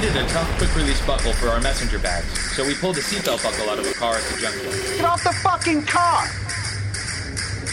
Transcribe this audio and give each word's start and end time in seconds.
needed 0.00 0.16
a 0.16 0.24
tough, 0.28 0.48
quick-release 0.56 1.04
buckle 1.06 1.34
for 1.34 1.48
our 1.48 1.60
messenger 1.60 1.98
bags, 1.98 2.26
so 2.56 2.66
we 2.66 2.72
pulled 2.74 2.96
a 2.96 3.00
seatbelt 3.00 3.42
buckle 3.42 3.68
out 3.68 3.78
of 3.78 3.86
a 3.86 3.92
car 3.92 4.14
at 4.14 4.22
the 4.24 4.40
junction. 4.40 4.70
Get 4.96 5.04
off 5.04 5.22
the 5.22 5.32
fucking 5.32 5.82
car! 5.82 6.26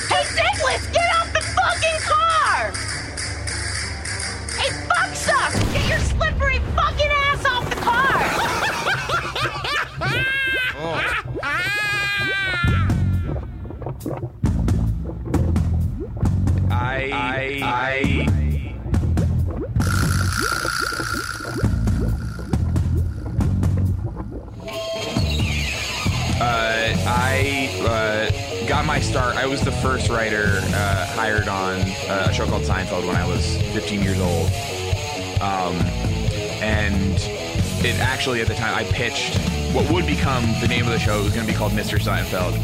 Hey, 0.10 0.26
Dickless, 0.36 0.92
get 0.92 1.10
off 1.16 1.32
the 1.32 1.40
fucking 1.56 2.02
car! 2.04 2.74
Hey, 4.60 4.72
fucksuck, 4.90 5.56
get 5.72 5.88
your 5.88 6.00
slippery 6.00 6.60
fucking 6.76 7.08
ass 7.08 7.46
off 7.46 7.70
the 7.70 7.78
car! 7.78 7.90
I, 16.70 17.10
I, 17.64 18.17
uh, 26.40 26.94
I 27.08 27.70
uh, 27.82 28.68
got 28.68 28.86
my 28.86 29.00
start. 29.00 29.36
I 29.36 29.46
was 29.46 29.62
the 29.62 29.72
first 29.72 30.10
writer 30.10 30.60
uh, 30.62 31.06
hired 31.08 31.48
on 31.48 31.80
uh, 32.08 32.28
a 32.30 32.34
show 32.34 32.46
called 32.46 32.64
Seinfeld 32.64 33.08
when 33.08 33.16
I 33.16 33.26
was 33.28 33.58
15 33.74 34.02
years 34.02 34.20
old. 34.20 34.48
Um, 35.42 35.76
and 36.62 37.16
it 37.86 38.00
actually, 38.00 38.42
at 38.42 38.48
the 38.48 38.56
time, 38.56 38.76
I 38.76 38.84
pitched 38.86 39.38
what 39.74 39.90
would 39.92 40.06
become 40.06 40.44
the 40.62 40.68
name 40.68 40.86
of 40.86 40.92
the 40.92 41.00
show. 41.00 41.20
It 41.20 41.24
was 41.24 41.34
going 41.34 41.46
to 41.46 41.52
be 41.52 41.58
called 41.58 41.72
Mr. 41.74 42.00
Seinfeld. 42.00 42.56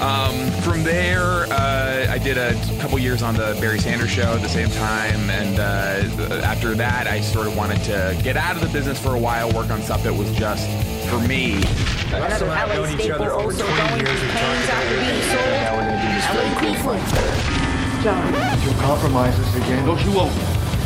Um, 0.00 0.50
from 0.62 0.84
there, 0.84 1.44
uh, 1.52 2.06
I 2.08 2.18
did 2.18 2.38
a 2.38 2.54
couple 2.80 2.98
years 3.00 3.20
on 3.22 3.34
the 3.34 3.56
Barry 3.60 3.80
Sanders 3.80 4.10
show 4.10 4.34
at 4.34 4.42
the 4.42 4.48
same 4.48 4.70
time, 4.70 5.28
and 5.28 5.58
uh, 5.58 6.40
after 6.44 6.74
that, 6.76 7.08
I 7.08 7.20
sort 7.20 7.48
of 7.48 7.56
wanted 7.56 7.82
to 7.84 8.18
get 8.22 8.36
out 8.36 8.54
of 8.54 8.62
the 8.62 8.68
business 8.68 8.98
for 8.98 9.16
a 9.16 9.18
while, 9.18 9.50
work 9.52 9.70
on 9.70 9.82
stuff 9.82 10.04
that 10.04 10.14
was 10.14 10.30
just 10.32 10.68
for 11.08 11.18
me. 11.26 11.60
Another 12.08 12.46
LA 12.46 12.86
staple 12.96 13.30
also 13.30 13.66
going 13.66 14.04
through 14.04 14.28
pains 14.32 14.68
after 14.72 14.96
being 14.96 15.22
sold. 15.28 15.68
LA 16.32 16.48
People. 16.60 16.96
You'll 18.64 18.80
compromise 18.80 19.38
us 19.38 19.56
again. 19.56 19.84
Don't 19.84 20.02
you 20.04 20.12
won't. 20.12 20.32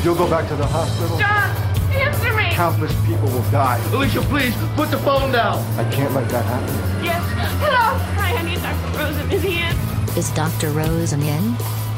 You'll 0.03 0.17
go 0.17 0.29
back 0.29 0.49
to 0.49 0.57
the 0.57 0.67
hospital. 0.67 1.19
John, 1.19 1.55
answer 1.93 2.33
me! 2.35 2.51
Countless 2.51 2.93
people 3.07 3.29
will 3.29 3.49
die. 3.53 3.79
Alicia, 3.93 4.21
please, 4.23 4.55
put 4.75 4.91
the 4.91 4.99
phone 4.99 5.31
down. 5.31 5.59
I 5.79 5.89
can't 5.93 6.13
let 6.13 6.29
that 6.31 6.45
happen. 6.45 7.05
Yes, 7.05 7.23
hello! 7.61 7.99
Hi, 8.19 8.35
I 8.37 8.43
need 8.43 8.61
Dr. 8.61 8.99
Rosen. 8.99 9.31
Is 9.31 9.43
he 9.43 9.63
in? 9.63 10.19
Is 10.19 10.31
Dr. 10.31 10.71
Rosen 10.71 11.23
in? 11.23 11.55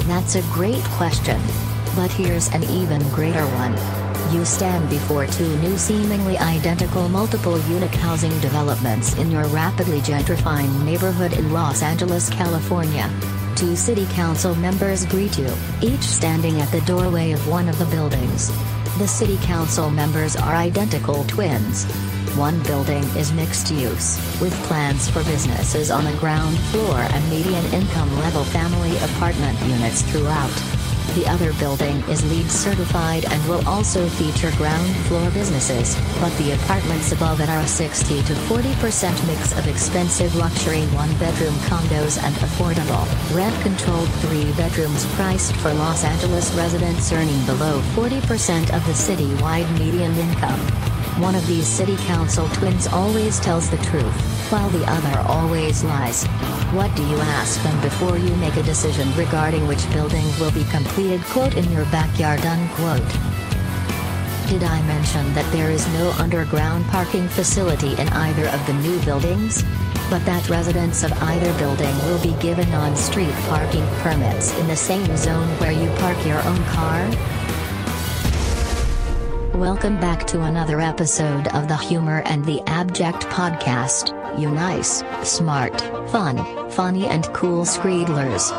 That's 0.06 0.34
a 0.34 0.42
great 0.52 0.84
question. 0.98 1.41
But 1.97 2.11
here's 2.11 2.48
an 2.48 2.64
even 2.64 3.00
greater 3.08 3.47
one. 3.47 4.03
You 4.34 4.44
stand 4.44 4.90
before 4.90 5.28
two 5.28 5.56
new 5.58 5.78
seemingly 5.78 6.36
identical 6.36 7.08
multiple 7.08 7.56
unit 7.68 7.94
housing 7.94 8.36
developments 8.40 9.16
in 9.16 9.30
your 9.30 9.46
rapidly 9.46 10.00
gentrifying 10.00 10.84
neighborhood 10.84 11.34
in 11.34 11.52
Los 11.52 11.82
Angeles, 11.82 12.28
California. 12.30 13.08
Two 13.55 13.77
city 13.77 14.06
council 14.06 14.56
members 14.56 15.06
greet 15.06 15.38
you, 15.38 15.48
each 15.82 16.02
standing 16.02 16.60
at 16.60 16.68
the 16.72 16.80
doorway 16.80 17.30
of 17.30 17.46
one 17.46 17.68
of 17.68 17.78
the 17.78 17.84
buildings. 17.84 18.48
The 18.98 19.06
city 19.06 19.38
council 19.42 19.88
members 19.88 20.34
are 20.34 20.56
identical 20.56 21.22
twins. 21.27 21.84
One 22.36 22.60
building 22.64 23.05
is 23.16 23.32
mixed 23.32 23.70
use, 23.70 24.18
with 24.40 24.52
plans 24.64 25.08
for 25.08 25.22
businesses 25.22 25.92
on 25.92 26.05
the 26.05 26.18
ground 26.18 26.58
floor 26.72 26.96
and 26.98 27.30
median 27.30 27.64
income 27.66 28.12
level 28.18 28.42
family 28.42 28.96
apartment 28.96 29.60
units 29.60 30.02
throughout. 30.02 30.83
The 31.15 31.29
other 31.29 31.53
building 31.55 32.01
is 32.11 32.29
LEED 32.29 32.51
certified 32.51 33.25
and 33.27 33.48
will 33.48 33.67
also 33.69 34.09
feature 34.09 34.51
ground 34.57 34.97
floor 35.07 35.31
businesses, 35.31 35.95
but 36.20 36.37
the 36.39 36.53
apartments 36.53 37.12
above 37.12 37.41
it 37.41 37.48
are 37.48 37.61
a 37.61 37.69
60 37.69 38.23
to 38.23 38.33
40% 38.33 39.27
mix 39.29 39.53
of 39.57 39.69
expensive 39.69 40.35
luxury 40.35 40.83
one-bedroom 40.87 41.55
condos 41.70 42.20
and 42.20 42.35
affordable, 42.37 43.07
rent-controlled 43.33 44.08
three 44.23 44.51
bedrooms 44.55 45.07
priced 45.14 45.55
for 45.57 45.73
Los 45.74 46.03
Angeles 46.03 46.53
residents 46.55 47.13
earning 47.13 47.47
below 47.47 47.80
40% 47.95 48.74
of 48.74 48.85
the 48.86 48.95
city-wide 48.95 49.70
median 49.79 50.17
income. 50.17 50.93
One 51.19 51.36
of 51.36 51.47
these 51.47 51.69
city 51.69 51.97
council 52.08 52.48
twins 52.55 52.89
always 52.89 53.39
tells 53.39 53.70
the 53.70 53.77
truth, 53.77 54.20
while 54.51 54.69
the 54.70 54.85
other 54.91 55.20
always 55.29 55.85
lies. 55.85 56.25
What 56.75 56.92
do 56.97 57.07
you 57.07 57.17
ask 57.17 57.63
them 57.63 57.80
before 57.83 58.19
you 58.19 58.35
make 58.36 58.57
a 58.57 58.64
decision 58.64 59.14
regarding 59.14 59.69
which 59.69 59.89
building 59.92 60.24
will 60.41 60.51
be 60.51 60.64
completed 60.64 61.23
quote 61.27 61.55
in 61.55 61.70
your 61.70 61.85
backyard 61.86 62.45
unquote? 62.45 63.08
Did 64.48 64.64
I 64.64 64.83
mention 64.89 65.33
that 65.35 65.48
there 65.53 65.70
is 65.70 65.86
no 65.95 66.11
underground 66.19 66.85
parking 66.86 67.29
facility 67.29 67.92
in 67.92 68.08
either 68.08 68.48
of 68.48 68.67
the 68.67 68.74
new 68.74 68.98
buildings? 69.05 69.63
But 70.11 70.27
that 70.27 70.51
residents 70.51 71.05
of 71.05 71.13
either 71.23 71.57
building 71.58 71.97
will 72.07 72.20
be 72.24 72.35
given 72.42 72.70
on-street 72.74 73.33
parking 73.48 73.86
permits 74.03 74.53
in 74.58 74.67
the 74.67 74.77
same 74.77 75.17
zone 75.17 75.48
where 75.61 75.73
you 75.73 75.89
park 76.01 76.27
your 76.27 76.42
own 76.42 76.63
car? 76.64 77.08
Welcome 79.55 80.01
back 80.01 80.27
to 80.27 80.42
another 80.42 80.81
episode 80.81 81.47
of 81.55 81.69
the 81.69 81.77
Humor 81.77 82.23
and 82.25 82.45
the 82.45 82.61
Abject 82.67 83.20
podcast. 83.27 84.11
You 84.37 84.51
nice, 84.51 85.05
smart, 85.23 85.81
fun, 86.11 86.69
funny, 86.73 87.07
and 87.07 87.23
cool 87.27 87.65
Screedlers. 87.65 88.51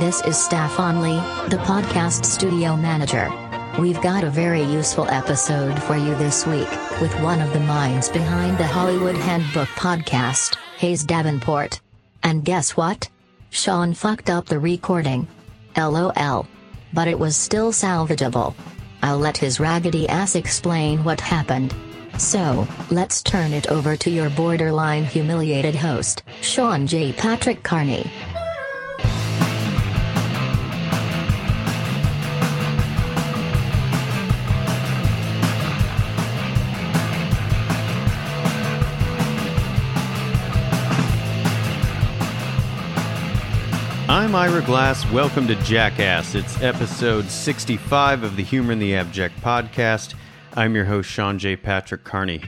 This 0.00 0.20
is 0.22 0.36
Stefan 0.36 1.02
Lee, 1.02 1.20
the 1.50 1.62
podcast 1.62 2.24
studio 2.24 2.76
manager. 2.76 3.30
We've 3.78 4.02
got 4.02 4.24
a 4.24 4.30
very 4.30 4.64
useful 4.64 5.08
episode 5.08 5.80
for 5.84 5.96
you 5.96 6.16
this 6.16 6.44
week, 6.44 6.68
with 7.00 7.14
one 7.20 7.40
of 7.40 7.52
the 7.52 7.60
minds 7.60 8.08
behind 8.08 8.58
the 8.58 8.66
Hollywood 8.66 9.14
Handbook 9.14 9.68
podcast, 9.68 10.56
Hayes 10.78 11.04
Davenport. 11.04 11.80
And 12.24 12.44
guess 12.44 12.76
what? 12.76 13.08
Sean 13.50 13.94
fucked 13.94 14.28
up 14.28 14.46
the 14.46 14.58
recording. 14.58 15.28
LOL. 15.76 16.48
But 16.92 17.06
it 17.06 17.20
was 17.20 17.36
still 17.36 17.70
salvageable. 17.70 18.56
I'll 19.02 19.18
let 19.18 19.36
his 19.36 19.60
raggedy 19.60 20.08
ass 20.08 20.34
explain 20.34 21.02
what 21.04 21.20
happened. 21.20 21.74
So, 22.18 22.66
let's 22.90 23.22
turn 23.22 23.52
it 23.52 23.68
over 23.68 23.96
to 23.96 24.10
your 24.10 24.30
borderline 24.30 25.04
humiliated 25.04 25.74
host, 25.74 26.22
Sean 26.42 26.86
J. 26.86 27.12
Patrick 27.12 27.62
Carney. 27.62 28.10
I'm 44.20 44.34
Ira 44.34 44.60
Glass. 44.60 45.10
Welcome 45.10 45.46
to 45.46 45.54
Jackass. 45.64 46.34
It's 46.34 46.60
episode 46.62 47.30
65 47.30 48.22
of 48.22 48.36
the 48.36 48.42
Humor 48.42 48.72
and 48.72 48.82
the 48.82 48.94
Abject 48.94 49.40
podcast. 49.40 50.12
I'm 50.54 50.74
your 50.74 50.84
host, 50.84 51.08
Sean 51.08 51.38
J. 51.38 51.56
Patrick 51.56 52.04
Carney. 52.04 52.42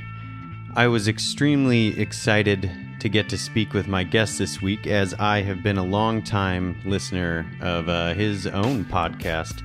I 0.77 0.87
was 0.88 1.09
extremely 1.09 1.99
excited 1.99 2.71
to 3.00 3.09
get 3.09 3.31
to 3.31 3.38
speak 3.38 3.72
with 3.72 3.88
my 3.88 4.05
guest 4.05 4.38
this 4.38 4.60
week, 4.60 4.87
as 4.87 5.15
I 5.15 5.41
have 5.41 5.62
been 5.62 5.78
a 5.78 5.83
long 5.83 6.22
time 6.22 6.78
listener 6.84 7.47
of 7.62 7.89
uh, 7.89 8.12
his 8.12 8.47
own 8.47 8.84
podcast, 8.84 9.62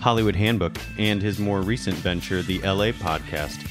Hollywood 0.00 0.36
Handbook, 0.36 0.78
and 0.96 1.20
his 1.20 1.38
more 1.38 1.60
recent 1.60 1.96
venture, 1.96 2.40
the 2.40 2.60
LA 2.60 2.92
podcast. 2.92 3.68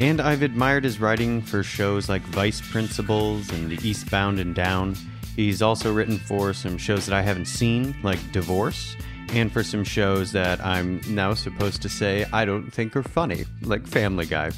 And 0.00 0.20
I've 0.20 0.42
admired 0.42 0.82
his 0.82 0.98
writing 0.98 1.42
for 1.42 1.62
shows 1.62 2.08
like 2.08 2.22
Vice 2.22 2.60
Principals 2.60 3.52
and 3.52 3.70
The 3.70 3.88
Eastbound 3.88 4.40
and 4.40 4.52
Down. 4.52 4.96
He's 5.40 5.62
also 5.62 5.90
written 5.90 6.18
for 6.18 6.52
some 6.52 6.76
shows 6.76 7.06
that 7.06 7.14
I 7.14 7.22
haven't 7.22 7.46
seen, 7.46 7.96
like 8.02 8.18
Divorce, 8.30 8.94
and 9.32 9.50
for 9.50 9.64
some 9.64 9.84
shows 9.84 10.32
that 10.32 10.62
I'm 10.62 11.00
now 11.08 11.32
supposed 11.32 11.80
to 11.80 11.88
say 11.88 12.26
I 12.30 12.44
don't 12.44 12.70
think 12.70 12.94
are 12.94 13.02
funny, 13.02 13.46
like 13.62 13.86
Family 13.86 14.26
Guy. 14.26 14.50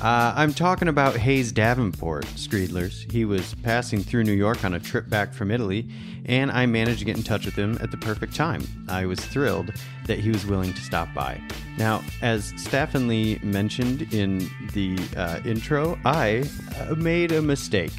Uh, 0.00 0.32
I'm 0.36 0.54
talking 0.54 0.86
about 0.86 1.16
Hayes 1.16 1.50
Davenport, 1.50 2.24
Screedlers. 2.36 3.10
He 3.10 3.24
was 3.24 3.56
passing 3.64 4.00
through 4.00 4.22
New 4.22 4.32
York 4.32 4.64
on 4.64 4.74
a 4.74 4.80
trip 4.80 5.10
back 5.10 5.34
from 5.34 5.50
Italy, 5.50 5.88
and 6.24 6.52
I 6.52 6.66
managed 6.66 7.00
to 7.00 7.04
get 7.04 7.16
in 7.16 7.24
touch 7.24 7.44
with 7.44 7.56
him 7.56 7.76
at 7.80 7.90
the 7.90 7.96
perfect 7.96 8.36
time. 8.36 8.62
I 8.88 9.06
was 9.06 9.18
thrilled 9.18 9.72
that 10.06 10.20
he 10.20 10.30
was 10.30 10.46
willing 10.46 10.72
to 10.72 10.80
stop 10.82 11.12
by. 11.12 11.40
Now, 11.78 12.00
as 12.20 12.52
Staffan 12.52 13.08
Lee 13.08 13.40
mentioned 13.42 14.02
in 14.14 14.48
the 14.72 15.00
uh, 15.16 15.40
intro, 15.44 15.98
I 16.04 16.44
uh, 16.78 16.94
made 16.94 17.32
a 17.32 17.42
mistake. 17.42 17.90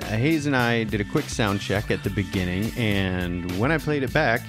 Uh, 0.00 0.04
Hayes 0.16 0.46
and 0.46 0.56
I 0.56 0.84
did 0.84 1.00
a 1.00 1.04
quick 1.04 1.28
sound 1.28 1.60
check 1.60 1.90
at 1.90 2.04
the 2.04 2.10
beginning, 2.10 2.72
and 2.76 3.58
when 3.58 3.72
I 3.72 3.78
played 3.78 4.02
it 4.02 4.12
back, 4.12 4.42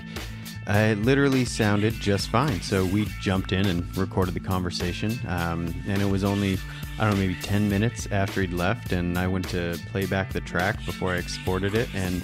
uh, 0.68 0.92
it 0.92 1.02
literally 1.02 1.46
sounded 1.46 1.94
just 1.94 2.30
fine. 2.30 2.62
So 2.62 2.86
we 2.86 3.06
jumped 3.20 3.52
in 3.52 3.66
and 3.66 3.98
recorded 3.98 4.36
the 4.36 4.40
conversation, 4.40 5.20
um, 5.28 5.74
and 5.88 6.02
it 6.02 6.06
was 6.06 6.24
only, 6.24 6.60
I 7.00 7.06
don't 7.06 7.16
know, 7.16 7.22
maybe 7.22 7.36
10 7.42 7.68
minutes 7.68 8.08
after 8.12 8.42
he'd 8.42 8.54
left, 8.54 8.92
and 8.92 9.18
I 9.18 9.28
went 9.28 9.50
to 9.50 9.80
play 9.92 10.06
back 10.06 10.32
the 10.32 10.42
track 10.42 10.86
before 10.86 11.14
I 11.14 11.18
exported 11.18 11.74
it, 11.74 11.90
and 11.96 12.22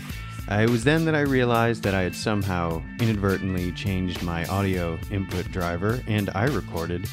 uh, 0.51 0.55
it 0.55 0.69
was 0.69 0.83
then 0.83 1.05
that 1.05 1.15
I 1.15 1.21
realized 1.21 1.81
that 1.83 1.95
I 1.95 2.03
had 2.03 2.15
somehow 2.15 2.83
inadvertently 2.99 3.71
changed 3.71 4.21
my 4.21 4.45
audio 4.45 4.99
input 5.09 5.51
driver, 5.51 5.99
and 6.05 6.29
I 6.35 6.45
recorded 6.45 7.09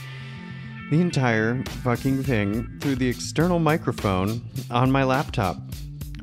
the 0.91 1.00
entire 1.00 1.62
fucking 1.82 2.23
thing 2.23 2.79
through 2.81 2.97
the 2.97 3.08
external 3.08 3.58
microphone 3.58 4.43
on 4.70 4.91
my 4.91 5.05
laptop. 5.05 5.56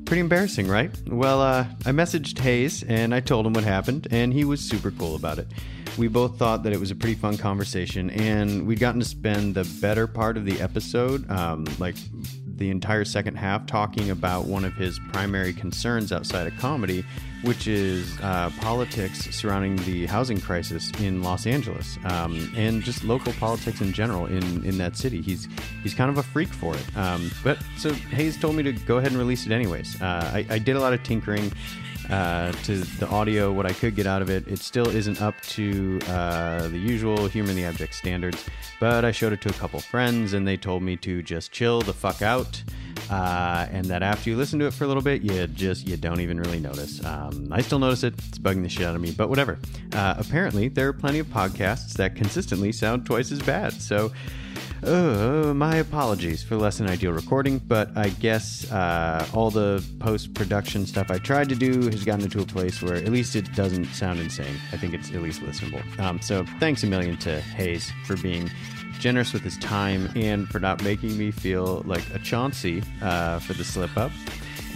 Pretty 0.10 0.22
embarrassing, 0.22 0.68
right? 0.68 0.90
Well, 1.06 1.40
uh, 1.40 1.68
I 1.86 1.92
messaged 1.92 2.40
Hayes 2.40 2.82
and 2.82 3.14
I 3.14 3.20
told 3.20 3.46
him 3.46 3.54
what 3.54 3.64
happened, 3.64 4.08
and 4.10 4.34
he 4.34 4.44
was 4.44 4.60
super 4.60 4.90
cool 4.90 5.16
about 5.16 5.38
it. 5.38 5.46
We 6.00 6.08
both 6.08 6.40
thought 6.40 6.64
that 6.64 6.74
it 6.74 6.80
was 6.80 6.90
a 6.90 6.96
pretty 6.96 7.14
fun 7.14 7.38
conversation, 7.38 8.10
and 8.10 8.66
we'd 8.66 8.80
gotten 8.80 9.00
to 9.02 9.06
spend 9.06 9.54
the 9.54 9.72
better 9.80 10.08
part 10.08 10.36
of 10.36 10.46
the 10.46 10.60
episode, 10.62 11.30
um, 11.30 11.64
like 11.78 11.94
the 12.60 12.70
entire 12.70 13.06
second 13.06 13.36
half, 13.36 13.66
talking 13.66 14.12
about 14.12 14.46
one 14.46 14.64
of 14.66 14.74
his 14.74 15.00
primary 15.12 15.54
concerns 15.54 16.12
outside 16.12 16.46
of 16.46 16.56
comedy, 16.58 17.04
which 17.44 17.68
is 17.68 18.18
uh, 18.22 18.52
politics 18.60 19.34
surrounding 19.36 19.78
the 19.78 20.06
housing 20.06 20.40
crisis 20.40 20.92
in 21.00 21.24
Los 21.24 21.48
Angeles 21.48 21.98
um, 22.06 22.52
and 22.56 22.84
just 22.84 23.04
local 23.04 23.34
politics 23.34 23.82
in 23.82 23.94
general 23.94 24.26
in, 24.26 24.64
in 24.66 24.78
that 24.78 24.98
city. 24.98 25.22
He's 25.22 25.48
he's 25.82 25.94
kind 25.94 26.10
of 26.10 26.18
a 26.18 26.24
freak 26.24 26.50
for 26.50 26.76
it. 26.76 26.98
Um, 26.98 27.32
but 27.44 27.58
so 27.78 27.94
Hayes 27.94 28.38
told 28.38 28.56
me 28.56 28.64
to 28.64 28.74
go 28.74 28.98
ahead 28.98 29.12
and 29.12 29.18
release 29.18 29.46
it 29.46 29.52
anyways. 29.52 30.02
Uh, 30.02 30.32
I, 30.34 30.46
I 30.50 30.60
did 30.60 30.76
a 30.76 30.80
lot 30.80 30.94
of 30.94 31.02
tinkering. 31.04 31.52
Uh, 32.10 32.52
to 32.64 32.78
the 32.78 33.08
audio, 33.10 33.52
what 33.52 33.68
I 33.68 33.74
could 33.74 33.96
get 33.96 34.08
out 34.08 34.24
of 34.24 34.32
it. 34.32 34.48
It 34.48 34.58
still 34.60 34.88
isn't 34.88 35.22
up 35.22 35.40
to 35.42 36.00
uh, 36.08 36.68
the 36.68 36.78
usual 36.78 37.28
Humor 37.28 37.52
in 37.52 37.56
the 37.56 37.66
Abject 37.66 37.94
standards, 37.94 38.44
but 38.80 39.06
I 39.06 39.12
showed 39.12 39.32
it 39.32 39.42
to 39.42 39.50
a 39.50 39.54
couple 39.54 39.80
friends 39.80 40.34
and 40.34 40.48
they 40.48 40.58
told 40.58 40.82
me 40.82 40.96
to 40.98 41.22
just 41.22 41.52
chill 41.52 41.82
the 41.82 41.94
fuck 41.94 42.24
out. 42.24 42.64
Uh, 43.10 43.68
and 43.72 43.86
that 43.86 44.04
after 44.04 44.30
you 44.30 44.38
listen 44.38 44.60
to 44.60 44.66
it 44.66 44.74
for 44.74 44.84
a 44.84 44.88
little 44.88 45.02
bit, 45.02 45.22
you 45.22 45.48
just 45.48 45.88
you 45.88 45.98
don't 45.98 46.20
even 46.20 46.40
really 46.40 46.60
notice. 46.60 47.04
Um, 47.04 47.48
I 47.52 47.62
still 47.62 47.80
notice 47.80 48.04
it; 48.04 48.14
it's 48.28 48.38
bugging 48.38 48.62
the 48.62 48.70
shit 48.70 48.86
out 48.86 48.96
of 48.96 49.02
me. 49.02 49.12
But 49.12 49.30
whatever. 49.30 49.58
Uh, 49.94 50.16
apparently, 50.18 50.68
there 50.68 50.88
are 50.88 50.94
plenty 50.94 51.20
of 51.20 51.28
podcasts 51.28 51.94
that 51.94 52.16
consistently 52.16 52.72
sound 52.72 53.06
twice 53.06 53.32
as 53.32 53.42
bad. 53.42 53.74
So, 53.74 54.12
uh, 54.84 55.54
my 55.54 55.76
apologies 55.78 56.44
for 56.44 56.56
less 56.56 56.78
than 56.78 56.90
ideal 56.90 57.12
recording, 57.12 57.60
but 57.60 57.90
I 57.96 58.10
guess 58.10 58.72
uh, 58.72 59.26
all 59.34 59.52
the 59.52 59.84
post 60.00 60.34
production 60.34 60.86
stuff 60.86 61.12
I 61.12 61.18
tried 61.18 61.50
to 61.50 61.56
do 61.56 61.84
has 61.90 62.04
gotten 62.04 62.24
into 62.24 62.42
a 62.42 62.46
place 62.46 62.82
where 62.82 62.96
at 62.96 63.08
least 63.08 63.36
it 63.36 63.54
doesn't 63.54 63.86
sound 63.88 64.20
insane. 64.20 64.56
I 64.72 64.78
think 64.78 64.94
it's 64.94 65.10
at 65.12 65.22
least 65.22 65.42
listenable. 65.42 65.84
Um, 66.00 66.22
so 66.22 66.46
thanks 66.60 66.84
a 66.84 66.88
million 66.88 67.18
to 67.18 67.42
Hayes 67.42 67.92
for 68.06 68.16
being 68.18 68.50
generous 69.00 69.34
with 69.34 69.44
his 69.44 69.58
time 69.58 70.10
and 70.16 70.48
for 70.50 70.60
not 70.60 70.84
making 70.84 71.18
me 71.18 71.32
feel 71.32 71.82
like 71.86 72.04
a 72.14 72.20
Chauncey 72.20 72.84
uh, 73.02 73.40
for 73.40 73.54
the 73.54 73.64
slip 73.64 73.96
up. 73.98 74.12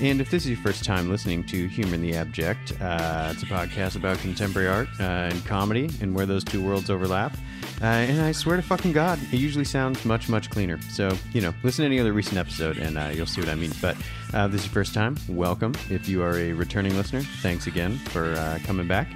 And 0.02 0.20
if 0.20 0.30
this 0.32 0.44
is 0.44 0.50
your 0.50 0.60
first 0.60 0.84
time 0.84 1.10
listening 1.10 1.44
to 1.46 1.68
Humor 1.68 1.98
the 1.98 2.16
Abject, 2.16 2.74
uh, 2.82 3.30
it's 3.32 3.44
a 3.44 3.46
podcast 3.46 3.96
about 3.96 4.18
contemporary 4.18 4.68
art 4.68 4.88
uh, 5.00 5.04
and 5.04 5.46
comedy 5.46 5.90
and 6.02 6.16
where 6.16 6.26
those 6.26 6.44
two 6.44 6.62
worlds 6.62 6.90
overlap. 6.90 7.34
Uh, 7.82 7.86
and 7.86 8.22
I 8.22 8.32
swear 8.32 8.58
to 8.58 8.64
fucking 8.64 8.92
God, 8.92 9.20
it 9.32 9.38
usually 9.38 9.66
sounds 9.66 10.04
much, 10.04 10.30
much 10.30 10.50
cleaner. 10.50 10.80
So, 10.90 11.16
you 11.32 11.42
know, 11.42 11.54
listen 11.64 11.84
to 11.84 11.86
any 11.86 12.00
other 12.00 12.12
recent 12.12 12.38
episode 12.38 12.78
and 12.78 12.98
uh, 12.98 13.12
you'll 13.14 13.28
see 13.28 13.40
what 13.40 13.50
I 13.50 13.56
mean. 13.56 13.72
But 13.82 13.96
uh, 14.34 14.46
if 14.46 14.52
this 14.52 14.62
is 14.62 14.68
your 14.68 14.74
first 14.74 14.94
time, 14.94 15.16
welcome. 15.30 15.74
If 15.90 16.10
you 16.10 16.24
are 16.24 16.38
a 16.38 16.54
returning 16.54 16.96
listener, 16.98 17.22
thanks 17.42 17.68
again 17.68 17.98
for 17.98 18.34
uh, 18.34 18.60
coming 18.66 18.88
back. 18.88 19.08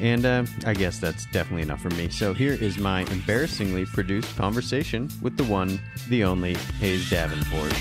And 0.00 0.24
I 0.24 0.72
guess 0.72 0.98
that's 0.98 1.26
definitely 1.26 1.62
enough 1.62 1.82
for 1.82 1.90
me. 1.90 2.08
So 2.08 2.32
here 2.32 2.54
is 2.54 2.78
my 2.78 3.02
embarrassingly 3.10 3.84
produced 3.84 4.34
conversation 4.36 5.10
with 5.20 5.36
the 5.36 5.44
one, 5.44 5.78
the 6.08 6.24
only 6.24 6.54
Hayes 6.78 7.10
Davenport. 7.10 7.74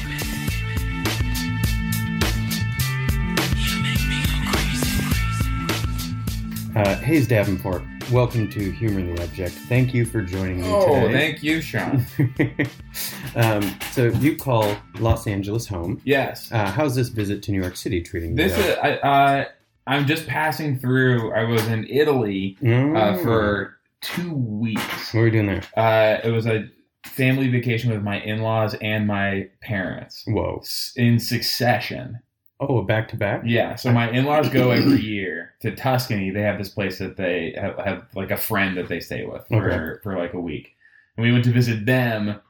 Uh, 6.80 6.96
Hayes 7.00 7.28
Davenport, 7.28 7.82
welcome 8.10 8.50
to 8.52 8.72
Humor 8.72 9.02
the 9.14 9.22
Abject. 9.24 9.54
Thank 9.54 9.94
you 9.94 10.06
for 10.06 10.22
joining 10.22 10.62
me 10.62 10.68
Oh, 10.68 10.86
today. 10.88 11.06
Oh, 11.08 11.12
thank 11.12 11.44
you, 11.44 11.60
Sean. 11.60 12.06
um, 13.36 13.78
so 13.92 14.06
you 14.06 14.38
call 14.38 14.78
Los 14.98 15.28
Angeles 15.28 15.68
home. 15.68 16.00
yes. 16.06 16.50
Uh, 16.54 16.72
how's 16.72 16.96
this 16.96 17.10
visit 17.10 17.44
to 17.44 17.52
New 17.52 17.60
York 17.62 17.76
City 17.76 18.02
treating 18.02 18.30
you? 18.30 18.36
This 18.38 18.58
is, 18.58 18.78
I, 18.82 18.92
uh, 18.94 19.46
I'm 19.88 20.08
just 20.08 20.26
passing 20.26 20.80
through. 20.80 21.34
I 21.34 21.44
was 21.44 21.68
in 21.68 21.86
Italy 21.90 22.56
uh, 22.62 22.66
Mm. 22.66 23.24
for 23.24 23.78
two 24.00 24.34
weeks. 24.34 25.14
What 25.14 25.20
were 25.20 25.26
you 25.26 25.32
doing 25.34 25.48
there? 25.48 25.64
Uh, 25.76 26.22
it 26.26 26.32
was 26.32 26.48
a 26.48 26.70
family 27.06 27.50
vacation 27.50 27.92
with 27.92 28.04
my 28.04 28.22
in 28.22 28.40
laws 28.42 28.74
and 28.82 29.06
my 29.06 29.50
parents 29.62 30.24
Whoa. 30.26 30.60
s- 30.62 30.94
in 30.96 31.20
succession. 31.20 32.20
Oh, 32.62 32.82
back 32.82 33.08
to 33.10 33.16
back? 33.18 33.44
Yeah, 33.46 33.76
so 33.76 33.92
my 33.92 34.12
in 34.12 34.26
laws 34.26 34.50
go 34.50 34.72
every 34.72 35.00
year 35.00 35.54
to 35.62 35.74
Tuscany. 35.76 36.30
They 36.30 36.42
have 36.42 36.58
this 36.58 36.70
place 36.70 36.98
that 37.00 37.16
they 37.16 37.56
have, 37.60 37.78
have 37.80 38.04
like 38.16 38.32
a 38.32 38.38
friend 38.38 38.76
that 38.78 38.90
they 38.90 39.00
stay 39.00 39.26
with 39.26 39.48
for, 39.48 39.72
Okay. 39.72 40.00
for 40.04 40.18
like 40.18 40.34
a 40.34 40.40
week. 40.40 40.76
And 41.16 41.26
we 41.26 41.32
went 41.32 41.46
to 41.46 41.52
visit 41.52 41.86
them. 41.86 42.42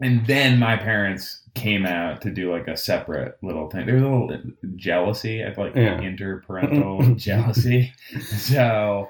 And 0.00 0.24
then 0.26 0.58
my 0.58 0.76
parents 0.76 1.42
came 1.54 1.84
out 1.84 2.22
to 2.22 2.30
do 2.30 2.52
like 2.52 2.68
a 2.68 2.76
separate 2.76 3.38
little 3.42 3.68
thing. 3.68 3.86
There 3.86 3.96
was 3.96 4.04
a 4.04 4.08
little 4.08 4.40
jealousy, 4.76 5.44
I 5.44 5.52
like 5.60 5.74
Yeah. 5.74 5.98
interparental 6.00 7.14
jealousy. 7.16 7.92
So 8.20 9.08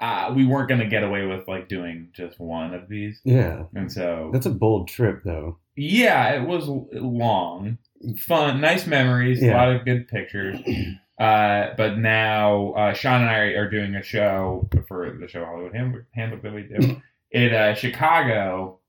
uh, 0.00 0.32
we 0.34 0.46
weren't 0.46 0.68
going 0.68 0.80
to 0.80 0.86
get 0.86 1.02
away 1.02 1.26
with 1.26 1.46
like 1.46 1.68
doing 1.68 2.08
just 2.12 2.40
one 2.40 2.72
of 2.74 2.88
these. 2.88 3.20
Yeah. 3.24 3.64
And 3.74 3.92
so, 3.92 4.30
That's 4.32 4.46
a 4.46 4.50
bold 4.50 4.88
trip, 4.88 5.22
though. 5.24 5.58
yeah, 5.76 6.30
it 6.34 6.46
was 6.46 6.66
long, 6.66 7.78
fun, 8.18 8.60
nice 8.60 8.86
memories, 8.86 9.42
a 9.42 9.52
lot 9.52 9.74
of 9.74 9.84
good 9.84 10.08
pictures. 10.08 10.58
Uh, 11.20 11.74
but 11.76 11.98
now 11.98 12.72
uh, 12.72 12.94
Sean 12.94 13.20
and 13.20 13.28
I 13.28 13.36
are 13.52 13.68
doing 13.68 13.94
a 13.94 14.02
show 14.02 14.66
for 14.88 15.18
the 15.20 15.28
show 15.28 15.44
Hollywood 15.44 15.74
Handbook, 15.74 16.04
Handbook 16.14 16.40
that 16.40 16.54
we 16.54 16.62
do 16.62 16.96
in 17.30 17.52
uh, 17.54 17.74
Chicago 17.74 18.79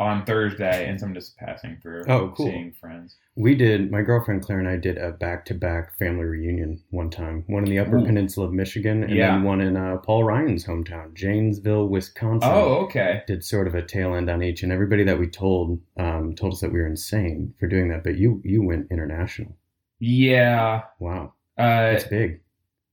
on 0.00 0.24
Thursday, 0.24 0.88
and 0.88 0.98
so 0.98 1.06
I'm 1.06 1.14
just 1.14 1.36
passing 1.36 1.76
through, 1.82 2.04
Oh, 2.08 2.32
cool. 2.34 2.46
seeing 2.46 2.72
friends. 2.72 3.16
We 3.36 3.54
did, 3.54 3.90
my 3.90 4.00
girlfriend 4.02 4.42
Claire 4.42 4.58
and 4.58 4.68
I 4.68 4.76
did 4.76 4.96
a 4.98 5.12
back 5.12 5.44
to 5.46 5.54
back 5.54 5.96
family 5.98 6.24
reunion 6.24 6.82
one 6.90 7.10
time. 7.10 7.44
One 7.46 7.64
in 7.64 7.70
the 7.70 7.78
Upper 7.78 7.98
Ooh. 7.98 8.04
Peninsula 8.06 8.46
of 8.46 8.52
Michigan, 8.54 9.04
and 9.04 9.12
Yeah. 9.14 9.32
then 9.32 9.44
one 9.44 9.60
in 9.60 9.76
uh, 9.76 9.98
Paul 9.98 10.24
Ryan's 10.24 10.64
hometown, 10.64 11.12
Janesville, 11.14 11.86
Wisconsin. 11.88 12.50
Oh, 12.50 12.76
okay. 12.86 13.22
Did 13.26 13.44
sort 13.44 13.66
of 13.68 13.74
a 13.74 13.82
tail 13.82 14.14
end 14.14 14.30
on 14.30 14.42
each, 14.42 14.62
and 14.62 14.72
everybody 14.72 15.04
that 15.04 15.18
we 15.18 15.28
told 15.28 15.80
um, 15.98 16.34
told 16.34 16.54
us 16.54 16.60
that 16.62 16.72
we 16.72 16.80
were 16.80 16.86
insane 16.86 17.54
for 17.60 17.66
doing 17.68 17.88
that. 17.90 18.02
But 18.02 18.16
you 18.16 18.40
you 18.44 18.62
went 18.62 18.86
international. 18.90 19.54
Yeah. 19.98 20.82
Wow, 20.98 21.34
Uh, 21.58 21.92
that's 21.92 22.04
big. 22.04 22.40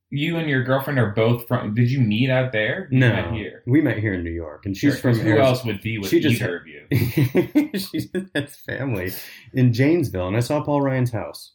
You 0.09 0.37
and 0.37 0.49
your 0.49 0.63
girlfriend 0.63 0.99
are 0.99 1.11
both 1.11 1.47
from. 1.47 1.73
Did 1.73 1.91
you 1.91 1.99
meet 1.99 2.29
out 2.29 2.51
there? 2.51 2.87
You 2.91 2.99
No, 2.99 3.09
met 3.09 3.33
here. 3.33 3.63
we 3.65 3.81
met 3.81 3.97
here 3.97 4.13
in 4.13 4.23
New 4.23 4.31
York, 4.31 4.65
and 4.65 4.75
she's 4.75 4.93
Sure, 4.99 5.13
from 5.13 5.19
who 5.19 5.37
else 5.37 5.65
would 5.65 5.81
be 5.81 5.97
with 5.97 6.09
She 6.09 6.19
just- 6.19 6.41
either 6.41 6.57
of 6.57 6.67
you? 6.67 6.87
she 7.79 7.99
just 7.99 8.09
has 8.35 8.55
family 8.55 9.11
in 9.53 9.73
Janesville, 9.73 10.27
and 10.27 10.37
I 10.37 10.41
saw 10.41 10.63
Paul 10.63 10.81
Ryan's 10.81 11.11
house. 11.11 11.51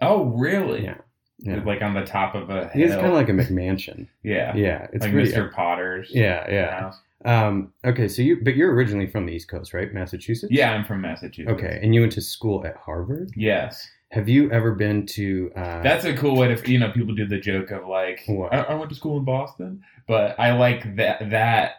Oh, 0.00 0.24
really? 0.26 0.84
Yeah. 0.84 0.98
Yeah. 1.38 1.62
Like 1.64 1.82
on 1.82 1.94
the 1.94 2.04
top 2.04 2.34
of 2.34 2.48
a 2.50 2.68
hill. 2.68 2.88
kind 2.90 3.06
of 3.06 3.12
like 3.12 3.28
a 3.28 3.32
McMansion. 3.32 4.06
yeah, 4.22 4.54
Yeah, 4.56 4.86
it's 4.92 5.02
like 5.02 5.12
pretty. 5.12 5.32
Mr. 5.32 5.52
Potter's. 5.52 6.08
Yeah, 6.10 6.48
yeah. 6.50 6.92
Um, 7.24 7.72
okay, 7.84 8.06
so 8.06 8.20
you, 8.22 8.38
but 8.42 8.54
you're 8.54 8.72
originally 8.74 9.06
from 9.06 9.24
the 9.26 9.32
East 9.32 9.48
Coast, 9.48 9.72
right? 9.74 9.92
Massachusetts. 9.92 10.52
Yeah, 10.52 10.72
I'm 10.72 10.84
from 10.84 11.00
Massachusetts. 11.00 11.50
Okay, 11.52 11.80
and 11.82 11.94
you 11.94 12.02
went 12.02 12.12
to 12.12 12.20
school 12.20 12.64
at 12.66 12.76
Harvard. 12.76 13.30
Yes, 13.34 13.88
Have 14.14 14.28
you 14.28 14.48
ever 14.52 14.76
been 14.76 15.06
to? 15.06 15.50
Uh, 15.56 15.82
that's 15.82 16.04
a 16.04 16.14
cool 16.16 16.36
way 16.36 16.54
to. 16.54 16.70
You 16.70 16.78
know, 16.78 16.92
people 16.92 17.16
do 17.16 17.26
the 17.26 17.40
joke 17.40 17.72
of 17.72 17.88
like, 17.88 18.20
I, 18.28 18.58
I 18.68 18.74
went 18.74 18.88
to 18.90 18.94
school 18.94 19.18
in 19.18 19.24
Boston, 19.24 19.82
but 20.06 20.38
I 20.38 20.52
like 20.52 20.94
that 20.94 21.30
that 21.30 21.72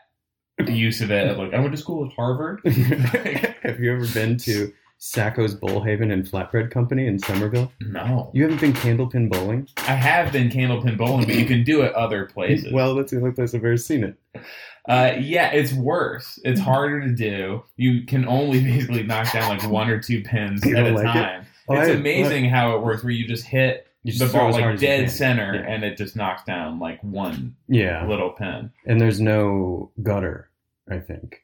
use 0.68 1.00
of 1.00 1.12
it. 1.12 1.38
Like, 1.38 1.54
I 1.54 1.60
went 1.60 1.72
to 1.72 1.78
school 1.78 2.06
at 2.06 2.12
Harvard. 2.12 2.60
Have 2.66 3.80
you 3.80 3.94
ever 3.94 4.06
been 4.14 4.38
to 4.40 4.74
Sacco's 4.98 5.56
Bowl 5.56 5.82
Haven 5.82 6.12
and 6.12 6.26
Flatbread 6.26 6.72
Company 6.72 7.08
in 7.08 7.20
Somerville? 7.20 7.72
no, 7.80 8.32
You 8.34 8.44
haven't 8.44 8.60
been 8.60 8.74
candlepin 8.74 9.30
bowling? 9.30 9.70
I 9.78 9.96
have 9.96 10.34
been 10.34 10.50
candlepin 10.50 10.98
bowling, 10.98 11.28
but 11.28 11.36
you 11.36 11.46
can 11.46 11.64
do 11.64 11.84
it 11.84 11.94
other 11.94 12.26
places. 12.26 12.74
Well, 12.74 12.96
that's 12.96 13.12
the 13.12 13.18
only 13.18 13.32
place 13.32 13.56
I've 13.56 13.64
ever 13.64 13.78
seen 13.78 14.04
it. 14.04 14.18
Uh, 14.88 15.14
yeah, 15.20 15.52
it's 15.52 15.74
worse. 15.74 16.38
It's 16.44 16.60
harder 16.60 17.02
to 17.02 17.14
do. 17.14 17.64
You 17.78 18.06
can 18.06 18.28
only 18.28 18.62
basically 18.64 19.04
knock 19.04 19.32
down 19.32 19.50
like 19.50 19.68
one 19.70 19.90
or 19.90 20.02
two 20.02 20.22
pins 20.22 20.66
at 20.66 20.86
a 20.86 20.92
like 20.92 21.16
it? 21.16 21.45
Oh, 21.68 21.76
it's 21.76 21.90
I- 21.90 21.94
amazing 21.94 22.46
how 22.50 22.76
it 22.76 22.82
works 22.84 23.04
where 23.04 23.12
you 23.14 23.28
just 23.28 23.46
hit 23.46 23.88
You 24.04 24.12
just 24.14 24.32
the 24.32 24.38
ball 24.38 24.52
like 24.52 24.80
dead 24.80 25.10
center 25.10 25.56
Yeah. 25.56 25.74
and 25.74 25.84
it 25.84 25.98
just 25.98 26.16
knocks 26.16 26.44
down 26.44 26.80
like 26.80 27.02
one 27.04 27.56
Yeah, 27.68 28.06
little 28.08 28.30
pin. 28.32 28.72
and 28.86 29.00
there's 29.02 29.20
no 29.20 29.92
gutter. 30.04 30.50
I 30.90 31.00
think. 31.00 31.42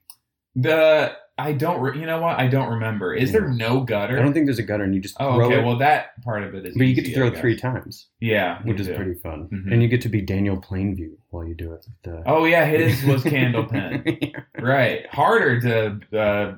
The 0.56 1.14
I 1.38 1.54
don't 1.54 1.82
re- 1.82 1.98
you 2.00 2.06
know 2.06 2.22
what 2.22 2.38
I 2.38 2.48
don't 2.48 2.70
remember. 2.70 3.16
Is 3.16 3.32
there 3.32 3.48
no 3.48 3.82
gutter? 3.82 4.20
I 4.20 4.22
don't 4.22 4.34
think 4.34 4.46
there's 4.46 4.60
a 4.60 4.64
gutter, 4.64 4.84
and 4.84 4.94
you 4.94 5.02
just 5.02 5.16
oh, 5.20 5.42
okay. 5.42 5.60
it. 5.60 5.66
Well, 5.66 5.78
that 5.80 6.22
part 6.24 6.44
of 6.44 6.54
it 6.54 6.66
is. 6.68 6.78
but 6.78 6.86
you 6.86 6.94
get 6.94 7.06
to 7.06 7.14
throw 7.16 7.32
three 7.32 7.56
times, 7.56 8.08
Yeah, 8.20 8.62
which 8.64 8.80
is 8.80 8.86
do. 8.88 8.96
pretty 8.96 9.16
fun, 9.16 9.48
Mhm. 9.52 9.72
and 9.74 9.82
you 9.82 9.88
get 9.88 10.02
to 10.02 10.10
be 10.10 10.22
Daniel 10.22 10.58
Plainview 10.58 11.14
while 11.30 11.44
you 11.46 11.56
do 11.56 11.74
it. 11.74 11.86
The, 12.04 12.22
Oh 12.28 12.46
yeah, 12.46 12.66
his 12.66 13.04
was 13.06 13.24
candlepin. 13.24 14.36
right, 14.62 15.08
harder 15.08 15.60
to 15.62 16.20
uh, 16.20 16.54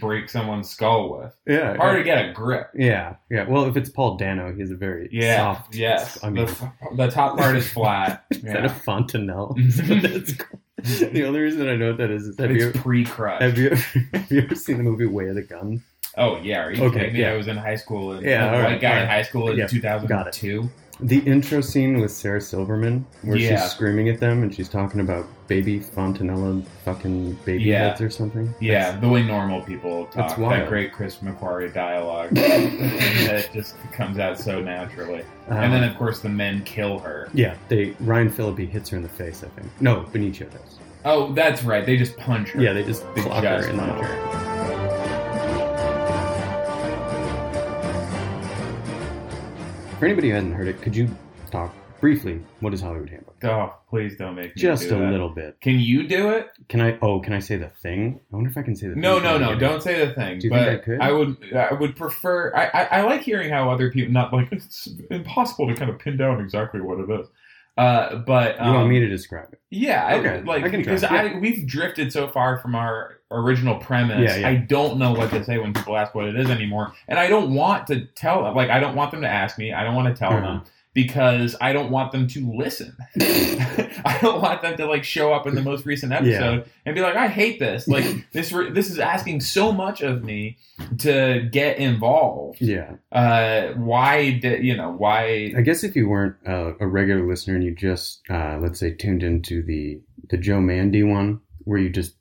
break 0.00 0.28
someone's 0.28 0.68
skull 0.68 1.18
with. 1.18 1.34
yeah, 1.46 1.76
Harder 1.76 1.98
to 1.98 2.04
get 2.04 2.28
a 2.28 2.32
grip. 2.32 2.70
Yeah, 2.74 3.16
yeah. 3.30 3.48
Well, 3.48 3.64
if 3.66 3.76
it's 3.76 3.90
Paul 3.90 4.16
Dano, 4.16 4.52
he's 4.54 4.70
a 4.70 4.76
very 4.76 5.08
Yeah. 5.12 5.36
soft. 5.54 5.74
yes. 5.74 6.18
I 6.22 6.30
mean, 6.30 6.46
the, 6.46 6.72
the 6.96 7.10
top 7.10 7.36
part 7.38 7.56
is 7.56 7.68
flat. 7.70 8.24
is 8.30 8.42
that 8.42 8.54
yeah. 8.62 8.66
a 8.66 8.68
fontanelle? 8.68 9.54
That's 9.58 10.34
cool. 10.34 10.60
the 10.78 11.24
only 11.26 11.40
reason 11.40 11.68
I 11.68 11.74
know 11.76 11.88
what 11.88 11.98
that 11.98 12.10
is 12.10 12.26
is 12.26 12.38
have 12.38 12.50
you 12.52 12.68
It's 12.68 12.80
pre-crush. 12.80 13.40
have 13.42 13.58
you 13.58 13.70
have 14.14 14.30
you 14.30 14.40
ever 14.42 14.54
seen 14.54 14.76
the 14.78 14.84
movie 14.84 15.06
Way 15.06 15.28
of 15.28 15.34
the 15.36 15.42
Gun? 15.42 15.82
Oh 16.18 16.38
yeah, 16.38 16.64
are 16.64 16.72
you 16.72 16.82
Okay, 16.84 17.10
yeah. 17.14 17.32
I 17.32 17.36
was 17.36 17.46
in 17.48 17.56
high 17.56 17.74
school. 17.76 18.12
And, 18.12 18.24
Yeah, 18.24 18.46
all 18.46 18.52
white 18.52 18.62
right, 18.62 18.80
guy 18.80 18.96
all 18.96 19.02
in 19.02 19.08
high 19.08 19.22
school 19.22 19.50
in 19.50 19.58
Yeah, 19.58 19.66
2002. 19.66 20.70
The 20.98 21.18
intro 21.20 21.60
scene 21.60 22.00
with 22.00 22.10
Sarah 22.10 22.40
Silverman, 22.40 23.04
where 23.22 23.36
Yeah. 23.36 23.60
she's 23.60 23.70
screaming 23.70 24.08
at 24.08 24.18
them 24.18 24.42
and 24.42 24.54
she's 24.54 24.68
talking 24.68 25.00
about 25.00 25.26
baby 25.46 25.78
Fontanella 25.78 26.64
fucking 26.84 27.32
baby 27.44 27.64
Yeah. 27.64 27.88
heads 27.90 28.00
or 28.00 28.08
something. 28.10 28.54
Yeah, 28.60 28.98
the 28.98 29.08
way 29.08 29.22
normal 29.22 29.60
people 29.60 30.08
That's 30.14 30.32
talk. 30.32 30.38
wild. 30.42 30.52
That 30.62 30.68
great 30.68 30.92
Chris 30.92 31.16
McQuarrie 31.18 31.72
dialogue. 31.74 32.30
that 32.34 33.48
just 33.52 33.74
comes 33.92 34.18
out 34.18 34.38
so 34.38 34.60
naturally. 34.60 35.22
and 35.48 35.72
then, 35.72 35.84
Um, 35.84 35.90
of 35.90 35.96
course, 35.98 36.20
the 36.20 36.28
men 36.30 36.62
kill 36.64 36.98
her. 37.00 37.28
Yeah, 37.34 37.54
they 37.68 37.94
Ryan 38.00 38.30
Phillippe 38.30 38.70
hits 38.70 38.88
her 38.90 38.96
in 38.96 39.02
the 39.02 39.08
face. 39.08 39.44
I 39.44 39.48
think 39.60 39.70
no, 39.80 40.06
Benicio 40.12 40.50
does. 40.50 40.78
Oh, 41.04 41.32
that's 41.34 41.62
right. 41.62 41.84
They 41.86 41.96
just 41.96 42.16
punch 42.16 42.48
her. 42.50 42.60
Yeah, 42.60 42.72
they 42.72 42.82
just 42.82 43.04
They 43.14 43.20
clock 43.20 43.42
just 43.44 43.66
her 43.66 43.70
in 43.70 43.76
the 43.76 43.82
punch 43.82 44.06
her. 44.06 44.55
For 49.98 50.04
anybody 50.04 50.28
who 50.28 50.34
hasn't 50.34 50.54
heard 50.54 50.68
it, 50.68 50.82
could 50.82 50.94
you 50.94 51.08
talk 51.50 51.74
briefly? 52.00 52.42
What 52.60 52.74
is 52.74 52.82
Hollywood 52.82 53.08
Handbook? 53.08 53.42
Oh, 53.44 53.74
please 53.88 54.14
don't 54.18 54.34
make 54.34 54.54
me 54.54 54.60
Just 54.60 54.88
do 54.90 54.96
a 54.96 54.98
that. 54.98 55.10
little 55.10 55.30
bit. 55.30 55.58
Can 55.62 55.80
you 55.80 56.06
do 56.06 56.30
it? 56.30 56.48
Can 56.68 56.82
I? 56.82 56.98
Oh, 57.00 57.20
can 57.20 57.32
I 57.32 57.38
say 57.38 57.56
the 57.56 57.70
thing? 57.82 58.20
I 58.30 58.36
wonder 58.36 58.50
if 58.50 58.58
I 58.58 58.62
can 58.62 58.76
say 58.76 58.88
the. 58.88 58.96
No, 58.96 59.14
thing 59.14 59.24
no, 59.24 59.38
no. 59.38 59.58
Don't 59.58 59.82
say 59.82 60.04
the 60.06 60.12
thing. 60.12 60.38
Do 60.38 60.48
you 60.48 60.50
but 60.50 60.64
think 60.66 60.80
I 60.80 60.84
could? 60.84 61.00
I 61.00 61.12
would. 61.12 61.54
I 61.54 61.72
would 61.72 61.96
prefer. 61.96 62.54
I, 62.54 62.66
I, 62.66 62.82
I 62.98 63.02
like 63.02 63.22
hearing 63.22 63.50
how 63.50 63.70
other 63.70 63.90
people. 63.90 64.12
Not 64.12 64.34
like 64.34 64.48
it's 64.52 64.88
impossible 65.10 65.68
to 65.68 65.74
kind 65.74 65.90
of 65.90 65.98
pin 65.98 66.18
down 66.18 66.40
exactly 66.40 66.82
what 66.82 66.98
it 67.00 67.10
is. 67.20 67.26
Uh, 67.76 68.16
but 68.16 68.58
um, 68.60 68.68
You 68.68 68.74
want 68.74 68.88
me 68.88 69.00
to 69.00 69.08
describe 69.08 69.52
it? 69.52 69.60
Yeah, 69.70 70.06
I- 70.06 70.38
like 70.40 70.64
I 70.64 70.68
can 70.70 70.82
try. 70.82 70.94
because 70.94 71.02
Yeah. 71.02 71.12
I 71.34 71.38
we've 71.38 71.66
drifted 71.66 72.10
so 72.12 72.26
far 72.28 72.56
from 72.58 72.74
our 72.74 73.18
original 73.30 73.76
premise. 73.76 74.22
Yeah, 74.30 74.36
yeah. 74.36 74.48
I 74.48 74.54
don't 74.54 74.98
know 74.98 75.12
what 75.12 75.30
to 75.30 75.44
say 75.44 75.58
when 75.58 75.74
people 75.74 75.96
ask 75.96 76.14
what 76.14 76.26
it 76.26 76.36
is 76.36 76.48
anymore, 76.48 76.92
and 77.08 77.18
I 77.18 77.26
don't 77.28 77.54
want 77.54 77.86
to 77.88 78.06
tell 78.06 78.44
them. 78.44 78.54
Like 78.54 78.70
I 78.70 78.80
don't 78.80 78.94
want 78.94 79.10
them 79.10 79.20
to 79.22 79.28
ask 79.28 79.58
me. 79.58 79.72
I 79.74 79.84
don't 79.84 79.94
want 79.94 80.08
to 80.14 80.18
tell 80.18 80.32
Mhm. 80.32 80.42
them 80.42 80.62
because 80.96 81.54
I 81.60 81.74
don't 81.74 81.90
want 81.90 82.10
them 82.10 82.26
to 82.28 82.50
listen. 82.56 82.96
I 83.20 84.18
don't 84.22 84.40
want 84.40 84.62
them 84.62 84.78
to 84.78 84.86
like 84.86 85.04
show 85.04 85.30
up 85.30 85.46
in 85.46 85.54
the 85.54 85.60
most 85.60 85.84
recent 85.84 86.10
episode 86.10 86.70
and 86.86 86.94
be 86.94 87.02
like, 87.02 87.16
"I 87.16 87.28
hate 87.28 87.58
this. 87.58 87.86
Like 87.86 88.26
this. 88.32 88.50
Re- 88.50 88.70
this 88.70 88.90
is 88.90 88.98
asking 88.98 89.42
so 89.42 89.72
much 89.72 90.00
of 90.00 90.24
me 90.24 90.56
to 91.00 91.46
get 91.52 91.76
involved. 91.76 92.62
Yeah. 92.62 92.94
Uh, 93.12 93.74
why? 93.74 94.38
Did, 94.38 94.64
you 94.64 94.74
know 94.74 94.90
why? 94.90 95.52
I 95.54 95.60
guess 95.60 95.84
if 95.84 95.94
you 95.94 96.08
weren't 96.08 96.36
uh, 96.48 96.72
a 96.80 96.86
regular 96.86 97.28
listener 97.28 97.56
and 97.56 97.64
you 97.64 97.74
just, 97.74 98.22
uh, 98.30 98.56
let's 98.58 98.80
say, 98.80 98.94
tuned 98.94 99.22
into 99.22 99.62
the 99.62 100.00
the 100.30 100.38
Joe 100.38 100.62
Mande 100.62 101.10
one 101.10 101.42
where 101.64 101.78
you 101.78 101.90
just 101.90 102.14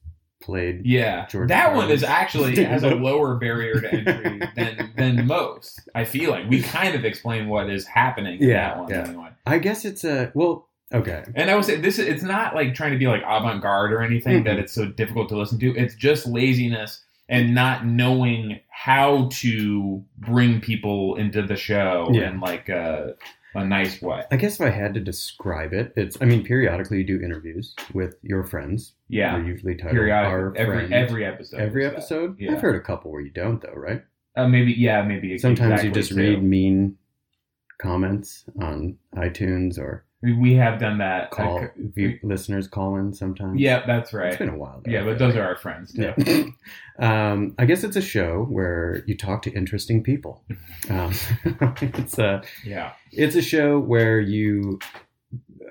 played. 0.45 0.85
Yeah, 0.85 1.25
George 1.27 1.49
that 1.49 1.75
one 1.75 1.89
is 1.91 2.03
actually 2.03 2.55
has 2.63 2.83
a 2.83 2.95
lower 2.95 3.35
barrier 3.35 3.81
to 3.81 3.91
entry 3.93 4.41
than 4.55 4.91
than 4.95 5.27
most. 5.27 5.81
I 5.95 6.05
feel 6.05 6.29
like 6.31 6.49
we 6.49 6.61
kind 6.61 6.95
of 6.95 7.03
explain 7.03 7.47
what 7.49 7.69
is 7.69 7.85
happening 7.85 8.41
in 8.41 8.47
Yeah, 8.49 8.69
that 8.69 8.77
one 8.79 8.89
yeah. 8.89 9.07
anyway. 9.07 9.29
I 9.45 9.57
guess 9.59 9.83
it's 9.85 10.03
a 10.05 10.31
well. 10.33 10.67
Okay. 10.93 11.23
And 11.35 11.49
I 11.49 11.55
would 11.55 11.65
say 11.65 11.77
this: 11.77 11.97
it's 11.99 12.23
not 12.23 12.53
like 12.55 12.75
trying 12.75 12.91
to 12.91 12.97
be 12.97 13.07
like 13.07 13.23
avant 13.25 13.61
garde 13.61 13.91
or 13.91 14.01
anything 14.01 14.41
Mhm. 14.41 14.45
that 14.45 14.59
it's 14.59 14.71
so 14.73 14.85
difficult 14.85 15.29
to 15.29 15.37
listen 15.37 15.59
to. 15.59 15.75
It's 15.75 15.95
just 15.95 16.27
laziness 16.27 17.01
and 17.27 17.55
not 17.55 17.85
knowing 17.87 18.59
how 18.69 19.29
to 19.31 20.03
bring 20.19 20.61
people 20.61 21.15
into 21.15 21.41
the 21.41 21.55
show 21.55 22.07
Yeah. 22.13 22.29
in 22.29 22.39
like 22.39 22.69
a, 22.69 23.15
a 23.55 23.65
nice 23.65 23.99
way. 23.99 24.21
I 24.31 24.35
guess 24.35 24.55
if 24.55 24.61
I 24.61 24.69
had 24.69 24.93
to 24.93 24.99
describe 24.99 25.73
it, 25.73 25.91
it's. 25.95 26.17
I 26.21 26.25
mean, 26.25 26.43
periodically 26.43 26.99
you 26.99 27.03
do 27.03 27.19
interviews 27.19 27.73
with 27.95 28.17
your 28.21 28.43
friends. 28.43 28.93
Yeah, 29.07 29.37
They're 29.37 29.45
usually 29.47 29.75
titled 29.75 29.97
Our 29.97 30.51
periodic 30.51 30.55
every 30.59 30.75
Friends. 30.87 30.93
every 30.93 31.25
episode. 31.25 31.59
Every 31.59 31.85
episode. 31.85 32.39
Yeah. 32.39 32.53
I've 32.53 32.61
heard 32.61 32.75
a 32.75 32.81
couple 32.81 33.11
where 33.11 33.21
you 33.21 33.29
don't, 33.29 33.61
though, 33.61 33.73
right? 33.75 34.03
Uh, 34.35 34.47
maybe 34.47 34.73
yeah, 34.73 35.01
maybe 35.03 35.37
Sometimes 35.37 35.83
you 35.83 35.91
just 35.91 36.09
too. 36.09 36.15
read 36.17 36.43
mean 36.43 36.97
comments 37.77 38.45
on 38.61 38.97
iTunes 39.15 39.77
or 39.77 40.05
We- 40.21 40.33
We 40.33 40.53
have 40.55 40.79
done 40.79 40.97
that. 40.99 41.29
call 41.29 41.65
Uh, 41.65 41.67
view, 41.77 42.17
listeners 42.23 42.67
call 42.67 42.95
in 42.97 43.13
sometimes. 43.13 43.59
yeah, 43.59 43.85
that's 43.85 44.11
right. 44.11 44.29
It's 44.29 44.37
been 44.37 44.49
a 44.49 44.57
while. 44.57 44.81
Though, 44.83 44.91
Yeah, 44.91 45.03
but 45.03 45.19
those 45.19 45.35
are 45.35 45.43
our 45.43 45.55
friends 45.55 45.93
too. 45.93 46.13
Yeah. 46.17 46.45
um, 47.31 47.53
I 47.59 47.65
guess 47.65 47.83
it's 47.83 47.95
a 47.95 48.01
show 48.01 48.43
where 48.49 49.03
you 49.05 49.15
talk 49.15 49.43
to 49.43 49.51
interesting 49.51 50.01
people. 50.03 50.43
Um, 50.89 51.13
it's 51.81 52.17
a 52.19 52.43
Yeah. 52.63 52.91
it's 53.11 53.35
a 53.35 53.41
show 53.41 53.79
where 53.79 54.19
you 54.19 54.79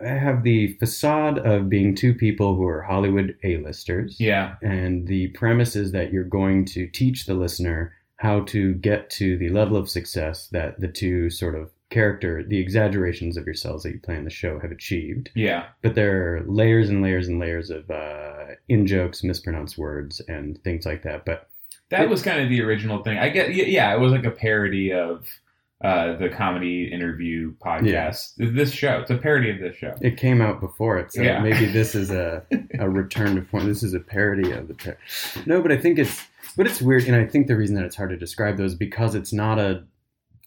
have 0.03 0.43
the 0.43 0.75
facade 0.79 1.39
of 1.39 1.69
being 1.69 1.95
two 1.95 2.15
people 2.15 2.55
who 2.57 2.67
are 2.67 2.83
Hollywood 2.83 3.37
A-listers. 3.45 4.19
Yeah. 4.19 4.57
And 4.63 5.07
the 5.07 5.29
premise 5.29 5.77
is 5.77 5.93
that 5.93 6.13
you're 6.13 6.25
going 6.25 6.65
to 6.67 6.87
teach 6.87 7.27
the 7.27 7.35
listener 7.35 7.93
how 8.17 8.41
to 8.45 8.75
get 8.75 9.11
to 9.11 9.37
the 9.39 9.49
level 9.51 9.77
of 9.77 9.89
success 9.89 10.49
that 10.49 10.81
the 10.81 10.89
two 10.89 11.31
sort 11.31 11.55
of 11.55 11.71
character, 11.91 12.43
the 12.43 12.59
exaggerations 12.59 13.37
of 13.37 13.47
yourselves 13.47 13.83
that 13.83 13.93
you 13.93 14.01
play 14.01 14.17
in 14.17 14.25
the 14.25 14.31
show 14.31 14.59
have 14.59 14.73
achieved. 14.73 15.31
Yeah. 15.35 15.67
But 15.83 15.95
there 15.95 16.37
are 16.37 16.45
layers 16.47 16.89
and 16.89 17.03
layers 17.03 17.29
and 17.29 17.39
layers 17.39 17.71
of 17.71 17.89
uh, 17.91 18.55
in 18.69 18.87
jokes, 18.87 19.23
mispronounced 19.23 19.79
words, 19.79 20.21
and 20.29 20.63
things 20.65 20.87
like 20.87 21.03
that. 21.03 21.25
But 21.25 21.49
That 21.91 22.09
was 22.09 22.23
kind 22.23 22.43
of 22.43 22.49
the 22.49 22.63
original 22.63 23.03
thing. 23.03 23.19
I 23.19 23.29
get, 23.29 23.55
yeah, 23.55 23.95
it 23.95 24.01
was 24.01 24.13
like 24.13 24.25
a 24.25 24.31
parody 24.31 24.93
of 24.93 25.29
uh, 25.85 26.17
the 26.17 26.29
comedy 26.31 26.91
interview 26.93 27.55
podcast. 27.65 28.33
Yeah. 28.39 28.49
This 28.53 28.73
show, 28.73 29.01
it's 29.01 29.11
a 29.11 29.19
parody 29.19 29.51
of 29.51 29.59
this 29.61 29.77
show. 29.77 29.95
it 30.01 30.17
came 30.17 30.41
out 30.41 30.61
before 30.61 30.99
it, 30.99 31.13
so 31.13 31.23
Yeah. 31.23 31.41
maybe 31.41 31.67
this 31.67 31.95
is 31.95 32.11
a, 32.11 32.43
a 32.79 32.89
return 32.89 33.37
to 33.37 33.43
form. 33.43 33.67
This 33.69 33.83
is 33.83 33.95
a 33.95 34.01
parody 34.01 34.51
of 34.53 34.69
the 34.69 34.75
par- 34.75 34.99
No, 35.47 35.61
but 35.63 35.71
I 35.73 35.77
think 35.77 35.99
it's 35.99 36.21
but 36.57 36.67
it's 36.67 36.81
weird, 36.81 37.05
and 37.05 37.17
I 37.17 37.27
think 37.27 37.47
the 37.49 37.57
reason 37.57 37.75
that 37.77 37.85
it's 37.85 37.97
hard 37.97 38.11
to 38.11 38.17
describe 38.17 38.57
those 38.57 38.75
because 38.75 39.15
it's 39.15 39.33
not 39.33 39.59
a. 39.59 39.85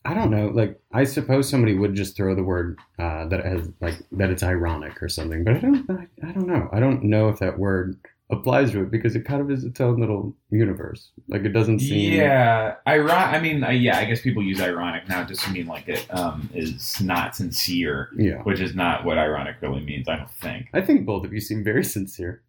I 0.05 0.13
don't 0.13 0.31
know. 0.31 0.47
Like 0.47 0.79
I 0.93 1.03
suppose 1.03 1.49
somebody 1.49 1.73
would 1.75 1.93
just 1.93 2.15
throw 2.15 2.33
the 2.33 2.43
word 2.43 2.79
uh, 2.97 3.27
that 3.27 3.41
it 3.41 3.45
has 3.45 3.69
like 3.81 3.95
that 4.13 4.29
it's 4.29 4.41
ironic 4.43 5.03
or 5.03 5.09
something, 5.09 5.43
but 5.43 5.55
I 5.55 5.59
don't. 5.59 5.89
I, 5.91 6.07
I 6.27 6.31
don't 6.31 6.47
know. 6.47 6.69
I 6.71 6.79
don't 6.79 7.03
know 7.03 7.27
if 7.27 7.39
that 7.39 7.59
word 7.59 7.97
applies 8.29 8.71
to 8.71 8.81
it 8.81 8.91
because 8.91 9.15
it 9.15 9.23
kind 9.25 9.41
of 9.41 9.49
is 9.49 9.63
its 9.63 9.79
own 9.79 9.99
little 9.99 10.35
universe. 10.49 11.11
Like 11.29 11.43
it 11.45 11.49
doesn't 11.53 11.79
seem. 11.79 12.13
Yeah, 12.13 12.75
iron. 12.85 13.09
I 13.09 13.39
mean, 13.39 13.63
uh, 13.63 13.69
yeah, 13.69 13.99
I 13.99 14.05
guess 14.05 14.21
people 14.21 14.43
use 14.43 14.59
ironic 14.59 15.07
now 15.07 15.23
just 15.23 15.43
to 15.43 15.51
mean 15.51 15.65
like 15.67 15.87
it 15.87 16.05
um, 16.13 16.49
is 16.53 16.99
not 17.01 17.35
sincere, 17.35 18.09
Yeah. 18.17 18.41
which 18.43 18.59
is 18.59 18.75
not 18.75 19.05
what 19.05 19.17
ironic 19.17 19.55
really 19.61 19.81
means. 19.81 20.09
I 20.09 20.17
don't 20.17 20.29
think 20.31 20.67
I 20.73 20.81
think 20.81 21.05
both 21.05 21.23
of 21.25 21.31
you 21.33 21.39
seem 21.39 21.63
very 21.63 21.83
sincere. 21.95 22.41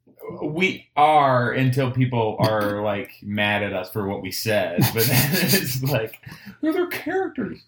We 0.43 0.89
are 0.97 1.53
until 1.53 1.91
people 1.91 2.37
are 2.41 2.83
like 2.85 3.13
mad 3.23 3.63
at 3.63 3.73
us 3.73 3.91
for 3.91 4.07
what 4.07 4.23
we 4.23 4.31
said, 4.31 4.79
but 4.95 5.05
then 5.05 5.31
it's 5.33 5.83
like 5.83 6.21
they're 6.63 6.73
their 6.73 6.87
characters. 6.89 7.61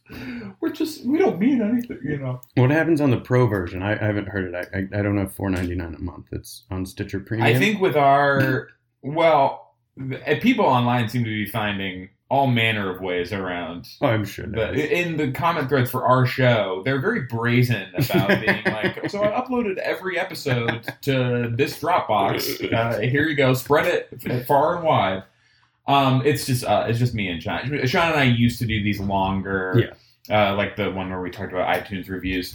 We're 0.61 0.71
just 0.73 1.05
we 1.05 1.19
don't 1.19 1.39
mean 1.39 1.63
anything, 1.63 1.99
you 2.05 2.19
know. 2.19 2.41
What 2.57 2.71
happens 2.71 3.01
on 3.01 3.11
the 3.11 3.21
pro 3.21 3.47
version? 3.47 3.83
I, 3.83 3.93
I 3.93 4.07
haven't 4.07 4.29
heard 4.29 4.53
it. 4.53 4.69
I, 4.73 4.79
I, 4.79 5.01
I 5.01 5.03
don't 5.03 5.17
know. 5.17 5.29
Four 5.29 5.51
ninety 5.51 5.75
nine 5.75 5.95
a 5.95 5.99
month. 6.01 6.27
It's 6.33 6.65
on 6.71 6.87
Stitcher 6.87 7.21
Premium. 7.21 7.47
I 7.47 7.59
think 7.59 7.81
with 7.81 7.97
our 7.97 8.69
well, 9.03 9.75
the- 9.97 10.21
uh, 10.37 10.41
people 10.41 10.65
online 10.65 11.09
seem 11.09 11.25
to 11.25 11.31
be 11.31 11.47
finding 11.47 12.11
all 12.31 12.47
manner 12.47 12.89
of 12.89 13.01
ways 13.01 13.33
around. 13.33 13.89
Oh, 14.01 14.07
I'm 14.07 14.25
sure. 14.25 14.47
The, 14.47 14.99
in 14.99 15.17
the 15.17 15.33
comment 15.33 15.69
threads 15.69 15.91
for 15.91 16.07
our 16.07 16.25
show, 16.27 16.81
they're 16.85 17.01
very 17.01 17.23
brazen 17.23 17.89
about 17.95 18.29
being 18.29 18.63
like, 18.65 19.11
"So 19.11 19.23
I 19.23 19.29
uploaded 19.29 19.79
every 19.79 20.19
episode 20.19 20.89
to 21.03 21.53
this 21.55 21.79
Dropbox. 21.79 22.71
Uh, 22.71 23.01
here 23.01 23.25
you 23.25 23.35
go, 23.35 23.53
spread 23.53 23.87
it 23.87 24.47
far 24.47 24.77
and 24.77 24.85
wide." 24.85 25.25
Um, 25.89 26.23
it's 26.25 26.47
just 26.47 26.65
uh, 26.65 26.87
it's 26.89 27.01
just 27.01 27.15
me 27.15 27.29
and 27.29 27.43
Sean. 27.43 27.87
Sean 27.87 28.11
and 28.13 28.21
I 28.21 28.25
used 28.25 28.61
to 28.61 28.67
do 28.67 28.83
these 28.83 29.01
longer, 29.01 29.97
uh, 30.31 30.55
like 30.55 30.77
the 30.77 30.91
one 30.91 31.11
where 31.11 31.21
we 31.21 31.31
talked 31.31 31.53
about 31.53 31.67
iTunes 31.69 32.09
reviews. 32.09 32.55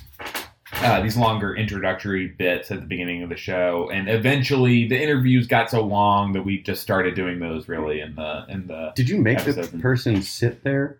Uh, 0.84 1.02
these 1.02 1.18
longer 1.18 1.56
introductory 1.56 2.28
bits 2.28 2.70
at 2.70 2.80
the 2.80 2.86
beginning 2.86 3.24
of 3.24 3.30
the 3.30 3.36
show, 3.38 3.90
and 3.92 4.08
eventually 4.10 4.88
the 4.88 5.02
interviews 5.02 5.48
got 5.48 5.70
so 5.70 5.82
long 5.82 6.34
that 6.34 6.44
we 6.44 6.62
just 6.62 6.82
started 6.82 7.16
doing 7.16 7.40
those 7.40 7.68
really 7.68 8.02
in 8.02 8.14
the 8.16 8.46
in 8.50 8.68
the. 8.68 8.92
Did 8.96 9.10
you 9.10 9.20
make 9.20 9.44
the 9.44 9.68
person 9.82 10.22
sit 10.22 10.64
there 10.64 11.00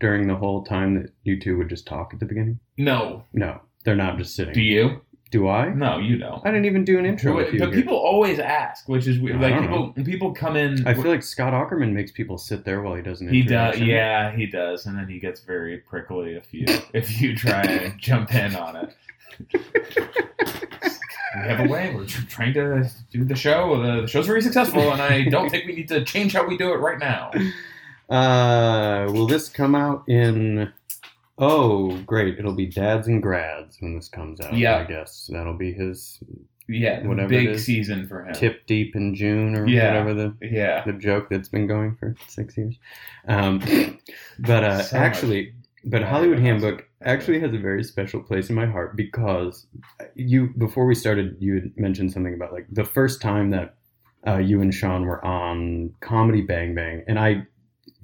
during 0.00 0.26
the 0.26 0.34
whole 0.36 0.64
time 0.64 0.94
that 1.00 1.12
you 1.22 1.40
two 1.40 1.56
would 1.56 1.68
just 1.70 1.86
talk 1.86 2.10
at 2.12 2.20
the 2.20 2.26
beginning? 2.26 2.58
No, 2.76 3.24
No, 3.32 3.60
they're 3.84 3.96
not 3.96 4.18
just 4.18 4.34
sitting. 4.34 4.52
do 4.54 4.60
you? 4.60 5.00
Do 5.32 5.48
I? 5.48 5.70
No, 5.70 5.98
you 5.98 6.18
don't. 6.18 6.46
I 6.46 6.50
didn't 6.50 6.66
even 6.66 6.84
do 6.84 6.98
an 6.98 7.06
intro. 7.06 7.32
But, 7.32 7.44
with 7.46 7.54
you 7.54 7.58
but 7.58 7.72
here. 7.72 7.82
people 7.82 7.96
always 7.96 8.38
ask, 8.38 8.86
which 8.86 9.06
is 9.06 9.18
weird. 9.18 9.40
Like 9.40 9.58
people, 9.58 9.92
people 10.04 10.34
come 10.34 10.56
in. 10.56 10.86
I 10.86 10.92
feel 10.92 11.10
like 11.10 11.22
Scott 11.22 11.54
Aukerman 11.54 11.92
makes 11.92 12.12
people 12.12 12.36
sit 12.36 12.66
there 12.66 12.82
while 12.82 12.94
he 12.94 13.00
does 13.00 13.22
an 13.22 13.30
he 13.30 13.42
does, 13.42 13.78
yeah, 13.80 14.36
he 14.36 14.44
does, 14.44 14.84
and 14.84 14.96
then 14.96 15.08
he 15.08 15.18
gets 15.18 15.40
very 15.40 15.78
prickly 15.78 16.34
if 16.34 16.52
you 16.52 16.66
if 16.92 17.18
you 17.18 17.34
try 17.34 17.62
and 17.62 17.98
jump 17.98 18.34
in 18.34 18.54
on 18.54 18.76
it. 18.76 18.94
we 19.54 21.48
have 21.48 21.60
a 21.60 21.68
way. 21.68 21.94
We're 21.94 22.04
trying 22.04 22.52
to 22.52 22.90
do 23.10 23.24
the 23.24 23.34
show. 23.34 23.82
The, 23.82 24.02
the 24.02 24.08
show's 24.08 24.26
very 24.26 24.42
successful, 24.42 24.92
and 24.92 25.00
I 25.00 25.24
don't 25.30 25.48
think 25.48 25.64
we 25.66 25.74
need 25.74 25.88
to 25.88 26.04
change 26.04 26.34
how 26.34 26.46
we 26.46 26.58
do 26.58 26.72
it 26.72 26.76
right 26.76 26.98
now. 26.98 27.30
Uh, 28.10 29.06
will 29.10 29.26
this 29.26 29.48
come 29.48 29.74
out 29.74 30.06
in? 30.06 30.70
Oh, 31.38 31.96
great! 32.02 32.38
It'll 32.38 32.54
be 32.54 32.66
Dads 32.66 33.08
and 33.08 33.22
Grads 33.22 33.78
when 33.80 33.94
this 33.96 34.08
comes 34.08 34.40
out. 34.40 34.54
Yeah. 34.54 34.78
I 34.78 34.84
guess 34.84 35.28
that'll 35.32 35.56
be 35.56 35.72
his 35.72 36.20
yeah, 36.68 37.06
whatever 37.06 37.28
big 37.28 37.58
season 37.58 38.06
for 38.06 38.24
him. 38.24 38.34
Tip 38.34 38.66
deep 38.66 38.94
in 38.94 39.14
June 39.14 39.56
or 39.56 39.66
Yeah. 39.66 39.88
whatever 39.88 40.14
the 40.14 40.36
Yeah, 40.42 40.84
the 40.84 40.92
joke 40.92 41.28
that's 41.30 41.48
been 41.48 41.66
going 41.66 41.96
for 41.96 42.14
six 42.28 42.56
years. 42.56 42.78
Um, 43.26 43.60
but 44.40 44.62
uh, 44.64 44.82
So 44.82 44.96
actually, 44.96 45.54
but 45.84 46.02
Hollywood 46.02 46.38
Handbook 46.38 46.86
actually 47.02 47.40
has 47.40 47.52
a 47.52 47.58
very 47.58 47.82
special 47.82 48.22
place 48.22 48.48
in 48.48 48.54
my 48.54 48.66
heart 48.66 48.94
because 48.96 49.66
you 50.14 50.50
before 50.58 50.86
we 50.86 50.94
started, 50.94 51.36
you 51.40 51.54
had 51.54 51.72
mentioned 51.76 52.12
something 52.12 52.34
about 52.34 52.52
like 52.52 52.66
the 52.70 52.84
first 52.84 53.20
time 53.20 53.50
that 53.50 53.74
uh, 54.26 54.36
you 54.36 54.60
and 54.60 54.72
Sean 54.72 55.04
were 55.06 55.24
on 55.24 55.92
Comedy 56.00 56.42
Bang 56.42 56.74
Bang, 56.74 57.02
and 57.08 57.18
I. 57.18 57.46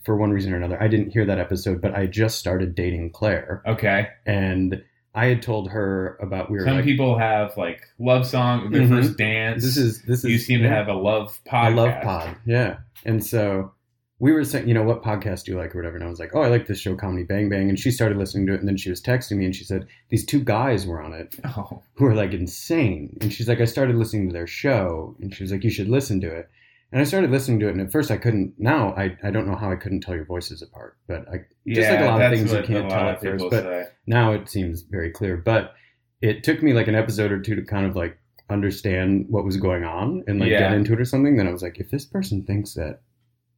For 0.04 0.16
one 0.16 0.30
reason 0.30 0.52
or 0.52 0.56
another, 0.56 0.80
I 0.82 0.88
didn't 0.88 1.10
hear 1.10 1.24
that 1.26 1.38
episode, 1.38 1.80
but 1.80 1.94
I 1.94 2.06
just 2.06 2.38
started 2.38 2.74
dating 2.74 3.10
Claire, 3.10 3.62
okay. 3.66 4.08
and 4.26 4.82
I 5.14 5.26
had 5.26 5.42
told 5.42 5.70
her 5.70 6.16
about 6.20 6.50
we 6.50 6.58
were 6.58 6.64
Some 6.64 6.76
like, 6.76 6.84
people 6.84 7.18
have 7.18 7.56
like 7.56 7.82
love 7.98 8.26
song, 8.26 8.70
their 8.70 8.82
Mhm. 8.82 8.88
first 8.88 9.16
dance. 9.16 9.64
this 9.64 9.76
is 9.76 10.02
this 10.02 10.24
is 10.24 10.30
you 10.30 10.38
seem 10.38 10.62
to 10.62 10.68
have 10.68 10.86
a 10.88 10.92
love 10.94 11.38
podcast. 11.46 11.52
I 11.64 11.68
love 11.70 12.02
pod. 12.02 12.36
Yeah. 12.46 12.76
And 13.04 13.24
so 13.24 13.72
we 14.20 14.32
were 14.32 14.44
saying, 14.44 14.68
you 14.68 14.74
know, 14.74 14.82
what 14.82 15.02
podcast 15.02 15.44
do 15.44 15.52
you 15.52 15.58
like 15.58 15.74
or 15.74 15.78
whatever? 15.78 15.96
And 15.96 16.04
I 16.04 16.08
was 16.08 16.18
like, 16.20 16.34
oh, 16.34 16.42
I 16.42 16.48
like 16.48 16.66
this 16.66 16.78
show, 16.80 16.94
Comedy 16.96 17.22
Bang 17.24 17.48
Bang. 17.48 17.68
And 17.68 17.78
she 17.78 17.90
started 17.90 18.18
listening 18.18 18.46
to 18.48 18.54
it. 18.54 18.58
And 18.60 18.68
then 18.68 18.76
she 18.76 18.90
was 18.90 19.00
texting 19.00 19.36
me 19.38 19.44
and 19.44 19.54
she 19.56 19.62
said, 19.64 19.86
these 20.08 20.26
two 20.26 20.40
guys 20.40 20.86
were 20.86 21.00
on 21.00 21.12
it 21.12 21.34
Oh, 21.44 21.82
who 21.94 22.04
are 22.06 22.14
like 22.16 22.32
insane. 22.32 23.16
And 23.20 23.32
she's 23.32 23.48
like, 23.48 23.60
I 23.60 23.64
started 23.64 23.96
listening 23.96 24.28
to 24.28 24.32
their 24.32 24.46
show. 24.48 25.16
And 25.20 25.32
she 25.34 25.42
was 25.42 25.50
like, 25.52 25.62
you 25.64 25.70
should 25.70 25.88
listen 25.88 26.20
to 26.20 26.28
it. 26.28 26.48
And 26.90 27.00
I 27.00 27.04
started 27.04 27.30
listening 27.30 27.60
to 27.60 27.68
it. 27.68 27.72
And 27.72 27.80
at 27.80 27.92
first 27.92 28.10
I 28.10 28.16
couldn't, 28.16 28.54
now 28.58 28.94
I, 28.96 29.16
I 29.22 29.30
don't 29.30 29.46
know 29.46 29.56
how 29.56 29.70
I 29.70 29.76
couldn't 29.76 30.00
tell 30.00 30.14
your 30.14 30.24
voices 30.24 30.62
apart. 30.62 30.96
But 31.06 31.28
I, 31.28 31.44
just 31.66 31.90
like 31.90 32.00
a 32.00 32.04
lot 32.04 32.22
of 32.22 32.32
things 32.32 32.52
you 32.52 32.62
can't 32.62 32.88
tell 32.88 33.08
at 33.08 33.20
first. 33.20 33.44
But 33.50 33.64
say. 33.64 33.86
now 34.06 34.32
it 34.32 34.48
seems 34.48 34.82
very 34.82 35.10
clear. 35.10 35.36
But 35.36 35.74
it 36.22 36.42
took 36.44 36.62
me 36.62 36.72
like 36.72 36.88
an 36.88 36.94
episode 36.94 37.30
or 37.30 37.40
two 37.40 37.54
to 37.56 37.62
kind 37.62 37.86
of 37.86 37.94
like 37.94 38.18
understand 38.50 39.26
what 39.28 39.44
was 39.44 39.58
going 39.58 39.84
on 39.84 40.24
and 40.26 40.40
like 40.40 40.48
Yeah. 40.48 40.60
get 40.60 40.72
into 40.72 40.94
it 40.94 41.00
or 41.00 41.04
something. 41.04 41.36
Then 41.36 41.46
I 41.46 41.52
was 41.52 41.62
like, 41.62 41.78
if 41.78 41.90
this 41.90 42.06
person 42.06 42.44
thinks 42.44 42.74
that 42.74 43.00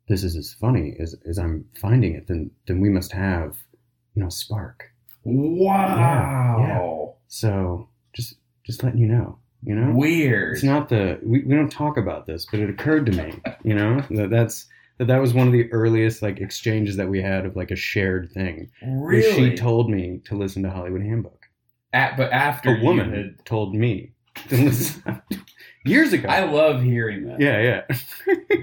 this 0.08 0.25
is 0.25 0.34
as 0.34 0.52
funny 0.52 0.96
as, 0.99 1.14
as 1.25 1.38
I'm 1.38 1.66
finding 1.80 2.14
it, 2.14 2.26
then 2.26 2.50
then 2.66 2.80
we 2.80 2.88
must 2.88 3.12
have, 3.12 3.56
you 4.14 4.22
know, 4.25 4.28
spark. 4.28 4.90
Wow, 5.22 7.14
So 7.28 7.88
just 8.12 8.34
just 8.64 8.82
letting 8.82 8.99
you 8.99 9.06
know, 9.06 9.38
you 9.62 9.75
know, 9.75 9.93
weird. 9.95 10.55
it's 10.55 10.62
not 10.64 10.88
the 10.88 11.19
we, 11.23 11.43
we 11.45 11.55
don't 11.55 11.71
talk 11.71 11.97
about 11.97 12.26
this, 12.26 12.47
but 12.50 12.61
it 12.61 12.71
occurred 12.71 13.07
to 13.07 13.12
me, 13.12 13.40
you 13.62 13.75
know, 13.75 14.00
that 14.11 14.31
that's 14.31 14.67
that 14.99 15.07
that 15.07 15.19
was 15.19 15.33
one 15.35 15.47
of 15.47 15.52
the 15.52 15.71
earliest 15.73 16.23
like 16.23 16.40
exchanges 16.40 16.97
that 16.97 17.09
we 17.09 17.21
had 17.23 17.47
of 17.47 17.57
like 17.57 17.71
a 17.71 17.76
shared 17.76 18.31
thing. 18.33 18.71
really. 18.83 19.50
She 19.50 19.57
told 19.57 19.90
me 19.90 20.21
to 20.25 20.35
listen 20.37 20.62
to 20.62 20.71
Hollywood 20.71 21.02
Handbook. 21.02 21.47
At, 21.93 22.17
but 22.17 22.33
after 22.33 22.76
A 22.76 22.83
woman 22.83 23.12
had, 23.12 23.45
told 23.45 23.75
me 23.75 24.12
to 24.49 24.57
listen 24.64 25.23
years 25.85 26.12
ago. 26.12 26.29
I 26.29 26.45
love 26.45 26.83
hearing 26.83 27.26
that. 27.26 27.40
yeah, 27.40 27.83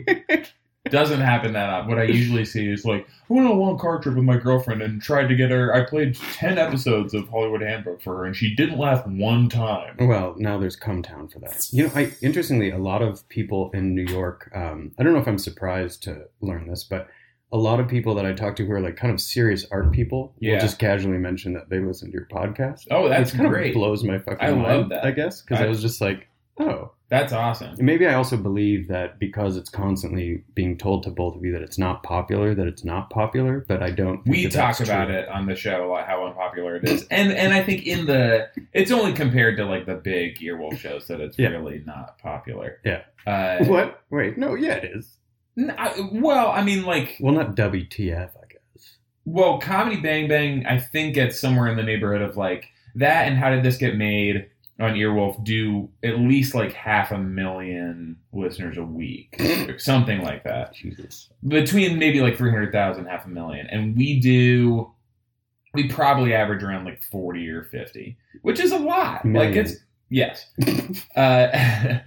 yeah. 0.05 0.43
Doesn't 0.91 1.21
happen 1.21 1.53
that 1.53 1.69
often. 1.69 1.89
What 1.89 1.99
I 1.99 2.03
usually 2.03 2.45
see 2.45 2.69
is 2.69 2.85
like, 2.85 3.07
I 3.29 3.33
went 3.33 3.47
on 3.47 3.53
a 3.53 3.59
long 3.59 3.77
car 3.77 3.99
trip 3.99 4.15
with 4.15 4.23
my 4.23 4.37
girlfriend 4.37 4.81
and 4.81 5.01
tried 5.01 5.27
to 5.27 5.35
get 5.35 5.51
her. 5.51 5.73
I 5.73 5.83
played 5.85 6.15
10 6.15 6.57
episodes 6.57 7.13
of 7.13 7.27
Hollywood 7.29 7.61
Handbook 7.61 8.01
for 8.01 8.17
her 8.17 8.25
and 8.25 8.35
she 8.35 8.55
didn't 8.55 8.77
laugh 8.79 9.05
one 9.07 9.49
time. 9.49 9.95
Well, 9.99 10.35
now 10.37 10.57
there's 10.57 10.75
Come 10.75 11.01
Town 11.03 11.27
for 11.27 11.39
that. 11.39 11.67
You 11.71 11.85
know, 11.87 11.91
I 11.95 12.13
interestingly, 12.21 12.69
a 12.71 12.77
lot 12.77 13.01
of 13.01 13.27
people 13.29 13.71
in 13.73 13.93
New 13.95 14.05
York. 14.05 14.49
Um, 14.55 14.91
I 14.99 15.03
don't 15.03 15.13
know 15.13 15.19
if 15.19 15.27
I'm 15.27 15.37
surprised 15.37 16.03
to 16.03 16.25
learn 16.41 16.67
this, 16.67 16.83
but 16.83 17.07
a 17.51 17.57
lot 17.57 17.79
of 17.79 17.87
people 17.87 18.13
that 18.15 18.25
I 18.25 18.33
talk 18.33 18.57
to 18.57 18.65
who 18.65 18.73
are 18.73 18.81
like 18.81 18.97
kind 18.97 19.13
of 19.13 19.21
serious 19.21 19.65
art 19.71 19.91
people 19.93 20.33
Yeah. 20.39 20.53
will 20.55 20.59
just 20.61 20.79
casually 20.79 21.17
mention 21.17 21.53
that 21.53 21.69
they 21.69 21.79
listen 21.79 22.09
to 22.11 22.13
your 22.13 22.25
podcast. 22.27 22.87
Oh, 22.91 23.07
that's 23.07 23.31
Which 23.31 23.39
kind 23.41 23.49
great. 23.49 23.67
of 23.69 23.73
blows 23.75 24.03
my 24.03 24.19
fucking 24.19 24.45
I 24.45 24.49
love 24.49 24.89
that. 24.89 25.05
I 25.05 25.11
guess 25.11 25.41
because 25.41 25.61
I, 25.61 25.65
I- 25.65 25.69
was 25.69 25.81
just 25.81 26.01
like, 26.01 26.27
oh, 26.59 26.91
That's 27.09 27.31
awesome. 27.31 27.69
And 27.69 27.83
maybe 27.83 28.05
I 28.05 28.15
also 28.15 28.35
believe 28.35 28.89
that 28.89 29.17
because 29.17 29.55
it's 29.55 29.69
constantly 29.69 30.43
being 30.55 30.77
told 30.77 31.03
to 31.03 31.09
both 31.09 31.37
of 31.37 31.45
you 31.45 31.53
that 31.53 31.61
it's 31.61 31.77
not 31.77 32.03
popular, 32.03 32.53
that 32.53 32.67
it's 32.67 32.83
not 32.83 33.09
popular. 33.09 33.63
But 33.65 33.81
I 33.81 33.91
don't. 33.91 34.21
Think 34.25 34.35
We 34.35 34.43
that 34.47 34.51
talk 34.51 34.79
about 34.81 35.07
true. 35.07 35.15
it 35.15 35.29
on 35.29 35.45
the 35.45 35.55
show, 35.55 35.85
a 35.85 35.87
lot, 35.87 36.05
how 36.05 36.25
unpopular 36.25 36.75
it 36.75 36.83
is, 36.83 37.07
and 37.09 37.31
and 37.31 37.53
I 37.53 37.63
think 37.63 37.87
in 37.87 38.07
the 38.07 38.49
it's 38.73 38.91
only 38.91 39.13
compared 39.13 39.55
to 39.57 39.65
like 39.65 39.85
the 39.85 39.95
big 39.95 40.39
Earwolf 40.39 40.77
shows 40.79 41.07
that 41.07 41.21
it's 41.21 41.39
Yeah. 41.39 41.49
really 41.49 41.81
not 41.85 42.17
popular. 42.19 42.79
Yeah. 42.83 43.03
Uh, 43.25 43.63
What? 43.65 44.01
Wait, 44.09 44.37
no, 44.37 44.55
yeah, 44.55 44.73
it 44.73 44.91
is. 44.95 45.17
n- 45.57 45.73
I- 45.77 46.09
well, 46.11 46.51
I 46.51 46.61
mean, 46.63 46.83
like, 46.85 47.15
Well, 47.21 47.33
not 47.33 47.55
WTF, 47.55 48.31
I 48.35 48.47
guess. 48.51 48.97
well, 49.25 49.59
Comedy 49.59 50.01
Bang 50.01 50.27
Bang, 50.27 50.65
I 50.65 50.77
think 50.77 51.15
it's 51.15 51.39
somewhere 51.39 51.67
in 51.67 51.77
the 51.77 51.83
neighborhood 51.83 52.21
of 52.21 52.35
like 52.35 52.65
that, 52.95 53.27
and 53.29 53.37
How 53.37 53.49
Did 53.49 53.63
This 53.63 53.77
Get 53.77 53.95
Made 53.95 54.47
on 54.79 54.93
Earwolf 54.93 55.43
do 55.43 55.89
at 56.03 56.19
least 56.19 56.53
like 56.53 56.71
half 56.73 57.11
a 57.11 57.17
million 57.17 58.15
listeners 58.31 58.77
a 58.77 58.83
week, 58.83 59.35
or 59.67 59.79
something 59.79 60.21
like 60.21 60.43
that. 60.43 60.73
Jesus. 60.75 61.29
between 61.47 61.97
maybe 61.97 62.21
like 62.21 62.37
300,000 62.37 63.05
half 63.05 63.25
a 63.25 63.29
million 63.29 63.67
and 63.67 63.95
we 63.97 64.19
do 64.19 64.91
we 65.73 65.87
probably 65.87 66.33
average 66.33 66.63
around 66.63 66.85
like 66.85 67.01
40 67.03 67.49
or 67.49 67.63
50 67.63 68.17
which 68.41 68.59
is 68.59 68.71
a 68.71 68.77
lot 68.77 69.25
like 69.25 69.55
it's 69.55 69.73
yes 70.09 70.45
uh, 71.15 71.99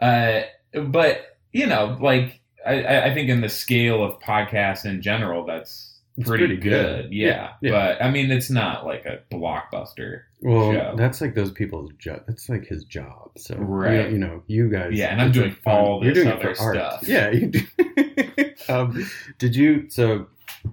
uh, 0.00 0.40
but 0.86 1.38
you 1.52 1.66
know 1.66 1.96
like 2.00 2.40
I- 2.66 3.02
I, 3.10 3.14
think 3.14 3.28
in 3.28 3.40
the 3.42 3.48
scale 3.48 4.02
of 4.02 4.18
podcasts 4.20 4.84
in 4.86 5.02
general 5.02 5.44
that's 5.44 5.93
pretty, 6.22 6.46
pretty 6.46 6.56
good, 6.56 7.02
good. 7.04 7.12
Yeah. 7.12 7.52
Yeah, 7.60 7.70
but 7.72 8.02
i 8.04 8.10
mean 8.10 8.30
it's 8.30 8.50
not 8.50 8.86
like 8.86 9.04
a 9.04 9.20
blockbuster 9.34 10.22
Well, 10.42 10.72
show. 10.72 10.94
that's 10.96 11.20
like 11.20 11.34
those 11.34 11.50
people's 11.50 11.90
job. 11.98 12.22
That's 12.26 12.48
like 12.48 12.66
his 12.66 12.84
job. 12.84 13.30
So 13.36 13.56
Right. 13.56 14.10
you 14.10 14.18
know, 14.18 14.42
you, 14.46 14.68
know, 14.68 14.68
you 14.68 14.68
guys. 14.70 14.92
Yeah, 14.92 15.12
and 15.12 15.20
I'm 15.20 15.32
doing 15.32 15.50
like 15.50 15.62
fun. 15.62 15.74
all 15.74 16.04
You're 16.04 16.14
this 16.14 16.24
doing 16.24 16.36
other 16.36 16.54
for 16.54 16.62
art. 16.62 16.76
stuff. 16.76 17.08
Yeah, 17.08 17.30
you 17.30 17.46
do. 17.48 17.60
um, 18.68 19.10
did 19.38 19.56
you? 19.56 19.88
So, 19.90 20.26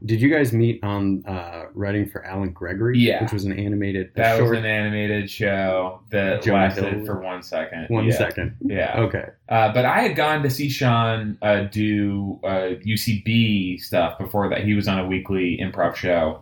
did 0.06 0.22
you 0.22 0.30
guys 0.30 0.54
meet 0.54 0.84
on 0.84 1.24
uh, 1.26 1.66
writing 1.74 2.10
for 2.10 2.26
Allen 2.26 2.52
Gregory? 2.52 2.98
Yeah. 2.98 3.24
which 3.24 3.34
was 3.34 3.46
an 3.46 3.58
animated. 3.58 4.12
that 4.16 4.38
short, 4.38 4.50
was 4.50 4.60
an 4.60 4.66
animated 4.66 5.30
show 5.30 6.02
that 6.12 6.42
Jonah 6.42 6.64
lasted 6.64 6.94
Hill. 6.94 7.06
for 7.06 7.22
one 7.22 7.44
second 7.44 7.88
One 7.90 8.06
yeah. 8.06 8.18
second. 8.18 8.56
yeah 8.62 9.00
Okay. 9.02 9.26
Uh, 9.50 9.72
but 9.74 9.86
I 9.86 10.00
had 10.02 10.16
gone 10.16 10.44
to 10.44 10.50
see 10.50 10.70
Sean 10.70 11.38
uh, 11.42 11.64
do 11.64 12.40
uh, 12.44 12.76
UCB 12.86 13.80
stuff 13.82 14.18
before 14.18 14.50
that. 14.50 14.64
He 14.64 14.74
was 14.74 14.88
on 14.88 15.00
a 15.00 15.06
weekly 15.06 15.60
improv 15.62 15.96
show 15.96 16.42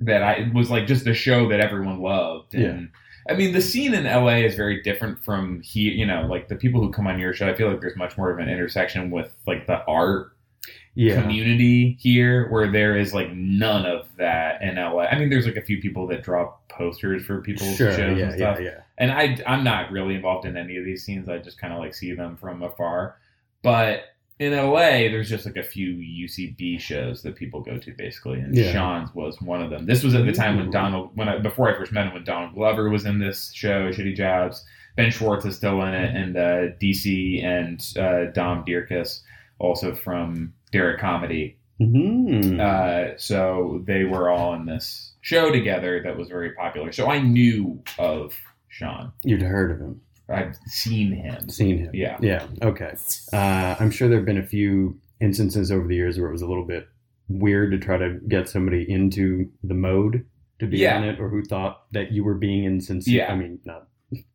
that 0.00 0.22
I 0.22 0.32
it 0.34 0.54
was 0.54 0.70
like 0.70 0.86
just 0.86 1.06
a 1.06 1.14
show 1.14 1.48
that 1.48 1.60
everyone 1.60 2.00
loved. 2.00 2.54
And 2.54 2.90
I 3.28 3.34
mean, 3.34 3.52
the 3.52 3.62
scene 3.62 3.94
in 3.94 4.04
LA 4.04 4.36
is 4.44 4.54
very 4.54 4.82
different 4.82 5.24
from 5.24 5.60
here. 5.62 5.92
You 5.92 6.06
know, 6.06 6.26
like 6.28 6.48
the 6.48 6.56
people 6.56 6.80
who 6.80 6.90
come 6.92 7.06
on 7.06 7.18
your 7.18 7.32
show, 7.32 7.48
I 7.48 7.54
feel 7.54 7.70
like 7.70 7.80
there's 7.80 7.96
much 7.96 8.16
more 8.18 8.30
of 8.30 8.38
an 8.38 8.48
intersection 8.48 9.10
with 9.10 9.32
like 9.46 9.66
the 9.66 9.82
art 9.86 10.35
Yeah. 10.96 11.20
community 11.20 11.96
here, 12.00 12.48
where 12.50 12.70
there 12.72 12.96
is 12.96 13.12
like 13.14 13.30
none 13.32 13.86
of 13.86 14.08
that 14.16 14.62
in 14.62 14.76
LA. 14.76 15.02
I 15.04 15.18
mean, 15.18 15.28
there's 15.30 15.46
like 15.46 15.56
a 15.56 15.62
few 15.62 15.80
people 15.80 16.06
that 16.08 16.22
draw 16.24 16.52
posters 16.68 17.24
for 17.24 17.40
people's 17.42 17.76
Sure. 17.76 17.92
shows 17.92 18.18
Yeah. 18.18 18.24
and 18.24 18.34
stuff 18.34 18.58
Yeah. 18.60 18.64
Yeah. 18.70 18.80
and 18.98 19.12
I 19.12 19.38
I'm 19.46 19.62
not 19.62 19.90
really 19.92 20.14
involved 20.14 20.46
in 20.46 20.56
any 20.56 20.76
of 20.76 20.84
these 20.84 21.04
scenes. 21.04 21.28
I 21.28 21.38
just 21.38 21.58
kind 21.60 21.72
of 21.72 21.78
like 21.78 21.94
see 21.94 22.12
them 22.14 22.36
from 22.36 22.62
afar. 22.62 23.16
But 23.62 24.04
in 24.38 24.52
LA, 24.52 25.08
there's 25.08 25.30
just 25.30 25.46
like 25.46 25.56
a 25.56 25.62
few 25.62 25.92
UCB 25.94 26.78
shows 26.78 27.22
that 27.22 27.36
people 27.36 27.60
go 27.62 27.78
to 27.78 27.92
basically, 27.92 28.40
and 28.40 28.54
Yeah. 28.54 28.72
Sean's 28.72 29.14
was 29.14 29.40
one 29.40 29.62
of 29.62 29.70
them. 29.70 29.86
This 29.86 30.02
was 30.04 30.14
at 30.14 30.26
the 30.26 30.32
time 30.32 30.56
when. 30.56 30.70
Donald, 30.70 31.10
when 31.14 31.28
I, 31.28 31.38
before 31.38 31.68
I 31.74 31.78
first 31.78 31.90
met 31.92 32.06
him, 32.06 32.12
when 32.14 32.24
Donald 32.24 32.54
Glover 32.54 32.90
was 32.90 33.06
in 33.06 33.18
this 33.18 33.50
show, 33.54 33.90
Shitty 33.90 34.14
Jobs. 34.14 34.64
Ben 34.96 35.10
Schwartz 35.10 35.44
is 35.44 35.56
still 35.56 35.82
in 35.82 35.92
it, 35.94 36.14
and 36.14 36.36
uh, 36.36 36.74
DC 36.80 37.42
and 37.44 37.82
uh, 37.98 38.30
Dom 38.32 38.64
Dierkes, 38.64 39.20
also 39.58 39.94
from 39.94 40.52
Derrick 40.76 41.00
Comedy. 41.00 41.56
Mhm. 41.80 42.58
Uh, 42.60 43.16
so 43.18 43.82
they 43.86 44.04
were 44.04 44.30
all 44.30 44.54
in 44.54 44.64
this 44.66 45.14
show 45.20 45.50
together 45.50 46.00
that 46.02 46.16
was 46.16 46.28
very 46.28 46.52
popular. 46.52 46.90
So 46.92 47.10
I 47.10 47.18
knew 47.20 47.82
of 47.98 48.34
Sean. 48.68 49.12
You'd 49.24 49.42
heard 49.42 49.70
of 49.72 49.80
him, 49.80 50.00
I've 50.28 50.56
seen 50.66 51.12
him. 51.12 51.48
seen 51.48 51.78
him. 51.78 51.90
Yeah. 51.94 52.16
Yeah. 52.20 52.46
Okay. 52.62 52.92
Uh, 53.32 53.76
I'm 53.78 53.90
sure 53.90 54.08
there 54.08 54.18
have 54.18 54.26
been 54.26 54.38
a 54.38 54.46
few 54.46 54.98
instances 55.20 55.70
over 55.70 55.86
the 55.86 55.94
years 55.96 56.18
where 56.18 56.28
it 56.28 56.32
was 56.32 56.42
a 56.42 56.46
little 56.46 56.64
bit 56.64 56.88
weird 57.28 57.72
to 57.72 57.78
try 57.78 57.96
to 57.98 58.20
get 58.28 58.48
somebody 58.48 58.88
into 58.90 59.50
the 59.64 59.74
mode 59.74 60.24
to 60.60 60.66
be 60.66 60.78
Yeah. 60.78 60.98
in 60.98 61.04
it, 61.04 61.20
or 61.20 61.28
who 61.28 61.42
thought 61.44 61.82
that 61.92 62.12
you 62.12 62.24
were 62.24 62.34
being 62.34 62.64
insincere. 62.64 63.18
Yeah. 63.18 63.32
I 63.32 63.36
mean, 63.36 63.58
not. 63.64 63.88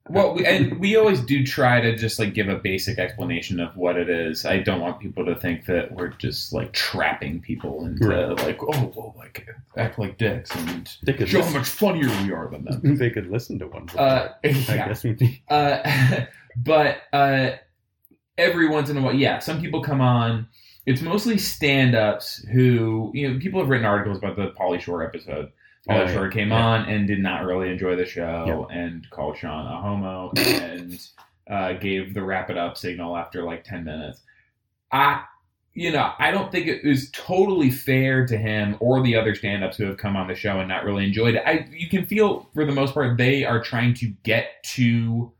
Well, 0.09 0.33
we, 0.35 0.45
and 0.45 0.79
we 0.79 0.97
always 0.97 1.21
do 1.21 1.45
try 1.45 1.79
to 1.79 1.95
just 1.95 2.19
like 2.19 2.33
give 2.33 2.49
a 2.49 2.57
basic 2.57 2.99
explanation 2.99 3.61
of 3.61 3.77
what 3.77 3.95
it 3.95 4.09
is. 4.09 4.45
I 4.45 4.59
don't 4.59 4.81
want 4.81 4.99
people 4.99 5.25
to 5.25 5.35
think 5.35 5.65
that 5.67 5.93
we're 5.93 6.09
just 6.09 6.51
like 6.51 6.73
trapping 6.73 7.39
people 7.39 7.85
into 7.85 8.09
Right. 8.09 8.37
like, 8.45 8.59
oh, 8.61 8.91
well, 8.95 9.15
like 9.17 9.47
act 9.77 9.97
like 9.97 10.17
dicks 10.17 10.53
and 10.55 10.89
show 11.25 11.41
how 11.41 11.51
much 11.51 11.69
funnier 11.69 12.09
we 12.23 12.33
are 12.33 12.49
than 12.49 12.65
them. 12.65 12.97
they 12.97 13.09
could 13.09 13.27
listen 13.31 13.57
to 13.59 13.67
one. 13.67 13.87
Uh, 13.97 14.33
I 14.43 14.47
yeah. 14.47 14.87
guess. 14.87 15.05
Uh, 15.49 16.25
but 16.57 16.97
uh, 17.13 17.51
every 18.37 18.67
once 18.67 18.89
in 18.89 18.97
a 18.97 19.01
while, 19.01 19.13
yeah, 19.15 19.39
some 19.39 19.61
people 19.61 19.81
come 19.81 20.01
on. 20.01 20.47
It's 20.85 21.01
mostly 21.01 21.37
stand-ups 21.37 22.43
who, 22.51 23.11
you 23.13 23.31
know, 23.31 23.39
people 23.39 23.59
have 23.61 23.69
written 23.69 23.85
articles 23.85 24.17
about 24.17 24.35
the 24.35 24.51
Pauly 24.59 24.81
Shore 24.81 25.03
episode. 25.03 25.51
Pauly 25.89 26.09
Oh. 26.09 26.13
Shore 26.13 26.29
came 26.29 26.49
Yeah. 26.49 26.63
on 26.65 26.89
and 26.89 27.07
did 27.07 27.19
not 27.19 27.43
really 27.45 27.69
enjoy 27.71 27.95
the 27.95 28.05
show 28.05 28.67
and 28.71 29.09
called 29.09 29.37
Sean 29.37 29.65
a 29.65 29.81
homo 29.81 30.31
and 30.37 30.99
uh, 31.49 31.73
gave 31.73 32.13
the 32.13 32.21
wrap 32.21 32.49
it 32.49 32.57
up 32.57 32.77
signal 32.77 33.17
after 33.17 33.43
like 33.43 33.63
10 33.63 33.83
minutes. 33.83 34.21
I, 34.91 35.23
you 35.73 35.91
know, 35.91 36.11
I 36.19 36.31
don't 36.31 36.51
think 36.51 36.67
it 36.67 36.83
was 36.85 37.09
totally 37.11 37.71
fair 37.71 38.25
to 38.27 38.37
him 38.37 38.75
or 38.79 39.01
the 39.01 39.15
other 39.15 39.33
stand 39.33 39.63
ups 39.63 39.77
who 39.77 39.85
have 39.85 39.97
come 39.97 40.15
on 40.15 40.27
the 40.27 40.35
show 40.35 40.59
and 40.59 40.67
not 40.69 40.83
really 40.83 41.03
enjoyed 41.05 41.35
it. 41.35 41.43
I, 41.45 41.67
you 41.71 41.89
can 41.89 42.05
feel 42.05 42.47
for 42.53 42.63
the 42.65 42.71
most 42.73 42.93
part 42.93 43.17
they 43.17 43.43
are 43.45 43.61
trying 43.61 43.93
to 43.95 44.07
get 44.23 44.63
to 44.75 45.31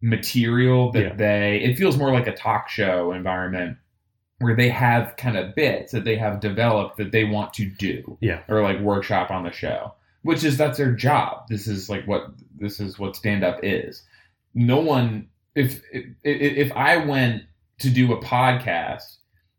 material 0.00 0.92
that 0.92 1.02
Yeah. 1.02 1.14
they, 1.14 1.56
it 1.62 1.76
feels 1.76 1.96
more 1.96 2.12
like 2.12 2.26
a 2.26 2.34
talk 2.34 2.68
show 2.68 3.12
environment 3.12 3.76
where 4.38 4.56
they 4.56 4.68
have 4.68 5.16
kind 5.16 5.36
of 5.36 5.54
bits 5.54 5.92
that 5.92 6.04
they 6.04 6.16
have 6.16 6.40
developed 6.40 6.96
that 6.96 7.12
they 7.12 7.24
want 7.24 7.52
to 7.54 7.64
do 7.66 8.18
Yeah. 8.20 8.40
or 8.48 8.62
like 8.62 8.80
workshop 8.80 9.30
on 9.30 9.44
the 9.44 9.52
show 9.52 9.94
which 10.22 10.42
is 10.42 10.56
that's 10.56 10.78
their 10.78 10.92
job 10.92 11.46
this 11.48 11.66
is 11.68 11.88
like 11.88 12.06
what 12.06 12.26
this 12.58 12.80
is 12.80 12.98
what 12.98 13.14
stand 13.16 13.44
up 13.44 13.60
is 13.62 14.02
no 14.54 14.78
one 14.80 15.28
if 15.54 15.82
if 15.92 16.04
if 16.24 16.72
I 16.72 16.96
went 16.96 17.42
to 17.80 17.90
do 17.90 18.12
a 18.12 18.20
podcast 18.22 19.16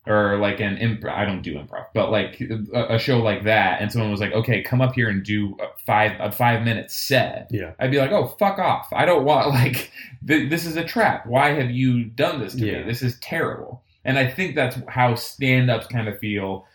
or 0.08 0.38
like 0.38 0.60
an 0.60 0.76
improv 0.78 1.12
I 1.14 1.26
don't 1.26 1.42
do 1.42 1.56
improv 1.56 1.86
but 1.94 2.12
like 2.12 2.42
a, 2.74 2.96
a 2.96 3.00
show 3.00 3.20
like 3.20 3.44
that 3.46 3.82
and 3.82 3.92
someone 3.92 4.12
was 4.12 4.20
like 4.20 4.34
okay 4.34 4.62
come 4.62 4.82
up 4.82 4.94
here 4.96 5.10
and 5.10 5.24
do 5.24 5.56
a 5.62 5.68
five 5.86 6.12
a 6.20 6.32
5 6.32 6.64
minute 6.64 6.92
set 6.92 7.48
Yeah. 7.52 7.72
I'd 7.80 7.92
be 7.92 7.98
like, 8.00 8.12
oh, 8.12 8.28
fuck 8.40 8.58
off. 8.60 8.88
I 8.92 9.06
don't 9.06 9.24
want, 9.24 9.50
like, 9.62 9.92
th- 10.28 10.50
this 10.50 10.66
is 10.66 10.76
a 10.76 10.84
trap. 10.84 11.26
Why 11.28 11.50
have 11.50 11.70
you 11.72 12.06
done 12.06 12.40
this 12.40 12.54
to 12.56 12.66
Yeah. 12.66 12.80
me? 12.80 12.84
This 12.86 13.02
is 13.04 13.20
terrible. 13.20 13.84
And 14.06 14.18
I 14.18 14.30
think 14.30 14.56
that's 14.56 14.78
how 14.88 15.16
stand 15.16 15.70
ups 15.70 15.88
kind 15.88 16.08
of 16.08 16.20
feel 16.20 16.66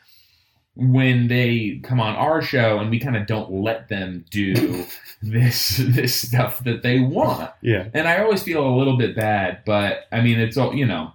when 0.77 1.29
they 1.29 1.81
come 1.83 2.01
on 2.01 2.17
our 2.17 2.41
show 2.41 2.79
and 2.79 2.91
we 2.91 2.99
kind 2.99 3.17
of 3.17 3.27
don't 3.27 3.51
let 3.51 3.89
them 3.89 4.25
do 4.31 4.85
this 5.23 5.77
this 5.79 6.15
stuff 6.15 6.63
that 6.65 6.83
they 6.83 7.01
want. 7.01 7.51
Yeah. 7.63 7.89
And 7.95 8.09
I 8.09 8.23
always 8.23 8.43
feel 8.43 8.67
a 8.67 8.77
little 8.77 8.97
bit 8.97 9.17
bad, 9.17 9.63
but 9.65 10.07
I 10.13 10.21
mean, 10.21 10.39
it's 10.39 10.57
all, 10.57 10.75
you 10.75 10.87
know, 10.87 11.13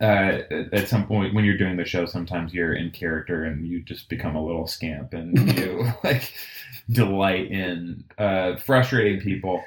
uh, 0.00 0.40
at 0.72 0.88
some 0.88 1.06
point 1.06 1.34
when 1.34 1.44
you're 1.44 1.56
doing 1.56 1.76
the 1.76 1.84
show, 1.84 2.06
sometimes 2.06 2.52
you're 2.52 2.74
in 2.74 2.90
character 2.90 3.44
and 3.44 3.66
you 3.66 3.82
just 3.82 4.08
become 4.08 4.36
a 4.36 4.44
little 4.44 4.66
scamp 4.66 5.12
and 5.14 5.36
you 5.58 5.90
like 6.04 6.32
delight 6.90 7.50
in 7.50 8.04
uh, 8.18 8.56
frustrating 8.56 9.20
people. 9.20 9.62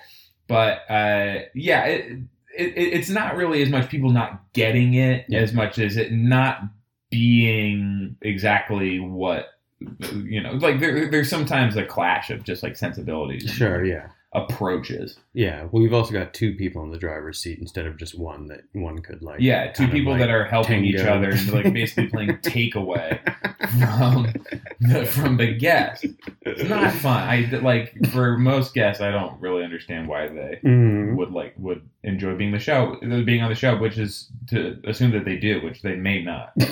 But 0.48 0.80
uh, 0.90 1.40
yeah, 1.54 1.86
it, 1.86 2.20
it, 2.58 2.74
it's 2.76 3.10
not 3.10 3.36
really 3.36 3.62
as 3.62 3.70
much 3.70 3.90
people 3.90 4.10
not 4.10 4.42
getting 4.54 4.94
it 4.96 5.26
Yeah. 5.30 5.40
as 5.40 5.54
much 5.54 5.80
as 5.80 5.98
it 5.98 6.12
not 6.12 6.62
being 7.10 8.16
exactly 8.22 9.00
what 9.00 9.48
you 10.24 10.42
know. 10.42 10.54
Like 10.54 10.80
there, 10.80 11.10
there's 11.10 11.30
sometimes 11.30 11.76
a 11.76 11.86
clash 11.86 12.30
of 12.30 12.44
just 12.44 12.64
like 12.64 12.76
sensibilities, 12.78 13.50
Sure. 13.50 13.84
Yeah. 13.84 14.08
Approaches. 14.34 15.18
Yeah. 15.34 15.64
Well, 15.72 15.82
we've 15.84 15.94
also 15.94 16.14
got 16.14 16.34
two 16.34 16.56
people 16.56 16.84
in 16.84 16.92
the 16.92 16.98
driver's 16.98 17.38
seat 17.40 17.60
instead 17.60 17.86
of 17.86 17.98
just 17.98 18.18
one 18.18 18.48
that 18.48 18.62
one 18.74 19.00
could 19.00 19.22
like. 19.22 19.42
Yeah, 19.42 19.72
two 19.72 19.88
people 19.90 20.14
like, 20.14 20.22
that 20.22 20.30
are 20.30 20.46
helping 20.46 20.86
each 20.86 21.02
other 21.02 21.32
and 21.32 21.52
like 21.52 21.74
basically 21.74 22.08
playing 22.08 22.30
takeaway 22.38 23.20
from 23.70 24.34
the, 24.80 25.06
from 25.06 25.38
the 25.38 25.54
guest. 25.54 26.06
It's 26.44 26.64
not 26.70 26.94
fun. 26.94 27.24
I 27.28 27.50
like 27.62 27.94
for 28.12 28.38
most 28.38 28.74
guests, 28.74 29.02
I 29.02 29.12
don't 29.12 29.40
really 29.42 29.64
understand 29.64 30.08
why 30.08 30.28
they 30.28 30.60
Mhm. 30.64 31.16
would 31.18 31.32
like 31.32 31.54
would 31.58 31.82
enjoy 32.04 32.36
being 32.36 32.52
the 32.52 32.60
show, 32.60 32.98
being 33.02 33.42
on 33.42 33.50
the 33.50 33.56
show, 33.56 33.78
which 33.78 33.98
is 33.98 34.32
to 34.48 34.80
assume 34.86 35.12
that 35.12 35.26
they 35.26 35.36
do, 35.38 35.60
which 35.62 35.82
they 35.82 35.96
may 35.96 36.24
not. 36.24 36.54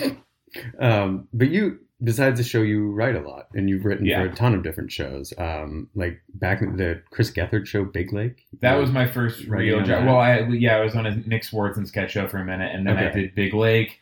Um, 0.79 1.27
but 1.31 1.49
you, 1.49 1.77
besides 2.03 2.37
the 2.39 2.43
show, 2.43 2.61
you 2.61 2.91
write 2.91 3.15
a 3.15 3.21
lot, 3.21 3.47
and 3.53 3.69
you've 3.69 3.85
written 3.85 4.05
Yeah. 4.05 4.23
for 4.23 4.29
a 4.31 4.35
ton 4.35 4.53
of 4.53 4.63
different 4.63 4.91
shows. 4.91 5.33
Um, 5.37 5.89
like 5.95 6.21
back 6.35 6.61
in 6.61 6.77
the 6.77 7.01
Chris 7.11 7.31
Gethard 7.31 7.65
show, 7.67 7.83
Big 7.85 8.13
Lake. 8.13 8.45
That 8.61 8.75
was 8.75 8.91
my 8.91 9.05
first 9.07 9.45
real 9.45 9.81
job. 9.83 10.05
Well, 10.05 10.17
I 10.19 10.39
yeah, 10.47 10.77
I 10.77 10.81
was 10.81 10.95
on 10.95 11.05
a 11.05 11.15
Nick 11.15 11.43
Swardson 11.43 11.87
sketch 11.87 12.11
show 12.11 12.27
for 12.27 12.37
a 12.37 12.45
minute, 12.45 12.73
and 12.73 12.85
then 12.87 12.97
I 12.97 13.09
did 13.11 13.35
Big 13.35 13.53
Lake 13.53 13.99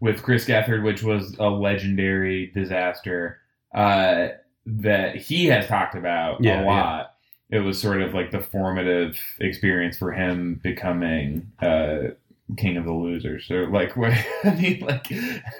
with 0.00 0.22
Chris 0.22 0.46
Gethard, 0.46 0.82
which 0.82 1.02
was 1.02 1.36
a 1.38 1.48
legendary 1.50 2.46
disaster 2.54 3.38
uh, 3.74 4.28
that 4.66 5.16
he 5.16 5.46
has 5.46 5.66
talked 5.66 5.94
about 5.94 6.42
Yeah, 6.42 6.62
a 6.62 6.64
lot. 6.64 7.14
It 7.50 7.58
was 7.60 7.80
sort 7.80 8.00
of 8.00 8.14
like 8.14 8.30
the 8.30 8.40
formative 8.40 9.18
experience 9.40 9.98
for 9.98 10.12
him 10.12 10.60
becoming 10.62 11.50
uh, 11.60 12.12
king 12.56 12.76
of 12.76 12.84
the 12.84 12.92
losers. 12.92 13.46
So, 13.46 13.54
like, 13.70 13.96
what 13.96 14.12
I 14.44 14.54
mean, 14.54 14.80
like, 14.80 15.06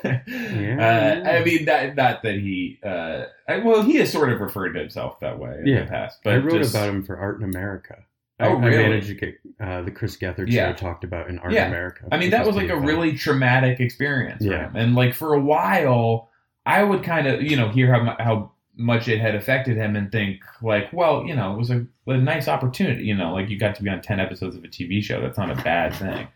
uh, 0.05 0.09
I 0.39 1.43
mean, 1.45 1.65
not, 1.65 1.95
not 1.97 2.23
that 2.23 2.35
he, 2.35 2.79
uh, 2.85 3.25
I, 3.49 3.59
well, 3.59 3.83
he 3.83 3.97
has 3.97 4.11
sort 4.13 4.31
of 4.33 4.41
referred 4.41 4.73
to 4.75 4.81
himself 4.81 5.21
that 5.21 5.39
way 5.39 5.57
in 5.61 5.67
Yeah. 5.67 5.85
the 5.85 5.91
past. 5.91 6.19
But 6.25 6.35
I 6.35 6.37
wrote 6.39 6.53
just- 6.59 6.75
about 6.75 6.89
him 6.89 7.05
for 7.05 7.17
Art 7.19 7.39
in 7.41 7.45
America. 7.45 7.99
Oh, 8.43 8.57
I, 8.57 8.67
really? 8.67 8.85
I 8.85 8.89
managed 8.89 9.09
to 9.09 9.15
get 9.15 9.35
uh, 9.61 9.83
the 9.83 9.91
Chris 9.91 10.17
Gethard 10.17 10.51
Yeah. 10.51 10.71
show 10.71 10.77
talked 10.77 11.05
about 11.05 11.29
in 11.29 11.39
Art 11.41 11.53
Yeah. 11.53 11.65
in 11.67 11.73
America. 11.73 12.05
I 12.11 12.17
mean, 12.17 12.31
that 12.31 12.47
was 12.47 12.57
like 12.57 12.71
a 12.71 12.75
fun. 12.77 12.87
really 12.87 13.13
traumatic 13.13 13.81
experience 13.81 14.43
for 14.45 14.51
Yeah. 14.51 14.69
him. 14.71 14.77
And 14.77 14.95
like 14.95 15.13
for 15.13 15.35
a 15.35 15.41
while, 15.41 16.31
I 16.65 16.83
would 16.83 17.03
kind 17.03 17.27
of, 17.27 17.43
you 17.43 17.55
know, 17.57 17.69
hear 17.69 17.93
how, 17.93 18.17
how 18.19 18.53
much 18.77 19.09
it 19.09 19.21
had 19.21 19.35
affected 19.35 19.77
him 19.77 19.95
and 19.95 20.11
think 20.11 20.41
like, 20.63 20.91
well, 20.91 21.27
you 21.27 21.37
know, 21.37 21.53
it 21.53 21.59
was 21.59 21.71
a, 21.71 21.85
a 22.07 22.17
nice 22.17 22.49
opportunity, 22.49 23.05
you 23.05 23.15
know, 23.15 23.35
like 23.35 23.51
you 23.51 23.59
got 23.59 23.75
to 23.75 23.83
be 23.83 23.91
on 23.91 24.01
10 24.01 24.19
episodes 24.19 24.57
of 24.57 24.65
a 24.65 24.69
TV 24.69 25.03
show. 25.05 25.21
That's 25.21 25.37
not 25.37 25.51
a 25.51 25.63
bad 25.63 25.93
thing. 25.95 26.27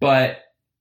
But 0.00 0.38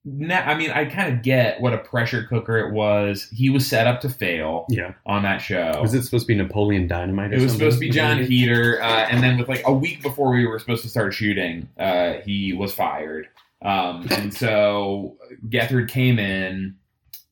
now, 0.08 0.44
I 0.46 0.56
mean, 0.56 0.70
I 0.70 0.86
kind 0.86 1.12
of 1.14 1.24
get 1.24 1.60
what 1.62 1.74
a 1.74 1.80
pressure 1.80 2.24
cooker 2.24 2.58
it 2.60 2.74
was. 2.74 3.28
He 3.32 3.50
was 3.50 3.66
set 3.66 3.88
up 3.88 4.02
to 4.02 4.10
fail 4.10 4.66
Yeah. 4.70 4.94
on 5.06 5.24
that 5.24 5.40
show. 5.40 5.80
Was 5.82 5.94
it 5.96 6.04
supposed 6.04 6.28
to 6.28 6.34
be 6.34 6.36
Napoleon 6.38 6.88
Dynamite? 6.88 7.32
Or 7.32 7.36
It 7.36 7.42
was 7.42 7.52
something? 7.54 7.60
supposed 7.72 7.78
to 7.78 7.88
be 7.88 7.90
Jon 7.90 8.24
Heder, 8.24 8.82
uh, 8.84 9.08
and 9.10 9.24
then 9.24 9.38
with 9.40 9.48
like 9.50 9.64
a 9.66 9.74
week 9.74 10.04
before 10.04 10.32
we 10.32 10.46
were 10.46 10.60
supposed 10.60 10.84
to 10.84 10.90
start 10.90 11.14
shooting, 11.14 11.68
uh, 11.80 12.16
he 12.26 12.54
was 12.54 12.72
fired. 12.74 13.28
Um, 13.64 14.06
and 14.12 14.32
so 14.32 15.18
Gethard 15.50 15.90
came 15.90 16.20
in, 16.20 16.76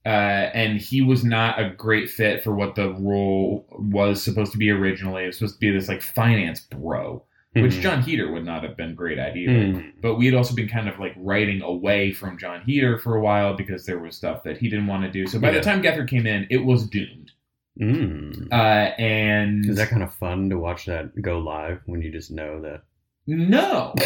uh, 0.03 0.09
and 0.09 0.79
he 0.81 1.01
was 1.01 1.23
not 1.23 1.59
a 1.61 1.69
great 1.69 2.09
fit 2.09 2.43
for 2.43 2.55
what 2.55 2.73
the 2.73 2.89
role 2.93 3.67
was 3.77 4.23
supposed 4.23 4.51
to 4.53 4.57
be 4.57 4.71
originally. 4.71 5.23
It 5.23 5.27
was 5.27 5.37
supposed 5.37 5.55
to 5.55 5.59
be 5.59 5.69
this 5.69 5.87
like 5.87 6.01
finance 6.01 6.61
bro, 6.61 7.23
which 7.53 7.73
Mhm. 7.75 7.81
Jon 7.81 8.01
Heder 8.01 8.31
would 8.31 8.45
not 8.45 8.63
have 8.63 8.75
been 8.75 8.95
great 8.95 9.17
at 9.19 9.37
either. 9.37 9.51
Mhm. 9.53 9.91
But 10.01 10.15
we 10.15 10.25
had 10.25 10.33
also 10.35 10.55
been 10.55 10.67
kind 10.67 10.89
of 10.89 10.99
like 10.99 11.13
writing 11.17 11.61
away 11.61 12.11
from 12.11 12.37
Jon 12.37 12.61
Heder 12.65 12.97
for 12.97 13.15
a 13.15 13.21
while 13.21 13.55
because 13.55 13.85
there 13.85 13.99
was 13.99 14.15
stuff 14.15 14.43
that 14.43 14.57
he 14.57 14.69
didn't 14.69 14.87
want 14.87 15.03
to 15.03 15.11
do. 15.11 15.27
So 15.27 15.39
by 15.39 15.47
Yeah. 15.49 15.55
the 15.59 15.61
time 15.61 15.81
Gethard 15.83 16.07
came 16.07 16.25
in, 16.27 16.47
it 16.49 16.63
was 16.65 16.87
doomed. 16.89 17.31
Mm. 17.79 18.47
Uh, 18.51 18.91
and 18.99 19.65
Is 19.65 19.77
that 19.77 19.89
kind 19.89 20.03
of 20.03 20.13
fun 20.13 20.49
to 20.51 20.57
watch 20.59 20.85
that 20.85 21.19
go 21.21 21.39
live 21.39 21.79
when 21.85 22.01
you 22.01 22.11
just 22.11 22.31
know 22.31 22.61
that? 22.61 22.81
No. 23.25 23.93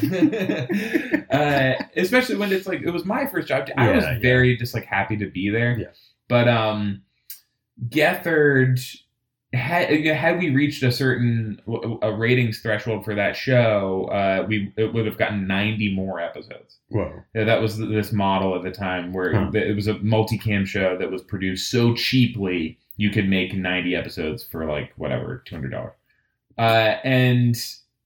uh, 1.30 1.74
especially 1.96 2.36
when 2.36 2.52
it's 2.52 2.66
like 2.66 2.82
it 2.82 2.90
was 2.90 3.04
my 3.04 3.26
first 3.26 3.48
job. 3.48 3.68
I 3.76 3.88
Yeah, 3.90 3.94
was 3.96 4.04
yeah. 4.04 4.18
very 4.20 4.56
just 4.56 4.74
like 4.74 4.84
happy 4.84 5.16
to 5.18 5.26
be 5.30 5.50
there. 5.50 5.78
Yeah. 5.78 5.86
But 6.28 6.48
um 6.48 7.02
Gethard 7.88 8.80
had 9.52 9.90
had 10.06 10.38
we 10.38 10.50
reached 10.50 10.82
a 10.82 10.92
certain 10.92 11.60
a 12.02 12.12
ratings 12.12 12.60
threshold 12.60 13.04
for 13.04 13.14
that 13.16 13.34
show, 13.36 14.04
uh, 14.12 14.44
we 14.46 14.72
it 14.76 14.92
would 14.94 15.06
have 15.06 15.18
gotten 15.18 15.46
ninety 15.46 15.92
more 15.94 16.20
episodes. 16.20 16.78
Whoa. 16.88 17.22
Yeah, 17.34 17.44
that 17.44 17.60
was 17.60 17.76
this 17.78 18.12
model 18.12 18.54
at 18.56 18.62
the 18.62 18.70
time 18.70 19.12
where 19.12 19.32
Huh. 19.34 19.50
it 19.54 19.74
was 19.74 19.88
a 19.88 19.94
multicam 19.94 20.66
show 20.66 20.96
that 20.98 21.10
was 21.10 21.22
produced 21.22 21.70
so 21.70 21.94
cheaply 21.94 22.78
you 22.96 23.08
could 23.10 23.28
make 23.28 23.54
90 23.54 23.96
episodes 23.96 24.42
for 24.44 24.66
like 24.66 24.92
whatever 24.96 25.42
$200 25.48 25.92
uh, 26.58 26.60
and 27.02 27.56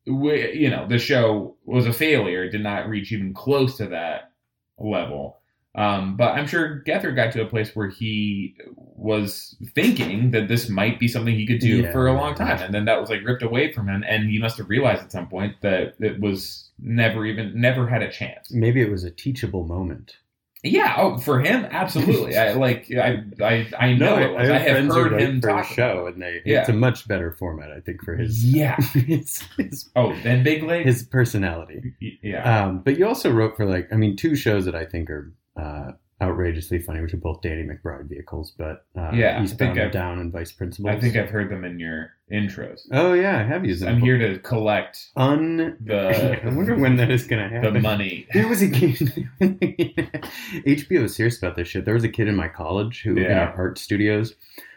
we, 0.07 0.52
you 0.52 0.70
know 0.70 0.87
the 0.87 0.98
show 0.98 1.57
was 1.64 1.87
a 1.87 1.92
failure 1.92 2.44
it 2.44 2.50
did 2.50 2.62
not 2.62 2.88
reach 2.88 3.11
even 3.11 3.35
close 3.35 3.76
to 3.78 3.87
that 3.87 4.30
level 4.78 5.38
um, 5.76 6.16
but 6.16 6.32
i'm 6.32 6.46
sure 6.46 6.82
Gethard 6.87 7.16
got 7.16 7.32
to 7.32 7.42
a 7.42 7.46
place 7.46 7.74
where 7.74 7.88
he 7.88 8.54
was 8.76 9.56
thinking 9.74 10.30
that 10.30 10.48
this 10.48 10.68
might 10.68 10.98
be 10.98 11.08
something 11.08 11.34
he 11.34 11.46
could 11.46 11.58
do 11.60 11.82
Yeah. 11.82 11.92
for 11.92 12.06
a 12.06 12.12
long 12.14 12.34
time 12.34 12.58
and 12.62 12.72
then 12.72 12.84
that 12.87 13.00
was 13.00 13.10
like 13.10 13.24
ripped 13.24 13.42
away 13.42 13.72
from 13.72 13.88
him 13.88 14.04
and 14.06 14.30
he 14.30 14.38
must 14.38 14.56
have 14.58 14.68
realized 14.68 15.02
at 15.02 15.12
some 15.12 15.28
point 15.28 15.56
that 15.62 15.94
it 16.00 16.20
was 16.20 16.70
never 16.78 17.24
even 17.26 17.60
never 17.60 17.87
had 17.88 18.02
a 18.02 18.10
chance 18.10 18.50
Maybe 18.52 18.80
it 18.80 18.90
was 18.90 19.04
a 19.04 19.10
teachable 19.10 19.64
moment. 19.66 20.16
yeah, 20.62 20.94
oh, 20.96 21.18
for 21.18 21.40
him, 21.40 21.66
absolutely. 21.70 22.38
I 22.38 22.52
like, 22.66 22.90
I, 22.90 23.22
I, 23.42 23.68
I 23.78 23.92
know 23.92 24.16
it 24.18 24.32
was. 24.32 24.48
I, 24.48 24.58
have 24.58 24.70
friends 24.72 24.94
who 24.94 25.00
heard 25.02 25.20
him 25.20 25.40
for 25.42 25.48
talk. 25.48 25.68
the 25.68 25.74
show, 25.74 26.06
and 26.06 26.22
they 26.22 26.40
Yeah. 26.46 26.60
it's 26.60 26.70
a 26.70 26.72
much 26.72 27.06
better 27.06 27.32
format, 27.32 27.70
I 27.70 27.80
think, 27.80 28.02
for 28.02 28.16
his 28.16 28.42
Yeah. 28.42 28.76
his, 28.94 29.42
his, 29.58 29.90
Oh, 29.94 30.16
then 30.22 30.42
Big 30.42 30.62
Lake. 30.62 30.87
his 30.87 31.02
personality. 31.02 31.92
Yeah, 32.22 32.64
Um, 32.64 32.78
but 32.80 32.98
you 32.98 33.06
also 33.06 33.30
wrote 33.30 33.56
for 33.58 33.66
like, 33.66 33.92
I 33.92 33.96
mean, 33.96 34.16
two 34.16 34.34
shows 34.37 34.64
that 34.64 34.74
I 34.74 34.87
think 34.87 35.10
are 35.10 35.34
uh, 35.56 35.92
outrageously 36.22 36.78
funny, 36.78 37.00
which 37.00 37.12
are 37.12 37.18
both 37.18 37.42
Danny 37.42 37.64
McBride 37.64 38.08
vehicles, 38.08 38.52
but 38.56 38.86
uh, 38.96 39.10
Yeah, 39.12 39.42
Eastbound 39.42 39.76
and 39.76 39.92
Down 39.92 40.18
and 40.20 40.32
Vice 40.32 40.52
Principals. 40.52 40.94
I 40.94 40.98
think 41.00 41.16
I've 41.16 41.28
heard 41.28 41.50
them 41.50 41.64
in 41.64 41.78
your 41.78 42.12
intros. 42.32 42.82
Oh 42.92 43.12
yeah, 43.12 43.38
I 43.40 43.42
have 43.42 43.64
used 43.66 43.82
them. 43.82 43.96
I'm 43.96 44.00
here 44.00 44.16
to 44.18 44.38
collect 44.38 45.08
Un. 45.16 45.76
the 45.80 46.40
I 46.44 46.48
wonder 46.54 46.76
when 46.76 46.96
that 46.96 47.10
is 47.10 47.26
going 47.26 47.42
to 47.42 47.54
happen. 47.54 47.74
the 47.74 47.80
money. 47.80 48.26
There 48.32 48.48
was 48.48 48.62
a 48.62 48.70
kid. 48.70 49.28
HBO 49.40 51.02
was 51.02 51.14
serious 51.16 51.38
about 51.38 51.56
this 51.56 51.68
shit. 51.68 51.84
There 51.84 51.94
was 51.94 52.04
a 52.04 52.08
kid 52.08 52.28
in 52.28 52.36
my 52.36 52.48
college 52.48 53.02
who 53.02 53.16
in 53.16 53.32
our 53.32 53.52
art 53.54 53.78
studios 53.78 54.34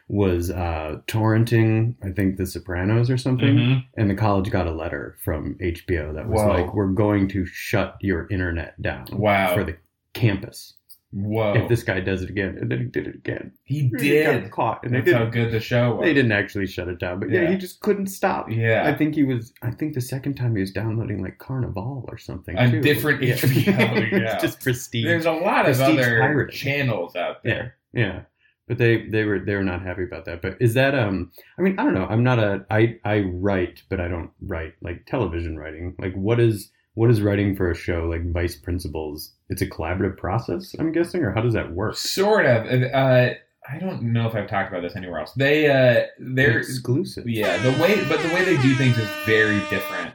was 0.10 0.50
uh, 0.52 1.02
torrenting, 1.08 1.94
I 2.02 2.12
think, 2.12 2.38
The 2.38 2.46
Sopranos 2.46 3.10
or 3.10 3.18
something, 3.18 3.56
Mhm. 3.58 3.84
and 3.98 4.10
the 4.10 4.16
college 4.16 4.50
got 4.50 4.66
a 4.66 4.72
letter 4.72 5.18
from 5.24 5.58
HBO 5.60 6.14
that 6.14 6.28
was 6.30 6.42
Whoa. 6.42 6.48
like, 6.48 6.74
"We're 6.74 6.88
going 6.88 7.28
to 7.30 7.46
shut 7.46 7.98
your 8.00 8.26
internet 8.30 8.82
down 8.82 9.06
Wow. 9.12 9.54
for 9.54 9.66
the 9.66 9.76
campus 10.18 10.74
Whoa. 11.12 11.54
if 11.56 11.70
this 11.70 11.84
guy 11.84 12.00
does 12.02 12.22
it 12.22 12.30
again." 12.30 12.58
And 12.60 12.70
then 12.72 12.80
he 12.80 12.86
did 12.86 13.08
it 13.08 13.16
again. 13.16 13.52
he 13.64 13.80
He 14.00 14.10
did. 14.10 14.42
got 14.44 14.52
caught, 14.52 14.84
and 14.84 14.94
they 14.94 15.02
That's 15.02 15.18
how 15.18 15.26
good 15.26 15.52
the 15.52 15.60
show 15.60 15.96
was. 15.96 16.04
They 16.06 16.14
didn't 16.14 16.32
actually 16.34 16.68
shut 16.68 16.88
it 16.90 17.00
down, 17.00 17.20
but 17.20 17.30
yeah, 17.30 17.42
Yeah. 17.44 17.52
he 17.52 17.58
just 17.58 17.80
couldn't 17.80 18.08
stop. 18.08 18.50
Yeah. 18.52 18.84
I 18.86 18.94
think 18.98 19.16
he 19.16 19.24
was. 19.24 19.54
I 19.62 19.72
think 19.72 19.94
the 19.94 20.02
second 20.02 20.36
time 20.36 20.54
he 20.56 20.62
was 20.62 20.72
downloading 20.72 21.22
like 21.24 21.38
Carnival 21.38 22.06
or 22.10 22.18
something. 22.18 22.58
A 22.58 22.70
too. 22.70 22.82
different 22.82 23.24
Yeah. 23.24 23.36
HBO, 23.36 24.12
yeah. 24.22 24.38
just 24.38 24.62
prestige. 24.62 25.06
There's 25.06 25.26
a 25.26 25.32
lot 25.32 25.70
of 25.70 25.78
Prestige 25.78 26.00
other 26.00 26.20
pirating. 26.20 26.56
channels 26.58 27.16
out 27.16 27.38
yeah, 27.44 27.54
there. 27.54 27.76
yeah. 27.94 28.20
But 28.68 28.78
they 28.80 29.08
they 29.08 29.24
were 29.24 29.40
they 29.40 29.56
were 29.56 29.64
not 29.64 29.82
happy 29.82 30.04
about 30.04 30.26
that. 30.26 30.42
But 30.42 30.58
is 30.60 30.74
that 30.74 30.94
um? 30.94 31.32
I 31.58 31.62
mean, 31.62 31.80
I 31.80 31.86
don't 31.86 31.94
know. 31.94 32.06
I'm 32.10 32.22
not 32.26 32.38
a 32.38 32.66
I 32.70 32.98
I 33.06 33.20
write, 33.22 33.82
but 33.90 34.02
I 34.02 34.10
don't 34.10 34.32
write 34.42 34.74
like 34.82 35.06
television 35.06 35.58
writing. 35.58 35.96
Like 35.98 36.14
what 36.16 36.42
is 36.42 36.70
what 36.98 37.12
is 37.12 37.22
writing 37.22 37.56
for 37.56 37.70
a 37.70 37.76
show 37.76 38.06
like 38.10 38.32
Vice 38.34 38.56
Principals? 38.56 39.34
It's 39.50 39.62
a 39.62 39.68
collaborative 39.70 40.18
process, 40.18 40.76
I'm 40.80 40.92
guessing, 40.92 41.24
or 41.24 41.32
how 41.32 41.42
does 41.42 41.54
that 41.54 41.72
work? 41.72 41.96
Sort 41.96 42.46
of. 42.48 42.66
Uh, 42.66 43.30
I 43.70 43.78
don't 43.80 44.02
know 44.14 44.28
if 44.28 44.34
I've 44.36 44.48
talked 44.50 44.70
about 44.70 44.82
this 44.82 44.96
anywhere 44.96 45.20
else. 45.20 45.32
They 45.34 45.70
uh, 45.70 46.08
they're 46.20 46.58
exclusive. 46.58 47.30
yeah. 47.30 47.58
The 47.58 47.72
way, 47.82 48.04
but 48.10 48.20
the 48.24 48.30
way 48.34 48.44
they 48.44 48.60
do 48.64 48.74
things 48.76 48.98
is 48.98 49.10
very 49.26 49.60
different 49.70 50.14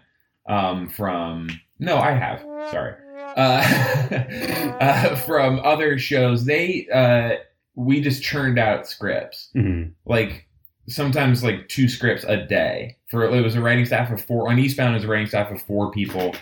um, 0.49 0.88
from. 0.88 1.49
No, 1.79 1.99
I 1.99 2.12
have. 2.12 2.40
Sorry. 2.73 2.95
Uh, 3.37 3.62
uh, 4.81 5.16
from 5.16 5.61
other 5.61 5.99
shows, 5.99 6.45
they 6.47 6.87
uh, 6.92 7.37
we 7.77 8.01
just 8.01 8.23
churned 8.23 8.59
out 8.59 8.87
scripts 8.88 9.51
Mhm. 9.55 9.92
like 10.05 10.47
sometimes 10.88 11.45
like 11.45 11.68
two 11.68 11.88
scripts 11.88 12.25
a 12.25 12.45
day. 12.45 12.97
For 13.09 13.25
it 13.25 13.40
was 13.42 13.55
a 13.55 13.61
writing 13.61 13.85
staff 13.87 14.11
of 14.11 14.21
four 14.21 14.51
on 14.51 14.59
Eastbound. 14.59 14.95
It 14.95 14.99
was 14.99 15.05
a 15.05 15.09
writing 15.09 15.27
staff 15.29 15.51
of 15.53 15.62
four 15.62 15.90
people, 15.92 16.35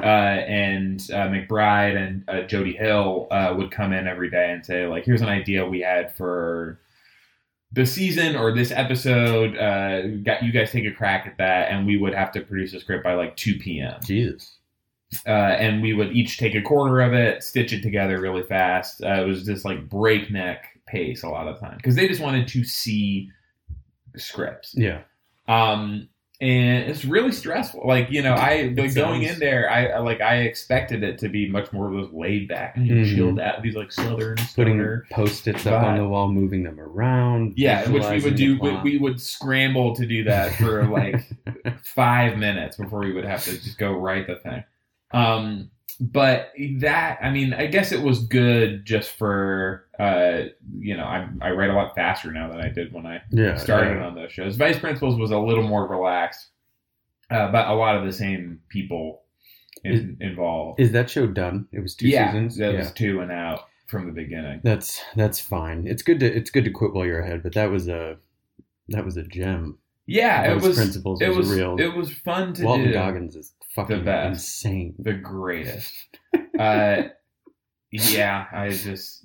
uh, 0.00 0.04
and 0.04 1.00
uh, 1.12 1.28
McBride 1.28 1.96
and 1.96 2.24
uh, 2.28 2.42
Jody 2.46 2.74
Hill 2.74 3.26
uh, 3.30 3.54
would 3.56 3.70
come 3.70 3.92
in 3.92 4.06
every 4.06 4.30
day 4.30 4.52
and 4.52 4.64
say 4.64 4.86
like, 4.86 5.04
"Here's 5.04 5.22
an 5.22 5.28
idea 5.28 5.66
we 5.66 5.80
had 5.80 6.14
for." 6.16 6.80
The 7.70 7.84
season 7.84 8.34
or 8.34 8.54
this 8.54 8.70
episode, 8.70 9.54
uh, 9.58 10.06
got 10.22 10.42
you 10.42 10.52
guys 10.52 10.70
take 10.70 10.86
a 10.86 10.90
crack 10.90 11.26
at 11.26 11.36
that, 11.36 11.70
and 11.70 11.86
we 11.86 11.98
would 11.98 12.14
have 12.14 12.32
to 12.32 12.40
produce 12.40 12.72
a 12.72 12.80
script 12.80 13.04
by 13.04 13.12
like 13.12 13.36
two 13.36 13.58
p.m. 13.58 14.00
Jesus. 14.02 14.56
Uh, 15.26 15.30
and 15.30 15.82
we 15.82 15.92
would 15.92 16.12
each 16.12 16.38
take 16.38 16.54
a 16.54 16.62
quarter 16.62 17.00
of 17.00 17.12
it, 17.12 17.42
stitch 17.42 17.74
it 17.74 17.82
together 17.82 18.20
really 18.20 18.42
fast. 18.42 19.02
Uh, 19.02 19.22
it 19.22 19.26
was 19.26 19.44
just 19.44 19.66
like 19.66 19.86
breakneck 19.86 20.80
pace 20.86 21.22
a 21.22 21.28
lot 21.28 21.46
of 21.46 21.56
the 21.56 21.60
time 21.60 21.76
because 21.76 21.94
they 21.94 22.08
just 22.08 22.22
wanted 22.22 22.48
to 22.48 22.64
see 22.64 23.30
scripts. 24.16 24.74
Yeah. 24.74 25.02
Um, 25.46 26.08
and 26.40 26.88
it's 26.88 27.04
really 27.04 27.32
stressful. 27.32 27.82
Like 27.84 28.10
you 28.10 28.22
know, 28.22 28.34
I 28.34 28.72
like 28.76 28.94
going 28.94 29.22
in 29.24 29.38
there. 29.40 29.70
I 29.70 29.86
I- 29.86 29.98
like 29.98 30.20
I 30.20 30.36
expected 30.42 31.02
it 31.02 31.18
to 31.18 31.28
be 31.28 31.48
much 31.48 31.72
more 31.72 31.88
of 31.88 31.94
those 31.94 32.12
laid 32.12 32.46
back 32.48 32.76
and 32.76 32.88
Mhm. 32.88 33.14
chilled 33.14 33.40
out. 33.40 33.62
These 33.62 33.74
like 33.74 33.90
southern 33.90 34.36
Putting 34.54 35.02
post-its 35.10 35.66
up 35.66 35.82
on 35.82 35.96
the 35.98 36.06
wall, 36.06 36.28
moving 36.28 36.62
them 36.62 36.78
around. 36.78 37.54
Yeah, 37.56 37.88
which 37.90 38.04
we 38.06 38.20
would 38.20 38.36
do. 38.36 38.58
We, 38.60 38.76
we 38.82 38.98
would 38.98 39.20
scramble 39.20 39.94
to 39.96 40.06
do 40.06 40.24
that 40.24 40.54
for 40.54 40.86
like 40.86 41.16
five 41.82 42.38
minutes 42.38 42.76
before 42.76 43.00
we 43.00 43.12
would 43.12 43.24
have 43.24 43.42
to 43.44 43.52
just 43.52 43.78
go 43.78 43.92
write 43.92 44.26
the 44.28 44.36
thing. 44.36 44.62
Um, 45.10 45.70
but 46.00 46.52
that, 46.76 47.18
I 47.20 47.30
mean, 47.30 47.52
I 47.52 47.66
guess 47.66 47.90
it 47.90 48.00
was 48.02 48.20
good 48.24 48.84
just 48.84 49.10
for, 49.10 49.87
uh, 49.98 50.44
you 50.78 50.96
know, 50.96 51.04
I, 51.04 51.28
I 51.40 51.50
write 51.50 51.70
a 51.70 51.74
lot 51.74 51.94
faster 51.94 52.30
now 52.30 52.48
than 52.48 52.60
I 52.60 52.68
did 52.68 52.92
when 52.92 53.06
I 53.06 53.20
yeah, 53.30 53.56
started 53.56 53.98
yeah. 53.98 54.06
on 54.06 54.14
those 54.14 54.32
shows. 54.32 54.56
Vice 54.56 54.78
Principals 54.78 55.18
was 55.18 55.30
a 55.30 55.38
little 55.38 55.64
more 55.64 55.86
relaxed, 55.86 56.48
uh, 57.30 57.50
but 57.50 57.68
a 57.68 57.74
lot 57.74 57.96
of 57.96 58.04
the 58.04 58.12
same 58.12 58.60
people 58.68 59.22
in, 59.84 60.16
involved. 60.20 60.80
Is 60.80 60.92
that 60.92 61.10
show 61.10 61.26
done? 61.26 61.66
It 61.72 61.80
was 61.80 61.94
two 61.94 62.08
yeah, 62.08 62.30
seasons. 62.30 62.56
that 62.58 62.72
yeah. 62.72 62.78
was 62.78 62.92
two 62.92 63.20
and 63.20 63.32
out 63.32 63.64
from 63.86 64.06
the 64.06 64.12
beginning. 64.12 64.60
That's 64.62 65.02
that's 65.16 65.40
fine. 65.40 65.86
It's 65.86 66.02
good 66.02 66.20
to 66.20 66.26
it's 66.26 66.50
good 66.50 66.64
to 66.64 66.70
quit 66.70 66.94
while 66.94 67.06
you're 67.06 67.20
ahead, 67.20 67.42
but 67.42 67.54
that 67.54 67.70
was 67.70 67.88
a 67.88 68.18
that 68.88 69.04
was 69.04 69.16
a 69.16 69.24
gem. 69.24 69.78
Yeah, 70.06 70.52
it 70.52 70.62
was. 70.62 70.76
principles 70.76 71.20
it 71.20 71.28
was 71.28 71.48
was 71.48 71.50
real. 71.50 71.76
It 71.78 71.94
was 71.94 72.10
fun 72.10 72.54
to 72.54 72.64
Walton 72.64 72.86
do. 72.86 72.92
Goggins 72.92 73.36
is 73.36 73.52
fucking 73.74 74.04
best. 74.04 74.28
insane. 74.28 74.94
the 74.98 75.12
greatest. 75.12 75.92
uh, 76.58 77.02
yeah, 77.90 78.46
I 78.52 78.68
just 78.68 79.24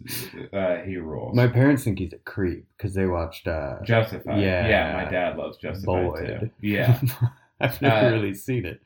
uh, 0.54 0.78
he 0.78 0.98
rules. 0.98 1.36
My 1.36 1.48
parents 1.48 1.84
think 1.84 2.00
he's 2.00 2.14
a 2.14 2.18
creep 2.20 2.66
because 2.78 2.94
they 2.94 3.06
watched 3.06 3.48
uh, 3.48 3.78
Justified. 3.84 4.42
Yeah. 4.42 4.68
yeah, 4.68 4.94
my 5.04 5.10
dad 5.10 5.38
loves 5.38 5.58
Justified 5.58 5.86
Boyd. 5.86 6.40
too. 6.40 6.50
Yeah, 6.62 7.00
I've 7.60 7.82
never 7.82 8.08
Uh, 8.08 8.12
really 8.12 8.34
seen 8.34 8.66
it. 8.66 8.82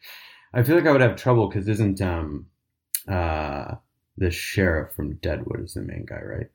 I 0.54 0.63
feel 0.63 0.76
like 0.76 0.86
I 0.88 0.92
would 0.92 1.02
have 1.02 1.16
trouble 1.16 1.48
because 1.48 1.68
isn't 1.68 2.02
um 2.02 2.48
uh 3.08 3.76
the 4.18 4.32
sheriff 4.32 4.94
from 4.96 5.16
Deadwood 5.18 5.62
is 5.63 5.76
the 5.76 5.82
main 5.82 6.06
guy, 6.06 6.22
right? 6.22 6.48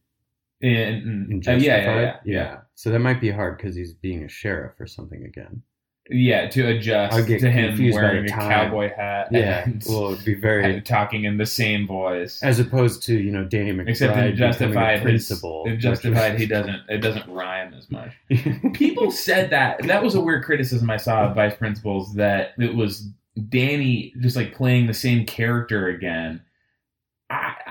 in, 0.60 1.28
In 1.30 1.42
uh, 1.46 1.52
yeah, 1.52 1.76
yeah, 1.76 2.00
yeah, 2.00 2.16
yeah, 2.24 2.56
So 2.74 2.90
that 2.90 2.98
might 3.00 3.20
be 3.20 3.30
hard 3.30 3.56
because 3.56 3.74
he's 3.76 3.94
being 3.94 4.22
a 4.24 4.28
sheriff 4.28 4.80
or 4.80 4.86
something 4.86 5.24
again. 5.24 5.62
Yeah. 6.10 6.48
To 6.48 6.66
adjust 6.68 7.14
I'll 7.14 7.24
get 7.24 7.40
to 7.40 7.50
him 7.50 7.68
confused 7.70 7.96
by 7.96 8.02
wearing 8.02 8.26
the 8.26 8.32
a 8.32 8.36
time. 8.36 8.50
cowboy 8.50 8.90
hat, 8.94 9.28
Yeah, 9.30 9.64
and, 9.64 9.82
well, 9.88 10.12
it'd 10.12 10.24
be 10.24 10.34
very 10.34 10.64
and 10.64 10.84
talking 10.84 11.24
in 11.24 11.36
the 11.38 11.46
same 11.46 11.86
voice. 11.86 12.42
as 12.42 12.58
opposed 12.58 13.02
to 13.04 13.14
you 13.18 13.30
know 13.30 13.44
Danny 13.44 13.72
McBride 13.72 13.88
Except 13.88 14.16
in 14.16 14.32
becoming 14.32 14.32
a 14.32 14.36
Justified, 14.36 14.94
his, 15.00 15.02
principal. 15.02 15.64
in 15.66 15.80
Justified, 15.80 16.38
he 16.40 16.46
doesn't. 16.46 16.80
It 16.88 16.98
doesn't 16.98 17.28
rhyme 17.30 17.74
as 17.74 17.90
much. 17.90 18.12
People 18.74 19.10
said 19.10 19.50
that 19.50 19.82
that 19.86 20.02
was 20.02 20.14
a 20.14 20.20
weird 20.20 20.44
criticism 20.44 20.90
I 20.90 20.96
saw 20.96 21.28
of 21.28 21.34
Vice 21.34 21.54
Principals 21.56 22.14
that 22.14 22.52
it 22.58 22.74
was 22.74 23.08
Danny 23.48 24.12
just 24.20 24.36
like 24.36 24.54
playing 24.54 24.86
the 24.86 24.94
same 24.94 25.24
character 25.24 25.88
again. 25.88 26.42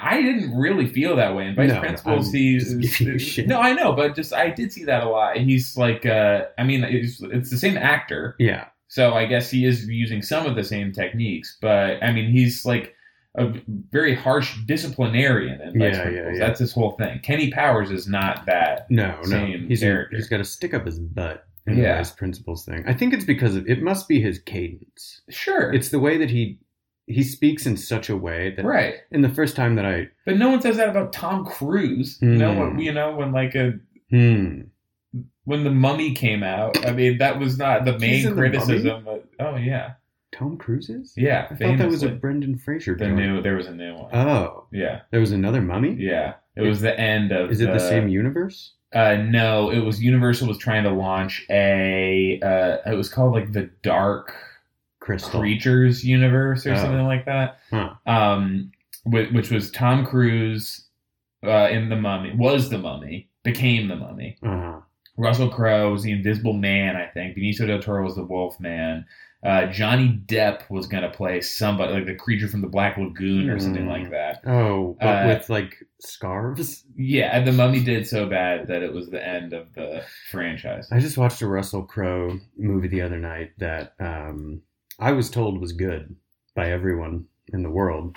I, 0.01 0.21
didn't 0.21 0.57
really 0.57 0.87
feel 0.87 1.15
that 1.17 1.35
way 1.35 1.47
And 1.47 1.55
Vice 1.55 1.69
No, 1.69 1.79
Principals. 1.79 2.27
I'm 2.29 2.33
He's 2.33 2.75
just 2.75 2.99
giving 2.99 3.13
you 3.13 3.19
shit. 3.19 3.47
no, 3.47 3.59
I 3.59 3.73
know, 3.73 3.93
but 3.93 4.15
just 4.15 4.33
I 4.33 4.49
did 4.49 4.71
see 4.73 4.83
that 4.85 5.03
a 5.03 5.09
lot. 5.09 5.37
He's 5.37 5.77
like, 5.77 6.05
uh, 6.05 6.45
I 6.57 6.63
mean, 6.63 6.83
it's, 6.83 7.21
it's 7.21 7.49
the 7.49 7.57
same 7.57 7.77
actor, 7.77 8.35
yeah, 8.39 8.65
so 8.87 9.13
I 9.13 9.25
guess 9.25 9.49
he 9.51 9.65
is 9.65 9.87
using 9.87 10.21
some 10.21 10.45
of 10.45 10.55
the 10.55 10.63
same 10.63 10.91
techniques. 10.91 11.57
But 11.61 12.03
I 12.03 12.11
mean, 12.11 12.29
he's 12.31 12.65
like 12.65 12.93
a 13.37 13.53
very 13.91 14.13
harsh 14.13 14.57
disciplinarian 14.65 15.61
in 15.61 15.79
Vice 15.79 15.95
Yeah, 15.95 15.97
yeah, 15.97 16.03
Principals. 16.03 16.37
yeah. 16.39 16.47
That's 16.47 16.59
his 16.59 16.73
whole 16.73 16.91
thing. 16.97 17.19
Kenny 17.23 17.49
Powers 17.51 17.89
is 17.91 18.07
not 18.07 18.45
that. 18.47 18.89
no, 18.91 19.19
no, 19.27 19.45
he's 19.67 19.79
character. 19.79 20.17
he's 20.17 20.27
got 20.27 20.37
to 20.37 20.43
stick 20.43 20.73
up 20.73 20.85
his 20.85 20.99
butt 20.99 21.45
in 21.67 21.77
Yeah. 21.77 21.97
his 21.99 22.11
principals 22.11 22.65
thing. 22.65 22.83
I 22.87 22.93
think 22.93 23.13
it's 23.13 23.23
because 23.23 23.55
of, 23.55 23.65
it 23.69 23.81
must 23.81 24.07
be 24.09 24.19
his 24.19 24.39
cadence. 24.39 25.21
Sure, 25.29 25.71
It's 25.73 25.89
the 25.89 25.99
way 25.99 26.17
that 26.17 26.29
he 26.29 26.59
he 27.11 27.23
speaks 27.23 27.65
in 27.65 27.77
such 27.77 28.09
a 28.09 28.17
way 28.17 28.51
that 28.51 28.65
right. 28.65 28.95
In 29.11 29.21
the 29.21 29.29
first 29.29 29.55
time 29.55 29.75
that 29.75 29.85
I 29.85 30.09
But 30.25 30.37
no 30.37 30.49
one 30.49 30.61
says 30.61 30.77
that 30.77 30.89
about 30.89 31.13
Tom 31.13 31.45
Cruise. 31.45 32.17
Hmm. 32.19 32.37
No 32.37 32.53
one, 32.53 32.79
you 32.79 32.93
know, 32.93 33.15
when 33.15 33.31
like 33.31 33.55
a 33.55 33.79
hmm 34.09 34.61
when 35.43 35.63
the 35.63 35.71
Mummy 35.71 36.13
came 36.13 36.43
out. 36.43 36.85
I 36.85 36.91
mean, 36.91 37.17
that 37.17 37.39
was 37.39 37.57
not 37.57 37.85
the 37.85 37.97
main 37.97 38.25
in 38.25 38.35
The 38.35 38.41
criticism. 38.41 39.03
But, 39.03 39.27
oh 39.39 39.55
yeah, 39.55 39.93
Tom 40.31 40.57
Cruise's 40.57 41.13
yeah. 41.17 41.47
I 41.49 41.55
thought 41.55 41.77
that 41.77 41.89
was 41.89 42.03
a. 42.03 42.09
Brendan 42.09 42.57
Fraser 42.57 42.95
the 42.95 43.05
joint. 43.05 43.17
new. 43.17 43.41
There 43.41 43.55
was 43.55 43.67
a 43.67 43.73
new 43.73 43.95
one. 43.95 44.15
Oh, 44.15 44.67
yeah, 44.71 45.01
there 45.11 45.19
was 45.19 45.31
another 45.31 45.61
Mummy. 45.61 45.95
yeah. 45.97 46.35
It 46.55 46.61
was 46.61 46.81
the 46.81 46.99
end 46.99 47.31
of. 47.31 47.49
Is 47.49 47.61
it 47.61 47.71
the 47.71 47.79
same 47.79 48.09
universe? 48.09 48.73
Uh, 48.93 49.15
no, 49.15 49.71
it 49.71 49.79
was 49.79 50.03
Universal 50.03 50.49
was 50.49 50.57
trying 50.57 50.83
to 50.83 50.91
launch 50.91 51.45
a. 51.49 52.39
Uh, 52.43 52.91
it 52.91 52.95
was 52.95 53.07
called 53.07 53.33
like 53.33 53.53
the 53.53 53.69
Dark 53.83 54.33
Crystal. 55.01 55.39
Creatures 55.41 56.05
universe 56.05 56.65
or 56.65 56.73
Oh. 56.73 56.77
something 56.77 57.05
like 57.05 57.25
that. 57.25 57.59
Huh. 57.69 57.89
Um, 58.05 58.71
which, 59.03 59.31
which 59.31 59.51
was 59.51 59.69
Tom 59.71 60.05
Cruise, 60.05 60.87
uh, 61.43 61.67
in 61.69 61.89
the 61.89 61.95
Mummy 61.97 62.33
was 62.35 62.69
the 62.69 62.77
Mummy 62.77 63.27
became 63.43 63.87
the 63.89 63.95
Mummy. 63.97 64.37
Uh-huh. 64.43 64.79
Russell 65.17 65.49
Crowe 65.49 65.91
was 65.91 66.03
the 66.03 66.11
Invisible 66.11 66.53
Man, 66.53 66.95
I 66.95 67.07
think. 67.07 67.35
Benicio 67.35 67.67
del 67.67 67.79
Toro 67.81 68.03
was 68.05 68.15
the 68.15 68.23
Wolf 68.23 68.59
Man. 68.59 69.05
Uh, 69.43 69.65
Johnny 69.65 70.21
Depp 70.27 70.69
was 70.69 70.85
going 70.85 71.01
to 71.01 71.09
play 71.09 71.41
somebody 71.41 71.91
like 71.93 72.05
the 72.05 72.13
creature 72.13 72.47
from 72.47 72.61
the 72.61 72.67
Black 72.67 72.95
Lagoon 72.97 73.49
or 73.49 73.57
something 73.59 73.85
Hmm. 73.85 73.89
like 73.89 74.11
that. 74.11 74.41
Oh, 74.45 74.95
but 74.99 75.07
Uh, 75.07 75.27
with 75.29 75.49
like 75.49 75.83
scarves. 75.99 76.85
Yeah, 76.95 77.35
and 77.35 77.47
the 77.47 77.51
Mummy 77.51 77.83
did 77.83 78.05
so 78.07 78.27
bad 78.29 78.67
that 78.67 78.83
it 78.83 78.93
was 78.93 79.09
the 79.09 79.25
end 79.27 79.53
of 79.53 79.73
the 79.73 80.03
franchise. 80.29 80.87
I 80.91 80.99
just 80.99 81.17
watched 81.17 81.41
a 81.41 81.47
Russell 81.47 81.81
Crowe 81.83 82.39
movie 82.55 82.87
the 82.87 83.01
other 83.01 83.17
night 83.17 83.53
that 83.57 83.93
um, 83.99 84.61
I 85.01 85.11
was 85.11 85.31
told 85.31 85.59
was 85.59 85.73
good 85.73 86.15
by 86.55 86.71
everyone 86.71 87.25
in 87.51 87.63
the 87.63 87.69
world. 87.69 88.15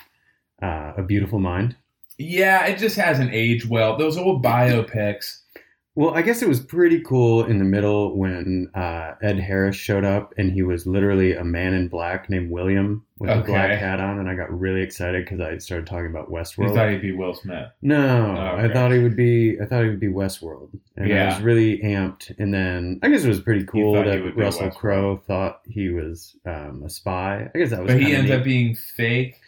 Uh, 0.62 0.92
a 0.98 1.02
Beautiful 1.02 1.38
Mind. 1.38 1.74
Yeah, 2.18 2.66
it 2.66 2.78
just 2.78 2.96
hasn't 2.96 3.32
aged 3.32 3.68
well. 3.68 3.96
Those 3.96 4.18
old 4.18 4.44
biopics. 4.44 5.40
Well, 5.96 6.12
I 6.14 6.22
guess 6.22 6.42
it 6.42 6.48
was 6.48 6.58
pretty 6.58 7.00
cool 7.02 7.44
in 7.44 7.58
the 7.58 7.64
middle 7.64 8.16
when 8.16 8.68
uh, 8.74 9.12
Ed 9.22 9.38
Harris 9.38 9.76
showed 9.76 10.04
up, 10.04 10.34
and 10.36 10.50
he 10.50 10.62
was 10.62 10.88
literally 10.88 11.34
a 11.36 11.44
man 11.44 11.72
in 11.72 11.86
black 11.86 12.28
named 12.28 12.50
William 12.50 13.04
with 13.18 13.30
a 13.30 13.42
black 13.42 13.78
hat 13.78 14.00
on, 14.00 14.18
and 14.18 14.28
I 14.28 14.34
got 14.34 14.50
really 14.50 14.82
excited 14.82 15.24
because 15.24 15.38
I 15.40 15.56
started 15.58 15.86
talking 15.86 16.08
about 16.10 16.28
You 16.28 16.34
Westworld. 16.34 16.74
thought 16.74 16.90
he'd 16.90 17.00
be 17.00 17.12
Will 17.12 17.32
Smith. 17.34 17.68
No, 17.80 18.34
Oh, 18.36 18.56
I 18.56 18.72
thought 18.72 18.90
he 18.90 18.98
would 18.98 19.14
be. 19.16 19.56
I 19.62 19.66
thought 19.66 19.84
he 19.84 19.88
would 19.90 20.00
be 20.00 20.08
Westworld, 20.08 20.70
and 20.96 21.12
I 21.12 21.26
was 21.26 21.40
really 21.42 21.78
amped. 21.78 22.36
And 22.40 22.52
then 22.52 22.98
I 23.04 23.08
guess 23.08 23.22
it 23.22 23.28
was 23.28 23.40
pretty 23.40 23.64
cool 23.64 23.92
that 23.92 24.34
Russell 24.36 24.70
Crowe 24.72 25.22
thought 25.28 25.60
he 25.64 25.90
was 25.90 26.34
um, 26.44 26.82
a 26.84 26.90
spy. 26.90 27.48
I 27.54 27.58
guess 27.58 27.70
that 27.70 27.84
was. 27.84 27.92
But 27.92 28.02
he 28.02 28.12
ends 28.16 28.30
neat. 28.30 28.36
up 28.36 28.42
being 28.42 28.74
fake. 28.74 29.40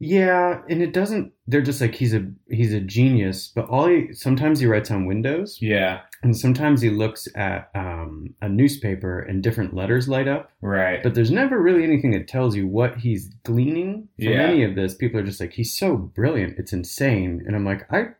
Yeah, 0.00 0.60
and 0.68 0.80
it 0.80 0.92
doesn't. 0.92 1.32
They're 1.48 1.60
just 1.60 1.80
like 1.80 1.94
he's 1.94 2.14
a 2.14 2.30
he's 2.48 2.72
a 2.72 2.80
genius, 2.80 3.48
but 3.52 3.68
all 3.68 3.88
he 3.88 4.12
sometimes 4.12 4.60
he 4.60 4.66
writes 4.66 4.90
on 4.92 5.06
windows, 5.06 5.58
Yeah, 5.60 6.02
and 6.22 6.36
sometimes 6.36 6.80
he 6.80 6.88
looks 6.90 7.26
at 7.34 7.68
um, 7.74 8.32
a 8.40 8.48
newspaper 8.48 9.18
and 9.20 9.42
different 9.42 9.74
letters 9.74 10.08
light 10.08 10.28
up. 10.28 10.52
right. 10.60 11.02
But 11.02 11.14
there's 11.14 11.32
never 11.32 11.60
really 11.60 11.82
anything 11.82 12.12
that 12.12 12.28
tells 12.28 12.54
you 12.54 12.68
what 12.68 12.98
he's 12.98 13.28
gleaning 13.42 14.08
from 14.16 14.28
Yeah. 14.32 14.42
any 14.42 14.62
of 14.62 14.76
this. 14.76 14.94
People 14.94 15.18
are 15.18 15.24
just 15.24 15.40
like, 15.40 15.52
he's 15.54 15.76
so 15.76 15.96
brilliant, 15.96 16.58
it's 16.58 16.72
insane, 16.72 17.42
and 17.46 17.56
I'm 17.56 17.64
like, 17.64 17.92
I, 17.92 18.10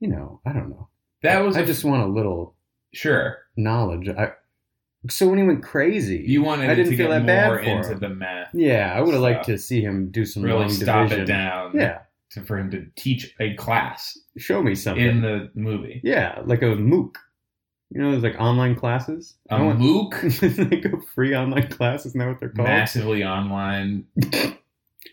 you 0.00 0.08
know, 0.08 0.40
I 0.44 0.52
don't 0.52 0.68
know. 0.68 0.88
that 1.22 1.38
was 1.40 1.56
I 1.56 1.60
a- 1.60 1.66
just 1.66 1.84
want 1.84 2.02
a 2.02 2.12
little 2.12 2.54
sure. 2.92 3.38
knowledge. 3.56 4.08
I 4.10 4.32
so 5.08 5.28
when 5.28 5.38
he 5.38 5.44
went 5.44 5.62
crazy, 5.62 6.24
You 6.26 6.42
wanted 6.42 6.68
I 6.70 6.74
didn't 6.74 6.90
to 6.92 6.96
feel 6.96 7.10
that 7.10 7.24
bad 7.26 7.48
for 7.50 7.58
into 7.60 7.92
him. 7.92 7.98
the 8.00 8.08
math. 8.08 8.48
Yeah, 8.54 8.92
I 8.94 9.00
would 9.00 9.12
have 9.14 9.22
liked 9.22 9.46
to 9.46 9.56
see 9.58 9.80
him 9.80 10.10
do 10.10 10.24
some 10.24 10.42
Really 10.42 10.60
long 10.60 10.70
stop 10.70 11.08
division. 11.08 11.22
it 11.24 11.26
down. 11.26 11.72
Yeah, 11.74 11.98
To, 12.32 12.42
for 12.42 12.58
him 12.58 12.70
to 12.72 12.86
teach 12.96 13.34
a 13.40 13.54
class 13.54 14.18
show 14.36 14.62
me 14.62 14.74
something. 14.74 15.04
in 15.04 15.20
the 15.22 15.50
movie. 15.54 16.00
Yeah, 16.02 16.40
like 16.44 16.62
a 16.62 16.74
MOOC. 16.76 17.14
You 17.90 18.02
know, 18.02 18.10
there's 18.10 18.22
like 18.22 18.38
online 18.40 18.74
classes. 18.74 19.36
A 19.50 19.54
I 19.54 19.62
want- 19.62 19.78
MOOC, 19.80 20.70
like 20.70 20.84
a 20.84 21.00
free 21.14 21.34
online 21.34 21.68
class. 21.68 22.04
Isn't 22.04 22.18
that 22.18 22.28
what 22.28 22.38
they're 22.40 22.50
called? 22.50 22.68
massively 22.68 23.24
online. 23.24 24.04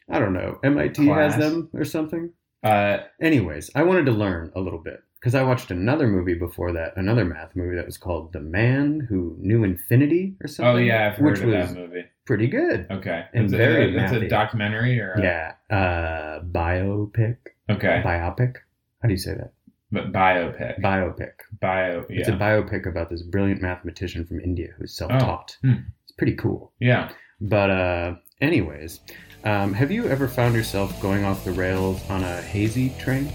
I 0.10 0.19
don't 0.19 0.34
know. 0.34 0.60
MIT 0.63 1.06
Class. 1.06 1.34
has 1.36 1.41
them 1.41 1.69
or 1.74 1.86
something. 1.86 2.32
Uh, 2.63 2.98
Anyways, 3.21 3.69
I 3.76 3.84
wanted 3.84 4.06
to 4.08 4.12
learn 4.12 4.52
a 4.56 4.60
little 4.60 4.80
bit 4.80 5.02
because 5.25 5.33
I 5.33 5.41
watched 5.41 5.71
another 5.71 6.05
movie 6.05 6.35
before 6.35 6.71
that, 6.73 6.93
another 6.97 7.25
math 7.25 7.55
movie 7.55 7.75
that 7.77 7.85
was 7.88 7.97
called 7.97 8.31
The 8.31 8.41
Man 8.41 9.07
Who 9.09 9.35
Knew 9.39 9.63
Infinity 9.63 10.35
or 10.39 10.47
something. 10.47 10.75
oh 10.75 10.77
yeah, 10.77 11.07
I've 11.07 11.17
heard 11.17 11.31
which 11.31 11.39
of 11.39 11.45
was 11.47 11.73
that 11.73 11.75
movie. 11.79 12.03
pretty 12.25 12.45
good. 12.45 12.85
Okay, 12.91 13.25
and 13.33 13.45
it's, 13.45 13.53
a, 13.53 13.57
very 13.57 13.97
it's 13.97 14.11
a 14.11 14.27
documentary 14.27 14.99
or 15.01 15.13
a- 15.13 15.23
Yeah, 15.23 15.53
uh, 15.75 16.43
biopic, 16.43 17.38
Okay, 17.71 18.03
biopic. 18.05 18.57
How 19.01 19.07
do 19.07 19.13
you 19.15 19.17
say 19.17 19.33
that? 19.33 19.53
but 19.91 20.11
biopic, 20.11 20.79
Biopic. 20.79 21.31
bio. 21.59 22.05
It's 22.07 22.27
a 22.29 22.33
biopic 22.33 22.85
about 22.88 23.09
this 23.09 23.23
brilliant 23.23 23.63
mathematician 23.63 24.25
from 24.27 24.41
India 24.41 24.67
who's 24.77 24.95
self-taught. 24.95 25.57
Hmm. 25.63 25.73
It's 26.03 26.11
pretty 26.11 26.35
cool. 26.35 26.71
yeah. 26.79 27.09
But 27.41 27.69
uh, 27.71 28.15
anyways, 28.41 28.99
um, 29.43 29.73
have 29.73 29.89
you 29.91 30.07
ever 30.07 30.27
found 30.27 30.53
yourself 30.53 31.01
going 31.01 31.25
off 31.25 31.43
the 31.45 31.51
rails 31.51 31.99
on 32.11 32.23
a 32.23 32.41
hazy 32.43 32.93
train? 32.99 33.31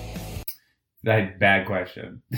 That 1.03 1.39
bad 1.39 1.67
question. 1.67 2.23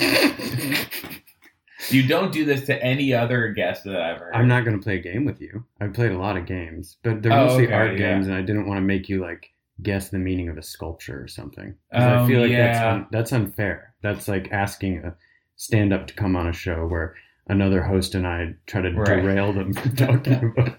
you 1.91 2.07
don't 2.07 2.33
do 2.33 2.45
this 2.45 2.67
to 2.67 2.83
any 2.83 3.13
other 3.13 3.49
guest 3.49 3.85
that 3.85 4.01
I've 4.01 4.19
heard. 4.19 4.35
I'm 4.35 4.47
not 4.49 4.65
going 4.65 4.79
to 4.79 4.83
play 4.83 4.97
a 4.97 5.01
game 5.01 5.25
with 5.25 5.41
you. 5.41 5.65
I've 5.81 5.93
played 5.93 6.13
a 6.13 6.19
lot 6.19 6.37
of 6.37 6.47
games, 6.47 6.97
but 7.03 7.23
they're 7.23 7.33
Oh, 7.33 7.47
mostly 7.47 7.67
okay, 7.67 7.75
art 7.75 7.93
yeah. 7.93 7.99
games, 7.99 8.27
and 8.29 8.37
I 8.37 8.43
didn't 8.43 8.67
want 8.67 8.79
to 8.79 8.83
make 8.83 9.09
you 9.09 9.21
like 9.21 9.51
guess 9.83 10.11
the 10.11 10.19
meaning 10.19 10.49
of 10.49 10.57
a 10.59 10.63
sculpture 10.63 11.21
or 11.23 11.27
something. 11.27 11.75
'Cause 11.93 12.03
I 12.03 12.15
Um, 12.17 12.29
feel 12.29 12.41
like 12.41 12.53
that's 12.53 12.79
un- 12.79 13.07
that's 13.11 13.33
unfair. 13.33 13.95
That's 14.03 14.29
like 14.29 14.53
asking 14.53 14.99
a 14.99 15.15
stand-up 15.57 16.07
to 16.07 16.15
come 16.15 16.37
on 16.37 16.47
a 16.49 16.53
show 16.53 16.87
where 16.87 17.15
another 17.49 17.83
host 17.83 18.15
and 18.15 18.27
I 18.27 18.55
try 18.67 18.83
to 18.83 18.93
Right. 18.93 19.21
derail 19.21 19.53
them 19.53 19.73
from 19.73 19.97
talking 19.97 20.35
about. 20.57 20.77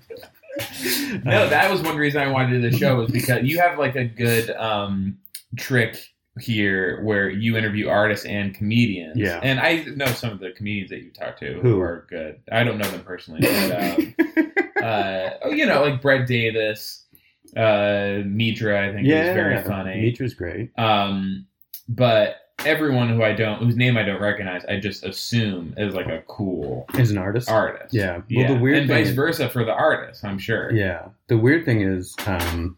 No, 1.25 1.49
that 1.49 1.69
was 1.69 1.81
one 1.81 1.97
reason 1.97 2.21
I 2.21 2.27
wanted 2.31 2.51
to 2.51 2.61
do 2.61 2.69
the 2.69 2.77
show 2.77 2.95
was 2.95 3.11
because 3.11 3.43
you 3.43 3.59
have 3.59 3.77
like 3.77 3.95
a 3.95 4.05
good 4.05 4.49
um, 4.51 5.17
trick 5.57 5.97
here 6.39 7.01
where 7.03 7.29
you 7.29 7.57
interview 7.57 7.89
artists 7.89 8.25
and 8.25 8.55
comedians. 8.55 9.17
Yeah. 9.17 9.39
and 9.43 9.59
I 9.59 9.83
know 9.95 10.07
some 10.07 10.31
of 10.31 10.39
the 10.39 10.51
comedians 10.51 10.89
that 10.89 11.03
you 11.03 11.11
talk 11.11 11.37
to 11.39 11.59
Who? 11.61 11.79
are 11.79 12.07
good. 12.09 12.41
I 12.51 12.63
don't 12.63 12.77
know 12.77 12.89
them 12.89 13.03
personally, 13.03 13.41
but 13.41 13.71
um, 13.71 14.15
uh, 14.83 15.29
oh, 15.43 15.51
you 15.51 15.65
know, 15.65 15.81
like 15.83 16.01
Brett 16.01 16.27
Davis, 16.27 17.05
uh, 17.55 18.21
Mitra. 18.25 18.89
I 18.89 18.93
think 18.93 19.07
yeah, 19.07 19.29
is 19.29 19.35
very 19.35 19.61
funny. 19.61 20.01
Mitra's 20.01 20.33
great. 20.33 20.71
Um, 20.77 21.45
but 21.87 22.37
everyone 22.65 23.09
who 23.09 23.23
I 23.23 23.33
don't, 23.33 23.59
whose 23.61 23.75
name 23.75 23.97
I 23.97 24.03
don't 24.03 24.21
recognize, 24.21 24.65
I 24.65 24.79
just 24.79 25.03
assume 25.03 25.73
is 25.77 25.93
like 25.93 26.07
a 26.07 26.23
cool 26.27 26.85
As 26.95 27.11
an 27.11 27.17
artist, 27.17 27.49
artist. 27.49 27.93
Yeah. 27.93 28.17
Well, 28.17 28.23
yeah. 28.27 28.53
the 28.53 28.59
weird 28.59 28.77
and 28.79 28.87
vice 28.87 29.09
is- 29.09 29.15
versa 29.15 29.49
for 29.49 29.63
the 29.63 29.73
artist. 29.73 30.23
I'm 30.23 30.39
sure. 30.39 30.71
Yeah. 30.71 31.09
The 31.27 31.37
weird 31.37 31.65
thing 31.65 31.81
is, 31.81 32.15
um, 32.25 32.77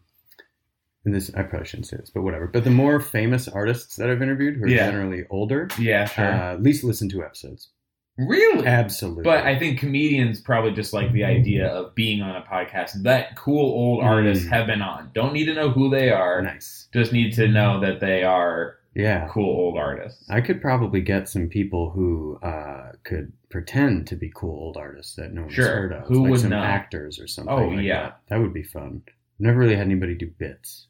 and 1.06 1.14
this 1.14 1.32
I 1.34 1.42
probably 1.44 1.66
shouldn't 1.66 1.86
say 1.86 1.96
this, 1.96 2.10
but 2.10 2.22
whatever. 2.22 2.46
But 2.48 2.64
the 2.64 2.70
more 2.70 3.00
famous 3.00 3.48
artists 3.48 3.96
that 3.96 4.10
I've 4.10 4.20
interviewed, 4.20 4.56
who 4.56 4.64
are 4.64 4.68
Yeah. 4.68 4.90
generally 4.90 5.24
older, 5.30 5.68
Yeah, 5.78 6.04
sure. 6.04 6.24
uh, 6.26 6.52
at 6.54 6.62
least 6.62 6.84
listen 6.84 7.08
to 7.10 7.24
episodes. 7.24 7.70
really? 8.18 8.66
Absolutely. 8.66 9.24
But 9.24 9.44
I 9.44 9.58
think 9.58 9.78
comedians 9.78 10.40
probably 10.40 10.72
just 10.72 10.92
like 10.94 11.12
the 11.12 11.22
idea 11.24 11.66
of 11.68 11.94
being 11.94 12.22
on 12.22 12.34
a 12.34 12.40
podcast 12.42 13.02
that 13.02 13.36
cool 13.36 13.66
old 13.66 14.02
artists 14.02 14.46
Mm. 14.46 14.50
have 14.50 14.66
been 14.66 14.80
on. 14.82 15.10
Don't 15.14 15.32
need 15.34 15.44
to 15.46 15.54
know 15.54 15.70
who 15.70 15.90
they 15.90 16.10
are. 16.10 16.40
nice. 16.42 16.88
Just 16.94 17.12
need 17.12 17.32
to 17.34 17.46
know 17.46 17.78
that 17.80 18.00
they 18.00 18.24
are 18.24 18.76
Yeah. 18.94 19.28
cool 19.30 19.44
old 19.54 19.76
artists. 19.76 20.24
I 20.30 20.40
could 20.40 20.62
probably 20.62 21.02
get 21.02 21.28
some 21.28 21.48
people 21.48 21.90
who 21.90 22.38
uh, 22.42 22.92
could 23.04 23.32
pretend 23.50 24.06
to 24.06 24.16
be 24.16 24.32
cool 24.34 24.58
old 24.64 24.78
artists 24.78 25.14
that 25.16 25.34
no 25.34 25.42
one's 25.42 25.52
Sure. 25.52 25.66
heard 25.68 25.92
of. 25.92 26.04
Who 26.08 26.22
like 26.22 26.30
would 26.30 26.40
some 26.40 26.50
know? 26.50 26.62
actors 26.62 27.20
or 27.20 27.26
something. 27.26 27.52
Oh, 27.54 27.68
like 27.68 27.84
yeah. 27.84 28.02
That. 28.02 28.20
That 28.30 28.40
would 28.40 28.54
be 28.54 28.62
fun. 28.62 29.02
Never 29.38 29.58
really 29.58 29.76
had 29.76 29.84
anybody 29.84 30.14
do 30.14 30.28
bits. 30.38 30.86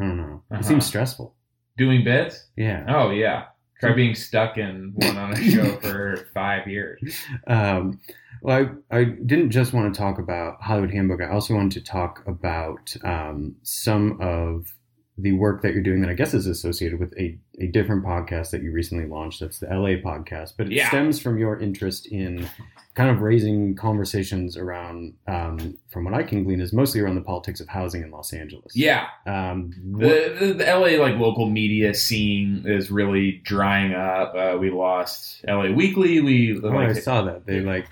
I 0.00 0.04
don't 0.04 0.16
know. 0.16 0.42
Uh-huh. 0.50 0.60
It 0.60 0.64
seems 0.64 0.86
stressful. 0.86 1.34
Doing 1.76 2.04
bits? 2.04 2.46
Yeah. 2.56 2.84
Oh 2.88 3.10
yeah. 3.10 3.46
Try 3.80 3.92
being 3.92 4.16
stuck 4.16 4.58
in 4.58 4.92
one 4.94 5.16
on 5.16 5.32
a 5.34 5.36
show 5.36 5.76
for 5.80 6.26
five 6.34 6.66
years. 6.66 7.00
Um, 7.46 8.00
well, 8.42 8.70
I, 8.90 8.96
I 8.98 9.04
didn't 9.04 9.50
just 9.50 9.72
want 9.72 9.92
to 9.94 9.98
talk 9.98 10.18
about 10.18 10.60
Hollywood 10.60 10.92
Handbook. 10.92 11.20
I 11.20 11.28
also 11.28 11.54
wanted 11.54 11.84
to 11.84 11.84
talk 11.84 12.24
about 12.26 12.96
um, 13.04 13.54
some 13.62 14.20
of 14.20 14.74
the 15.20 15.32
work 15.32 15.62
that 15.62 15.74
you're 15.74 15.82
doing 15.82 16.00
that 16.00 16.08
I 16.10 16.14
guess 16.14 16.32
is 16.32 16.46
associated 16.46 17.00
with 17.00 17.12
a, 17.18 17.36
a 17.60 17.66
different 17.66 18.04
podcast 18.04 18.50
that 18.52 18.62
you 18.62 18.70
recently 18.70 19.04
launched. 19.06 19.40
That's 19.40 19.58
the 19.58 19.66
LA 19.66 19.96
podcast, 20.00 20.52
but 20.56 20.66
it 20.68 20.72
Yeah. 20.72 20.86
stems 20.88 21.20
from 21.20 21.38
your 21.38 21.58
interest 21.58 22.06
in 22.06 22.48
kind 22.94 23.10
of 23.10 23.20
raising 23.20 23.74
conversations 23.74 24.56
around, 24.56 25.14
um, 25.26 25.76
from 25.90 26.04
what 26.04 26.14
I 26.14 26.22
can 26.22 26.44
glean, 26.44 26.60
is 26.60 26.72
mostly 26.72 27.00
around 27.00 27.16
the 27.16 27.20
politics 27.20 27.58
of 27.60 27.66
housing 27.68 28.02
in 28.02 28.12
Los 28.12 28.32
Angeles. 28.32 28.76
Yeah. 28.76 29.06
Um, 29.26 29.72
The, 29.98 30.36
the, 30.38 30.52
the 30.54 30.64
LA 30.64 31.02
like 31.02 31.16
local 31.18 31.48
media 31.50 31.94
scene 31.94 32.62
is 32.64 32.90
really 32.90 33.40
drying 33.44 33.94
up. 33.94 34.34
Uh, 34.36 34.56
we 34.58 34.70
lost 34.70 35.44
LA 35.48 35.72
Weekly. 35.72 36.20
We 36.20 36.60
oh, 36.62 36.68
like 36.68 36.90
I 36.90 36.92
saw 36.92 37.22
that. 37.22 37.44
They 37.44 37.60
like, 37.60 37.88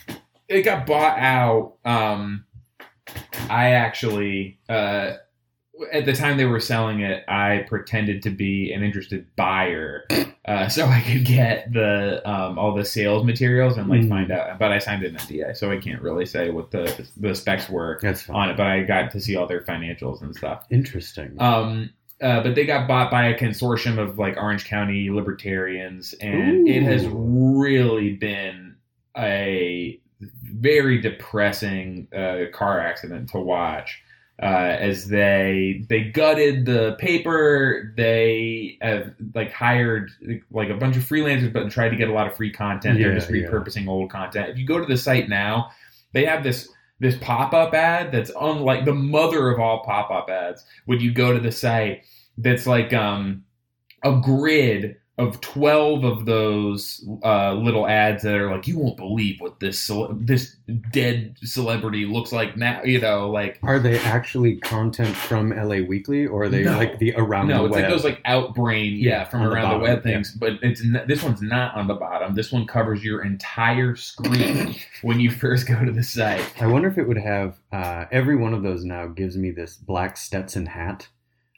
it 0.49 0.63
got 0.63 0.87
bought 0.87 1.19
out. 1.19 1.75
Um, 1.85 2.45
I 3.51 3.71
actually, 3.73 4.59
uh, 4.69 5.15
at 5.93 6.07
the 6.07 6.13
time 6.15 6.37
they 6.37 6.45
were 6.47 6.61
selling 6.61 7.01
it, 7.01 7.25
I 7.29 7.65
pretended 7.69 8.23
to 8.23 8.31
be 8.31 8.73
an 8.73 8.83
interested 8.83 9.27
buyer, 9.37 10.05
uh, 10.47 10.69
so 10.69 10.87
I 10.87 11.01
could 11.03 11.25
get 11.25 11.73
the 11.73 12.23
um, 12.29 12.59
all 12.59 12.75
the 12.75 12.85
sales 12.85 13.25
materials 13.25 13.77
and 13.77 13.89
like 13.89 14.01
Mhm. 14.03 14.09
find 14.09 14.31
out. 14.31 14.59
But 14.59 14.73
I 14.73 14.79
signed 14.79 15.03
an 15.05 15.17
NDA, 15.17 15.55
so 15.57 15.71
I 15.71 15.77
can't 15.79 16.01
really 16.01 16.25
say 16.27 16.51
what 16.51 16.71
the 16.71 17.07
the 17.17 17.35
specs 17.35 17.69
were 17.69 18.01
on 18.31 18.51
it. 18.51 18.57
But 18.57 18.67
I 18.67 18.83
got 18.85 19.11
to 19.13 19.21
see 19.21 19.37
all 19.37 19.47
their 19.47 19.61
financials 19.63 20.23
and 20.23 20.35
stuff. 20.35 20.65
Interesting. 20.71 21.37
Um, 21.41 21.91
uh, 22.23 22.43
but 22.43 22.55
they 22.55 22.65
got 22.65 22.89
bought 22.89 23.11
by 23.11 23.27
a 23.27 23.39
consortium 23.39 23.99
of 23.99 24.19
like 24.19 24.37
Orange 24.39 24.65
County 24.65 25.11
libertarians, 25.11 26.15
and 26.15 26.67
it 26.67 26.83
has 26.83 27.07
really 27.07 28.15
been 28.15 28.77
a 29.19 30.01
very 30.43 30.99
depressing 31.01 32.09
uh, 32.17 32.45
car 32.53 32.81
accident 32.81 33.29
to 33.31 33.39
watch. 33.39 34.03
Uh, 34.43 34.77
as 34.81 35.09
they 35.09 35.83
they 35.89 36.05
gutted 36.05 36.67
the 36.67 36.95
paper, 36.99 37.95
they 37.97 38.77
have 38.83 39.15
like 39.35 39.51
hired 39.51 40.11
like 40.51 40.69
a 40.69 40.75
bunch 40.75 40.95
of 40.97 41.03
freelancers, 41.05 41.51
but 41.51 41.71
tried 41.71 41.89
to 41.89 41.97
get 41.97 42.09
a 42.11 42.13
lot 42.13 42.27
of 42.27 42.37
free 42.37 42.53
content. 42.53 43.01
They're 43.01 43.13
Yeah, 43.13 43.15
just 43.15 43.31
yeah. 43.31 43.47
repurposing 43.49 43.89
old 43.89 44.11
content. 44.11 44.51
If 44.51 44.59
you 44.59 44.67
go 44.67 44.79
to 44.79 44.85
the 44.85 44.99
site 44.99 45.31
now, 45.31 45.71
they 46.13 46.27
have 46.27 46.43
this 46.43 46.69
this 47.01 47.17
pop 47.19 47.55
up 47.55 47.73
ad 47.73 48.13
that's 48.13 48.31
unlike 48.39 48.85
the 48.85 48.95
mother 48.95 49.49
of 49.51 49.59
all 49.59 49.83
pop 49.85 50.11
up 50.11 50.29
ads. 50.29 50.65
When 50.85 51.01
you 51.01 51.13
go 51.13 51.33
to 51.33 51.41
the 51.41 51.53
site, 51.53 52.03
that's 52.37 52.67
like 52.67 52.93
um 52.93 53.45
a 54.05 54.21
grid 54.23 54.97
of 55.19 55.41
12 55.41 56.05
of 56.05 56.27
those 56.27 57.03
uh, 57.25 57.55
little 57.55 57.87
ads 57.87 58.23
that 58.23 58.35
are 58.35 58.51
like 58.51 58.67
you 58.67 58.79
won't 58.79 58.99
believe 58.99 59.41
what 59.41 59.59
this 59.61 59.81
cele- 59.81 60.13
this 60.21 60.57
dead 60.93 61.35
celebrity 61.43 62.05
looks 62.05 62.33
like 62.33 62.55
now 62.59 62.83
you 62.85 63.01
know 63.01 63.31
like 63.31 63.59
Are 63.63 63.79
they 63.79 63.99
actually 64.01 64.57
content 64.57 65.17
from 65.17 65.51
LA 65.57 65.81
Weekly, 65.89 66.27
or 66.27 66.43
are 66.43 66.49
they 66.51 66.65
No. 66.65 66.77
like 66.77 66.99
the 66.99 67.15
around 67.17 67.49
the 67.49 67.55
web 67.55 67.63
no 67.63 67.63
the 67.63 67.67
it's 67.69 67.75
web? 67.75 67.83
like 67.85 67.91
those 67.91 68.05
like 68.05 68.23
outbrain 68.25 69.01
yeah, 69.01 69.11
Yeah, 69.21 69.25
from 69.25 69.41
on 69.41 69.47
the 69.49 69.53
around 69.55 69.63
the, 69.63 69.69
bottom, 69.79 69.83
web 69.95 70.03
things 70.03 70.33
but 70.33 70.53
it's 70.63 70.83
n- 70.83 71.05
this 71.09 71.23
one's 71.23 71.41
not 71.41 71.75
on 71.77 71.87
the 71.87 71.95
bottom 71.95 72.35
this 72.35 72.53
one 72.53 72.67
covers 72.67 73.03
your 73.03 73.25
entire 73.25 73.97
screen 73.97 74.77
when 75.03 75.19
you 75.19 75.31
first 75.31 75.67
go 75.67 75.83
to 75.83 75.93
the 75.93 76.03
site 76.03 76.45
I 76.61 76.67
wonder 76.67 76.89
if 76.89 76.99
it 76.99 77.09
would 77.09 77.17
have 77.17 77.59
uh, 77.73 78.05
every 78.13 78.37
one 78.37 78.53
of 78.53 78.63
those 78.63 78.85
now 78.85 79.07
gives 79.07 79.39
me 79.39 79.51
this 79.51 79.77
black 79.77 80.19
Stetson 80.19 80.67
hat 80.67 81.09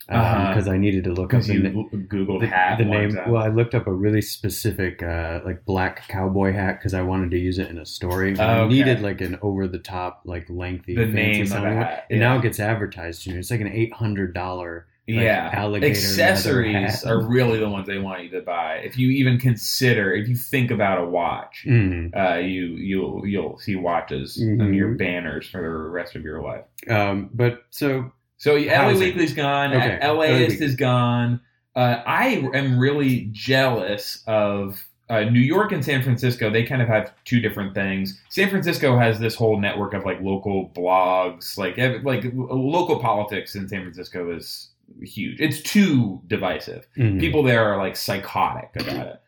because 0.09 0.67
Uh-huh. 0.67 0.75
I 0.75 0.79
needed 0.79 1.05
to 1.05 1.13
look 1.13 1.35
up 1.35 1.43
the, 1.43 1.53
you 1.55 1.61
googled 2.09 2.41
the, 2.41 2.47
hat 2.47 2.79
the 2.79 2.85
name. 2.87 3.17
out. 3.19 3.29
Well, 3.29 3.43
I 3.43 3.49
looked 3.49 3.75
up 3.75 3.87
a 3.87 3.93
really 3.93 4.23
specific 4.23 5.03
uh, 5.03 5.41
like 5.45 5.65
black 5.67 6.09
cowboy 6.09 6.53
hat 6.53 6.79
because 6.79 6.95
I 6.95 7.03
wanted 7.03 7.31
to 7.33 7.39
use 7.39 7.59
it 7.59 7.69
in 7.69 7.77
a 7.79 7.85
story. 7.87 8.35
Oh, 8.39 8.43
I 8.43 8.59
okay. 8.61 8.75
needed 8.75 9.03
like 9.03 9.21
an 9.21 9.39
over 9.43 9.69
the 9.69 9.79
top, 9.79 10.23
like 10.25 10.47
lengthy, 10.49 10.95
The 10.97 11.05
name 11.07 11.43
of 11.43 11.49
sounding 11.49 11.79
the 11.79 11.85
hat, 11.85 12.07
And 12.11 12.21
yeah. 12.21 12.29
now 12.29 12.39
it 12.39 12.43
gets 12.43 12.59
advertised 12.59 13.25
to 13.25 13.31
you. 13.33 13.39
It's 13.39 13.51
like 13.51 13.61
an 13.61 13.69
eight 13.69 13.93
hundred 13.93 14.33
dollar. 14.33 14.87
like, 15.11 15.21
yeah, 15.21 15.51
alligator 15.55 15.91
accessories 15.91 17.03
are 17.05 17.23
really 17.27 17.59
the 17.59 17.69
ones 17.69 17.87
they 17.87 17.99
want 17.99 18.23
you 18.25 18.29
to 18.31 18.41
buy. 18.43 18.77
If 18.85 18.99
you 18.99 19.09
even 19.11 19.39
consider, 19.39 20.13
if 20.15 20.29
you 20.29 20.37
think 20.37 20.71
about 20.71 21.03
a 21.03 21.07
watch, 21.07 21.65
Mm. 21.67 22.15
uh, 22.17 22.39
you 22.39 22.67
you'll 22.77 23.27
you'll 23.27 23.59
see 23.59 23.77
watches 23.77 24.39
Mhm. 24.43 24.61
on 24.63 24.75
your 24.75 24.93
banners 24.95 25.49
for 25.49 25.61
the 25.63 25.69
rest 25.69 26.15
of 26.15 26.23
your 26.25 26.43
life. 26.43 26.65
Um, 26.91 27.31
but 27.35 27.63
so 27.71 28.13
So 28.39 28.55
LA 28.55 28.73
Housing. 28.73 29.01
Weekly's 29.01 29.35
gone. 29.35 29.75
Okay, 29.75 29.99
LA 30.03 30.15
LAist 30.15 30.51
Weekly. 30.53 30.67
is 30.67 30.77
gone. 30.77 31.41
Uh, 31.77 32.03
I 32.07 32.49
am 32.55 32.79
really 32.79 33.29
jealous 33.33 34.23
of 34.27 34.85
uh, 35.11 35.21
New 35.25 35.41
York 35.41 35.73
and 35.73 35.85
San 35.85 36.03
Francisco. 36.03 36.51
They 36.51 36.65
kind 36.65 36.83
of 36.83 36.89
have 36.89 37.13
two 37.25 37.41
different 37.41 37.75
things. 37.75 38.21
San 38.29 38.51
Francisco 38.51 38.99
has 38.99 39.19
this 39.19 39.35
whole 39.35 39.61
network 39.61 39.95
of 39.95 40.05
like 40.05 40.21
local 40.21 40.71
blogs, 40.71 41.57
like 41.59 41.77
like 42.05 42.25
local 42.35 43.01
politics 43.01 43.55
in 43.55 43.69
San 43.69 43.83
Francisco 43.83 44.35
is 44.35 44.71
huge. 45.03 45.41
It's 45.41 45.61
too 45.63 46.21
divisive. 46.27 46.87
mm. 46.97 47.19
People 47.21 47.43
there 47.43 47.65
are 47.73 47.79
like 47.79 47.97
psychotic 47.97 48.71
about 48.77 49.07
it. 49.07 49.21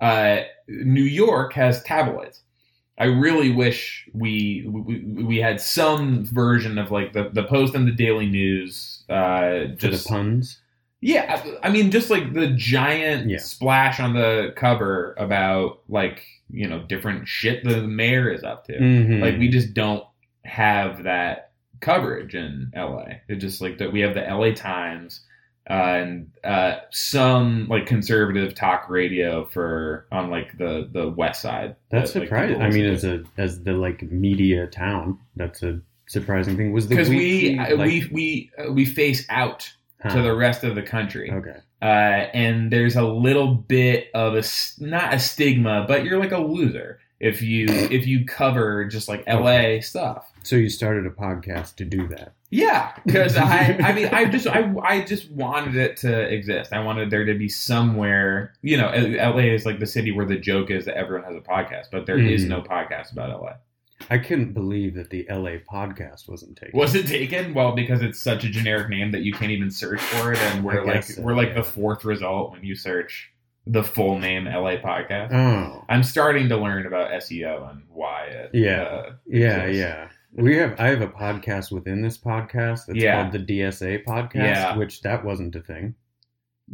Uh, 0.00 0.44
New 0.68 1.02
York 1.02 1.52
has 1.54 1.82
tabloids. 1.82 2.42
I 2.98 3.04
really 3.04 3.50
wish 3.52 4.08
we, 4.14 4.64
we 4.68 4.98
we 5.24 5.36
had 5.38 5.60
some 5.60 6.24
version 6.24 6.78
of 6.78 6.90
like 6.90 7.12
the 7.12 7.28
the 7.30 7.44
Post 7.44 7.74
and 7.74 7.86
the 7.86 7.92
Daily 7.92 8.26
News. 8.26 9.04
Uh, 9.08 9.66
just 9.76 10.08
puns. 10.08 10.60
yeah, 11.00 11.42
I 11.62 11.68
mean, 11.70 11.90
just 11.90 12.10
like 12.10 12.32
the 12.32 12.48
giant 12.48 13.28
Yeah. 13.30 13.38
splash 13.38 14.00
on 14.00 14.14
the 14.14 14.52
cover 14.56 15.14
about 15.18 15.80
like 15.88 16.22
you 16.50 16.66
know 16.68 16.80
different 16.84 17.28
shit 17.28 17.64
the 17.64 17.82
mayor 17.82 18.30
is 18.32 18.42
up 18.44 18.64
to. 18.66 18.72
Mhm. 18.78 19.20
Like 19.20 19.38
we 19.38 19.48
just 19.48 19.74
don't 19.74 20.04
have 20.44 21.02
that 21.02 21.50
coverage 21.80 22.34
in 22.34 22.72
LA. 22.74 23.18
It's 23.28 23.42
just 23.42 23.60
like 23.60 23.76
that 23.78 23.92
we 23.92 24.00
have 24.00 24.14
the 24.14 24.22
LA 24.22 24.52
Times 24.54 25.20
uh, 25.68 25.72
and 25.72 26.30
uh, 26.44 26.76
some 26.90 27.66
like 27.68 27.86
conservative 27.86 28.54
talk 28.54 28.88
radio 28.88 29.44
for 29.46 30.06
on 30.12 30.30
like 30.30 30.56
the 30.58 30.88
the 30.92 31.08
west 31.08 31.42
side. 31.42 31.76
That's 31.90 32.12
that, 32.12 32.22
surprising. 32.22 32.56
people 32.56 32.66
I 32.66 32.70
mean, 32.70 32.86
as 32.86 33.04
a 33.04 33.24
as 33.36 33.62
the 33.62 33.72
like 33.72 34.02
media 34.02 34.66
town, 34.66 35.18
that's 35.34 35.62
a 35.62 35.80
surprising 36.06 36.56
thing. 36.56 36.72
Was 36.72 36.88
the 36.88 36.94
because 36.94 37.08
we 37.08 37.58
uh, 37.58 37.76
like, 37.76 37.86
we 37.88 38.08
we 38.12 38.50
uh, 38.58 38.72
we 38.72 38.84
face 38.84 39.26
out 39.28 39.70
huh. 40.00 40.14
to 40.14 40.22
the 40.22 40.34
rest 40.34 40.62
of 40.64 40.74
the 40.74 40.82
country. 40.82 41.30
okay. 41.32 41.58
uh, 41.82 41.84
and 42.32 42.70
there's 42.70 42.96
a 42.96 43.02
little 43.04 43.54
bit 43.54 44.08
of 44.14 44.34
a 44.36 44.42
not 44.78 45.14
a 45.14 45.18
stigma, 45.18 45.84
but 45.88 46.04
you're 46.04 46.18
like 46.20 46.32
a 46.32 46.38
loser 46.38 47.00
if 47.18 47.42
you 47.42 47.66
if 47.68 48.06
you 48.06 48.24
cover 48.24 48.84
just 48.84 49.08
like 49.08 49.26
LA 49.26 49.40
Okay. 49.40 49.80
stuff. 49.80 50.30
So 50.44 50.54
you 50.54 50.68
started 50.68 51.06
a 51.06 51.10
podcast 51.10 51.74
to 51.76 51.84
do 51.84 52.06
that. 52.08 52.34
Yeah, 52.50 52.92
because 53.04 53.36
I 53.36 53.76
I 53.82 53.92
mean 53.92 54.08
I 54.12 54.24
just 54.26 54.46
I 54.46 54.72
I 54.82 55.00
just 55.04 55.30
wanted 55.30 55.76
it 55.76 55.96
to 55.98 56.20
exist. 56.32 56.72
I 56.72 56.82
wanted 56.84 57.10
there 57.10 57.24
to 57.24 57.34
be 57.34 57.48
somewhere 57.48 58.52
you 58.62 58.76
know 58.76 58.88
LA 58.92 59.52
is 59.52 59.66
like 59.66 59.80
the 59.80 59.86
city 59.86 60.12
where 60.12 60.26
the 60.26 60.36
joke 60.36 60.70
is 60.70 60.84
that 60.84 60.96
everyone 60.96 61.24
has 61.24 61.36
a 61.36 61.40
podcast, 61.40 61.86
but 61.90 62.06
there 62.06 62.18
is 62.18 62.44
Mhm. 62.44 62.48
no 62.48 62.62
podcast 62.62 63.12
about 63.12 63.30
LA. 63.30 63.52
I 64.10 64.18
couldn't 64.18 64.52
believe 64.52 64.94
that 64.94 65.08
the 65.10 65.26
LA 65.30 65.56
podcast 65.72 66.28
wasn't 66.28 66.56
taken. 66.56 66.78
Was 66.78 66.94
it 66.94 67.06
taken? 67.06 67.54
Well, 67.54 67.74
because 67.74 68.02
it's 68.02 68.20
such 68.20 68.44
a 68.44 68.48
generic 68.50 68.90
name 68.90 69.10
that 69.12 69.22
you 69.22 69.32
can't 69.32 69.50
even 69.50 69.70
search 69.70 70.00
for 70.00 70.32
it, 70.32 70.38
and 70.38 70.62
we're 70.64 70.84
like 70.84 71.02
so, 71.04 71.22
we're 71.22 71.34
like 71.34 71.48
yeah. 71.48 71.54
the 71.54 71.62
fourth 71.64 72.04
result 72.04 72.52
when 72.52 72.62
you 72.62 72.74
search 72.76 73.32
the 73.66 73.82
full 73.82 74.18
name 74.18 74.44
LA 74.44 74.76
podcast. 74.76 75.32
Oh, 75.32 75.84
I'm 75.88 76.02
starting 76.04 76.48
to 76.50 76.56
learn 76.56 76.86
about 76.86 77.10
SEO 77.10 77.68
and 77.70 77.82
why 77.88 78.26
it. 78.26 78.50
Yeah. 78.54 78.82
uh, 78.82 79.12
yeah, 79.26 79.62
exists. 79.62 79.78
yeah. 79.80 80.08
We 80.36 80.56
have. 80.56 80.78
I 80.78 80.88
have 80.88 81.00
a 81.00 81.08
podcast 81.08 81.72
within 81.72 82.02
this 82.02 82.18
podcast. 82.18 82.88
It's 82.88 82.98
Yeah. 83.02 83.22
called 83.22 83.32
the 83.32 83.38
DSA 83.38 84.04
podcast, 84.04 84.34
Yeah. 84.34 84.76
which 84.76 85.00
that 85.02 85.24
wasn't 85.24 85.56
a 85.56 85.60
thing. 85.60 85.94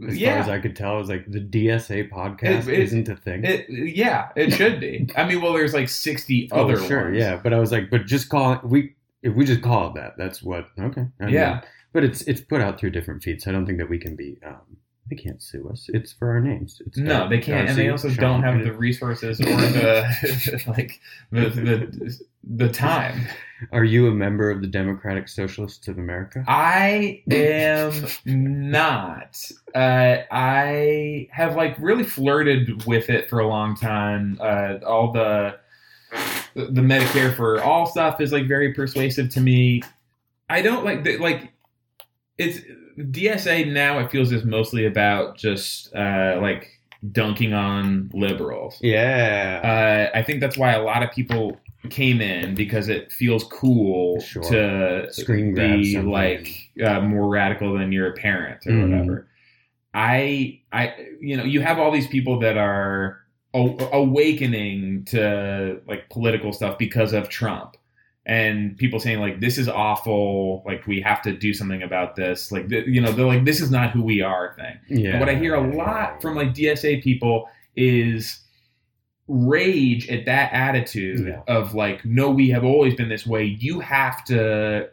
As 0.08 0.16
yeah. 0.16 0.32
far 0.32 0.42
as 0.42 0.48
I 0.48 0.58
could 0.58 0.74
tell, 0.74 0.96
it 0.96 0.98
was 1.00 1.08
like 1.10 1.30
the 1.30 1.38
DSA 1.40 2.08
podcast 2.10 2.66
It- 2.66 2.80
isn't 2.80 3.08
a 3.08 3.16
thing. 3.16 3.44
It, 3.44 3.66
yeah, 3.68 4.28
it 4.34 4.52
should 4.52 4.80
be. 4.80 5.06
I 5.16 5.26
mean, 5.28 5.42
well, 5.42 5.52
there's 5.52 5.74
like 5.74 5.88
60 5.90 6.48
oh, 6.50 6.62
other 6.64 6.78
sure, 6.78 7.04
ones. 7.04 7.18
yeah. 7.18 7.36
But 7.42 7.52
I 7.52 7.58
was 7.58 7.70
like, 7.72 7.90
but 7.90 8.06
just 8.06 8.28
call 8.28 8.54
it. 8.54 8.64
We 8.64 8.94
if 9.22 9.34
we 9.34 9.44
just 9.44 9.62
call 9.62 9.88
it 9.88 9.94
that, 9.94 10.16
that's 10.16 10.42
what. 10.42 10.66
Okay. 10.80 11.06
I 11.20 11.24
mean, 11.26 11.34
Yeah. 11.34 11.60
but 11.92 12.04
it's 12.04 12.22
it's 12.22 12.40
put 12.40 12.60
out 12.60 12.80
through 12.80 12.90
different 12.90 13.22
feeds. 13.22 13.44
So 13.44 13.50
I 13.50 13.52
don't 13.52 13.66
think 13.66 13.78
that 13.78 13.88
we 13.90 13.98
can 13.98 14.16
be. 14.16 14.38
Um, 14.44 14.78
they 15.14 15.22
can't 15.22 15.42
sue 15.42 15.68
us. 15.68 15.90
It's 15.92 16.12
for 16.12 16.30
our 16.30 16.40
names. 16.40 16.80
It's 16.86 16.96
No, 16.96 17.28
they 17.28 17.38
can't, 17.38 17.68
and 17.68 17.78
they 17.78 17.90
also 17.90 18.08
Sean, 18.08 18.40
don't 18.40 18.42
have 18.42 18.64
the 18.64 18.72
resources 18.72 19.40
or 19.40 19.44
the 19.44 20.62
like 20.76 21.00
the 21.30 21.50
the 21.50 22.20
the 22.42 22.68
time. 22.68 23.26
Are 23.72 23.84
you 23.84 24.08
a 24.08 24.10
member 24.10 24.50
of 24.50 24.62
the 24.62 24.66
Democratic 24.66 25.28
Socialists 25.28 25.86
of 25.86 25.98
America? 25.98 26.44
I 26.48 27.22
am 27.30 27.92
not. 28.24 29.38
Uh, 29.74 30.22
I 30.30 31.28
have 31.30 31.54
like 31.54 31.76
really 31.78 32.04
flirted 32.04 32.86
with 32.86 33.10
it 33.10 33.28
for 33.28 33.38
a 33.38 33.46
long 33.46 33.76
time. 33.76 34.38
Uh, 34.40 34.78
all 34.86 35.12
the 35.12 35.58
the 36.54 36.80
Medicare 36.80 37.36
for 37.36 37.62
all 37.62 37.86
stuff 37.86 38.20
is 38.20 38.32
like 38.32 38.48
very 38.48 38.72
persuasive 38.72 39.28
to 39.30 39.40
me. 39.40 39.82
I 40.48 40.62
don't 40.62 40.84
like 40.84 41.04
the, 41.04 41.18
like 41.18 41.52
it's 42.38 42.60
DSA 42.98 43.72
now. 43.72 43.98
It 43.98 44.10
feels 44.10 44.32
is 44.32 44.44
mostly 44.44 44.86
about 44.86 45.36
just 45.36 45.94
uh, 45.94 46.38
like 46.40 46.68
dunking 47.12 47.52
on 47.52 48.10
liberals. 48.14 48.78
Yeah. 48.80 50.08
Uh, 50.14 50.16
I 50.18 50.22
think 50.22 50.40
that's 50.40 50.56
why 50.56 50.72
a 50.72 50.82
lot 50.82 51.02
of 51.02 51.10
people 51.10 51.58
came 51.90 52.20
in 52.20 52.54
because 52.54 52.88
it 52.88 53.10
feels 53.10 53.42
cool 53.44 54.20
Sure. 54.20 54.42
to 54.44 55.12
Screen 55.12 55.52
be 55.54 55.98
like 56.00 56.70
uh, 56.84 57.00
more 57.00 57.28
radical 57.28 57.76
than 57.76 57.90
your 57.90 58.12
parent 58.12 58.64
or 58.66 58.70
Mhm. 58.72 58.90
whatever. 58.90 59.26
I, 59.94 60.60
I, 60.72 60.94
you 61.20 61.36
know, 61.36 61.44
you 61.44 61.60
have 61.60 61.78
all 61.78 61.90
these 61.90 62.06
people 62.06 62.38
that 62.38 62.56
are 62.56 63.18
awakening 63.92 65.04
to 65.06 65.80
like 65.86 66.08
political 66.10 66.52
stuff 66.52 66.78
because 66.78 67.12
of 67.12 67.28
Trump. 67.28 67.76
And 68.24 68.76
people 68.78 69.00
saying 69.00 69.18
like 69.18 69.40
this 69.40 69.58
is 69.58 69.68
awful, 69.68 70.62
like 70.64 70.86
we 70.86 71.00
have 71.00 71.22
to 71.22 71.32
do 71.32 71.52
something 71.52 71.82
about 71.82 72.14
this. 72.14 72.52
Like 72.52 72.68
th- 72.68 72.86
you 72.86 73.00
know, 73.00 73.10
they're 73.10 73.26
like 73.26 73.44
this 73.44 73.60
is 73.60 73.70
not 73.70 73.90
who 73.90 74.02
we 74.02 74.22
are 74.22 74.54
thing. 74.56 74.78
yeah. 74.88 75.10
And 75.10 75.20
what 75.20 75.28
I 75.28 75.34
hear 75.34 75.54
a 75.54 75.74
lot 75.76 76.22
from 76.22 76.36
like 76.36 76.54
DSA 76.54 77.02
people 77.02 77.48
is 77.74 78.38
rage 79.28 80.08
at 80.08 80.26
that 80.26 80.52
attitude 80.52 81.26
Yeah. 81.26 81.42
of 81.48 81.74
like, 81.74 82.04
no, 82.04 82.30
we 82.30 82.50
have 82.50 82.64
always 82.64 82.94
been 82.94 83.08
this 83.08 83.26
way. 83.26 83.44
You 83.44 83.80
have 83.80 84.24
to 84.26 84.88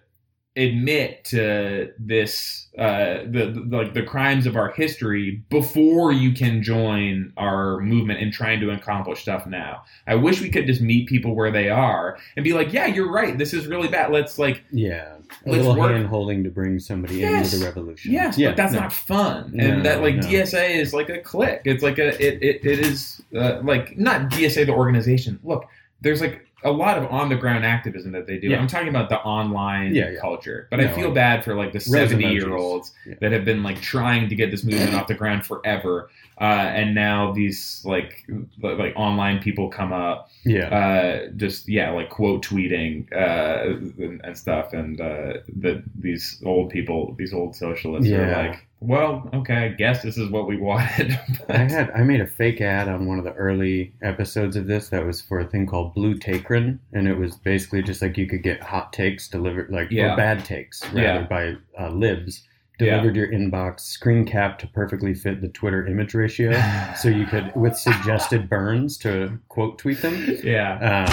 admit 0.59 1.23
to 1.25 1.91
this, 1.97 2.67
uh, 2.77 3.23
the, 3.25 3.63
the 3.69 3.77
like 3.77 3.93
the 3.93 4.03
crimes 4.03 4.45
of 4.45 4.55
our 4.55 4.71
history 4.71 5.41
before 5.49 6.11
you 6.11 6.31
can 6.33 6.61
join 6.63 7.33
our 7.37 7.79
movement 7.79 8.19
and 8.21 8.31
trying 8.33 8.59
to 8.59 8.71
accomplish 8.71 9.21
stuff 9.21 9.45
now. 9.47 9.83
I 10.07 10.15
wish 10.15 10.41
we 10.41 10.49
could 10.49 10.67
just 10.67 10.81
meet 10.81 11.07
people 11.07 11.35
where 11.35 11.51
they 11.51 11.69
are 11.69 12.17
and 12.35 12.43
be 12.43 12.53
like, 12.53 12.73
yeah, 12.73 12.85
you're 12.85 13.11
right. 13.11 13.37
This 13.37 13.53
is 13.53 13.67
really 13.67 13.87
bad. 13.87 14.11
Let's 14.11 14.37
like 14.39 14.63
Yeah. 14.71 15.15
A 15.45 15.49
little 15.49 15.75
work- 15.75 15.91
hand 15.91 16.07
holding 16.07 16.43
to 16.43 16.49
bring 16.49 16.79
somebody 16.79 17.17
Yes. 17.17 17.53
into 17.53 17.59
the 17.63 17.65
revolution. 17.69 18.11
Yes, 18.11 18.37
yeah, 18.37 18.49
but 18.49 18.57
that's 18.57 18.73
no. 18.73 18.79
not 18.81 18.93
fun. 18.93 19.51
No, 19.53 19.63
and 19.63 19.85
that 19.85 20.01
like 20.01 20.15
no. 20.15 20.21
DSA 20.21 20.71
is 20.75 20.93
like 20.93 21.09
a 21.09 21.19
clique. 21.19 21.61
It's 21.65 21.83
like 21.83 21.99
a 21.99 22.07
it 22.25 22.41
it, 22.41 22.65
it 22.65 22.79
is 22.79 23.21
uh, 23.35 23.59
like 23.63 23.97
not 23.97 24.29
DSA 24.31 24.65
the 24.65 24.73
organization. 24.73 25.39
Look, 25.43 25.65
there's 26.01 26.21
like 26.21 26.47
a 26.63 26.71
lot 26.71 26.97
of 26.97 27.05
on 27.11 27.29
the 27.29 27.35
ground 27.35 27.65
activism 27.65 28.11
that 28.11 28.27
they 28.27 28.37
do. 28.37 28.47
Yeah. 28.49 28.59
I'm 28.59 28.67
talking 28.67 28.89
about 28.89 29.09
the 29.09 29.19
online 29.19 29.95
Yeah, 29.95 30.09
yeah. 30.11 30.19
culture. 30.19 30.67
But 30.69 30.79
No, 30.79 30.85
I 30.87 30.91
feel 30.93 31.11
bad 31.11 31.43
for 31.43 31.55
like 31.55 31.71
the 31.71 31.79
70 31.79 32.25
year 32.33 32.55
olds 32.55 32.91
that 33.21 33.31
have 33.31 33.45
been 33.45 33.63
like 33.63 33.81
trying 33.81 34.29
to 34.29 34.35
get 34.35 34.51
this 34.51 34.63
movement 34.63 34.93
off 34.95 35.07
the 35.07 35.13
ground 35.13 35.45
forever. 35.45 36.09
Uh, 36.41 36.43
and 36.73 36.95
now 36.95 37.31
these 37.33 37.81
like 37.85 38.25
like 38.61 38.93
online 38.95 39.39
people 39.41 39.67
come 39.69 39.91
up 39.91 40.29
Yeah. 40.45 40.67
uh, 40.69 41.27
just 41.35 41.67
yeah, 41.67 41.91
like 41.91 42.09
quote 42.09 42.45
tweeting 42.45 43.11
uh, 43.13 43.75
and, 44.01 44.21
and 44.23 44.37
stuff, 44.37 44.71
and 44.73 44.99
uh, 45.01 45.33
that 45.57 45.83
these 45.99 46.41
old 46.45 46.69
people, 46.69 47.13
these 47.17 47.33
old 47.33 47.55
socialists, 47.55 48.09
are 48.11 48.31
like 48.31 48.65
well, 48.81 49.29
okay, 49.33 49.55
I 49.65 49.67
guess 49.69 50.01
this 50.03 50.17
is 50.17 50.29
what 50.29 50.47
we 50.47 50.57
wanted. 50.61 51.19
I 51.49 51.57
had 51.57 51.91
I 51.91 52.03
made 52.03 52.21
a 52.21 52.27
fake 52.27 52.61
ad 52.61 52.87
on 52.87 53.05
one 53.05 53.17
of 53.17 53.25
the 53.25 53.33
early 53.33 53.93
episodes 54.01 54.55
of 54.55 54.67
this 54.67 54.89
that 54.89 55.05
was 55.05 55.21
for 55.21 55.39
a 55.39 55.45
thing 55.45 55.65
called 55.67 55.93
Blue 55.93 56.15
Takerin, 56.15 56.79
and 56.93 57.07
it 57.07 57.15
was 57.17 57.35
basically 57.37 57.81
just 57.83 58.01
like 58.01 58.17
you 58.17 58.27
could 58.27 58.43
get 58.43 58.61
hot 58.63 58.93
takes 58.93 59.27
delivered, 59.27 59.69
like 59.69 59.91
Yeah. 59.91 60.13
or 60.13 60.17
bad 60.17 60.45
takes 60.45 60.83
rather 60.93 61.01
Yeah. 61.01 61.23
by 61.27 61.55
uh, 61.79 61.89
libs 61.89 62.43
delivered 62.77 63.13
to 63.15 63.19
your 63.19 63.29
inbox, 63.29 63.81
screen 63.81 64.23
cap 64.25 64.57
to 64.59 64.65
perfectly 64.67 65.13
fit 65.13 65.41
the 65.41 65.49
Twitter 65.49 65.85
image 65.85 66.13
ratio, 66.13 66.51
so 66.95 67.09
you 67.09 67.25
could 67.25 67.51
with 67.53 67.75
suggested 67.75 68.47
burns 68.49 68.97
to 68.99 69.37
quote 69.49 69.77
tweet 69.77 70.01
them. 70.01 70.37
yeah. 70.43 71.05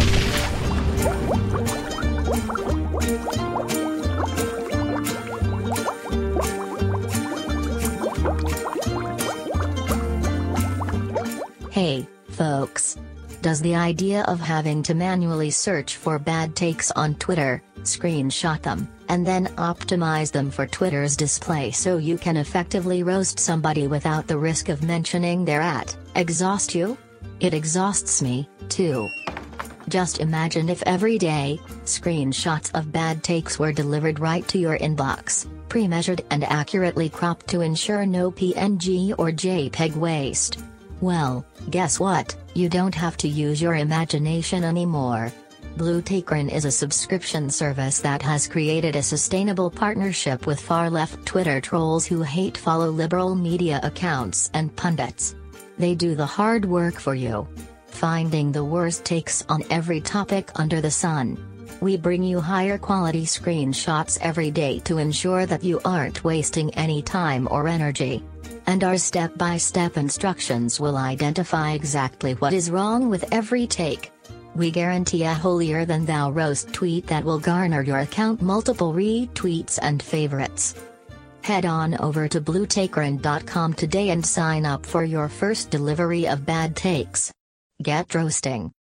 Um, 3.66 3.75
Hey, 11.76 12.08
folks. 12.30 12.96
Does 13.42 13.60
the 13.60 13.74
idea 13.74 14.22
of 14.22 14.40
having 14.40 14.82
to 14.84 14.94
manually 14.94 15.50
search 15.50 15.96
for 15.96 16.18
bad 16.18 16.56
takes 16.56 16.90
on 16.92 17.16
Twitter, 17.16 17.62
screenshot 17.82 18.62
them, 18.62 18.88
and 19.10 19.26
then 19.26 19.48
optimize 19.58 20.32
them 20.32 20.50
for 20.50 20.66
Twitter's 20.66 21.18
display 21.18 21.70
so 21.72 21.98
you 21.98 22.16
can 22.16 22.38
effectively 22.38 23.02
roast 23.02 23.38
somebody 23.38 23.88
without 23.88 24.26
the 24.26 24.38
risk 24.38 24.70
of 24.70 24.82
mentioning 24.82 25.44
their 25.44 25.60
at, 25.60 25.94
exhaust 26.14 26.74
you? 26.74 26.96
It 27.40 27.52
exhausts 27.52 28.22
me, 28.22 28.48
too. 28.70 29.10
Just 29.90 30.20
imagine 30.20 30.70
if 30.70 30.82
every 30.86 31.18
day, 31.18 31.60
screenshots 31.84 32.74
of 32.74 32.90
bad 32.90 33.22
takes 33.22 33.58
were 33.58 33.70
delivered 33.70 34.18
right 34.18 34.48
to 34.48 34.56
your 34.56 34.78
inbox, 34.78 35.46
pre 35.68 35.86
measured 35.86 36.24
and 36.30 36.42
accurately 36.44 37.10
cropped 37.10 37.48
to 37.48 37.60
ensure 37.60 38.06
no 38.06 38.30
PNG 38.30 39.12
or 39.18 39.30
JPEG 39.30 39.94
waste. 39.94 40.56
Well, 41.00 41.44
guess 41.70 42.00
what? 42.00 42.34
You 42.54 42.68
don't 42.68 42.94
have 42.94 43.16
to 43.18 43.28
use 43.28 43.60
your 43.60 43.74
imagination 43.74 44.64
anymore. 44.64 45.32
Blue 45.76 46.00
Takerin 46.00 46.50
is 46.50 46.64
a 46.64 46.70
subscription 46.70 47.50
service 47.50 48.00
that 48.00 48.22
has 48.22 48.48
created 48.48 48.96
a 48.96 49.02
sustainable 49.02 49.70
partnership 49.70 50.46
with 50.46 50.58
far 50.58 50.88
left 50.88 51.26
Twitter 51.26 51.60
trolls 51.60 52.06
who 52.06 52.22
hate 52.22 52.56
follow 52.56 52.88
liberal 52.88 53.34
media 53.34 53.78
accounts 53.82 54.50
and 54.54 54.74
pundits. 54.74 55.34
They 55.78 55.94
do 55.94 56.14
the 56.14 56.24
hard 56.24 56.64
work 56.64 56.94
for 56.94 57.14
you. 57.14 57.46
Finding 57.88 58.52
the 58.52 58.64
worst 58.64 59.04
takes 59.04 59.44
on 59.50 59.64
every 59.68 60.00
topic 60.00 60.50
under 60.54 60.80
the 60.80 60.90
sun. 60.90 61.36
We 61.82 61.98
bring 61.98 62.22
you 62.22 62.40
higher 62.40 62.78
quality 62.78 63.26
screenshots 63.26 64.18
every 64.22 64.50
day 64.50 64.78
to 64.80 64.96
ensure 64.96 65.44
that 65.44 65.62
you 65.62 65.78
aren't 65.84 66.24
wasting 66.24 66.72
any 66.74 67.02
time 67.02 67.48
or 67.50 67.68
energy. 67.68 68.24
And 68.66 68.82
our 68.84 68.98
step 68.98 69.36
by 69.38 69.56
step 69.58 69.96
instructions 69.96 70.80
will 70.80 70.96
identify 70.96 71.72
exactly 71.72 72.34
what 72.34 72.52
is 72.52 72.70
wrong 72.70 73.10
with 73.10 73.24
every 73.32 73.66
take. 73.66 74.10
We 74.54 74.70
guarantee 74.70 75.24
a 75.24 75.34
holier 75.34 75.84
than 75.84 76.06
thou 76.06 76.30
roast 76.30 76.72
tweet 76.72 77.06
that 77.08 77.24
will 77.24 77.38
garner 77.38 77.82
your 77.82 78.00
account 78.00 78.42
multiple 78.42 78.92
retweets 78.92 79.78
and 79.80 80.02
favorites. 80.02 80.74
Head 81.42 81.64
on 81.64 81.96
over 82.00 82.26
to 82.26 82.40
bluetakerin.com 82.40 83.74
today 83.74 84.10
and 84.10 84.26
sign 84.26 84.66
up 84.66 84.84
for 84.84 85.04
your 85.04 85.28
first 85.28 85.70
delivery 85.70 86.26
of 86.26 86.44
bad 86.44 86.74
takes. 86.74 87.32
Get 87.82 88.14
roasting. 88.14 88.72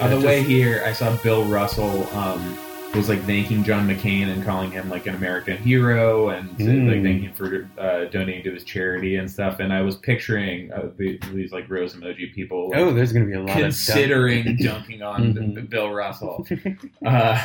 On 0.00 0.08
the 0.10 0.20
way 0.26 0.42
here, 0.42 0.82
I 0.86 0.92
saw 0.92 1.14
Bill 1.18 1.44
Russell 1.44 2.06
um, 2.16 2.56
was 2.94 3.08
like 3.10 3.20
thanking 3.24 3.62
John 3.62 3.86
McCain 3.86 4.28
and 4.32 4.42
calling 4.44 4.70
him 4.70 4.88
like 4.88 5.06
an 5.06 5.14
American 5.14 5.58
hero 5.58 6.30
and 6.30 6.48
Mm. 6.58 6.86
like 6.88 7.02
thanking 7.02 7.22
him 7.28 7.32
for 7.34 7.68
uh, 7.78 8.06
donating 8.06 8.42
to 8.44 8.52
his 8.54 8.64
charity 8.64 9.16
and 9.16 9.30
stuff. 9.30 9.60
And 9.60 9.72
I 9.74 9.82
was 9.82 9.96
picturing 9.96 10.72
uh, 10.72 10.88
the, 10.96 11.18
these 11.34 11.52
like 11.52 11.68
rose 11.68 11.94
emoji 11.94 12.32
people 12.34 12.70
like, 12.70 12.78
Oh, 12.80 12.92
there's 12.94 13.12
going 13.12 13.26
to 13.26 13.30
be 13.30 13.36
a 13.36 13.42
lot 13.42 13.58
considering 13.58 14.56
dunking 14.60 15.02
on 15.02 15.34
Mhm. 15.34 15.68
Bill 15.68 15.90
Russell. 15.90 16.46
Uh, 17.04 17.38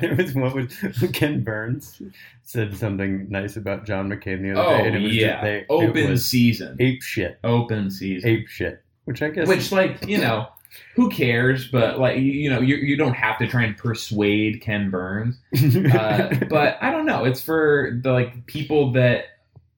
there 0.00 0.14
was 0.16 0.34
what 0.34 0.54
was 0.54 0.74
Ken 1.12 1.42
Burns 1.42 2.00
said 2.42 2.76
something 2.76 3.28
nice 3.30 3.56
about 3.56 3.84
John 3.84 4.08
McCain 4.08 4.42
the 4.42 4.52
other 4.52 4.60
oh 4.60 4.78
day, 4.78 4.86
and 4.88 4.96
it 4.96 5.02
was 5.02 5.14
yeah, 5.16 5.32
just, 5.32 5.42
they, 5.42 5.66
open 5.68 6.16
season, 6.18 6.76
ape 6.80 7.02
shit, 7.02 7.38
open 7.44 7.90
season. 7.90 8.28
ape 8.28 8.48
shit, 8.48 8.82
which 9.04 9.22
I 9.22 9.28
guess 9.30 9.46
Which, 9.48 9.70
like, 9.72 10.06
you 10.08 10.18
know, 10.26 10.48
who 10.94 11.08
cares? 11.10 11.68
But 11.68 11.98
like, 11.98 12.16
you, 12.16 12.22
you 12.22 12.50
know, 12.50 12.60
you 12.60 12.76
you 12.76 12.96
don't 12.96 13.14
have 13.14 13.38
to 13.38 13.46
try 13.46 13.64
and 13.64 13.76
persuade 13.76 14.60
Ken 14.60 14.90
Burns. 14.90 15.38
Uh, 15.96 16.34
but 16.48 16.78
I 16.80 16.90
don't 16.90 17.06
know. 17.06 17.24
It's 17.24 17.42
for 17.42 17.98
the 18.02 18.12
like 18.12 18.46
people 18.46 18.92
that 18.92 19.24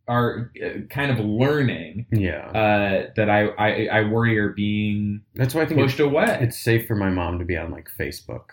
are 0.08 0.50
uh, 0.64 0.80
kind 0.88 1.10
of 1.10 1.18
learning 1.24 2.06
yeah, 2.10 2.46
uh, 2.48 3.10
that 3.16 3.28
I, 3.28 3.48
I 3.48 3.86
I 3.98 4.04
worry 4.08 4.38
are 4.38 4.48
being 4.50 5.20
that's 5.34 5.54
why 5.54 5.62
I 5.62 5.66
think 5.66 5.80
pushed 5.80 6.00
it's, 6.00 6.06
away. 6.06 6.38
it's 6.40 6.58
safe 6.58 6.86
for 6.86 6.94
my 6.96 7.10
mom 7.10 7.38
to 7.38 7.44
be 7.44 7.56
on 7.56 7.70
like 7.70 7.88
Facebook 7.98 8.44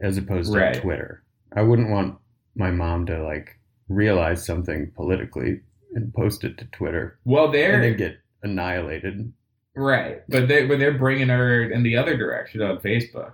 as 0.00 0.16
opposed 0.16 0.52
to 0.52 0.58
Right. 0.58 0.80
Twitter. 0.80 1.22
I 1.54 1.62
wouldn't 1.62 1.90
want 1.90 2.18
my 2.54 2.70
mom 2.70 3.06
to 3.06 3.22
like 3.22 3.58
realize 3.88 4.44
something 4.44 4.90
politically 4.96 5.60
and 5.94 6.12
post 6.14 6.44
it 6.44 6.56
to 6.58 6.64
Twitter 6.66 7.18
well, 7.24 7.50
there 7.50 7.74
and 7.74 7.82
then 7.84 7.96
they're 7.96 8.08
get 8.10 8.18
annihilated. 8.42 9.32
Right, 9.76 10.22
but 10.28 10.48
they 10.48 10.66
but 10.66 10.78
they're 10.78 10.98
bringing 10.98 11.28
her 11.28 11.70
in 11.70 11.82
the 11.82 11.96
other 11.96 12.16
direction 12.16 12.62
on 12.62 12.78
Facebook. 12.78 13.32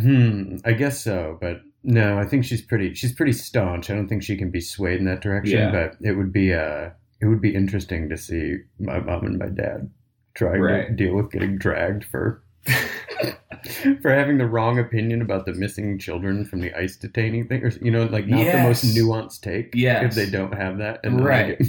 Hmm, 0.00 0.56
I 0.64 0.72
guess 0.72 1.02
so, 1.02 1.38
but 1.40 1.60
no, 1.82 2.18
I 2.18 2.24
think 2.26 2.44
she's 2.44 2.62
pretty 2.62 2.94
she's 2.94 3.12
pretty 3.14 3.32
staunch. 3.32 3.88
I 3.90 3.94
don't 3.94 4.08
think 4.08 4.22
she 4.22 4.36
can 4.36 4.50
be 4.50 4.60
swayed 4.60 4.98
in 4.98 5.04
that 5.06 5.20
direction, 5.22 5.58
Yeah. 5.58 5.70
but 5.70 5.96
it 6.06 6.12
would 6.12 6.32
be 6.32 6.52
uh 6.52 6.90
it 7.20 7.26
would 7.26 7.40
be 7.40 7.54
interesting 7.54 8.08
to 8.10 8.16
see 8.16 8.56
my 8.78 8.98
mom 9.00 9.24
and 9.24 9.38
my 9.38 9.48
dad 9.48 9.90
trying 10.34 10.60
to 10.60 10.90
deal 10.94 11.14
with 11.14 11.30
getting 11.32 11.56
dragged 11.56 12.04
for 12.04 12.42
for 14.02 14.12
having 14.12 14.36
the 14.38 14.46
wrong 14.46 14.78
opinion 14.78 15.22
about 15.22 15.46
the 15.46 15.54
missing 15.54 15.98
children 15.98 16.44
from 16.44 16.60
the 16.60 16.74
ICE 16.74 16.94
detaining 16.98 17.46
thing 17.48 17.62
or 17.64 17.70
you 17.80 17.90
know 17.90 18.04
like 18.04 18.26
not 18.26 18.44
the 18.44 18.62
most 18.62 18.84
nuanced 18.94 19.40
take 19.40 19.70
Yeah, 19.74 20.04
if 20.04 20.14
they 20.14 20.28
don't 20.28 20.52
have 20.54 20.76
that 20.78 21.00
and 21.04 21.24
Right. 21.24 21.58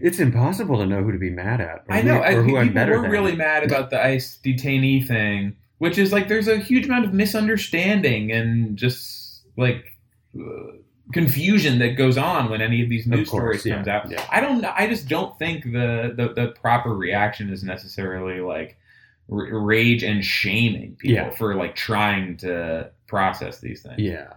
it's 0.00 0.18
impossible 0.18 0.78
to 0.78 0.86
know 0.86 1.02
who 1.02 1.12
to 1.12 1.18
be 1.18 1.30
mad 1.30 1.60
at 1.60 1.84
I 1.88 2.00
who- 2.00 2.08
know. 2.08 2.18
or 2.18 2.24
I 2.24 2.34
who 2.34 2.44
people 2.46 2.68
better 2.74 2.96
were 2.96 3.02
than. 3.02 3.10
really 3.10 3.36
mad 3.36 3.64
about 3.64 3.90
the 3.90 4.02
ICE 4.04 4.38
detainee 4.44 5.06
thing, 5.06 5.56
which 5.78 5.98
is 5.98 6.12
like 6.12 6.28
there's 6.28 6.48
a 6.48 6.58
huge 6.58 6.86
amount 6.86 7.04
of 7.04 7.12
misunderstanding 7.12 8.32
and 8.32 8.76
just 8.76 9.42
like 9.56 9.84
uh, 10.38 10.42
confusion 11.12 11.78
that 11.80 11.90
goes 11.96 12.16
on 12.16 12.48
when 12.50 12.62
any 12.62 12.82
of 12.82 12.88
these 12.88 13.06
news 13.06 13.28
Of 13.28 13.32
course, 13.32 13.60
stories 13.60 13.66
yeah, 13.66 13.74
comes 13.74 13.88
out. 13.88 14.10
yeah. 14.10 14.24
I 14.30 14.40
don't. 14.40 14.64
I 14.64 14.86
just 14.86 15.08
don't 15.08 15.38
think 15.38 15.64
the 15.64 16.12
the, 16.16 16.32
the 16.34 16.48
proper 16.60 16.94
reaction 16.94 17.50
is 17.52 17.62
necessarily 17.62 18.40
like 18.40 18.78
r- 19.30 19.58
rage 19.58 20.02
and 20.02 20.24
shaming 20.24 20.96
people 20.96 21.16
Yeah. 21.16 21.30
for 21.30 21.54
like 21.54 21.74
trying 21.76 22.38
to 22.38 22.90
process 23.06 23.58
these 23.60 23.82
things. 23.82 23.98
yeah 23.98 24.32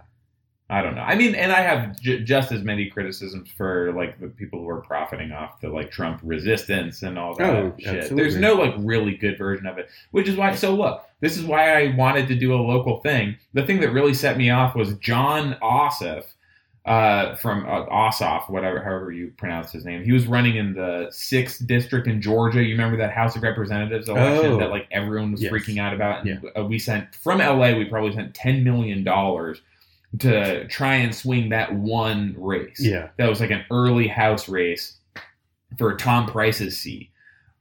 I 0.67 0.81
don't 0.81 0.95
know. 0.95 1.01
I 1.01 1.13
mean, 1.15 1.35
and 1.35 1.51
I 1.51 1.61
have 1.61 1.99
j- 1.99 2.23
just 2.23 2.51
as 2.51 2.63
many 2.63 2.89
criticisms 2.89 3.49
for 3.55 3.93
like 3.93 4.19
the 4.19 4.27
people 4.27 4.59
who 4.59 4.67
are 4.69 4.81
profiting 4.81 5.31
off 5.31 5.61
the 5.61 5.69
like 5.69 5.91
Trump 5.91 6.19
resistance 6.23 7.03
and 7.03 7.19
all 7.19 7.35
that 7.35 7.47
Oh, 7.55 7.73
shit. 7.77 7.87
absolutely. 7.97 8.15
There's 8.23 8.35
no 8.37 8.55
like 8.55 8.73
really 8.79 9.15
good 9.15 9.37
version 9.37 9.67
of 9.67 9.77
it, 9.77 9.89
which 10.09 10.27
is 10.27 10.35
why. 10.35 10.55
So 10.55 10.73
look, 10.73 11.03
this 11.19 11.37
is 11.37 11.43
why 11.43 11.79
I 11.83 11.95
wanted 11.95 12.27
to 12.29 12.35
do 12.35 12.55
a 12.55 12.57
local 12.57 12.99
thing. 13.01 13.35
The 13.53 13.63
thing 13.63 13.79
that 13.81 13.91
really 13.91 14.15
set 14.15 14.37
me 14.37 14.49
off 14.49 14.75
was 14.75 14.95
Jon 14.95 15.55
Ossoff. 15.61 16.25
Uh, 16.85 17.35
from 17.37 17.65
uh, 17.65 17.83
Ossoff, 17.87 18.47
whatever, 18.47 18.79
however 18.79 19.11
you 19.11 19.33
pronounce 19.37 19.71
his 19.71 19.85
name, 19.85 20.03
he 20.03 20.11
was 20.11 20.27
running 20.27 20.55
in 20.57 20.71
the 20.75 21.07
sixth 21.09 21.65
district 21.65 22.05
in 22.05 22.21
Georgia. 22.21 22.61
You 22.61 22.73
remember 22.75 22.95
that 22.97 23.11
House 23.11 23.35
of 23.35 23.41
Representatives 23.41 24.07
election 24.07 24.51
Oh. 24.51 24.57
that 24.59 24.69
like 24.69 24.87
everyone 24.91 25.31
was 25.31 25.41
Yes. 25.41 25.51
freaking 25.51 25.79
out 25.79 25.95
about. 25.95 26.23
And 26.27 26.43
Yeah. 26.55 26.61
we 26.61 26.77
sent 26.77 27.15
from 27.15 27.39
LA. 27.41 27.75
We 27.75 27.85
probably 27.85 28.13
sent 28.13 28.35
ten 28.35 28.63
million 28.63 29.03
dollars 29.03 29.61
to 30.19 30.67
try 30.67 30.95
and 30.95 31.13
swing 31.13 31.49
that 31.49 31.73
one 31.73 32.35
race. 32.37 32.79
yeah 32.79 33.09
That 33.17 33.29
was 33.29 33.39
like 33.39 33.51
an 33.51 33.65
early 33.71 34.07
House 34.07 34.47
race 34.47 34.97
for 35.77 35.95
Tom 35.95 36.27
Price's 36.27 36.77
seat. 36.77 37.11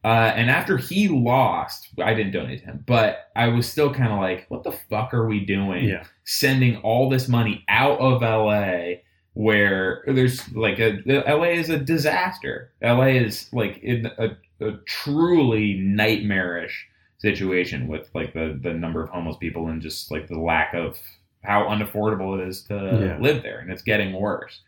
Uh, 0.04 0.32
and 0.36 0.50
after 0.50 0.76
he 0.76 1.08
lost, 1.08 1.88
I 2.02 2.12
didn't 2.12 2.32
donate 2.32 2.60
to 2.60 2.66
him, 2.66 2.84
but 2.86 3.30
I 3.34 3.48
was 3.48 3.66
still 3.66 3.92
kind 3.92 4.12
of 4.12 4.18
like, 4.20 4.44
what 4.50 4.62
the 4.62 4.72
fuck 4.72 5.14
are 5.14 5.26
we 5.26 5.44
doing? 5.44 5.84
yeah 5.84 6.04
Sending 6.24 6.76
all 6.78 7.08
this 7.08 7.28
money 7.28 7.64
out 7.68 7.98
of 8.00 8.20
LA 8.22 9.00
where 9.32 10.04
there's 10.06 10.50
like 10.52 10.78
a, 10.78 11.00
LA 11.06 11.54
is 11.54 11.70
a 11.70 11.78
disaster. 11.78 12.70
LA 12.82 13.06
is 13.06 13.48
like 13.52 13.78
in 13.78 14.06
a, 14.18 14.36
a 14.60 14.72
truly 14.86 15.74
nightmarish 15.80 16.86
situation 17.18 17.88
with 17.88 18.08
like 18.14 18.32
the, 18.34 18.58
the 18.62 18.72
number 18.72 19.02
of 19.02 19.08
homeless 19.08 19.36
people 19.38 19.68
and 19.68 19.80
just 19.82 20.10
like 20.10 20.28
the 20.28 20.38
lack 20.38 20.74
of 20.74 20.98
how 21.44 21.64
unaffordable 21.64 22.40
it 22.40 22.48
is 22.48 22.62
to 22.64 22.74
Yeah. 22.74 23.18
live 23.20 23.42
there, 23.42 23.58
and 23.60 23.70
it's 23.70 23.82
getting 23.82 24.12
worse. 24.12 24.60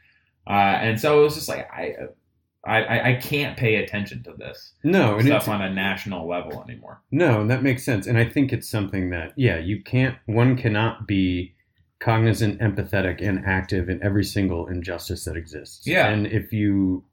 Uh, 0.47 0.53
and 0.81 1.01
so 1.01 1.21
it 1.21 1.23
was 1.25 1.35
just 1.35 1.49
like 1.49 1.69
I, 1.73 1.95
I, 2.65 3.11
I- 3.13 3.15
can't 3.15 3.57
pay 3.57 3.77
attention 3.77 4.23
to 4.25 4.33
this 4.33 4.73
No, 4.85 5.17
it's, 5.17 5.27
stuff 5.27 5.49
on 5.49 5.63
a 5.63 5.73
national 5.73 6.29
level 6.29 6.63
anymore. 6.69 7.01
No, 7.11 7.41
and 7.41 7.51
that 7.51 7.63
makes 7.63 7.85
sense. 7.85 8.07
And 8.07 8.19
I 8.19 8.25
think 8.25 8.53
it's 8.53 8.69
something 8.69 9.11
that, 9.11 9.33
yeah, 9.37 9.59
you 9.59 9.83
can't, 9.83 10.17
one 10.27 10.57
cannot 10.57 11.07
be 11.07 11.55
cognizant, 12.01 12.61
empathetic, 12.61 13.27
and 13.27 13.45
active 13.47 13.89
in 13.89 14.03
every 14.03 14.25
single 14.25 14.67
injustice 14.69 15.25
that 15.25 15.37
exists. 15.37 15.87
Yeah. 15.87 16.09
And 16.09 16.27
if 16.27 16.53
you, 16.53 17.05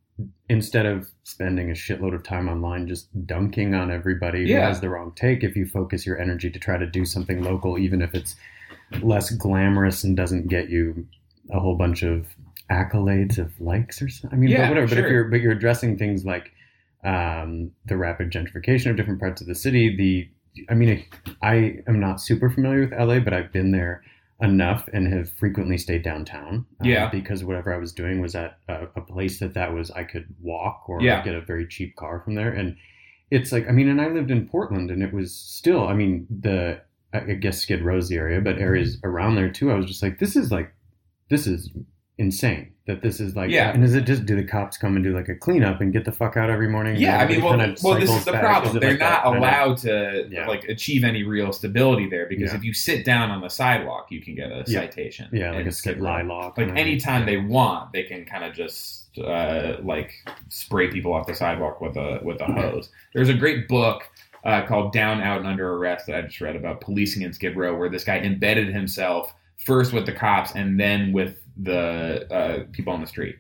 instead 0.50 0.86
of 0.86 1.08
spending 1.24 1.70
a 1.70 1.74
shitload 1.74 2.14
of 2.14 2.24
time 2.24 2.50
online 2.50 2.88
just 2.88 3.08
dunking 3.26 3.74
on 3.74 3.90
everybody 3.92 4.48
who 4.52 4.60
has 4.60 4.82
the 4.82 4.90
wrong 4.90 5.12
take, 5.16 5.44
if 5.44 5.56
you 5.56 5.66
focus 5.66 6.06
your 6.06 6.20
energy 6.20 6.50
to 6.50 6.60
try 6.60 6.78
to 6.78 6.86
do 6.86 7.06
something 7.06 7.42
local, 7.44 7.78
even 7.78 8.02
if 8.02 8.14
it's 8.14 8.36
less 9.02 9.30
glamorous 9.32 10.04
and 10.04 10.16
doesn't 10.16 10.48
get 10.48 10.70
you 10.70 11.08
a 11.52 11.60
whole 11.60 11.76
bunch 11.76 12.04
of 12.04 12.26
accolades 12.72 13.38
of 13.38 13.60
likes 13.60 14.02
or 14.02 14.10
something. 14.10 14.38
I 14.38 14.40
mean, 14.40 14.50
Yeah, 14.50 14.62
but 14.68 14.70
whatever. 14.70 14.88
But 14.88 14.98
if 15.00 15.10
you're, 15.12 15.24
but 15.26 15.42
you're 15.42 15.52
addressing 15.52 15.98
things 15.98 16.26
like, 16.26 16.52
um, 17.04 17.72
the 17.86 17.98
rapid 17.98 18.32
gentrification 18.32 18.90
of 18.90 18.96
different 18.96 19.20
parts 19.20 19.42
of 19.42 19.48
the 19.48 19.56
city. 19.56 19.96
The, 19.96 20.30
I 20.70 20.74
mean, 20.74 21.06
I 21.42 21.80
am 21.88 22.00
not 22.00 22.22
super 22.22 22.50
familiar 22.50 22.82
with 22.82 22.92
LA, 22.94 23.20
but 23.20 23.34
I've 23.34 23.52
been 23.52 23.72
there 23.72 24.04
enough 24.42 24.88
and 24.94 25.12
have 25.14 25.30
frequently 25.32 25.78
stayed 25.78 26.02
downtown. 26.04 26.66
uh, 26.82 26.86
Yeah. 26.88 27.10
because 27.10 27.44
whatever 27.44 27.74
I 27.74 27.78
was 27.78 27.92
doing 27.92 28.22
was 28.22 28.36
at 28.36 28.58
a, 28.70 28.88
a 28.96 29.02
place 29.02 29.40
that 29.40 29.54
that 29.56 29.74
was 29.74 29.92
I 29.92 30.04
could 30.04 30.28
walk 30.42 30.88
or 30.88 31.02
Yeah. 31.02 31.22
get 31.24 31.36
a 31.36 31.42
very 31.42 31.68
cheap 31.68 31.96
car 31.98 32.22
from 32.24 32.36
there, 32.36 32.52
and 32.52 32.78
it's 33.32 33.52
like 33.52 33.68
I 33.68 33.72
mean, 33.72 33.90
and 33.90 34.00
I 34.02 34.08
lived 34.10 34.32
in 34.32 34.48
Portland, 34.48 34.90
and 34.92 35.02
it 35.04 35.12
was 35.14 35.34
still, 35.36 35.88
I 35.88 35.94
mean, 35.94 36.26
the 36.30 36.80
I 37.14 37.34
guess 37.34 37.62
Skid 37.62 37.82
Row's 37.84 38.10
the 38.10 38.16
area, 38.18 38.42
but 38.42 38.58
areas 38.58 38.98
around 39.04 39.36
there 39.36 39.50
too. 39.50 39.72
I 39.72 39.76
was 39.76 39.86
just 39.86 40.02
like, 40.02 40.20
this 40.20 40.36
is 40.36 40.52
like, 40.52 40.74
this 41.30 41.48
is 41.48 41.70
insane 42.20 42.72
that 42.86 43.02
this 43.02 43.20
is 43.20 43.36
like 43.36 43.50
Yeah. 43.50 43.72
and 43.74 43.84
is 43.84 43.96
it 43.96 44.02
just 44.06 44.26
do 44.28 44.36
the 44.36 44.44
cops 44.44 44.78
come 44.78 44.96
and 44.96 45.04
do 45.04 45.16
like 45.16 45.30
a 45.30 45.36
cleanup 45.36 45.82
and 45.82 45.92
get 45.92 46.06
the 46.06 46.12
fuck 46.12 46.38
out 46.38 46.50
every 46.50 46.68
morning 46.70 46.96
Yeah, 46.98 47.18
I 47.18 47.28
mean, 47.28 47.42
well, 47.42 47.58
well, 47.82 48.00
this 48.00 48.10
is 48.12 48.26
the 48.26 48.34
back? 48.34 48.42
problem. 48.42 48.76
Is 48.76 48.82
They're 48.82 48.92
like 48.92 49.00
not 49.00 49.10
that 49.10 49.24
kind 49.24 49.36
of- 49.38 49.42
allowed 49.42 49.78
to 49.78 50.28
Yeah. 50.30 50.48
like 50.48 50.66
achieve 50.66 51.04
any 51.04 51.24
real 51.24 51.52
stability 51.54 52.08
there 52.10 52.28
because 52.28 52.52
Yeah. 52.52 52.58
if 52.58 52.64
you 52.64 52.74
sit 52.74 53.04
down 53.04 53.32
on 53.32 53.42
the 53.42 53.50
sidewalk, 53.50 54.08
you 54.12 54.22
can 54.22 54.36
get 54.36 54.52
a 54.52 54.64
Yeah. 54.68 54.82
citation. 54.82 55.28
yeah 55.32 55.52
like 55.52 55.66
a 55.66 55.72
skid 55.72 55.94
Skid 55.94 55.98
Row. 56.04 56.12
lie 56.12 56.22
law 56.22 56.54
Like 56.56 56.76
anytime 56.78 57.26
they 57.26 57.38
want, 57.38 57.94
they 57.94 58.04
can 58.04 58.26
kind 58.26 58.44
of 58.44 58.54
just 58.54 59.18
uh, 59.18 59.78
like 59.84 60.12
spray 60.50 60.90
people 60.90 61.14
off 61.14 61.26
the 61.26 61.36
sidewalk 61.36 61.80
with 61.82 61.96
a 61.98 62.20
with 62.24 62.42
a 62.42 62.46
hose. 62.46 62.92
There's 63.14 63.30
a 63.30 63.34
great 63.34 63.68
book 63.68 64.04
uh, 64.44 64.66
called 64.66 64.94
Down, 64.94 65.22
Out, 65.22 65.40
and 65.40 65.48
Under 65.48 65.74
Arrest 65.76 66.08
that 66.08 66.16
I 66.16 66.22
just 66.24 66.42
read 66.42 66.56
about 66.56 66.82
policing 66.82 67.22
in 67.22 67.34
Skid 67.34 67.56
Row, 67.56 67.76
where 67.76 67.90
this 67.90 68.04
guy 68.04 68.20
embedded 68.20 68.74
himself 68.74 69.34
first 69.58 69.94
with 69.94 70.06
the 70.06 70.12
cops 70.12 70.54
and 70.54 70.80
then 70.80 71.14
with 71.14 71.40
the 71.56 72.28
uh, 72.34 72.64
people 72.72 72.94
on 72.94 73.02
the 73.02 73.08
street, 73.08 73.38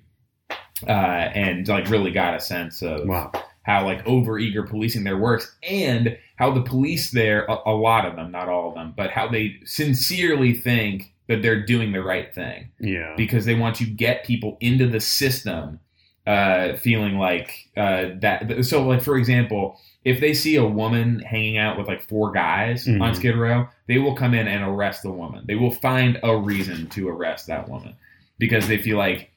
uh, 0.88 0.92
and 0.92 1.68
like 1.68 1.90
really 1.90 2.12
got 2.12 2.36
a 2.36 2.40
sense 2.40 2.82
of 2.82 3.08
wow. 3.08 3.32
how 3.64 3.86
like 3.86 4.06
overeager 4.06 4.68
policing 4.68 5.04
there 5.04 5.18
works 5.18 5.56
and 5.64 6.18
how 6.36 6.52
the 6.52 6.62
police 6.62 7.12
there 7.12 7.46
a, 7.46 7.58
a 7.66 7.76
lot 7.76 8.06
of 8.06 8.16
them 8.16 8.32
not 8.32 8.50
all 8.50 8.70
of 8.70 8.76
them 8.76 8.94
but 8.96 9.10
how 9.10 9.28
they 9.28 9.56
sincerely 9.66 10.54
think 10.54 11.14
that 11.28 11.42
they're 11.42 11.66
doing 11.66 11.92
the 11.92 12.04
right 12.04 12.34
thing. 12.34 12.70
Yeah. 12.80 13.14
Because 13.16 13.46
they 13.46 13.56
want 13.56 13.76
to 13.78 13.86
get 13.86 14.26
people 14.26 14.58
into 14.60 14.88
the 14.88 15.00
system 15.00 15.80
uh, 16.26 16.76
feeling 16.78 17.18
like 17.18 17.68
uh, 17.76 18.06
that 18.22 18.64
so 18.66 18.88
like 18.88 19.02
for 19.02 19.18
example 19.18 19.78
if 20.06 20.20
they 20.22 20.34
see 20.34 20.56
a 20.56 20.66
woman 20.66 21.20
hanging 21.20 21.58
out 21.58 21.78
with 21.78 21.88
like 21.88 22.02
four 22.08 22.32
guys 22.32 22.88
on 22.88 22.96
Mhm. 23.00 23.16
skid 23.16 23.36
row 23.36 23.68
they 23.88 23.98
will 23.98 24.16
come 24.16 24.34
in 24.34 24.48
and 24.48 24.64
arrest 24.64 25.04
the 25.04 25.12
woman 25.12 25.44
they 25.48 25.56
will 25.56 25.72
find 25.72 26.18
a 26.24 26.36
reason 26.38 26.88
to 26.92 27.10
arrest 27.10 27.48
that 27.48 27.68
woman 27.68 27.94
because 28.40 28.68
they 28.70 28.78
feel 28.78 28.98
like 28.98 29.32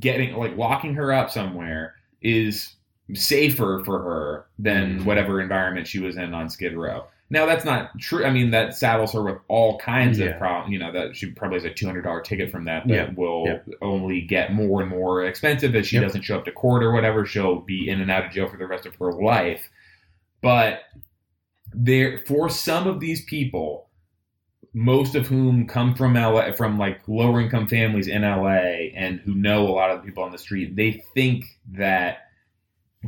getting 0.00 0.34
like 0.34 0.56
locking 0.56 0.94
her 0.94 1.12
up 1.12 1.30
somewhere 1.30 1.94
is 2.20 2.74
safer 3.14 3.82
for 3.84 3.98
her 4.02 4.46
than 4.58 5.00
Mhm. 5.00 5.04
whatever 5.04 5.40
environment 5.40 5.86
she 5.86 6.00
was 6.00 6.16
in 6.16 6.34
on 6.34 6.48
skid 6.50 6.74
row 6.76 7.04
now 7.32 7.46
that's 7.46 7.64
not 7.64 7.98
true 7.98 8.24
i 8.24 8.30
mean 8.30 8.50
that 8.52 8.76
saddles 8.76 9.12
her 9.14 9.22
with 9.22 9.38
all 9.48 9.78
kinds 9.78 10.18
Yeah. 10.20 10.26
of 10.26 10.38
problems 10.38 10.72
you 10.72 10.78
know 10.78 10.92
that 10.92 11.16
she 11.16 11.30
probably 11.32 11.56
has 11.56 11.64
a 11.64 11.70
$200 11.70 12.22
ticket 12.24 12.50
from 12.50 12.64
that 12.66 12.86
that 12.86 12.94
Yeah. 12.94 13.10
will 13.16 13.44
Yeah. 13.46 13.58
only 13.80 14.20
get 14.20 14.52
more 14.52 14.80
and 14.82 14.90
more 14.90 15.24
expensive 15.24 15.74
as 15.74 15.86
she 15.88 15.96
Yep. 15.96 16.04
doesn't 16.04 16.22
show 16.22 16.36
up 16.38 16.44
to 16.44 16.52
court 16.52 16.84
or 16.84 16.92
whatever 16.92 17.26
she'll 17.26 17.60
be 17.60 17.88
in 17.88 18.00
and 18.00 18.10
out 18.10 18.24
of 18.26 18.30
jail 18.32 18.48
for 18.48 18.56
the 18.58 18.66
rest 18.66 18.86
of 18.86 18.94
her 18.96 19.12
life 19.12 19.68
but 20.42 20.80
there 21.74 22.18
for 22.26 22.48
some 22.48 22.86
of 22.86 23.00
these 23.00 23.24
people 23.24 23.88
most 24.74 25.14
of 25.14 25.26
whom 25.26 25.66
come 25.66 25.94
from 25.94 26.14
LA 26.14 26.50
from 26.52 26.78
like 26.78 27.00
lower 27.06 27.40
income 27.40 27.66
families 27.68 28.08
in 28.08 28.22
LA 28.22 28.90
and 28.94 29.20
who 29.20 29.34
know 29.34 29.66
a 29.66 29.70
lot 29.70 29.90
of 29.90 30.00
the 30.00 30.06
people 30.06 30.22
on 30.24 30.32
the 30.32 30.38
street 30.38 30.76
they 30.76 31.02
think 31.14 31.44
that 31.72 32.18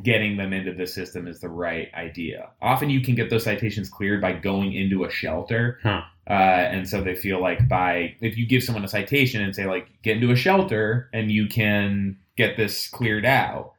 getting 0.03 0.37
them 0.37 0.53
into 0.53 0.73
the 0.73 0.87
system 0.87 1.29
is 1.29 1.41
the 1.41 1.49
right 1.49 1.89
idea 1.95 2.51
often 2.61 2.91
you 2.91 3.01
can 3.01 3.15
get 3.15 3.31
those 3.31 3.45
citations 3.45 3.89
cleared 3.89 4.21
by 4.21 4.33
going 4.33 4.73
into 4.73 5.05
a 5.05 5.11
shelter 5.11 5.79
Huh. 5.83 6.03
uh, 6.29 6.33
and 6.33 6.89
so 6.89 7.01
they 7.03 7.15
feel 7.15 7.41
like 7.41 7.69
by 7.69 8.15
if 8.21 8.37
you 8.37 8.47
give 8.47 8.63
someone 8.65 8.85
a 8.85 8.89
citation 8.89 9.41
and 9.43 9.55
say 9.55 9.67
like 9.67 9.87
get 10.03 10.17
into 10.17 10.33
a 10.33 10.37
shelter 10.37 11.09
and 11.13 11.31
you 11.31 11.47
can 11.47 12.19
get 12.37 12.57
this 12.57 12.89
cleared 12.89 13.25
out 13.25 13.71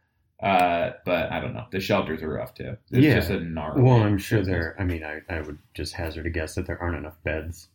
uh, 0.44 0.92
but 1.06 1.32
I 1.32 1.40
don't 1.40 1.54
know. 1.54 1.66
The 1.72 1.80
shelters 1.80 2.22
are 2.22 2.30
rough 2.30 2.54
too. 2.54 2.76
It's 2.92 3.06
Yeah. 3.06 3.16
just 3.16 3.30
a 3.32 3.40
gnarly. 3.40 3.82
Well, 3.82 4.04
I'm 4.04 4.18
sure 4.18 4.44
there. 4.44 4.76
I 4.78 4.84
mean, 4.84 5.02
I, 5.04 5.22
I 5.34 5.40
would 5.42 5.58
just 5.74 5.94
hazard 5.94 6.28
a 6.28 6.30
guess 6.30 6.56
that 6.56 6.68
there 6.68 6.80
aren't 6.80 6.98
enough 6.98 7.16
beds 7.24 7.70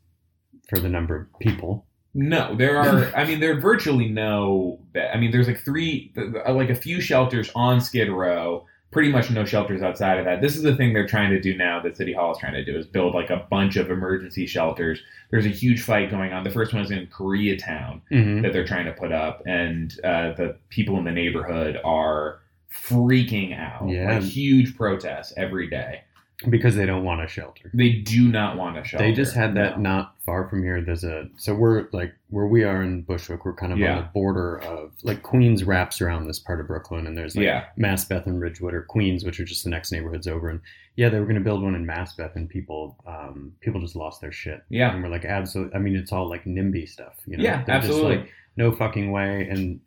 for 0.68 0.78
the 0.78 0.88
number 0.90 1.16
of 1.16 1.38
people. 1.40 1.86
No, 2.14 2.56
there 2.56 2.76
are. 2.78 3.12
I 3.14 3.24
mean, 3.24 3.38
there 3.40 3.56
are 3.56 3.60
virtually 3.60 4.08
no. 4.08 4.78
I 5.12 5.16
mean, 5.16 5.30
there's 5.30 5.46
like 5.46 5.60
three, 5.64 6.12
like 6.48 6.70
a 6.70 6.74
few 6.74 7.00
shelters 7.00 7.50
on 7.54 7.80
Skid 7.80 8.08
Row. 8.10 8.66
Pretty 8.90 9.12
much 9.12 9.30
no 9.30 9.44
shelters 9.44 9.82
outside 9.82 10.18
of 10.18 10.24
that. 10.24 10.40
This 10.40 10.56
is 10.56 10.62
the 10.62 10.74
thing 10.74 10.92
they're 10.92 11.06
trying 11.06 11.30
to 11.30 11.40
do 11.40 11.56
now. 11.56 11.80
That 11.80 11.96
City 11.96 12.12
Hall 12.12 12.32
is 12.32 12.38
trying 12.38 12.54
to 12.54 12.64
do 12.64 12.76
is 12.76 12.86
build 12.86 13.14
like 13.14 13.30
a 13.30 13.46
bunch 13.48 13.76
of 13.76 13.88
emergency 13.88 14.46
shelters. 14.46 15.00
There's 15.30 15.46
a 15.46 15.50
huge 15.50 15.82
fight 15.82 16.10
going 16.10 16.32
on. 16.32 16.42
The 16.42 16.50
first 16.50 16.72
one 16.74 16.82
is 16.82 16.90
in 16.90 17.06
Koreatown 17.06 18.00
Mm-hmm. 18.10 18.42
that 18.42 18.52
they're 18.52 18.66
trying 18.66 18.86
to 18.86 18.92
put 18.92 19.12
up, 19.12 19.44
and 19.46 19.94
uh, 20.02 20.32
the 20.32 20.56
people 20.70 20.98
in 20.98 21.04
the 21.04 21.12
neighborhood 21.12 21.78
are 21.84 22.40
freaking 22.84 23.56
out. 23.56 23.88
Yeah. 23.88 24.14
like 24.14 24.22
huge 24.24 24.76
protests 24.76 25.32
every 25.36 25.68
day. 25.70 26.02
Because 26.48 26.74
they 26.74 26.86
don't 26.86 27.04
want 27.04 27.22
a 27.22 27.28
shelter. 27.28 27.70
They 27.74 27.90
do 27.92 28.26
not 28.26 28.56
want 28.56 28.78
a 28.78 28.84
shelter. 28.84 29.04
They 29.04 29.12
just 29.12 29.34
had 29.34 29.54
that 29.56 29.78
No. 29.78 29.90
not 29.90 30.14
far 30.24 30.48
from 30.48 30.62
here. 30.62 30.80
There's 30.80 31.04
a 31.04 31.28
so 31.36 31.54
we're 31.54 31.88
like 31.92 32.14
where 32.30 32.46
we 32.46 32.64
are 32.64 32.82
in 32.82 33.02
Bushwick. 33.02 33.44
We're 33.44 33.52
kind 33.52 33.72
of 33.74 33.78
Yeah. 33.78 33.96
on 33.96 34.02
the 34.04 34.08
border 34.14 34.56
of 34.62 34.92
like 35.02 35.22
Queens 35.22 35.64
wraps 35.64 36.00
around 36.00 36.26
this 36.26 36.38
part 36.38 36.60
of 36.60 36.66
Brooklyn, 36.66 37.06
and 37.06 37.14
there's 37.18 37.36
like 37.36 37.44
Yeah. 37.44 37.64
Maspeth 37.78 38.24
and 38.26 38.40
Ridgewood 38.40 38.72
or 38.72 38.82
Queens, 38.82 39.22
which 39.22 39.38
are 39.38 39.44
just 39.44 39.64
the 39.64 39.70
next 39.70 39.92
neighborhoods 39.92 40.26
over. 40.26 40.48
And 40.48 40.60
yeah, 40.96 41.10
they 41.10 41.18
were 41.20 41.26
going 41.26 41.34
to 41.34 41.42
build 41.44 41.62
one 41.62 41.74
in 41.74 41.84
Maspeth, 41.86 42.34
and 42.36 42.48
people 42.48 42.96
um, 43.06 43.52
people 43.60 43.80
just 43.82 43.94
lost 43.96 44.22
their 44.22 44.32
shit. 44.32 44.62
Yeah. 44.70 44.94
and 44.94 45.02
we're 45.02 45.10
like, 45.10 45.26
absolutely. 45.26 45.74
I 45.74 45.78
mean, 45.78 45.94
it's 45.94 46.10
all 46.12 46.26
like 46.28 46.44
NIMBY 46.44 46.88
stuff. 46.88 47.16
You 47.26 47.36
know? 47.36 47.44
Yeah, 47.44 47.62
They're 47.64 47.74
absolutely. 47.76 48.14
Just 48.16 48.24
like, 48.26 48.32
no 48.56 48.72
fucking 48.72 49.10
way. 49.12 49.46
And 49.50 49.80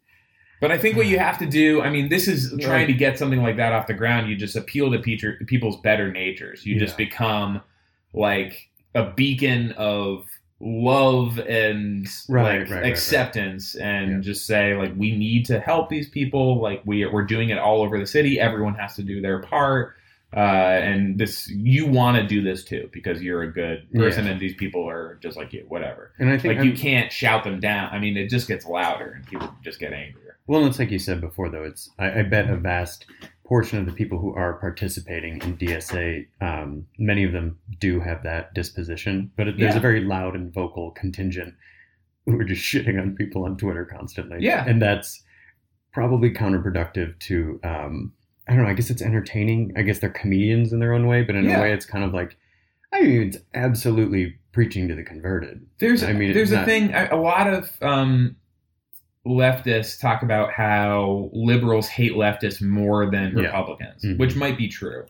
But 0.64 0.72
I 0.72 0.78
think 0.78 0.95
what 0.95 1.07
you 1.07 1.20
have 1.20 1.38
to 1.39 1.45
do, 1.45 1.82
I 1.82 1.89
mean, 1.89 2.07
this 2.07 2.28
is 2.30 2.53
trying 2.61 2.88
to 2.88 2.93
get 2.93 3.20
something 3.20 3.41
like 3.43 3.57
that 3.57 3.74
off 3.74 3.86
the 3.88 3.93
ground. 3.93 4.30
You 4.30 4.36
just 4.38 4.55
appeal 4.55 4.89
to 4.91 4.99
people's 5.45 5.82
better 5.82 6.09
natures. 6.09 6.66
You 6.66 6.80
just 6.80 6.95
become 6.95 7.61
like 8.14 8.70
a 8.95 9.11
beacon 9.11 9.74
of 9.74 10.26
love 10.61 11.38
and 11.39 12.07
Right, 12.30 12.43
like 12.43 12.51
right, 12.51 12.70
right, 12.70 12.82
right. 12.84 12.86
acceptance 12.91 13.76
and 13.76 14.09
Yeah. 14.11 14.20
just 14.22 14.45
say 14.45 14.76
like 14.76 14.93
we 14.95 15.14
need 15.16 15.45
to 15.47 15.59
help 15.59 15.89
these 15.89 16.07
people 16.09 16.61
like 16.61 16.82
we 16.86 17.05
we're 17.05 17.26
doing 17.26 17.49
it 17.49 17.57
all 17.57 17.82
over 17.82 17.99
the 17.99 18.05
city 18.05 18.39
everyone 18.39 18.76
has 18.76 18.95
to 18.95 19.03
do 19.03 19.20
their 19.20 19.39
part 19.41 19.95
uh, 20.34 20.39
and 20.39 21.18
this 21.20 21.49
you 21.49 21.86
want 21.86 22.16
to 22.18 22.26
do 22.26 22.41
this 22.41 22.64
too 22.64 22.89
because 22.93 23.22
you're 23.22 23.41
a 23.43 23.51
good 23.51 23.91
person 23.93 24.24
Yeah. 24.26 24.32
and 24.32 24.39
these 24.39 24.53
people 24.55 24.88
are 24.89 25.20
just 25.22 25.36
like 25.36 25.51
you 25.51 25.66
whatever 25.68 26.14
and 26.18 26.30
I 26.30 26.38
think 26.38 26.55
like 26.55 26.64
you 26.64 26.72
I'm- 26.72 26.80
can't 26.80 27.11
shout 27.11 27.43
them 27.43 27.59
down 27.59 27.89
i 27.91 27.99
mean 27.99 28.16
it 28.16 28.30
just 28.30 28.47
gets 28.47 28.66
louder 28.66 29.11
and 29.18 29.28
people 29.28 29.53
just 29.64 29.80
get 29.80 29.91
angrier 29.91 30.22
Well, 30.48 30.66
it's 30.66 30.80
like 30.80 30.91
you 30.91 31.00
said 31.00 31.22
before, 31.22 31.50
though. 31.50 31.64
It's 31.64 31.89
I, 32.00 32.20
I 32.20 32.24
bet 32.24 32.50
a 32.50 32.58
vast 32.58 33.06
portion 33.46 33.78
of 33.80 33.86
the 33.86 33.91
people 33.91 34.20
who 34.20 34.34
are 34.36 34.54
participating 34.54 35.34
in 35.41 35.58
DSA, 35.58 36.26
um, 36.41 36.86
many 36.98 37.24
of 37.24 37.32
them 37.34 37.58
do 37.80 38.00
have 38.00 38.24
that 38.24 38.54
disposition, 38.54 39.32
but 39.36 39.48
it, 39.48 39.58
there's 39.58 39.74
Yeah. 39.74 39.78
a 39.80 39.82
very 39.82 40.02
loud 40.02 40.36
and 40.36 40.54
vocal 40.54 40.91
contingent 40.91 41.54
who 42.26 42.39
are 42.39 42.44
just 42.46 42.62
shitting 42.74 43.00
on 43.02 43.16
people 43.16 43.46
on 43.46 43.58
Twitter 43.58 43.86
constantly. 43.86 44.38
Yeah. 44.41 44.66
and 44.68 44.82
that's 44.82 45.22
probably 45.91 46.32
counterproductive 46.32 47.20
to. 47.20 47.60
Um, 47.64 48.14
I 48.48 48.56
don't 48.56 48.64
know. 48.64 48.70
I 48.70 48.74
guess 48.74 48.89
it's 48.89 49.02
entertaining. 49.02 49.72
I 49.78 49.84
guess 49.84 50.00
they're 50.00 50.10
comedians 50.10 50.74
in 50.74 50.80
their 50.80 50.94
own 50.94 51.08
way, 51.08 51.24
but 51.24 51.36
in 51.36 51.46
Yeah. 51.46 51.60
a 51.60 51.62
way, 51.62 51.74
it's 51.74 51.86
kind 51.86 52.04
of 52.04 52.14
like. 52.14 52.36
I 52.91 53.02
mean, 53.02 53.24
it's 53.24 53.38
absolutely 53.56 54.36
preaching 54.52 54.88
to 54.89 54.96
the 54.96 55.04
converted. 55.04 55.66
There's, 55.80 56.04
I 56.04 56.14
mean, 56.14 56.32
there's 56.34 56.52
it's 56.52 56.56
a 56.56 56.58
not- 56.58 56.66
thing. 56.68 56.94
A 56.94 57.10
a 57.12 57.16
lot 57.18 57.48
of 57.52 57.72
um, 57.82 58.36
leftists 59.26 59.99
talk 59.99 60.21
about 60.24 60.51
how 60.51 61.30
liberals 61.34 61.88
hate 61.88 62.13
leftists 62.13 62.61
more 62.61 63.09
than 63.09 63.38
Yeah. 63.38 63.43
Republicans, 63.45 64.03
Mhm. 64.03 64.17
which 64.17 64.36
might 64.36 64.57
be 64.57 64.67
true, 64.67 65.05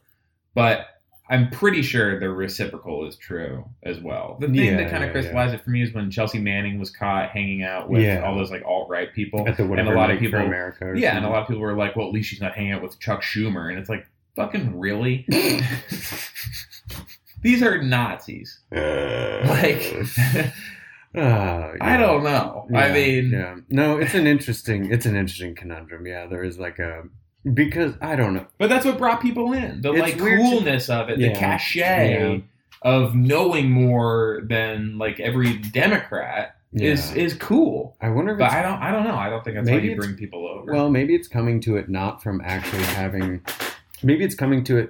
but 0.54 0.88
I'm 1.30 1.50
pretty 1.50 1.82
sure 1.82 2.20
the 2.20 2.30
reciprocal 2.30 3.08
is 3.08 3.16
true 3.16 3.66
as 3.82 4.00
well. 4.00 4.38
The 4.40 4.48
thing 4.48 4.56
Yeah, 4.56 4.78
that 4.78 4.92
kind 4.92 5.04
of 5.04 5.08
yeah, 5.10 5.14
crystallized 5.14 5.54
it 5.56 5.62
for 5.62 5.70
me 5.72 5.82
is 5.82 5.94
when 5.94 6.12
Chelsea 6.12 6.38
Manning 6.38 6.78
was 6.80 6.90
caught 6.92 7.30
hanging 7.30 7.64
out 7.64 7.90
with 7.90 8.04
Yeah. 8.04 8.22
all 8.24 8.36
those 8.36 8.52
like 8.52 8.64
alt 8.66 8.90
right 8.90 9.12
people, 9.12 9.44
and 9.48 9.58
a 9.60 9.94
lot 9.96 10.12
of 10.12 10.20
people, 10.20 10.40
America. 10.42 10.94
Yeah, 10.96 11.16
and 11.16 11.26
a 11.26 11.30
lot 11.30 11.42
of 11.44 11.48
people 11.48 11.62
were 11.62 11.74
like, 11.76 11.96
"Well, 11.96 12.08
at 12.08 12.14
least 12.14 12.30
she's 12.30 12.42
not 12.42 12.54
hanging 12.54 12.74
out 12.74 12.82
with 12.84 13.00
Chuck 13.00 13.24
Schumer," 13.24 13.70
and 13.70 13.80
it's 13.80 13.90
like, 13.90 14.06
fucking 14.36 14.78
really? 14.80 15.26
These 17.42 17.62
are 17.64 17.82
Nazis. 17.82 18.60
Like, 18.72 19.82
Uh, 21.16 21.74
I 21.80 21.98
don't 21.98 22.24
know. 22.24 22.68
I 22.76 22.92
mean, 22.92 23.30
yeah. 23.32 23.56
No, 23.70 23.98
it's 23.98 24.14
an 24.16 24.26
interesting, 24.28 24.92
it's 24.92 25.06
an 25.06 25.16
interesting 25.16 25.54
conundrum. 25.56 26.08
Yeah, 26.08 26.26
there 26.28 26.44
is 26.44 26.58
like 26.58 26.80
a 26.80 27.04
because 27.54 27.94
I 28.02 28.16
don't 28.16 28.34
know. 28.34 28.48
but 28.58 28.70
that's 28.70 28.86
what 28.86 28.98
brought 28.98 29.22
people 29.22 29.54
in. 29.54 29.82
The 29.82 29.92
It's 29.92 30.02
like 30.02 30.16
weird 30.20 30.40
to- 30.40 30.50
coolness 30.50 30.90
of 30.90 31.10
it, 31.10 31.20
Yeah. 31.20 31.34
the 31.34 31.36
cachet 31.40 32.12
Yeah. 32.36 32.38
of 32.82 33.16
knowing 33.16 33.70
more 33.70 34.42
than 34.48 34.98
like 34.98 35.20
every 35.20 35.58
Democrat 35.58 36.56
is 36.74 37.14
Yeah. 37.16 37.24
is 37.24 37.34
cool. 37.36 37.96
I 38.02 38.10
wonder 38.10 38.32
if 38.34 38.40
But 38.40 38.52
I 38.52 38.62
don't. 38.64 38.82
I 38.82 38.92
don't 38.92 39.04
know. 39.04 39.16
I 39.16 39.30
don't 39.30 39.44
think 39.44 39.58
that's 39.58 39.70
how 39.70 39.76
you 39.76 39.96
bring 39.96 40.16
people 40.16 40.48
over. 40.48 40.72
well, 40.72 40.90
maybe 40.90 41.14
it's 41.14 41.28
coming 41.28 41.60
to 41.62 41.76
it 41.78 41.90
not 41.90 42.24
from 42.24 42.42
actually 42.44 42.84
having. 42.84 43.42
Maybe 44.02 44.24
it's 44.24 44.36
coming 44.36 44.64
to 44.64 44.78
it 44.78 44.90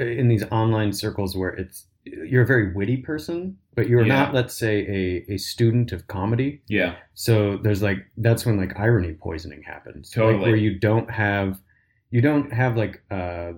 uh, 0.00 0.04
in 0.04 0.28
these 0.28 0.44
online 0.50 0.92
circles 0.92 1.36
where 1.36 1.50
it's 1.50 1.84
you're 2.26 2.42
a 2.42 2.46
very 2.46 2.72
witty 2.74 2.98
person, 2.98 3.56
but 3.74 3.88
you're 3.88 4.06
Yeah. 4.06 4.14
not, 4.24 4.34
let's 4.34 4.54
say, 4.54 4.86
a, 5.28 5.32
a 5.34 5.36
student 5.38 5.92
of 5.92 6.06
comedy. 6.06 6.62
yeah, 6.68 6.96
So 7.14 7.58
there's 7.58 7.82
like 7.82 7.98
that's 8.16 8.44
when 8.46 8.56
like 8.56 8.78
irony 8.78 9.12
poisoning 9.14 9.62
happens. 9.62 10.14
Like, 10.16 10.24
Totally. 10.24 10.44
where 10.50 10.56
you 10.56 10.78
don't 10.78 11.10
have 11.10 11.60
you 12.10 12.20
don't 12.22 12.52
have 12.52 12.76
like 12.76 13.02
uh, 13.10 13.52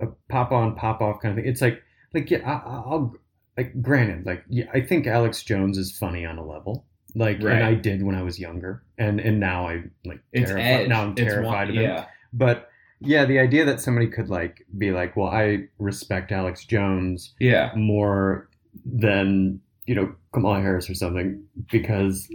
a 0.00 0.06
pop 0.28 0.52
on 0.52 0.74
pop 0.74 1.00
off 1.02 1.20
kind 1.20 1.32
of 1.38 1.42
thing. 1.42 1.50
It's 1.50 1.60
like 1.60 1.82
like 2.14 2.30
yeah, 2.30 2.38
I, 2.48 2.52
I'll 2.66 3.14
like 3.56 3.80
granted 3.82 4.24
like 4.26 4.44
yeah, 4.48 4.64
I 4.72 4.80
think 4.80 5.06
Alex 5.06 5.42
Jones 5.42 5.76
is 5.78 5.96
funny 5.96 6.24
on 6.24 6.38
a 6.38 6.44
level. 6.46 6.86
Like 7.14 7.42
Right. 7.42 7.56
and 7.56 7.64
I 7.64 7.74
did 7.74 8.02
when 8.02 8.14
I 8.14 8.22
was 8.22 8.38
younger, 8.38 8.82
and 8.96 9.20
and 9.20 9.38
now 9.40 9.68
I 9.68 9.82
like 10.04 10.20
terrified. 10.34 10.88
Now 10.88 11.02
I'm 11.02 11.10
It's 11.12 11.20
terrified 11.20 11.68
one- 11.68 11.68
of 11.70 11.74
him. 11.74 11.82
Yeah, 11.82 12.04
But 12.32 12.69
yeah, 13.00 13.24
the 13.24 13.38
idea 13.38 13.64
that 13.64 13.80
somebody 13.80 14.06
could 14.06 14.28
like 14.28 14.66
be 14.78 14.90
like, 14.92 15.16
well, 15.16 15.28
I 15.28 15.68
respect 15.78 16.32
Alex 16.32 16.64
Jones 16.64 17.34
yeah. 17.40 17.72
more 17.76 18.48
than 18.84 19.60
you 19.86 19.94
know 19.94 20.14
Kamala 20.32 20.60
Harris 20.60 20.88
or 20.88 20.94
something 20.94 21.42
because 21.72 22.28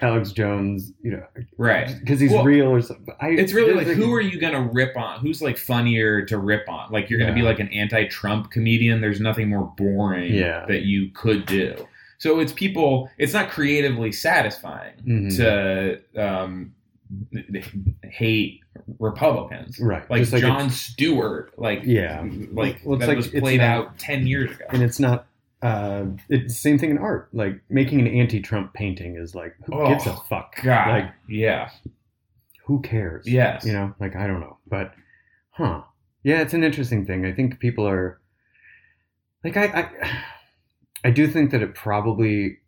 Alex 0.00 0.32
Jones, 0.32 0.92
you 1.02 1.12
know, 1.12 1.24
Right. 1.58 1.94
because 2.00 2.18
he's 2.18 2.32
Well, 2.32 2.42
real 2.44 2.66
or 2.68 2.80
something. 2.82 3.14
I, 3.20 3.28
It's 3.28 3.52
really 3.52 3.74
there's 3.74 3.86
like 3.86 3.96
who 3.96 4.12
are 4.12 4.20
you 4.20 4.40
gonna 4.40 4.68
rip 4.72 4.96
on? 4.96 5.20
Who's 5.20 5.40
like 5.40 5.56
funnier 5.58 6.24
to 6.26 6.38
rip 6.38 6.68
on? 6.68 6.90
Like 6.90 7.08
you're 7.08 7.20
gonna 7.20 7.34
be 7.34 7.42
like 7.42 7.60
an 7.60 7.68
anti-Trump 7.68 8.50
comedian. 8.50 9.00
There's 9.00 9.20
nothing 9.20 9.48
more 9.48 9.72
boring 9.76 10.32
Yeah. 10.34 10.64
that 10.66 10.82
you 10.82 11.10
could 11.14 11.46
do. 11.46 11.86
So 12.18 12.40
it's 12.40 12.52
people. 12.52 13.10
It's 13.18 13.32
not 13.32 13.50
creatively 13.50 14.10
satisfying 14.12 14.94
Mhm. 15.06 15.36
to 15.36 16.00
um, 16.20 16.72
hate 18.04 18.60
Republicans, 18.98 19.78
Right. 19.80 20.08
Like, 20.10 20.30
like 20.32 20.40
Jon 20.42 20.70
Stewart, 20.70 21.52
like 21.58 21.80
Yeah. 21.84 22.26
like 22.52 22.80
Well, 22.84 22.98
that 22.98 23.08
like- 23.08 23.16
was 23.16 23.28
it's 23.28 23.40
played 23.40 23.58
not- 23.60 23.68
out 23.68 23.98
ten 23.98 24.26
years 24.26 24.50
ago. 24.50 24.64
and 24.70 24.82
it's 24.82 24.98
not. 25.00 25.26
Uh, 25.62 26.06
it's 26.28 26.54
the 26.54 26.58
same 26.60 26.76
thing 26.78 26.90
in 26.90 26.98
art. 26.98 27.28
Like 27.32 27.60
making 27.68 28.00
an 28.00 28.08
anti-Trump 28.08 28.74
painting 28.74 29.14
is 29.16 29.34
like, 29.34 29.54
who 29.64 29.74
Oh, 29.74 29.88
gives 29.88 30.06
a 30.06 30.16
fuck? 30.28 30.60
God, 30.62 30.88
Like, 30.88 31.12
yeah, 31.28 31.70
who 32.64 32.80
cares? 32.82 33.26
Yes. 33.28 33.64
You 33.64 33.72
know, 33.72 33.94
like 34.00 34.16
I 34.16 34.26
don't 34.26 34.40
know, 34.40 34.56
but 34.66 34.92
huh? 35.50 35.82
Yeah, 36.24 36.40
it's 36.40 36.54
an 36.54 36.64
interesting 36.64 37.06
thing. 37.06 37.24
I 37.26 37.32
think 37.32 37.60
people 37.60 37.86
are 37.86 38.20
like 39.44 39.56
I 39.56 39.64
I, 39.66 40.22
I 41.04 41.10
do 41.10 41.26
think 41.28 41.50
that 41.52 41.62
it 41.62 41.74
probably 41.74 42.58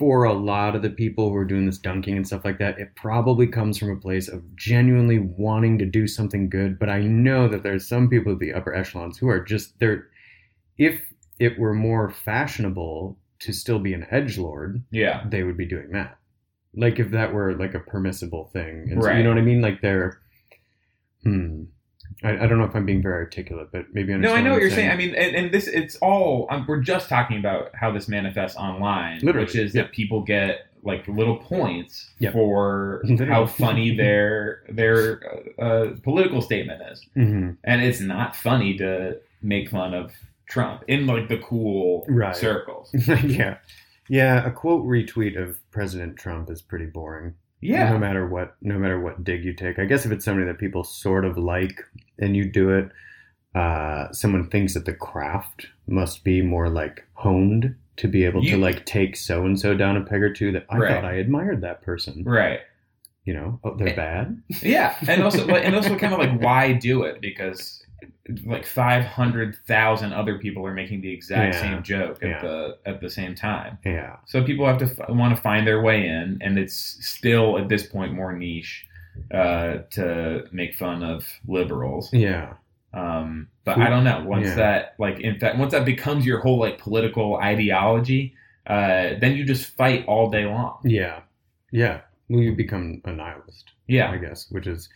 for 0.00 0.24
a 0.24 0.32
lot 0.32 0.74
of 0.74 0.80
the 0.80 0.88
people 0.88 1.28
who 1.28 1.36
are 1.36 1.44
doing 1.44 1.66
this 1.66 1.76
dunking 1.76 2.16
and 2.16 2.26
stuff 2.26 2.42
like 2.42 2.58
that, 2.58 2.78
it 2.78 2.96
probably 2.96 3.46
comes 3.46 3.76
from 3.76 3.90
a 3.90 4.00
place 4.00 4.28
of 4.28 4.56
genuinely 4.56 5.18
wanting 5.18 5.76
to 5.78 5.84
do 5.84 6.06
something 6.06 6.48
good. 6.48 6.78
But 6.78 6.88
I 6.88 7.02
know 7.02 7.48
that 7.48 7.62
there's 7.62 7.86
some 7.86 8.08
people 8.08 8.32
at 8.32 8.38
the 8.38 8.54
upper 8.54 8.74
echelons 8.74 9.18
who 9.18 9.28
are 9.28 9.44
just 9.44 9.78
they're 9.78 10.08
if 10.78 11.12
it 11.38 11.58
were 11.58 11.74
more 11.74 12.08
fashionable 12.08 13.18
to 13.40 13.52
still 13.52 13.78
be 13.78 13.92
an 13.92 14.06
edge 14.10 14.38
lord, 14.38 14.82
yeah, 14.90 15.22
they 15.28 15.42
would 15.42 15.58
be 15.58 15.66
doing 15.66 15.90
that. 15.90 16.16
Like 16.74 16.98
if 16.98 17.10
that 17.10 17.34
were 17.34 17.54
like 17.54 17.74
a 17.74 17.80
permissible 17.80 18.48
thing. 18.54 18.88
And 18.90 19.02
so, 19.02 19.08
Right. 19.08 19.18
you 19.18 19.22
know 19.22 19.28
what 19.28 19.38
I 19.38 19.42
mean? 19.42 19.60
Like 19.60 19.82
they're 19.82 20.18
hmm. 21.24 21.64
I, 22.22 22.44
I 22.44 22.46
don't 22.46 22.58
know 22.58 22.64
if 22.64 22.74
I'm 22.74 22.86
being 22.86 23.02
very 23.02 23.14
articulate, 23.24 23.68
but 23.72 23.86
maybe 23.92 24.12
I 24.12 24.16
understand. 24.16 24.22
No, 24.22 24.40
I 24.40 24.42
know 24.42 24.52
what 24.54 24.62
you're 24.62 24.70
saying. 24.70 24.90
I 24.90 24.96
mean, 24.96 25.14
and, 25.14 25.34
and 25.36 25.52
this, 25.52 25.66
it's 25.66 25.96
all, 25.96 26.46
um, 26.50 26.64
we're 26.68 26.80
just 26.80 27.08
talking 27.08 27.38
about 27.38 27.74
how 27.74 27.90
this 27.92 28.08
manifests 28.08 28.56
online, 28.56 29.20
Literally, 29.20 29.46
which 29.46 29.56
is 29.56 29.74
yeah. 29.74 29.82
that 29.82 29.92
people 29.92 30.22
get 30.22 30.66
like 30.82 31.06
little 31.08 31.36
points 31.36 32.10
for 32.32 33.02
how 33.28 33.46
funny 33.46 33.94
their, 33.96 34.62
their 34.68 35.20
uh, 35.58 35.62
uh, 35.62 35.94
political 36.02 36.40
statement 36.40 36.80
is. 36.90 37.00
Mhm. 37.16 37.56
And 37.64 37.82
it's 37.82 38.00
not 38.00 38.34
funny 38.36 38.76
to 38.78 39.18
make 39.42 39.70
fun 39.70 39.94
of 39.94 40.12
Trump 40.48 40.82
in 40.88 41.06
like 41.06 41.28
the 41.28 41.38
cool 41.38 42.04
Right. 42.08 42.34
circles. 42.36 42.90
yeah. 43.24 43.58
Yeah, 44.08 44.44
a 44.44 44.50
quote 44.50 44.84
retweet 44.84 45.40
of 45.40 45.58
President 45.70 46.16
Trump 46.16 46.50
is 46.50 46.60
pretty 46.62 46.86
boring. 46.86 47.34
Yeah. 47.60 47.90
No 47.90 47.98
matter 47.98 48.26
what 48.26 48.56
no 48.62 48.78
matter 48.78 48.98
what 49.00 49.22
dig 49.24 49.44
you 49.44 49.52
take. 49.52 49.78
I 49.78 49.84
guess 49.84 50.06
if 50.06 50.12
it's 50.12 50.24
somebody 50.24 50.46
that 50.46 50.58
people 50.58 50.82
sort 50.84 51.24
of 51.24 51.36
like 51.36 51.84
and 52.18 52.36
you 52.36 52.44
do 52.50 52.70
it, 52.70 52.90
uh, 53.54 54.10
someone 54.12 54.48
thinks 54.48 54.74
that 54.74 54.86
the 54.86 54.94
craft 54.94 55.66
must 55.86 56.24
be 56.24 56.40
more 56.42 56.68
like 56.68 57.04
honed 57.14 57.74
to 57.96 58.08
be 58.08 58.24
able 58.24 58.42
You- 58.44 58.52
to 58.52 58.56
like 58.58 58.86
take 58.86 59.16
so 59.16 59.44
and 59.44 59.58
so 59.60 59.74
down 59.74 59.96
a 59.96 60.00
peg 60.02 60.22
or 60.22 60.32
two 60.32 60.52
that 60.52 60.64
I 60.70 60.78
Right. 60.78 60.94
thought 60.94 61.04
I 61.04 61.14
admired 61.14 61.60
that 61.62 61.82
person. 61.82 62.24
Right. 62.24 62.60
You 63.26 63.34
know, 63.34 63.60
oh, 63.62 63.74
they're 63.76 63.88
Eh, 63.90 63.94
bad. 63.96 64.42
Yeah. 64.62 64.96
And 65.06 65.22
also, 65.22 65.46
and 65.48 65.74
also 65.74 65.96
kind 65.98 66.14
of 66.14 66.18
like, 66.18 66.40
why 66.40 66.72
do 66.72 67.02
it? 67.02 67.20
Because 67.20 67.84
like 68.44 68.64
500,000 68.66 70.12
other 70.12 70.38
people 70.38 70.66
are 70.66 70.72
making 70.74 71.00
the 71.00 71.12
exact 71.12 71.54
Yeah. 71.54 71.60
same 71.60 71.82
joke 71.82 72.22
at 72.22 72.28
Yeah. 72.28 72.40
the, 72.42 72.78
at 72.86 73.00
the 73.00 73.10
same 73.10 73.34
time. 73.34 73.78
Yeah. 73.84 74.16
So 74.26 74.42
people 74.44 74.66
have 74.66 74.78
to 74.78 74.84
f- 74.86 75.08
want 75.10 75.34
to 75.36 75.40
find 75.42 75.66
their 75.66 75.82
way 75.82 76.06
in, 76.06 76.38
and 76.40 76.58
it's 76.58 76.74
still 77.06 77.58
at 77.58 77.68
this 77.68 77.86
point 77.86 78.12
more 78.12 78.32
niche 78.32 78.86
uh, 79.32 79.78
to 79.90 80.44
make 80.52 80.74
fun 80.74 81.02
of 81.02 81.26
liberals. 81.46 82.12
Yeah. 82.12 82.54
Um, 82.92 83.48
but 83.64 83.78
I 83.78 83.88
don't 83.88 84.02
know. 84.04 84.24
Once 84.24 84.46
yeah. 84.48 84.54
that 84.56 84.94
like 84.98 85.20
in 85.20 85.38
fact 85.38 85.58
once 85.58 85.72
that 85.72 85.84
becomes 85.84 86.26
your 86.26 86.40
whole 86.40 86.58
like 86.58 86.78
political 86.78 87.36
ideology, 87.36 88.34
uh, 88.66 89.10
then 89.20 89.36
you 89.36 89.44
just 89.44 89.76
fight 89.76 90.04
all 90.06 90.28
day 90.30 90.44
long. 90.44 90.78
Yeah. 90.84 91.20
Yeah. 91.70 92.00
Well, 92.28 92.40
you 92.40 92.54
become 92.54 93.00
a 93.04 93.12
nihilist, 93.12 93.70
Yeah. 93.86 94.10
I 94.10 94.16
guess, 94.18 94.50
which 94.50 94.66
is 94.66 94.88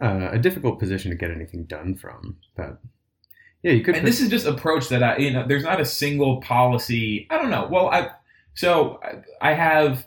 uh, 0.00 0.28
a 0.32 0.38
difficult 0.38 0.78
position 0.78 1.10
to 1.10 1.16
get 1.16 1.30
anything 1.30 1.64
done 1.64 1.94
from. 1.96 2.36
But 2.56 2.78
yeah, 3.62 3.72
you 3.72 3.82
could. 3.82 3.96
and 3.96 4.06
this 4.06 4.20
is 4.20 4.28
just 4.28 4.46
approach 4.46 4.88
that 4.90 5.02
I 5.02 5.16
you 5.18 5.32
know 5.32 5.46
there's 5.46 5.64
not 5.64 5.80
a 5.80 5.84
single 5.84 6.40
policy. 6.40 7.26
I 7.30 7.38
don't 7.38 7.50
know. 7.50 7.68
Well, 7.70 7.88
I 7.88 8.10
so 8.54 9.00
I, 9.40 9.52
have. 9.52 10.06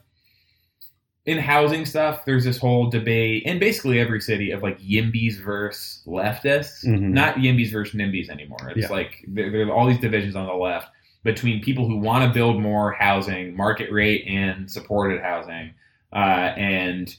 In 1.26 1.38
housing 1.38 1.86
stuff, 1.86 2.26
there's 2.26 2.44
this 2.44 2.58
whole 2.58 2.90
debate 2.90 3.44
in 3.44 3.60
basically 3.60 4.00
every 4.00 4.20
city 4.20 4.50
of 4.50 4.64
like 4.64 4.80
Yimbys 4.80 5.40
versus 5.40 6.02
leftists. 6.08 6.84
Mhm. 6.84 7.02
not 7.12 7.36
Yimbys 7.36 7.72
versus 7.72 7.94
NIMBYs 7.94 8.30
anymore. 8.30 8.72
It's 8.76 8.84
Yeah. 8.90 8.96
like 8.96 9.24
there, 9.28 9.52
there 9.52 9.68
are 9.68 9.72
all 9.72 9.86
these 9.86 10.00
divisions 10.00 10.36
on 10.36 10.48
the 10.48 10.54
left 10.54 10.90
between 11.24 11.62
people 11.62 11.88
who 11.88 11.98
want 11.98 12.24
to 12.28 12.34
build 12.34 12.60
more 12.60 12.94
housing, 12.94 13.56
market 13.56 13.92
rate 13.92 14.26
and 14.28 14.72
supported 14.72 15.22
housing, 15.22 15.72
uh, 16.14 16.54
and 16.58 17.16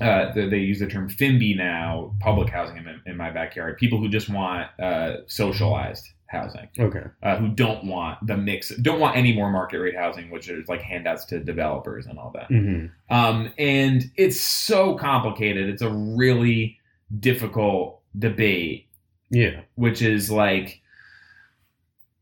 uh, 0.00 0.32
they, 0.34 0.48
they 0.48 0.58
use 0.58 0.78
the 0.80 0.86
term 0.86 1.08
FIMBY 1.08 1.56
now, 1.56 2.14
public 2.20 2.48
housing 2.50 2.76
in, 2.78 3.00
in 3.06 3.16
my 3.16 3.30
backyard. 3.30 3.76
People 3.78 3.98
who 3.98 4.08
just 4.08 4.28
want 4.28 4.68
uh, 4.80 5.16
socialized 5.26 6.06
housing, 6.26 6.68
okay. 6.78 7.04
uh, 7.22 7.36
who 7.36 7.48
don't 7.48 7.84
want 7.84 8.24
the 8.26 8.36
mix, 8.36 8.68
don't 8.82 9.00
want 9.00 9.16
any 9.16 9.34
more 9.34 9.50
market 9.50 9.78
rate 9.78 9.96
housing, 9.96 10.30
which 10.30 10.48
is 10.48 10.68
like 10.68 10.82
handouts 10.82 11.24
to 11.24 11.40
developers 11.40 12.06
and 12.06 12.18
all 12.18 12.30
that. 12.34 12.46
hmm 12.48 12.86
Um, 13.10 13.50
and 13.58 14.04
it's 14.16 14.38
so 14.40 14.94
complicated. 14.96 15.68
It's 15.70 15.82
a 15.82 15.90
really 15.90 16.78
difficult 17.18 18.02
debate 18.18 18.86
Yeah. 19.30 19.60
which 19.76 20.02
is 20.02 20.30
like 20.30 20.80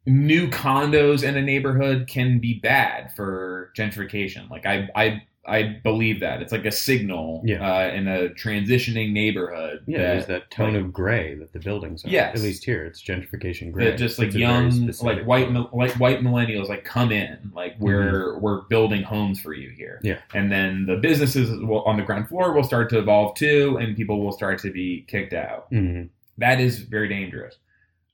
new 0.07 0.49
condos 0.49 1.24
in 1.24 1.37
a 1.37 1.43
neighborhood 1.43 2.07
can 2.07 2.39
be 2.39 2.55
bad 2.61 3.12
for 3.16 3.72
gentrification. 3.77 4.49
Like 4.49 4.64
I 4.66 4.89
I 4.95 5.22
I 5.49 5.78
believe 5.84 6.20
that 6.20 6.42
it's 6.42 6.51
like 6.53 6.64
a 6.64 6.72
signal 6.72 7.42
Yeah. 7.44 7.64
uh, 7.64 7.88
in 7.92 8.09
a 8.09 8.28
transitioning 8.30 9.12
neighborhood. 9.12 9.84
Yeah, 9.86 9.99
that, 9.99 10.05
there's 10.09 10.26
that 10.26 10.51
tone 10.51 10.74
like, 10.74 10.82
of 10.82 10.92
gray 10.92 11.34
that 11.36 11.53
the 11.53 11.61
buildings 11.61 12.05
are. 12.05 12.09
Yes. 12.09 12.36
At 12.36 12.42
least 12.42 12.64
here, 12.64 12.84
it's 12.84 13.03
gentrification 13.03 13.70
gray. 13.72 13.84
that 13.90 13.99
just 13.99 14.18
like 14.18 14.28
It's 14.28 14.36
young 14.36 14.86
like 15.03 15.24
white 15.24 15.51
like 15.72 15.92
white 16.01 16.20
millennials 16.20 16.68
like 16.68 16.84
come 16.84 17.12
in 17.12 17.53
like 17.55 17.76
we're 17.78 18.38
we're 18.38 18.62
building 18.62 19.03
homes 19.03 19.40
for 19.40 19.55
you 19.55 19.70
here 19.70 20.01
Mm-hmm. 20.03 20.07
Yeah. 20.09 20.18
and 20.34 20.51
then 20.51 20.86
the 20.86 20.97
businesses 20.97 21.51
will, 21.61 21.82
on 21.84 21.97
the 21.97 22.03
ground 22.03 22.28
floor 22.28 22.53
will 22.53 22.64
start 22.64 22.90
to 22.90 22.99
evolve 22.99 23.36
too 23.36 23.76
and 23.80 23.97
people 23.97 24.20
will 24.24 24.32
start 24.32 24.59
to 24.62 24.70
be 24.72 25.05
kicked 25.09 25.32
out 25.32 25.70
Mhm. 25.70 26.09
that 26.38 26.61
is 26.61 26.80
very 26.80 27.09
dangerous. 27.09 27.57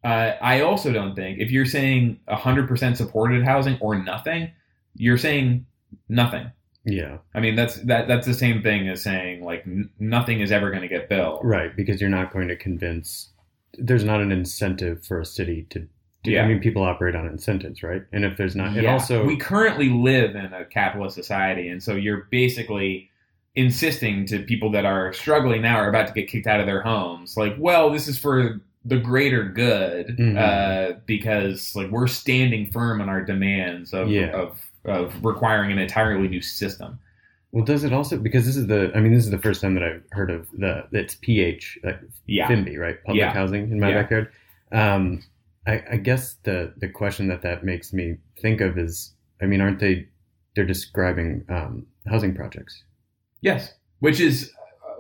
Uh, 0.05 0.33
I 0.43 0.61
also 0.62 0.93
don't 0.93 1.14
think 1.14 1.39
if 1.39 1.51
you're 1.51 1.64
saying 1.64 2.18
100% 2.28 2.97
supported 2.97 3.45
housing 3.45 3.78
or 3.80 3.95
nothing, 4.03 4.51
you're 4.97 5.16
saying 5.18 5.64
nothing. 6.09 6.51
Yeah. 6.85 7.18
I 7.35 7.41
mean, 7.41 7.55
that's 7.55 7.76
that 7.83 8.09
that's 8.09 8.26
the 8.26 8.35
same 8.35 8.62
thing 8.62 8.89
as 8.89 9.03
saying 9.03 9.45
like 9.45 9.62
n- 9.66 9.91
nothing 10.01 10.41
is 10.41 10.51
ever 10.51 10.70
going 10.70 10.83
to 10.83 10.89
get 10.89 11.09
built. 11.09 11.45
Right, 11.45 11.74
because 11.76 12.01
you're 12.01 12.11
not 12.11 12.33
going 12.33 12.49
to 12.49 12.57
convince. 12.57 13.30
There's 13.78 14.05
not 14.05 14.20
an 14.20 14.33
incentive 14.33 15.05
for 15.07 15.20
a 15.20 15.24
city 15.24 15.66
to. 15.70 15.87
do 16.24 16.30
Yeah. 16.30 16.45
I 16.45 16.49
mean, 16.49 16.61
people 16.61 16.83
operate 16.83 17.14
on 17.16 17.26
incentives, 17.26 17.83
right? 17.83 18.03
And 18.12 18.24
if 18.24 18.37
there's 18.37 18.55
not, 18.57 18.72
Yeah. 18.74 18.93
also, 18.93 19.24
we 19.24 19.37
currently 19.37 19.89
live 19.91 20.37
in 20.37 20.53
a 20.53 20.64
capitalist 20.64 21.14
society, 21.16 21.68
and 21.68 21.83
so 21.83 21.95
you're 21.97 22.28
basically 22.30 23.11
insisting 23.55 24.24
to 24.26 24.39
people 24.41 24.70
that 24.72 24.85
are 24.85 25.12
struggling 25.12 25.62
now 25.62 25.76
are 25.76 25.89
about 25.89 26.07
to 26.09 26.12
get 26.12 26.26
kicked 26.28 26.47
out 26.47 26.59
of 26.61 26.66
their 26.66 26.80
homes, 26.83 27.37
like, 27.37 27.55
well, 27.59 27.91
this 27.91 28.09
is 28.09 28.18
for 28.18 28.61
the 28.85 28.97
greater 28.99 29.45
good, 29.45 30.16
Mhm. 30.18 30.37
uh, 30.39 30.97
because 31.07 31.74
like 31.76 31.91
we're 31.91 32.07
standing 32.09 32.70
firm 32.70 33.01
on 33.01 33.09
our 33.09 33.22
demands 33.24 33.93
of 33.93 34.11
Yeah. 34.11 34.30
of 34.33 34.59
of 34.85 35.24
requiring 35.24 35.72
an 35.72 35.78
entirely 35.78 36.28
new 36.28 36.43
system. 36.43 36.99
well, 37.53 37.64
does 37.64 37.85
it 37.85 37.93
also 37.93 38.16
because 38.16 38.47
this 38.47 38.57
is 38.57 38.66
the? 38.66 38.91
I 38.95 39.01
mean, 39.01 39.12
this 39.14 39.24
is 39.24 39.30
the 39.30 39.39
first 39.39 39.61
time 39.61 39.74
that 39.74 39.83
I've 39.83 40.03
heard 40.12 40.30
of 40.30 40.49
the. 40.53 40.85
It's 40.93 41.14
PH, 41.16 41.78
like 41.85 42.01
Yeah. 42.26 42.49
FIMBY, 42.49 42.78
right? 42.78 42.97
Public 43.05 43.20
Yeah. 43.20 43.33
housing 43.33 43.70
in 43.70 43.78
my 43.78 43.91
Yeah. 43.91 44.03
backyard. 44.03 44.28
Um, 44.72 45.22
I, 45.66 45.83
I 45.93 45.97
guess 45.99 46.35
the 46.45 46.72
the 46.78 46.89
question 46.89 47.28
that 47.28 47.43
that 47.43 47.62
makes 47.62 47.93
me 47.93 48.16
think 48.41 48.61
of 48.61 48.78
is, 48.78 49.12
I 49.43 49.47
mean, 49.47 49.61
aren't 49.61 49.78
they? 49.80 50.09
They're 50.57 50.64
describing 50.66 51.45
um, 51.49 51.87
housing 52.07 52.35
projects, 52.35 52.83
Yes, 53.43 53.72
which 54.01 54.18
is. 54.20 54.51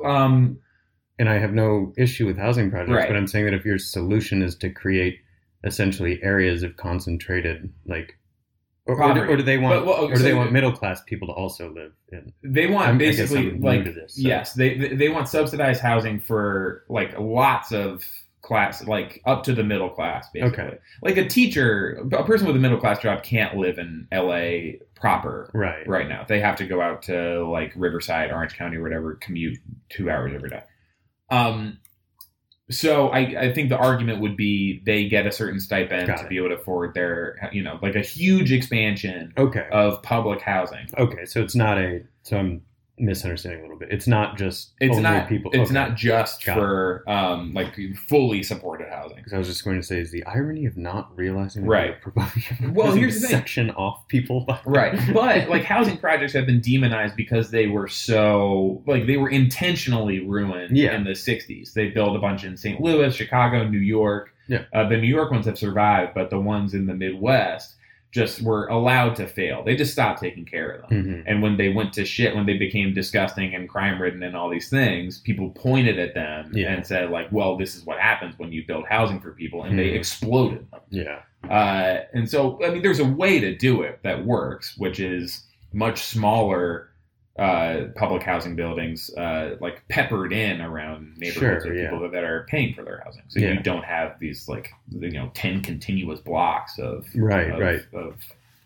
Um, 0.04 0.58
and 1.18 1.28
I 1.28 1.38
have 1.38 1.52
no 1.54 1.92
issue 1.96 2.26
with 2.26 2.36
housing 2.38 2.70
projects, 2.70 2.90
Right. 2.96 3.08
but 3.08 3.16
I'm 3.16 3.26
saying 3.26 3.44
that 3.44 3.54
if 3.54 3.64
your 3.64 3.78
solution 3.78 4.42
is 4.42 4.56
to 4.56 4.70
create 4.70 5.18
essentially 5.64 6.20
areas 6.22 6.62
of 6.64 6.76
concentrated, 6.76 7.70
like, 7.86 8.18
or, 8.86 9.00
or, 9.00 9.14
do- 9.14 9.20
or 9.22 9.36
do 9.36 9.42
they 9.42 9.58
want, 9.58 9.80
But, 9.80 9.86
well, 9.86 10.04
or 10.06 10.14
do 10.14 10.22
they 10.22 10.34
want 10.34 10.50
middle 10.52 10.72
class 10.72 11.02
people 11.06 11.28
to 11.28 11.34
also 11.34 11.72
live 11.72 11.92
in? 12.10 12.32
They 12.42 12.66
want 12.66 12.88
I'm- 12.88 12.98
basically 12.98 13.52
like 13.58 13.84
this, 13.84 14.14
so- 14.16 14.28
yes, 14.28 14.54
they 14.54 14.76
they 14.76 14.94
they 14.96 15.08
want 15.08 15.28
subsidized 15.28 15.80
housing 15.80 16.18
for 16.20 16.84
like 16.88 17.18
lots 17.18 17.72
of 17.72 18.04
class, 18.42 18.84
like 18.88 19.22
up 19.24 19.44
to 19.44 19.52
the 19.54 19.62
middle 19.62 19.88
class, 19.88 20.28
basically. 20.34 20.64
Okay. 20.64 20.78
Like 21.00 21.16
a 21.16 21.28
teacher, 21.28 22.04
a 22.12 22.24
person 22.24 22.46
with 22.48 22.56
a 22.56 22.58
middle 22.58 22.76
class 22.78 22.98
job 22.98 23.22
can't 23.22 23.56
live 23.56 23.78
in 23.78 24.08
L.A. 24.10 24.80
proper 24.96 25.48
Right. 25.54 25.86
right 25.86 26.08
now. 26.08 26.24
They 26.28 26.40
have 26.40 26.56
to 26.56 26.66
go 26.66 26.80
out 26.80 27.02
to 27.02 27.44
like 27.48 27.72
Riverside, 27.76 28.32
Orange 28.32 28.56
County, 28.56 28.78
or 28.78 28.82
whatever, 28.82 29.14
commute 29.14 29.58
two 29.90 30.10
hours 30.10 30.32
every 30.34 30.50
day. 30.50 30.62
Um. 31.30 31.78
So 32.72 33.08
I, 33.08 33.18
I 33.38 33.52
think 33.52 33.68
the 33.68 33.76
argument 33.78 34.20
would 34.20 34.36
be 34.36 34.82
they 34.84 35.08
get 35.08 35.26
a 35.26 35.32
certain 35.32 35.60
stipend 35.60 36.08
Got 36.08 36.18
to 36.18 36.24
it. 36.24 36.28
be 36.28 36.38
able 36.38 36.48
to 36.48 36.56
afford 36.56 36.94
their 36.94 37.50
you 37.52 37.62
know 37.62 37.78
like 37.82 37.94
a 37.94 38.00
huge 38.00 38.50
expansion 38.52 39.32
Okay. 39.38 39.66
of 39.72 40.02
public 40.02 40.40
housing. 40.40 40.86
Okay. 40.98 41.24
So 41.26 41.40
it's 41.42 41.54
not 41.54 41.78
a. 41.78 42.02
So 42.22 42.38
I'm 42.38 42.62
misunderstanding 42.98 43.60
a 43.60 43.62
little 43.62 43.78
bit. 43.78 43.88
It's 43.90 44.06
not 44.06 44.36
just 44.36 44.72
It's 44.80 44.98
not 44.98 45.28
people. 45.28 45.50
It's 45.54 45.70
okay. 45.70 45.74
not 45.74 45.96
just 45.96 46.44
Got 46.44 46.54
for 46.56 47.04
um, 47.08 47.52
like 47.54 47.74
fully 48.08 48.42
supported 48.42 48.88
housing. 48.90 49.16
Because 49.16 49.32
I 49.32 49.38
was 49.38 49.48
just 49.48 49.64
going 49.64 49.76
to 49.80 49.82
say, 49.82 49.98
is 49.98 50.10
the 50.10 50.24
irony 50.24 50.66
of 50.66 50.76
not 50.76 51.16
realizing 51.16 51.64
Right. 51.66 52.00
providing 52.00 52.74
Well, 52.74 52.92
here's 52.92 53.14
the 53.20 53.20
thing. 53.28 53.30
section 53.38 53.70
off 53.72 54.06
people, 54.08 54.46
Right, 54.66 54.98
but 55.12 55.48
like 55.48 55.64
housing 55.64 55.96
projects 55.96 56.32
have 56.34 56.46
been 56.46 56.60
demonized 56.60 57.16
because 57.16 57.50
they 57.50 57.66
were 57.66 57.88
so 57.88 58.82
like 58.86 59.06
they 59.06 59.16
were 59.16 59.30
intentionally 59.30 60.20
ruined 60.20 60.76
Yeah. 60.76 60.94
in 60.94 61.04
the 61.04 61.10
'60s. 61.12 61.72
They 61.72 61.88
built 61.88 62.14
a 62.16 62.18
bunch 62.20 62.44
in 62.44 62.56
St. 62.56 62.80
Louis, 62.80 63.14
Chicago, 63.14 63.66
New 63.66 63.78
York. 63.78 64.34
Yeah. 64.48 64.64
Uh, 64.72 64.88
the 64.88 64.96
New 64.98 65.06
York 65.08 65.30
ones 65.30 65.46
have 65.46 65.56
survived, 65.56 66.12
but 66.14 66.28
the 66.30 66.38
ones 66.40 66.74
in 66.74 66.86
the 66.86 66.94
Midwest 66.94 67.74
just 68.12 68.42
were 68.42 68.66
allowed 68.68 69.16
to 69.16 69.26
fail. 69.26 69.64
They 69.64 69.74
just 69.74 69.92
stopped 69.92 70.20
taking 70.20 70.44
care 70.44 70.68
of 70.70 70.88
them. 70.90 71.04
Mhm. 71.04 71.22
And 71.26 71.42
when 71.42 71.56
they 71.56 71.70
went 71.70 71.94
to 71.94 72.04
shit, 72.04 72.36
when 72.36 72.44
they 72.44 72.58
became 72.58 72.92
disgusting 72.92 73.54
and 73.54 73.66
crime 73.68 74.00
ridden 74.00 74.22
and 74.22 74.36
all 74.36 74.50
these 74.50 74.68
things, 74.68 75.18
people 75.20 75.48
pointed 75.50 75.98
at 75.98 76.12
them 76.14 76.50
Yeah. 76.54 76.72
and 76.74 76.86
said, 76.86 77.10
like, 77.10 77.32
well, 77.32 77.56
this 77.56 77.74
is 77.74 77.86
what 77.86 77.98
happens 77.98 78.38
when 78.38 78.52
you 78.52 78.64
build 78.66 78.84
housing 78.86 79.18
for 79.18 79.30
people. 79.32 79.64
And 79.64 79.78
they 79.78 79.90
Mhm. 79.92 79.96
exploded 79.96 80.70
them. 80.70 80.80
Yeah. 80.90 81.18
Uh, 81.50 82.02
and 82.12 82.28
so, 82.28 82.60
I 82.64 82.68
mean, 82.70 82.82
there's 82.82 83.00
a 83.00 83.04
way 83.08 83.40
to 83.40 83.56
do 83.56 83.80
it 83.82 83.98
that 84.02 84.24
works, 84.26 84.76
which 84.76 85.00
is 85.00 85.44
much 85.72 86.02
smaller 86.02 86.88
uh, 87.38 87.84
public 87.96 88.22
housing 88.22 88.54
buildings, 88.54 89.10
uh, 89.16 89.56
like 89.60 89.82
peppered 89.88 90.32
in 90.32 90.60
around 90.60 91.16
neighborhoods 91.16 91.64
Sure, 91.64 91.72
of 91.72 91.76
yeah. 91.78 91.90
people 91.90 92.10
that 92.10 92.24
are 92.24 92.46
paying 92.50 92.74
for 92.74 92.82
their 92.84 93.00
housing. 93.04 93.22
So 93.28 93.40
Yeah. 93.40 93.52
you 93.52 93.60
don't 93.60 93.84
have 93.84 94.18
these 94.20 94.48
like 94.48 94.70
you 94.90 95.10
know 95.12 95.30
ten 95.34 95.62
continuous 95.62 96.20
blocks 96.20 96.78
of 96.78 97.06
Right, 97.14 97.50
of, 97.50 97.58
right. 97.58 97.80
of 97.94 98.16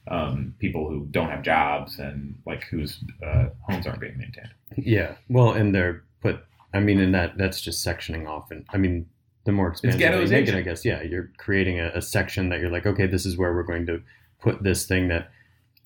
um, 0.08 0.54
people 0.58 0.88
who 0.88 1.06
don't 1.10 1.30
have 1.30 1.42
jobs 1.42 1.98
and 1.98 2.36
like 2.46 2.64
whose 2.64 3.02
uh, 3.24 3.46
homes 3.62 3.86
aren't 3.86 4.00
being 4.00 4.18
maintained. 4.18 4.50
Yeah. 4.76 5.14
Well, 5.28 5.52
and 5.52 5.74
they're 5.74 6.02
put. 6.20 6.40
I 6.74 6.80
mean, 6.80 6.98
and 7.00 7.14
that 7.14 7.38
that's 7.38 7.60
just 7.60 7.86
sectioning 7.86 8.28
off, 8.28 8.50
and 8.50 8.64
I 8.70 8.76
mean, 8.78 9.06
the 9.44 9.52
more 9.52 9.68
expansive 9.68 10.00
you 10.00 10.06
make 10.28 10.48
it. 10.48 10.54
I 10.56 10.60
guess. 10.62 10.84
Yeah, 10.84 11.02
you're 11.02 11.30
creating 11.38 11.78
a, 11.78 11.92
a 11.94 12.02
section 12.02 12.48
that 12.48 12.58
you're 12.60 12.70
like, 12.70 12.84
okay, 12.86 13.06
this 13.06 13.24
is 13.26 13.36
where 13.36 13.54
we're 13.54 13.62
going 13.62 13.86
to 13.86 14.02
put 14.40 14.62
this 14.62 14.86
thing 14.86 15.08
that 15.08 15.30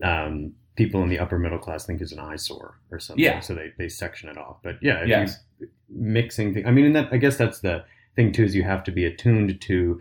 um, 0.02 0.54
people 0.80 1.02
in 1.02 1.08
the 1.08 1.18
upper 1.18 1.38
middle 1.38 1.58
class 1.58 1.84
think 1.86 2.00
is 2.00 2.12
an 2.12 2.18
eyesore 2.18 2.78
or 2.90 2.98
something. 2.98 3.24
Yeah. 3.24 3.40
So 3.40 3.54
they 3.54 3.72
they 3.78 3.88
section 3.88 4.28
it 4.28 4.38
off. 4.38 4.56
But 4.62 4.76
yeah, 4.82 5.04
Yes. 5.04 5.38
you 5.58 5.68
mixing 5.88 6.54
things. 6.54 6.66
I 6.66 6.70
mean, 6.70 6.86
and 6.86 6.96
that 6.96 7.08
I 7.12 7.16
guess 7.18 7.36
that's 7.36 7.60
the 7.60 7.84
thing 8.16 8.32
too 8.32 8.44
is 8.44 8.54
you 8.54 8.62
have 8.64 8.82
to 8.84 8.92
be 8.92 9.04
attuned 9.04 9.60
to 9.62 10.00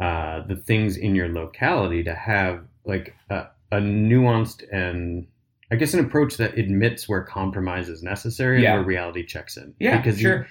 uh, 0.00 0.44
the 0.46 0.56
things 0.56 0.96
in 0.96 1.14
your 1.14 1.28
locality 1.28 2.02
to 2.02 2.14
have 2.14 2.64
like 2.84 3.14
a, 3.30 3.46
a 3.72 3.76
nuanced 3.78 4.62
and 4.72 5.26
I 5.70 5.76
guess 5.76 5.94
an 5.94 6.00
approach 6.00 6.36
that 6.36 6.58
admits 6.58 7.08
where 7.08 7.22
compromise 7.22 7.88
is 7.88 8.02
necessary 8.02 8.62
Yeah. 8.62 8.70
and 8.74 8.80
where 8.80 8.88
reality 8.88 9.24
checks 9.24 9.56
in. 9.56 9.74
Yeah, 9.80 9.96
because 9.98 10.20
you- 10.22 10.44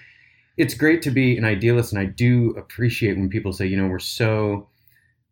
it's 0.58 0.76
great 0.76 1.02
to 1.04 1.12
be 1.12 1.36
an 1.38 1.46
idealist, 1.46 1.94
and 1.94 2.00
I 2.00 2.06
do 2.06 2.52
appreciate 2.58 3.18
when 3.18 3.28
people 3.30 3.54
say, 3.54 3.66
you 3.66 3.76
know, 3.78 3.88
we're 3.88 3.98
so 4.00 4.70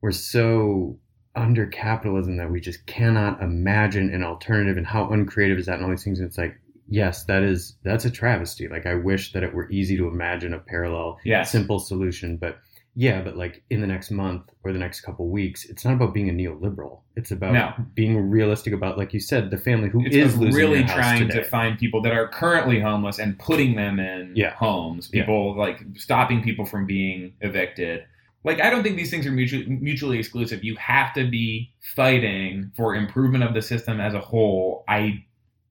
we're 0.02 0.12
so 0.12 0.98
under 1.36 1.66
capitalism 1.66 2.38
that 2.38 2.52
we 2.52 2.60
just 2.60 2.86
cannot 2.86 3.42
imagine 3.42 4.14
an 4.14 4.24
alternative, 4.24 4.78
and 4.78 4.86
how 4.88 5.10
uncreative 5.10 5.58
is 5.60 5.66
that, 5.68 5.76
and 5.76 5.84
all 5.86 5.90
these 5.90 6.04
things. 6.04 6.20
And 6.20 6.28
it's 6.28 6.38
like, 6.38 6.60
yes, 6.88 7.24
that 7.26 7.44
is 7.44 7.78
that's 7.84 8.06
a 8.06 8.12
travesty. 8.12 8.68
Like 8.68 8.86
I 8.86 8.96
wish 8.96 9.34
that 9.34 9.44
it 9.44 9.54
were 9.54 9.70
easy 9.72 9.96
to 9.98 10.08
imagine 10.08 10.54
a 10.54 10.60
parallel, 10.60 11.20
Yes. 11.24 11.52
simple 11.52 11.80
solution, 11.80 12.38
but. 12.38 12.58
Yeah, 12.94 13.22
but 13.22 13.38
like 13.38 13.64
in 13.70 13.80
the 13.80 13.88
next 13.88 14.12
month 14.12 14.44
or 14.66 14.74
the 14.74 14.78
next 14.78 15.00
couple 15.00 15.30
weeks, 15.30 15.64
it's 15.64 15.86
not 15.86 15.94
about 15.94 16.14
being 16.14 16.28
a 16.30 16.34
neoliberal. 16.34 17.00
It's 17.16 17.32
about 17.32 17.54
No. 17.54 17.72
being 17.96 18.30
realistic 18.30 18.74
about, 18.74 18.98
like 18.98 19.14
you 19.14 19.22
said, 19.22 19.50
the 19.50 19.58
family 19.58 19.88
who 19.88 20.06
It's 20.06 20.14
is 20.14 20.38
losing 20.38 20.60
really 20.60 20.84
trying 20.84 21.30
to 21.30 21.42
find 21.42 21.80
people 21.80 22.02
that 22.02 22.12
are 22.12 22.28
currently 22.28 22.82
homeless 22.82 23.18
and 23.18 23.40
putting 23.40 23.78
them 23.78 23.98
in 23.98 24.34
Yeah. 24.36 24.50
homes. 24.56 25.10
Yeah. 25.14 25.22
People 25.22 25.56
like 25.58 25.82
stopping 25.96 26.44
people 26.44 26.66
from 26.66 26.86
being 26.86 27.32
evicted. 27.40 28.04
Like 28.44 28.60
I 28.60 28.70
don't 28.70 28.82
think 28.84 28.96
these 28.98 29.12
things 29.12 29.26
are 29.28 29.32
mutually, 29.32 29.66
mutually 29.68 30.18
exclusive. 30.20 30.64
You 30.64 30.76
have 30.78 31.14
to 31.14 31.30
be 31.30 31.72
fighting 31.96 32.72
for 32.76 32.96
improvement 32.96 33.44
of 33.44 33.54
the 33.54 33.62
system 33.62 34.00
as 34.00 34.14
a 34.14 34.20
whole. 34.20 34.84
I 34.88 35.24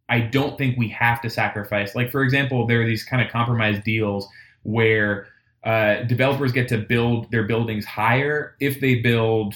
I 0.09 0.21
don't 0.21 0.59
think 0.59 0.77
we 0.77 0.89
have 0.89 1.21
to 1.23 1.31
sacrifice. 1.31 1.95
Like 1.95 2.11
for 2.11 2.23
example, 2.23 2.67
there 2.67 2.83
are 2.83 2.87
these 2.87 3.05
kind 3.05 3.23
of 3.23 3.31
compromise 3.31 3.83
deals 3.85 4.29
where 4.63 5.27
uh, 5.65 6.03
developers 6.05 6.53
get 6.53 6.69
to 6.69 6.79
build 6.79 7.31
their 7.31 7.45
buildings 7.45 7.85
higher 7.85 8.57
if 8.61 8.81
they 8.81 8.97
build 8.97 9.55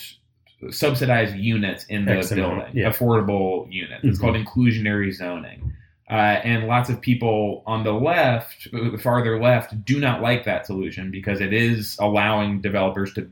subsidized 0.71 1.35
units 1.37 1.85
in 1.87 2.05
the 2.05 2.13
building, 2.35 2.63
yeah. 2.73 2.89
affordable 2.91 3.71
units. 3.73 4.05
It's 4.05 4.19
Mhm. 4.19 4.21
called 4.21 4.37
inclusionary 4.37 5.13
zoning. 5.13 5.73
Uh, 6.15 6.41
and 6.45 6.69
lots 6.69 6.89
of 6.89 7.01
people 7.01 7.65
on 7.67 7.83
the 7.83 7.91
left, 7.93 8.71
the 8.71 8.97
farther 9.03 9.43
left, 9.43 9.85
do 9.85 9.99
not 9.99 10.23
like 10.23 10.45
that 10.45 10.65
solution 10.65 11.11
because 11.11 11.41
it 11.41 11.53
is 11.53 11.97
allowing 11.99 12.61
developers 12.61 13.13
to 13.15 13.29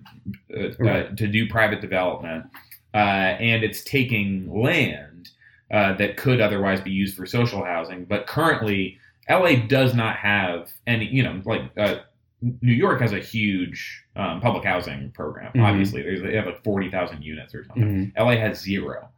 uh, 0.53 0.85
uh, 0.85 1.09
to 1.15 1.29
do 1.29 1.49
private 1.49 1.81
development, 1.81 2.45
uh, 2.93 2.97
and 3.39 3.63
it's 3.63 3.85
taking 3.85 4.53
land 4.53 5.31
uh, 5.71 5.93
that 5.93 6.17
could 6.17 6.41
otherwise 6.41 6.81
be 6.81 6.91
used 6.91 7.17
for 7.17 7.25
social 7.25 7.65
housing. 7.65 8.05
But 8.05 8.27
currently, 8.27 8.99
LA 9.31 9.55
does 9.69 9.95
not 9.95 10.17
have 10.17 10.73
any. 10.85 11.07
You 11.07 11.23
know, 11.23 11.41
like 11.45 11.63
uh, 11.77 11.99
New 12.41 12.75
York 12.75 13.01
has 13.01 13.13
a 13.13 13.21
huge 13.21 14.03
um, 14.17 14.41
public 14.41 14.65
housing 14.65 15.13
program. 15.13 15.53
Mhm. 15.53 15.63
Obviously, 15.63 16.03
There's, 16.03 16.21
they 16.21 16.35
have 16.35 16.47
like 16.47 16.65
forty 16.65 16.91
thousand 16.91 17.23
units 17.23 17.55
or 17.55 17.65
something. 17.65 18.13
Mhm. 18.17 18.19
LA 18.19 18.41
has 18.41 18.61
zero. 18.61 19.09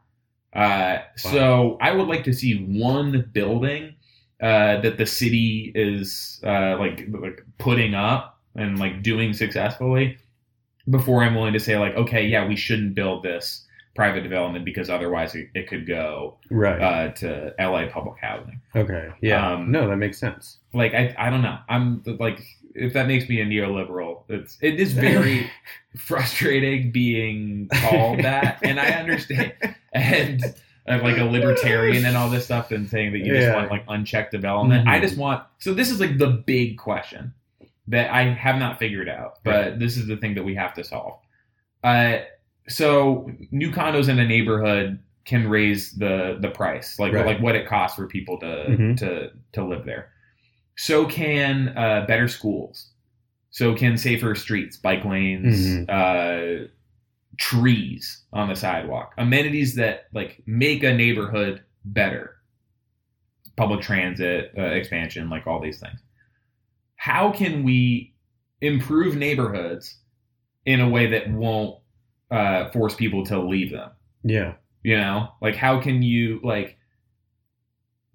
Uh, 0.54 0.98
So 1.16 1.78
I 1.80 1.92
would 1.92 2.08
like 2.08 2.24
to 2.24 2.32
see 2.32 2.64
one 2.64 3.28
building 3.32 3.94
uh, 4.42 4.80
that 4.80 4.98
the 4.98 5.06
city 5.06 5.72
is 5.74 6.40
uh, 6.44 6.76
like 6.78 7.06
like 7.08 7.42
putting 7.58 7.94
up 7.94 8.38
and 8.54 8.78
like 8.78 9.02
doing 9.02 9.32
successfully 9.32 10.16
before 10.90 11.22
I'm 11.24 11.34
willing 11.34 11.54
to 11.54 11.60
say 11.60 11.78
like, 11.78 11.94
okay, 11.96 12.26
yeah, 12.26 12.46
we 12.46 12.56
shouldn't 12.56 12.94
build 12.94 13.22
this 13.22 13.66
private 13.96 14.22
development 14.22 14.64
because 14.64 14.90
otherwise 14.90 15.34
it, 15.34 15.48
it 15.54 15.68
could 15.68 15.86
go 15.86 16.36
Right. 16.50 16.80
uh, 16.80 17.08
to 17.12 17.54
LA 17.58 17.86
public 17.88 18.16
housing. 18.20 18.60
okay. 18.74 19.08
Yeah. 19.22 19.52
um, 19.54 19.70
no, 19.70 19.88
that 19.88 19.96
makes 19.96 20.18
sense. 20.18 20.58
Like 20.72 20.92
I, 20.94 21.14
I 21.16 21.30
don't 21.30 21.42
know. 21.42 21.58
I'm 21.68 22.02
like 22.18 22.40
if 22.74 22.92
that 22.94 23.06
makes 23.06 23.28
me 23.28 23.40
a 23.40 23.46
neoliberal, 23.46 24.22
it's 24.28 24.58
it 24.60 24.80
is 24.80 24.92
very 24.92 25.50
frustrating 25.96 26.90
being 26.90 27.68
called 27.72 28.18
that, 28.20 28.58
and 28.62 28.78
I 28.80 28.90
understand 28.90 29.52
and. 29.92 30.42
uh, 30.86 31.00
like 31.02 31.16
a 31.16 31.24
libertarian 31.24 32.04
and 32.04 32.14
all 32.14 32.28
this 32.28 32.44
stuff, 32.44 32.70
and 32.70 32.90
saying 32.90 33.10
that 33.12 33.20
you 33.20 33.34
just 33.34 33.50
want 33.54 33.70
like 33.70 33.82
unchecked 33.88 34.30
development. 34.32 34.86
Mhm. 34.86 34.90
I 34.90 35.00
just 35.00 35.16
want 35.16 35.42
so 35.58 35.72
this 35.72 35.90
is 35.90 35.98
like 35.98 36.18
the 36.18 36.26
big 36.26 36.76
question 36.76 37.32
that 37.88 38.12
I 38.12 38.24
have 38.24 38.56
not 38.58 38.78
figured 38.78 39.08
out, 39.08 39.38
but 39.44 39.78
this 39.78 39.96
is 39.96 40.06
the 40.06 40.18
thing 40.18 40.34
that 40.34 40.42
we 40.44 40.54
have 40.56 40.74
to 40.74 40.84
solve. 40.84 41.18
Uh, 41.82 42.18
so 42.68 43.30
new 43.50 43.70
condos 43.70 44.10
in 44.10 44.18
a 44.18 44.26
neighborhood 44.28 44.98
can 45.24 45.48
raise 45.48 45.92
the 45.92 46.36
the 46.38 46.50
price, 46.50 46.98
like 46.98 47.14
Right. 47.14 47.24
like 47.24 47.40
what 47.40 47.54
it 47.56 47.66
costs 47.66 47.96
for 47.96 48.06
people 48.06 48.38
to 48.40 48.46
Mhm. 48.68 48.96
to 48.98 49.30
to 49.52 49.64
live 49.64 49.86
there. 49.86 50.10
So 50.76 51.06
can 51.06 51.68
uh, 51.76 52.04
better 52.06 52.28
schools. 52.28 52.90
So 53.50 53.74
can 53.74 53.96
safer 53.96 54.34
streets, 54.34 54.76
bike 54.76 55.04
lanes, 55.04 55.66
Mhm. 55.66 55.86
uh, 55.88 56.68
trees 57.38 58.24
on 58.32 58.48
the 58.48 58.56
sidewalk, 58.56 59.14
amenities 59.18 59.74
that 59.76 60.06
like 60.12 60.42
make 60.46 60.82
a 60.82 60.92
neighborhood 60.94 61.62
better. 61.84 62.36
Public 63.56 63.80
transit 63.82 64.52
uh, 64.58 64.62
expansion, 64.62 65.30
like 65.30 65.46
all 65.46 65.60
these 65.60 65.78
things. 65.78 66.00
How 66.96 67.30
can 67.30 67.62
we 67.62 68.14
improve 68.60 69.14
neighborhoods 69.16 69.98
in 70.66 70.80
a 70.80 70.88
way 70.88 71.06
that 71.08 71.30
won't 71.30 71.78
uh, 72.32 72.70
force 72.70 72.96
people 72.96 73.24
to 73.26 73.38
leave 73.40 73.70
them? 73.70 73.90
Yeah. 74.24 74.54
You 74.82 74.96
know, 74.96 75.28
like 75.40 75.54
how 75.54 75.80
can 75.80 76.02
you 76.02 76.40
like 76.42 76.76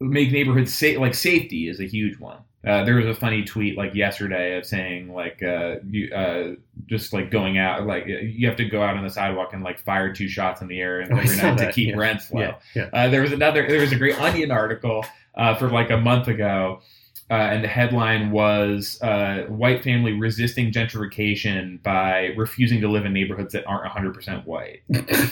make 0.02 0.32
neighborhoods 0.32 0.74
safe? 0.74 0.98
Like 1.00 1.14
safety 1.14 1.70
is 1.70 1.80
a 1.80 1.86
huge 1.86 2.20
one. 2.20 2.40
Uh, 2.66 2.84
there 2.84 2.96
was 2.96 3.06
a 3.06 3.14
funny 3.14 3.44
tweet 3.44 3.78
like 3.78 3.96
yesterday 3.96 4.58
of 4.58 4.66
saying 4.66 5.14
like 5.14 5.42
uh, 5.42 5.76
you 5.90 6.14
uh, 6.14 6.56
just 6.88 7.14
like 7.14 7.32
going 7.32 7.58
out 7.58 7.86
like 7.86 8.06
you 8.06 8.46
have 8.46 8.58
to 8.58 8.66
go 8.66 8.82
out 8.82 8.98
on 8.98 9.04
the 9.04 9.10
sidewalk 9.10 9.54
and 9.54 9.64
like 9.64 9.80
fire 9.80 10.14
two 10.14 10.28
shots 10.28 10.62
in 10.62 10.68
the 10.68 10.82
air 10.82 11.02
Oh, 11.12 11.16
every 11.16 11.28
saw 11.28 11.54
night 11.54 11.58
to 11.60 11.72
keep 11.72 11.90
yeah. 11.90 11.96
rents 11.96 12.30
low. 12.34 12.42
Yeah. 12.42 12.56
Yeah. 12.76 12.90
Uh, 12.92 13.08
there 13.08 13.22
was 13.22 13.32
another. 13.32 13.66
There 13.66 13.80
was 13.80 13.94
a 13.94 13.96
great 13.96 14.20
Onion 14.20 14.52
article 14.52 15.06
uh, 15.36 15.56
for 15.56 15.70
like 15.70 15.90
a 15.90 15.98
month 15.98 16.28
ago, 16.28 16.82
uh, 17.32 17.34
and 17.34 17.64
the 17.64 17.70
headline 17.70 18.32
was 18.32 19.02
uh, 19.02 19.46
"White 19.48 19.82
family 19.82 20.12
resisting 20.12 20.74
gentrification 20.74 21.82
by 21.82 22.34
refusing 22.36 22.82
to 22.82 22.90
live 22.90 23.06
in 23.06 23.14
neighborhoods 23.14 23.54
that 23.54 23.66
aren't 23.68 23.84
100 23.84 24.14
percent 24.14 24.46
white." 24.46 24.82
and 24.90 25.30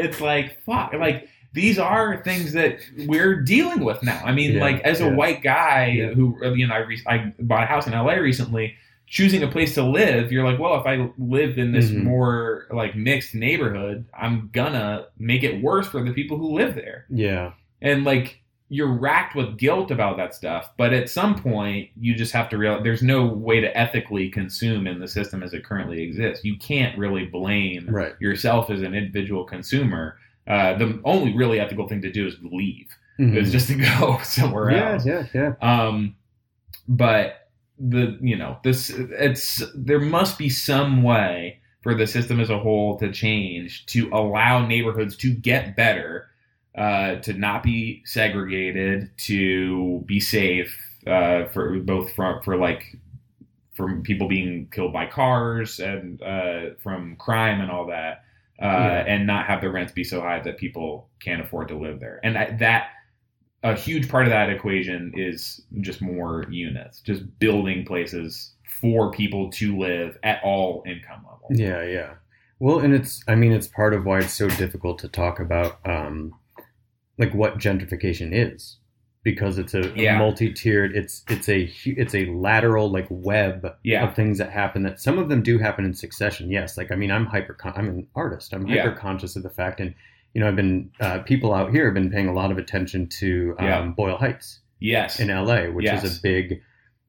it's 0.00 0.20
like, 0.20 0.60
fuck, 0.62 0.92
like 0.94 1.28
these 1.52 1.78
are 1.78 2.22
things 2.22 2.52
that 2.52 2.78
we're 3.06 3.40
dealing 3.42 3.80
with 3.84 4.02
now. 4.02 4.20
I 4.24 4.32
mean, 4.32 4.54
Yeah, 4.54 4.60
like 4.60 4.80
as 4.82 5.00
a 5.00 5.08
white 5.10 5.42
guy 5.42 5.86
Yeah. 5.88 6.08
who, 6.14 6.36
you 6.54 6.66
know, 6.66 6.74
I, 6.74 6.78
re- 6.78 7.02
I 7.06 7.32
bought 7.40 7.64
a 7.64 7.66
house 7.66 7.86
in 7.86 7.92
LA 7.92 8.14
recently. 8.14 8.74
Choosing 9.06 9.42
a 9.42 9.48
place 9.48 9.74
to 9.74 9.82
live, 9.82 10.30
you're 10.30 10.44
like, 10.48 10.60
well, 10.60 10.78
if 10.80 10.86
I 10.86 11.10
live 11.18 11.58
in 11.58 11.72
this 11.72 11.90
Mhm. 11.90 12.04
more 12.04 12.66
like 12.70 12.94
mixed 12.94 13.34
neighborhood, 13.34 14.04
I'm 14.16 14.50
gonna 14.52 15.06
make 15.18 15.42
it 15.42 15.60
worse 15.60 15.88
for 15.88 16.04
the 16.04 16.12
people 16.12 16.38
who 16.38 16.52
live 16.54 16.76
there. 16.76 17.06
Yeah. 17.10 17.52
And 17.82 18.04
like, 18.04 18.36
you're 18.72 18.86
racked 18.92 19.34
with 19.34 19.58
guilt 19.58 19.90
about 19.90 20.16
that 20.18 20.32
stuff. 20.32 20.70
But 20.76 20.92
at 20.92 21.10
some 21.10 21.34
point, 21.34 21.88
you 22.00 22.14
just 22.14 22.32
have 22.32 22.48
to 22.50 22.56
realize 22.58 22.84
there's 22.84 23.02
no 23.02 23.26
way 23.26 23.60
to 23.60 23.76
ethically 23.76 24.28
consume 24.28 24.86
in 24.86 25.00
the 25.00 25.08
system 25.08 25.42
as 25.42 25.52
it 25.54 25.64
currently 25.64 26.00
exists. 26.04 26.44
You 26.44 26.56
can't 26.56 26.96
really 26.96 27.24
blame 27.24 27.88
Right. 27.90 28.12
yourself 28.20 28.70
as 28.70 28.82
an 28.82 28.94
individual 28.94 29.42
consumer. 29.42 30.18
Uh, 30.46 30.74
the 30.78 31.00
only 31.04 31.36
really 31.36 31.60
ethical 31.60 31.86
thing 31.88 32.02
to 32.02 32.10
do 32.10 32.26
is 32.26 32.36
leave. 32.42 32.88
Mhm. 33.18 33.36
Is 33.36 33.52
just 33.52 33.68
to 33.68 33.74
go 33.74 34.18
somewhere 34.24 34.70
yeah, 34.70 34.92
else. 34.92 35.06
yeah, 35.06 35.26
yeah. 35.34 35.52
Um, 35.60 36.16
but 36.88 37.48
the 37.78 38.18
you 38.20 38.36
know 38.36 38.58
this 38.62 38.90
it's 38.90 39.62
there 39.74 40.00
must 40.00 40.38
be 40.38 40.48
some 40.48 41.02
way 41.02 41.60
for 41.82 41.94
the 41.94 42.06
system 42.06 42.40
as 42.40 42.50
a 42.50 42.58
whole 42.58 42.98
to 42.98 43.10
change 43.10 43.86
to 43.86 44.08
allow 44.12 44.66
neighborhoods 44.66 45.16
to 45.16 45.32
get 45.32 45.76
better, 45.76 46.28
uh, 46.74 47.16
to 47.16 47.32
not 47.32 47.62
be 47.62 48.02
segregated, 48.04 49.10
to 49.18 50.02
be 50.06 50.20
safe 50.20 50.76
uh, 51.06 51.44
for 51.46 51.78
both 51.80 52.12
from 52.14 52.42
for 52.42 52.56
like 52.56 52.96
from 53.74 54.02
people 54.02 54.28
being 54.28 54.68
killed 54.72 54.92
by 54.92 55.06
cars 55.06 55.78
and 55.80 56.22
uh, 56.22 56.70
from 56.82 57.16
crime 57.16 57.60
and 57.60 57.70
all 57.70 57.86
that. 57.86 58.24
Uh, 58.60 58.64
Yeah. 58.66 59.04
and 59.14 59.26
not 59.26 59.46
have 59.46 59.60
the 59.62 59.70
rents 59.70 59.92
be 59.92 60.04
so 60.04 60.20
high 60.20 60.38
that 60.40 60.58
people 60.58 61.08
can't 61.20 61.40
afford 61.40 61.68
to 61.68 61.78
live 61.78 61.98
there. 61.98 62.20
And 62.22 62.36
that, 62.36 62.58
that 62.58 62.88
a 63.62 63.74
huge 63.74 64.08
part 64.08 64.24
of 64.24 64.30
that 64.30 64.50
equation 64.50 65.12
is 65.14 65.62
just 65.80 66.02
more 66.02 66.44
units, 66.50 67.00
just 67.00 67.22
building 67.38 67.84
places 67.86 68.54
for 68.80 69.10
people 69.12 69.50
to 69.52 69.78
live 69.78 70.18
at 70.22 70.42
all 70.44 70.82
income 70.86 71.24
levels. 71.24 71.58
Yeah, 71.58 71.82
yeah. 71.84 72.14
Well, 72.58 72.80
and 72.80 72.94
it's 72.94 73.22
I 73.26 73.34
mean 73.34 73.52
it's 73.52 73.66
part 73.66 73.94
of 73.94 74.04
why 74.04 74.18
it's 74.18 74.34
so 74.34 74.48
difficult 74.50 74.98
to 75.00 75.08
talk 75.08 75.40
about 75.40 75.78
um 75.86 76.34
like 77.16 77.32
what 77.34 77.58
gentrification 77.58 78.30
is 78.32 78.78
because 79.22 79.58
it's 79.58 79.74
a, 79.74 79.92
a 80.00 80.16
multi-tiered 80.18 80.96
it's 80.96 81.24
it's 81.28 81.48
a 81.48 81.70
it's 81.84 82.14
a 82.14 82.24
lateral 82.26 82.90
like 82.90 83.06
web 83.10 83.74
Yeah. 83.82 84.08
of 84.08 84.14
things 84.16 84.38
that 84.38 84.50
happen 84.50 84.82
that 84.84 84.98
some 85.00 85.18
of 85.18 85.28
them 85.28 85.42
do 85.42 85.58
happen 85.58 85.84
in 85.84 85.92
succession. 85.94 86.50
Yes, 86.50 86.76
like 86.78 86.90
I 86.90 86.96
mean 86.96 87.10
I'm 87.10 87.26
hyper 87.26 87.56
I'm 87.64 87.88
an 87.88 88.06
artist. 88.14 88.52
I'm 88.54 88.66
hyper 88.66 88.92
conscious 88.92 89.36
of 89.36 89.42
the 89.42 89.50
fact 89.50 89.80
and 89.80 89.94
you 90.32 90.40
know 90.40 90.48
I've 90.48 90.56
been 90.56 90.90
uh, 91.00 91.18
people 91.20 91.52
out 91.52 91.70
here 91.70 91.84
have 91.86 91.94
been 91.94 92.10
paying 92.10 92.28
a 92.28 92.32
lot 92.32 92.50
of 92.50 92.56
attention 92.58 93.08
to 93.20 93.54
um, 93.58 93.64
Yeah. 93.66 93.82
Boyle 93.96 94.16
Heights 94.16 94.60
Yes. 94.78 95.20
in 95.20 95.28
LA, 95.28 95.64
which 95.66 95.84
Yes. 95.84 96.02
is 96.04 96.18
a 96.18 96.22
big 96.22 96.62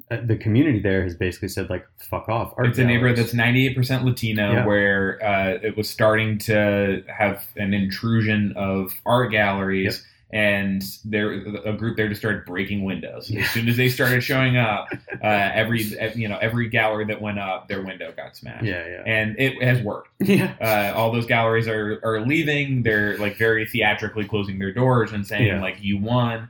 uh, 0.09 0.17
the 0.25 0.35
community 0.35 0.79
there 0.79 1.03
has 1.03 1.15
basically 1.15 1.47
said 1.47 1.69
like 1.69 1.87
fuck 1.97 2.27
off. 2.27 2.53
art 2.57 2.67
it's 2.67 2.79
a 2.79 2.83
neighborhood 2.83 3.15
that's 3.17 3.33
98% 3.33 4.03
Latino, 4.03 4.51
Yeah. 4.51 4.65
where 4.65 5.23
uh, 5.25 5.59
it 5.63 5.77
was 5.77 5.89
starting 5.89 6.37
to 6.39 7.03
have 7.07 7.47
an 7.55 7.73
intrusion 7.73 8.51
of 8.57 8.91
art 9.05 9.31
galleries. 9.31 10.05
And 10.33 10.81
there, 11.03 11.31
a 11.31 11.73
group 11.73 11.97
there 11.97 12.07
just 12.07 12.21
started 12.21 12.45
breaking 12.45 12.83
windows. 12.85 13.29
Yeah. 13.29 13.41
As 13.41 13.49
soon 13.49 13.67
as 13.67 13.75
they 13.75 13.89
started 13.89 14.21
showing 14.23 14.55
up, 14.55 14.87
uh, 15.23 15.27
every 15.27 15.81
you 16.15 16.27
know 16.29 16.37
every 16.41 16.69
gallery 16.69 17.05
that 17.05 17.21
went 17.21 17.37
up, 17.39 17.67
their 17.67 17.81
window 17.81 18.13
got 18.15 18.35
smashed. 18.37 18.63
yeah, 18.63 18.87
yeah. 18.87 19.03
And 19.05 19.35
it 19.39 19.61
has 19.61 19.81
worked. 19.81 20.09
yeah. 20.21 20.53
uh, 20.61 20.97
all 20.97 21.11
those 21.11 21.25
galleries 21.25 21.67
are, 21.67 21.99
are 22.03 22.21
leaving. 22.21 22.83
They're 22.83 23.17
like 23.17 23.35
very 23.37 23.65
theatrically 23.65 24.25
closing 24.25 24.57
their 24.59 24.71
doors 24.73 25.11
and 25.11 25.27
saying 25.27 25.47
Yeah. 25.47 25.61
like 25.61 25.77
you 25.81 25.97
won. 25.97 26.49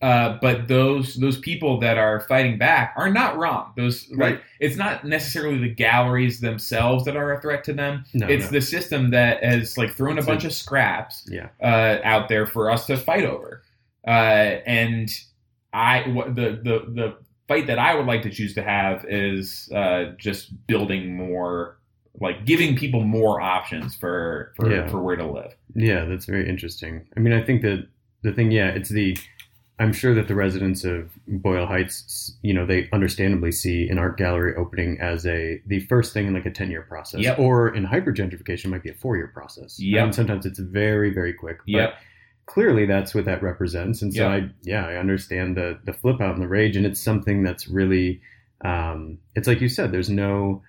Uh, 0.00 0.38
but 0.40 0.68
those 0.68 1.16
those 1.16 1.38
people 1.38 1.80
that 1.80 1.98
are 1.98 2.20
fighting 2.20 2.56
back 2.56 2.94
are 2.96 3.10
not 3.10 3.36
wrong. 3.36 3.72
Those 3.76 4.08
Right. 4.14 4.34
like 4.34 4.42
it's 4.60 4.76
not 4.76 5.04
necessarily 5.04 5.58
the 5.58 5.74
galleries 5.74 6.38
themselves 6.40 7.04
that 7.04 7.16
are 7.16 7.32
a 7.32 7.40
threat 7.40 7.64
to 7.64 7.72
them. 7.72 8.04
No, 8.14 8.28
it's 8.28 8.44
no. 8.46 8.50
the 8.52 8.60
system 8.60 9.10
that 9.10 9.42
has 9.42 9.76
like 9.76 9.90
thrown 9.90 10.18
a 10.18 10.22
bunch 10.22 10.44
of 10.44 10.52
scraps 10.52 11.28
Yeah. 11.28 11.48
uh, 11.60 11.98
out 12.04 12.28
there 12.28 12.46
for 12.46 12.70
us 12.70 12.86
to 12.86 12.96
fight 12.96 13.24
over. 13.24 13.62
Uh, 14.06 14.60
and 14.66 15.08
I 15.72 16.02
what 16.10 16.36
the 16.36 16.60
the 16.62 16.84
the 16.94 17.14
fight 17.48 17.66
that 17.66 17.80
I 17.80 17.94
would 17.96 18.06
like 18.06 18.22
to 18.22 18.30
choose 18.30 18.54
to 18.54 18.62
have 18.62 19.04
is 19.08 19.68
uh, 19.74 20.12
just 20.16 20.64
building 20.68 21.16
more, 21.16 21.78
like 22.20 22.44
giving 22.44 22.76
people 22.76 23.02
more 23.02 23.40
options 23.40 23.96
for 23.96 24.52
for, 24.54 24.70
Yeah. 24.72 24.86
for 24.86 25.02
where 25.02 25.16
to 25.16 25.26
live. 25.26 25.56
Yeah, 25.74 26.04
that's 26.04 26.26
very 26.26 26.48
interesting. 26.48 27.04
I 27.16 27.20
mean, 27.20 27.32
I 27.32 27.42
think 27.42 27.62
that 27.62 27.88
the 28.22 28.32
thing, 28.32 28.52
yeah, 28.52 28.68
it's 28.68 28.90
the. 28.90 29.16
I'm 29.80 29.92
sure 29.92 30.12
that 30.14 30.26
the 30.26 30.34
residents 30.34 30.82
of 30.84 31.10
Boyle 31.28 31.66
Heights, 31.66 32.36
you 32.42 32.52
know, 32.52 32.66
they 32.66 32.88
understandably 32.92 33.52
see 33.52 33.88
an 33.88 33.98
art 33.98 34.16
gallery 34.18 34.54
opening 34.56 34.98
as 35.00 35.24
a 35.26 35.62
the 35.66 35.80
first 35.80 36.12
thing 36.12 36.26
in 36.26 36.34
like 36.34 36.46
a 36.46 36.50
ten 36.50 36.70
year 36.70 36.82
process, 36.82 37.20
Yep. 37.20 37.38
or 37.38 37.74
in 37.74 37.84
hyper 37.84 38.12
gentrification 38.12 38.66
might 38.70 38.82
be 38.82 38.90
a 38.90 38.94
four 38.94 39.16
year 39.16 39.28
process. 39.28 39.78
Yep. 39.80 40.04
and 40.04 40.14
sometimes 40.14 40.46
it's 40.46 40.58
very 40.58 41.10
very 41.14 41.32
quick. 41.32 41.58
But 41.58 41.68
Yep. 41.72 41.94
clearly 42.46 42.86
that's 42.86 43.14
what 43.14 43.24
that 43.26 43.42
represents, 43.42 44.02
and 44.02 44.12
so 44.12 44.28
Yep. 44.28 44.42
I 44.42 44.50
yeah 44.62 44.86
I 44.86 44.96
understand 44.96 45.56
the 45.56 45.78
the 45.84 45.92
flip 45.92 46.20
out 46.20 46.34
and 46.34 46.42
the 46.42 46.48
rage, 46.48 46.76
and 46.76 46.84
it's 46.84 47.00
something 47.00 47.42
that's 47.44 47.68
really, 47.68 48.20
um, 48.64 49.18
it's 49.36 49.46
like 49.46 49.60
you 49.60 49.68
said, 49.68 49.92
there's 49.92 50.10
no. 50.10 50.62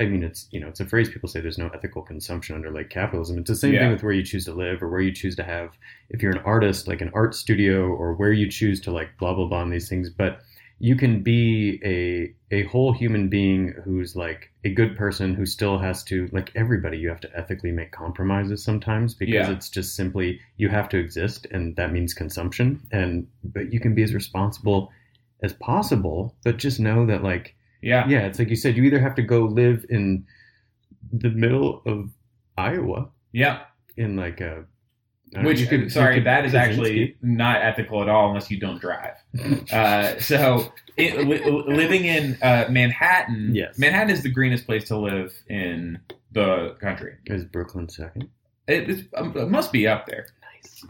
I 0.00 0.04
mean, 0.06 0.22
it's 0.24 0.48
you 0.50 0.60
know, 0.60 0.68
it's 0.68 0.80
a 0.80 0.84
phrase 0.86 1.08
people 1.08 1.28
say. 1.28 1.40
There's 1.40 1.58
no 1.58 1.68
ethical 1.74 2.02
consumption 2.02 2.54
under 2.56 2.70
like 2.70 2.90
capitalism. 2.90 3.38
It's 3.38 3.48
the 3.50 3.56
same 3.56 3.74
Yeah. 3.74 3.80
thing 3.80 3.92
with 3.92 4.02
where 4.02 4.12
you 4.12 4.22
choose 4.22 4.44
to 4.46 4.52
live 4.54 4.82
or 4.82 4.88
where 4.90 5.00
you 5.00 5.12
choose 5.12 5.36
to 5.36 5.42
have. 5.44 5.70
If 6.10 6.22
you're 6.22 6.32
an 6.32 6.42
artist, 6.44 6.88
like 6.88 7.00
an 7.00 7.10
art 7.14 7.34
studio, 7.34 7.86
or 7.88 8.14
where 8.14 8.32
you 8.32 8.50
choose 8.50 8.80
to 8.82 8.90
like 8.92 9.16
blah 9.18 9.34
blah 9.34 9.46
blah 9.46 9.60
on 9.60 9.70
these 9.70 9.88
things, 9.88 10.10
but 10.10 10.40
you 10.78 10.94
can 10.94 11.22
be 11.22 11.80
a 11.84 12.34
a 12.54 12.64
whole 12.64 12.92
human 12.92 13.28
being 13.28 13.72
who's 13.84 14.14
like 14.14 14.50
a 14.64 14.68
good 14.70 14.94
person 14.96 15.34
who 15.34 15.46
still 15.46 15.78
has 15.78 16.04
to 16.04 16.28
like 16.32 16.52
everybody. 16.54 16.98
You 16.98 17.08
have 17.08 17.20
to 17.20 17.30
ethically 17.36 17.72
make 17.72 17.92
compromises 17.92 18.62
sometimes 18.62 19.14
because 19.14 19.34
Yeah. 19.34 19.50
it's 19.52 19.70
just 19.70 19.96
simply 19.96 20.38
you 20.58 20.68
have 20.68 20.88
to 20.90 20.98
exist, 20.98 21.46
and 21.50 21.74
that 21.76 21.92
means 21.92 22.12
consumption. 22.12 22.80
And 22.92 23.26
but 23.42 23.72
you 23.72 23.80
can 23.80 23.94
be 23.94 24.02
as 24.02 24.12
responsible 24.14 24.92
as 25.42 25.54
possible, 25.54 26.34
but 26.44 26.58
just 26.58 26.78
know 26.80 27.06
that 27.06 27.22
like 27.22 27.54
Yeah. 27.86 28.06
yeah, 28.08 28.26
it's 28.26 28.38
like 28.38 28.50
you 28.50 28.56
said, 28.56 28.76
you 28.76 28.82
either 28.84 28.98
have 29.00 29.14
to 29.16 29.22
go 29.22 29.40
live 29.44 29.84
in 29.88 30.26
the 31.12 31.30
middle 31.30 31.82
of 31.86 32.10
Iowa 32.58 33.08
Yeah. 33.32 33.60
in 33.96 34.16
like 34.16 34.40
a. 34.40 34.64
Which, 35.42 35.60
you 35.60 35.66
could- 35.66 35.90
sorry, 35.92 36.14
could 36.14 36.24
that 36.26 36.44
is 36.46 36.54
actually 36.54 37.16
not 37.20 37.60
ethical 37.62 38.00
at 38.00 38.08
all 38.08 38.28
unless 38.28 38.50
you 38.50 38.58
don't 38.58 38.80
drive. 38.80 39.14
uh, 39.72 40.18
so, 40.18 40.72
it, 40.96 41.26
li- 41.26 41.44
living 41.66 42.04
in 42.06 42.38
uh, 42.42 42.66
Manhattan, 42.70 43.54
Yes. 43.54 43.76
Manhattan 43.78 44.10
is 44.10 44.22
the 44.22 44.30
greenest 44.30 44.66
place 44.66 44.84
to 44.88 44.96
live 44.96 45.34
in 45.48 45.98
the 46.32 46.76
country. 46.80 47.14
Is 47.26 47.44
Brooklyn 47.44 47.88
second? 47.88 48.28
It, 48.68 49.08
um, 49.14 49.36
it 49.36 49.48
must 49.50 49.72
be 49.72 49.86
up 49.86 50.06
there 50.06 50.26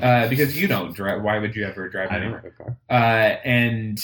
uh, 0.00 0.28
because 0.28 0.60
you 0.60 0.68
don't 0.68 0.94
drive. 0.94 1.22
Why 1.22 1.38
would 1.38 1.56
you 1.56 1.64
ever 1.66 1.88
drive 1.88 2.10
I 2.10 2.14
don't 2.14 2.22
anywhere? 2.24 2.42
have 2.42 2.52
a 2.52 2.56
car. 2.64 2.76
uh, 2.90 3.36
and 3.44 3.98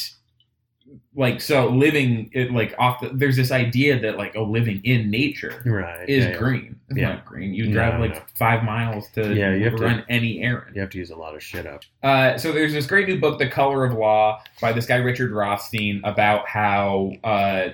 like 1.14 1.40
so 1.40 1.68
living 1.68 2.30
it 2.32 2.50
like 2.52 2.74
off 2.78 3.00
the, 3.00 3.08
there's 3.12 3.36
this 3.36 3.50
idea 3.50 4.00
that 4.00 4.16
like 4.16 4.34
oh 4.36 4.44
living 4.44 4.80
in 4.84 5.10
nature 5.10 5.62
Right. 5.66 6.08
is 6.08 6.24
yeah, 6.24 6.36
green 6.36 6.76
it's 6.88 6.98
Yeah. 6.98 7.08
not 7.14 7.24
green 7.26 7.52
you 7.54 7.66
No, 7.66 7.72
drive 7.72 8.00
like 8.00 8.14
no. 8.14 8.22
five 8.34 8.64
miles 8.64 9.08
to 9.12 9.34
Yeah, 9.34 9.54
you 9.54 9.64
have 9.64 9.76
to- 9.76 9.82
run 9.84 10.04
any 10.08 10.42
errand 10.42 10.74
You 10.74 10.80
have 10.80 10.90
to 10.90 10.98
use 10.98 11.10
a 11.10 11.16
lot 11.16 11.34
of 11.34 11.42
shit 11.42 11.66
up. 11.66 11.82
uh, 12.02 12.38
so 12.38 12.52
there's 12.52 12.72
this 12.72 12.86
great 12.86 13.08
new 13.08 13.20
book 13.20 13.38
the 13.38 13.48
color 13.48 13.84
of 13.84 13.92
law 13.94 14.42
by 14.60 14.72
this 14.72 14.86
guy 14.86 14.96
richard 14.96 15.32
rothstein 15.32 16.00
about 16.04 16.48
how 16.48 17.12
uh, 17.24 17.68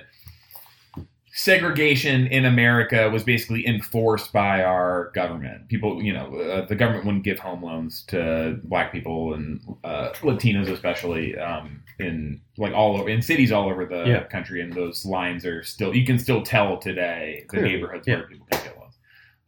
segregation 1.31 2.27
in 2.27 2.45
America 2.45 3.09
was 3.09 3.23
basically 3.23 3.65
enforced 3.67 4.33
by 4.33 4.63
our 4.63 5.11
government. 5.13 5.67
People, 5.67 6.01
you 6.01 6.13
know, 6.13 6.35
uh, 6.39 6.65
the 6.65 6.75
government 6.75 7.05
wouldn't 7.05 7.23
give 7.23 7.39
home 7.39 7.63
loans 7.63 8.03
to 8.07 8.59
black 8.63 8.91
people 8.91 9.33
and 9.33 9.61
uh, 9.83 10.09
Latinos, 10.21 10.69
especially 10.69 11.37
um, 11.37 11.81
in 11.99 12.41
like 12.57 12.73
all 12.73 12.97
over 12.99 13.09
in 13.09 13.21
cities 13.21 13.51
all 13.51 13.69
over 13.69 13.85
the 13.85 14.03
Yeah. 14.05 14.23
country. 14.23 14.61
And 14.61 14.73
those 14.73 15.05
lines 15.05 15.45
are 15.45 15.63
still 15.63 15.95
you 15.95 16.05
can 16.05 16.19
still 16.19 16.41
tell 16.41 16.77
today 16.77 17.39
the 17.41 17.47
Clearly, 17.47 17.69
neighborhoods 17.75 18.07
yeah. 18.07 18.15
where 18.17 18.27
people 18.27 18.47
can 18.51 18.63
get 18.63 18.77
loans. 18.79 18.97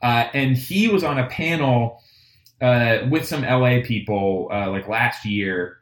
Uh, 0.02 0.28
and 0.34 0.58
he 0.58 0.88
was 0.88 1.04
on 1.04 1.20
a 1.20 1.28
panel 1.28 2.02
uh, 2.62 3.08
with 3.10 3.26
some 3.26 3.42
LA 3.42 3.82
people 3.84 4.48
uh, 4.52 4.70
like 4.70 4.88
last 4.88 5.26
year, 5.26 5.78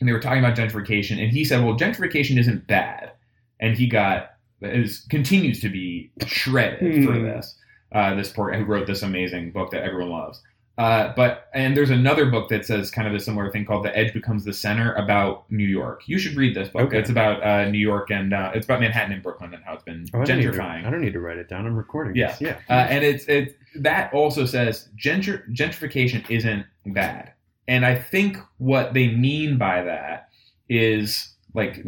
and 0.00 0.08
they 0.08 0.12
were 0.12 0.20
talking 0.20 0.40
about 0.44 0.56
gentrification. 0.56 1.22
And 1.22 1.30
he 1.32 1.44
said, 1.44 1.64
"Well, 1.64 1.76
gentrification 1.78 2.36
isn't 2.38 2.66
bad," 2.66 3.12
and 3.60 3.76
he 3.76 3.86
got 3.86 4.30
is 4.62 5.06
continues 5.10 5.60
to 5.60 5.68
be 5.68 6.10
shredded 6.26 7.04
for 7.04 7.12
Hmm. 7.12 7.24
this. 7.24 7.56
Uh, 7.92 8.14
this 8.14 8.30
poor 8.32 8.52
who 8.52 8.64
wrote 8.64 8.86
this 8.86 9.02
amazing 9.02 9.52
book 9.52 9.70
that 9.70 9.82
everyone 9.82 10.10
loves. 10.10 10.42
Uh, 10.78 11.10
but 11.16 11.48
and 11.54 11.74
there's 11.74 11.88
another 11.88 12.26
book 12.26 12.50
that 12.50 12.66
says 12.66 12.90
kind 12.90 13.08
of 13.08 13.14
a 13.14 13.18
similar 13.20 13.50
thing 13.50 13.64
called 13.64 13.82
"The 13.84 13.96
Edge 13.96 14.12
Becomes 14.12 14.44
the 14.44 14.52
Center" 14.52 14.92
about 14.94 15.50
New 15.50 15.64
York. 15.64 16.02
You 16.06 16.18
should 16.18 16.36
read 16.36 16.54
this 16.54 16.68
book. 16.68 16.82
Okay. 16.88 16.98
It's 16.98 17.08
about 17.08 17.42
uh, 17.42 17.70
New 17.70 17.78
York 17.78 18.10
and 18.10 18.34
uh, 18.34 18.50
it's 18.54 18.66
about 18.66 18.80
Manhattan 18.80 19.12
and 19.12 19.22
Brooklyn 19.22 19.54
and 19.54 19.64
how 19.64 19.72
it's 19.74 19.84
been 19.84 20.06
Oh, 20.12 20.20
I, 20.20 20.24
don't 20.24 20.36
need 20.38 20.42
to, 20.44 20.50
gentrifying. 20.52 20.84
I 20.84 20.90
don't 20.90 21.00
need 21.00 21.14
to 21.14 21.20
write 21.20 21.38
it 21.38 21.48
down. 21.48 21.64
I'm 21.66 21.76
recording. 21.76 22.14
Yeah. 22.14 22.32
this. 22.32 22.40
Yeah. 22.42 22.58
Uh, 22.68 22.72
and 22.72 23.04
it's 23.04 23.24
it's 23.26 23.54
that 23.76 24.12
also 24.12 24.44
says 24.44 24.88
gentr- 25.02 25.48
gentrification 25.54 26.28
isn't 26.28 26.66
bad, 26.84 27.32
and 27.68 27.86
I 27.86 27.94
think 27.94 28.36
what 28.58 28.92
they 28.92 29.08
mean 29.08 29.56
by 29.56 29.82
that 29.84 30.28
is 30.68 31.35
like 31.56 31.84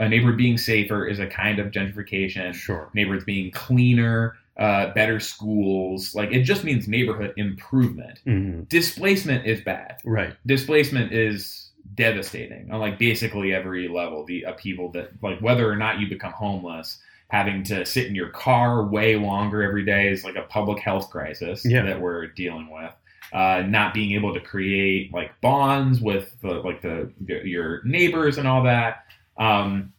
a 0.00 0.08
neighborhood 0.08 0.38
being 0.38 0.56
safer 0.58 1.06
is 1.06 1.18
a 1.20 1.26
kind 1.26 1.58
of 1.60 1.70
gentrification. 1.70 2.52
Sure. 2.54 2.90
Neighborhoods 2.94 3.24
being 3.24 3.50
cleaner, 3.52 4.36
uh, 4.56 4.92
better 4.94 5.20
schools, 5.20 6.14
like 6.14 6.32
it 6.32 6.42
just 6.42 6.64
means 6.64 6.88
neighborhood 6.88 7.32
improvement. 7.36 8.18
hmm 8.24 8.62
Displacement 8.62 9.46
is 9.46 9.60
bad. 9.60 9.98
Right. 10.04 10.34
Displacement 10.46 11.12
is 11.12 11.70
devastating 11.94 12.70
on 12.70 12.80
like 12.80 12.98
basically 12.98 13.54
every 13.54 13.88
level. 13.88 14.24
The 14.24 14.42
upheaval 14.44 14.90
that 14.92 15.10
like 15.22 15.40
whether 15.40 15.70
or 15.70 15.76
not 15.76 16.00
you 16.00 16.08
become 16.08 16.32
homeless 16.32 16.98
having 17.28 17.62
to 17.62 17.86
sit 17.86 18.06
in 18.06 18.14
your 18.16 18.28
car 18.30 18.84
way 18.84 19.14
longer 19.16 19.62
every 19.62 19.84
day 19.84 20.08
is 20.08 20.24
like 20.24 20.34
a 20.34 20.42
public 20.42 20.80
health 20.80 21.10
crisis 21.10 21.64
Yeah. 21.64 21.84
that 21.84 22.00
we're 22.00 22.26
dealing 22.26 22.68
with. 22.70 22.92
Uh, 23.32 23.62
not 23.66 23.94
being 23.94 24.12
able 24.12 24.34
to 24.34 24.40
create 24.40 25.12
like 25.12 25.40
bonds 25.40 26.00
with 26.00 26.34
the, 26.42 26.48
like 26.48 26.82
the 26.82 27.12
your 27.20 27.80
neighbors 27.84 28.38
and 28.38 28.48
all 28.48 28.64
that. 28.64 29.04
Um, 29.38 29.92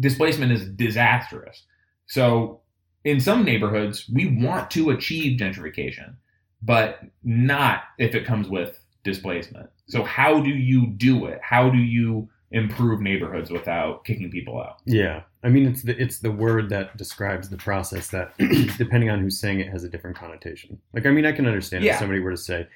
displacement 0.00 0.50
is 0.50 0.68
disastrous. 0.68 1.62
So 2.06 2.60
in 3.04 3.20
some 3.20 3.44
neighborhoods, 3.44 4.08
we 4.08 4.36
want 4.44 4.70
to 4.72 4.90
achieve 4.90 5.38
gentrification, 5.38 6.14
but 6.62 7.00
not 7.22 7.84
if 7.98 8.14
it 8.14 8.26
comes 8.26 8.48
with 8.48 8.78
displacement. 9.04 9.70
So 9.86 10.02
how 10.02 10.40
do 10.40 10.50
you 10.50 10.86
do 10.88 11.26
it? 11.26 11.40
How 11.42 11.70
do 11.70 11.78
you 11.78 12.28
improve 12.52 13.00
neighborhoods 13.00 13.50
without 13.50 14.04
kicking 14.04 14.30
people 14.30 14.60
out? 14.60 14.78
Yeah. 14.84 15.22
I 15.44 15.48
mean, 15.48 15.66
it's 15.66 15.82
the 15.82 16.00
it's 16.00 16.18
the 16.20 16.30
word 16.30 16.68
that 16.70 16.96
describes 16.96 17.48
the 17.48 17.56
process 17.56 18.08
that, 18.08 18.32
depending 18.78 19.10
on 19.10 19.20
who's 19.20 19.38
saying 19.40 19.60
it, 19.60 19.68
has 19.68 19.84
a 19.84 19.88
different 19.88 20.16
connotation. 20.16 20.78
Like, 20.92 21.06
I 21.06 21.10
mean, 21.10 21.26
I 21.26 21.32
can 21.32 21.46
understand 21.46 21.84
Yeah. 21.84 21.94
if 21.94 21.98
somebody 21.98 22.20
were 22.20 22.30
to 22.30 22.36
say 22.36 22.66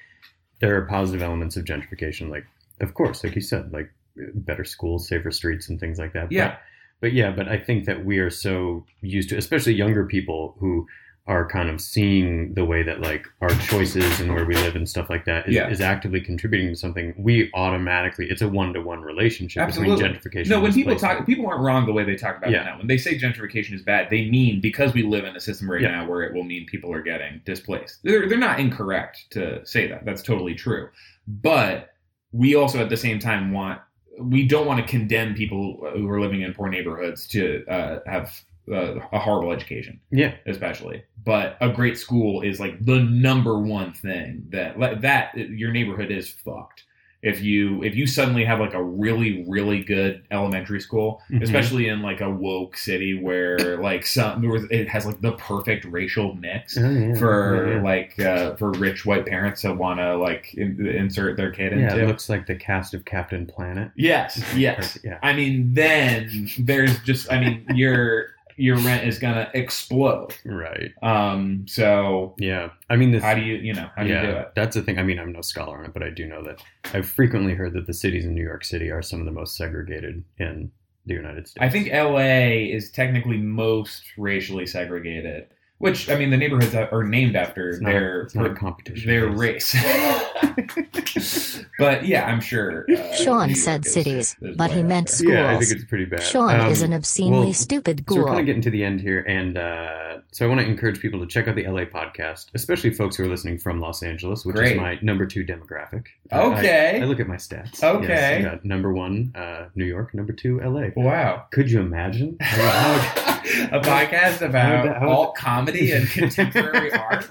there 0.59 0.75
are 0.77 0.85
positive 0.85 1.21
elements 1.21 1.55
of 1.55 1.65
gentrification. 1.65 2.29
Like, 2.29 2.45
of 2.81 2.93
course, 2.93 3.23
like 3.23 3.35
you 3.35 3.41
said, 3.41 3.71
like 3.71 3.91
better 4.33 4.65
schools, 4.65 5.07
safer 5.07 5.31
streets, 5.31 5.69
and 5.69 5.79
things 5.79 5.97
like 5.99 6.13
that. 6.13 6.23
But- 6.25 6.31
Yeah. 6.31 6.57
But 6.99 7.13
yeah, 7.13 7.29
but 7.29 7.47
I 7.47 7.59
think 7.59 7.85
that 7.85 8.03
we 8.05 8.17
are 8.17 8.31
so 8.31 8.83
used 9.01 9.29
to, 9.29 9.37
especially 9.37 9.73
younger 9.75 10.03
people 10.07 10.55
who 10.59 10.87
are 11.27 11.45
kind 11.45 11.69
of 11.69 11.81
seeing 11.81 12.53
the 12.53 12.63
way 12.63 12.83
that 12.83 13.01
like 13.01 13.27
our 13.41 13.49
choices 13.49 14.21
and 14.21 14.33
where 14.33 14.45
we 14.45 14.55
live 14.55 14.77
and 14.77 14.87
stuff 14.87 15.09
like 15.09 15.25
that 15.25 15.47
is, 15.49 15.55
Yeah. 15.55 15.67
is 15.69 15.81
actively 15.81 16.21
contributing 16.21 16.69
to 16.69 16.75
something. 16.75 17.13
We 17.17 17.51
automatically, 17.53 18.27
it's 18.29 18.41
a 18.41 18.47
one 18.47 18.73
to 18.73 18.81
one 18.81 19.01
relationship 19.01 19.61
Absolutely. 19.61 19.95
between 19.97 20.13
gentrification. 20.15 20.47
No, 20.49 20.61
when 20.61 20.71
people 20.71 20.95
talk, 20.95 21.25
people 21.25 21.45
aren't 21.47 21.61
wrong 21.61 21.85
the 21.85 21.91
way 21.91 22.05
they 22.05 22.15
talk 22.15 22.37
about 22.37 22.51
Yeah. 22.51 22.61
it 22.61 22.65
now. 22.65 22.77
When 22.77 22.87
they 22.87 22.97
say 22.97 23.19
gentrification 23.19 23.73
is 23.73 23.81
bad, 23.83 24.09
they 24.09 24.29
mean 24.29 24.61
because 24.61 24.93
we 24.93 25.03
live 25.03 25.25
in 25.25 25.35
a 25.35 25.39
system 25.41 25.69
right 25.69 25.81
Yeah. 25.81 25.91
now 25.91 26.07
where 26.09 26.23
it 26.23 26.33
will 26.33 26.43
mean 26.45 26.65
people 26.65 26.93
are 26.93 27.01
getting 27.01 27.41
displaced. 27.43 27.99
They're, 28.03 28.29
they're 28.29 28.37
not 28.37 28.59
incorrect 28.61 29.25
to 29.31 29.65
say 29.65 29.85
that. 29.87 30.05
That's 30.05 30.21
totally 30.21 30.55
true. 30.55 30.87
But 31.27 31.89
we 32.31 32.55
also 32.55 32.79
at 32.79 32.87
the 32.89 32.97
same 32.97 33.19
time 33.19 33.51
want, 33.51 33.81
we 34.19 34.47
don't 34.47 34.65
want 34.65 34.79
to 34.79 34.89
condemn 34.89 35.35
people 35.35 35.91
who 35.93 36.09
are 36.09 36.19
living 36.21 36.41
in 36.41 36.53
poor 36.53 36.69
neighborhoods 36.69 37.27
to 37.27 37.63
uh, 37.67 37.99
have 38.07 38.33
uh, 38.71 38.99
a 39.11 39.19
horrible 39.19 39.51
education. 39.51 39.99
yeah, 40.11 40.33
especially. 40.45 41.03
But 41.25 41.57
a 41.61 41.69
great 41.69 41.97
school 41.97 42.41
is 42.41 42.59
like 42.59 42.83
the 42.85 42.99
number 42.99 43.59
one 43.59 43.93
thing 43.93 44.45
that 44.49 44.79
like, 44.79 45.01
that 45.01 45.35
your 45.37 45.71
neighborhood 45.71 46.11
is 46.11 46.29
fucked. 46.29 46.83
If 47.23 47.41
you 47.41 47.83
if 47.83 47.95
you 47.95 48.05
suddenly 48.05 48.45
have 48.45 48.59
like 48.59 48.75
a 48.75 48.81
really 48.83 49.43
really 49.49 49.83
good 49.83 50.23
elementary 50.29 50.79
school, 50.79 51.19
Mhm. 51.31 51.41
especially 51.41 51.87
in 51.89 52.03
like 52.03 52.21
a 52.21 52.29
woke 52.29 52.77
city 52.77 53.19
where 53.19 53.77
like 53.81 54.05
some 54.05 54.45
it 54.69 54.87
has 54.87 55.03
like 55.05 55.19
the 55.21 55.31
perfect 55.33 55.83
racial 55.85 56.35
mix 56.35 56.77
Oh, 56.77 56.87
yeah. 56.89 57.15
for 57.15 57.67
Yeah, 57.67 57.75
yeah. 57.77 57.81
like 57.81 58.19
uh, 58.19 58.55
for 58.55 58.69
rich 58.73 59.03
white 59.05 59.25
parents 59.25 59.61
to 59.63 59.73
want 59.73 59.99
to 59.99 60.15
like 60.15 60.53
in, 60.53 60.85
insert 60.87 61.35
their 61.37 61.49
kid 61.51 61.73
Yeah, 61.73 61.89
into. 61.89 62.03
it 62.03 62.07
looks 62.07 62.29
like 62.29 62.45
the 62.45 62.55
cast 62.55 62.93
of 62.93 63.03
Captain 63.03 63.47
Planet. 63.47 63.89
Yes, 63.95 64.41
yes. 64.55 64.97
Yeah. 65.03 65.17
I 65.23 65.33
mean, 65.33 65.73
then 65.73 66.47
there's 66.59 66.97
just, 66.99 67.29
I 67.33 67.39
mean, 67.41 67.65
your 67.73 68.27
your 68.57 68.77
rent 68.77 69.07
is 69.07 69.19
gonna 69.19 69.49
explode. 69.53 70.35
Right. 70.43 70.91
Um. 71.01 71.65
So 71.67 72.35
Yeah. 72.37 72.69
I 72.89 72.95
mean, 72.95 73.11
this. 73.11 73.23
how 73.23 73.35
do 73.35 73.41
you, 73.41 73.55
you 73.55 73.73
know, 73.73 73.89
how 73.95 74.03
do 74.03 74.09
yeah, 74.09 74.21
you 74.21 74.27
do 74.31 74.37
it? 74.37 74.51
that's 74.55 74.75
the 74.75 74.81
thing. 74.81 74.97
I 74.99 75.03
mean, 75.03 75.19
I'm 75.19 75.31
no 75.31 75.41
scholar 75.41 75.77
on 75.77 75.85
it, 75.85 75.93
but 75.93 76.03
I 76.03 76.09
do 76.09 76.25
know 76.25 76.43
that 76.43 76.61
I've 76.93 77.07
frequently 77.07 77.53
heard 77.53 77.73
that 77.73 77.87
the 77.87 77.93
cities 77.93 78.25
in 78.25 78.33
New 78.33 78.43
York 78.43 78.65
City 78.65 78.89
are 78.91 79.01
some 79.01 79.19
of 79.19 79.25
the 79.25 79.31
most 79.31 79.55
segregated 79.55 80.23
in 80.39 80.71
the 81.05 81.13
United 81.13 81.47
States. 81.47 81.63
I 81.63 81.69
think 81.69 81.89
L.A. 81.91 82.65
is 82.71 82.91
technically 82.91 83.37
most 83.37 84.03
racially 84.17 84.65
segregated. 84.65 85.47
Which 85.79 86.09
I 86.09 86.15
mean, 86.17 86.31
the 86.31 86.37
neighborhoods 86.37 86.73
are 86.73 87.03
named 87.03 87.35
after 87.35 87.69
it's 87.69 87.79
not, 87.81 87.91
their 87.91 88.21
it's 88.21 88.33
not 88.35 88.47
a 88.47 88.55
competition. 88.55 89.07
their 89.09 89.29
based. 89.29 89.75
race. 89.75 91.63
but 91.79 92.05
yeah, 92.05 92.25
I'm 92.25 92.41
sure. 92.41 92.85
Uh, 92.89 93.13
Sean 93.15 93.53
said 93.55 93.85
is- 93.85 93.93
cities, 93.93 94.35
is 94.41 94.57
but 94.57 94.71
he 94.71 94.81
meant 94.81 95.11
up 95.11 95.17
there. 95.19 95.33
Yeah, 95.35 95.55
I 95.55 95.59
think 95.59 95.71
it's 95.71 95.85
pretty 95.85 96.05
bad. 96.05 96.23
Sean 96.23 96.59
Um, 96.59 96.71
is 96.71 96.81
an 96.81 96.93
obscenely 96.93 97.39
well, 97.45 97.53
stupid 97.53 98.03
So 98.09 98.15
we're 98.17 98.25
kind 98.25 98.39
of 98.39 98.45
getting 98.47 98.61
to 98.63 98.71
the 98.71 98.83
end 98.83 99.01
here, 99.01 99.23
and 99.27 99.57
uh, 99.57 100.17
so 100.31 100.45
I 100.45 100.49
want 100.49 100.61
to 100.61 100.67
encourage 100.67 100.99
people 100.99 101.19
to 101.19 101.27
check 101.27 101.47
out 101.47 101.55
the 101.55 101.67
LA 101.67 101.81
podcast, 101.85 102.47
especially 102.55 102.89
folks 102.91 103.15
who 103.15 103.23
are 103.25 103.29
listening 103.29 103.59
from 103.59 103.79
Los 103.79 104.01
Angeles, 104.01 104.45
which 104.45 104.55
Great. 104.55 104.71
is 104.73 104.77
my 104.77 104.97
number 105.03 105.25
two 105.27 105.43
demographic. 105.45 106.05
Okay. 106.33 106.99
I, 107.01 107.05
look 107.05 107.19
at 107.19 107.27
my 107.27 107.35
stats. 107.35 107.83
Okay. 107.83 108.07
Yes, 108.07 108.39
I 108.45 108.49
got 108.49 108.65
number 108.65 108.91
one, 108.93 109.31
uh, 109.35 109.65
New 109.75 109.85
York. 109.85 110.13
Number 110.15 110.33
two, 110.33 110.59
LA. 110.59 110.87
Wow. 110.95 111.45
Could 111.51 111.69
you 111.69 111.81
imagine? 111.81 112.35
I 112.41 112.57
mean, 112.57 112.67
how- 112.67 113.77
a 113.77 113.79
podcast 113.81 114.41
about 114.41 114.87
How- 114.87 114.99
how- 114.99 115.09
alt 115.09 115.35
comedy 115.35 115.66
and 115.67 116.07
contemporary 116.09 116.91
art. 116.93 117.27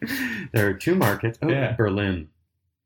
there 0.52 0.68
are 0.68 0.74
two 0.74 0.94
markets. 0.94 1.38
Oh, 1.42 1.48
Yeah. 1.48 1.72
Berlin. 1.72 2.28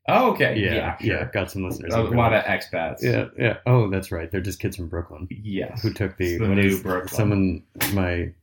Oh, 0.07 0.31
okay. 0.31 0.57
Yeah, 0.59 0.97
Yeah, 0.99 1.19
sure. 1.19 1.31
got 1.33 1.49
some 1.51 1.63
listeners. 1.63 1.93
A 1.93 1.97
in 1.99 2.03
Berlin. 2.05 2.17
lot 2.17 2.33
of 2.33 2.43
expats. 2.43 3.01
Yeah, 3.01 3.27
yeah. 3.37 3.57
Oh, 3.65 3.89
that's 3.89 4.11
right. 4.11 4.29
They're 4.29 4.41
just 4.41 4.59
kids 4.59 4.75
from 4.75 4.89
Brooklyn 4.89 5.27
Yes. 5.29 5.81
who 5.81 5.93
took 5.93 6.17
the, 6.17 6.33
It's 6.33 6.41
the 6.41 6.49
what 6.49 6.55
new 6.57 6.67
is- 6.67 6.81
Brooklyn. 6.81 7.07
Someone, 7.07 7.63
my 7.93 8.33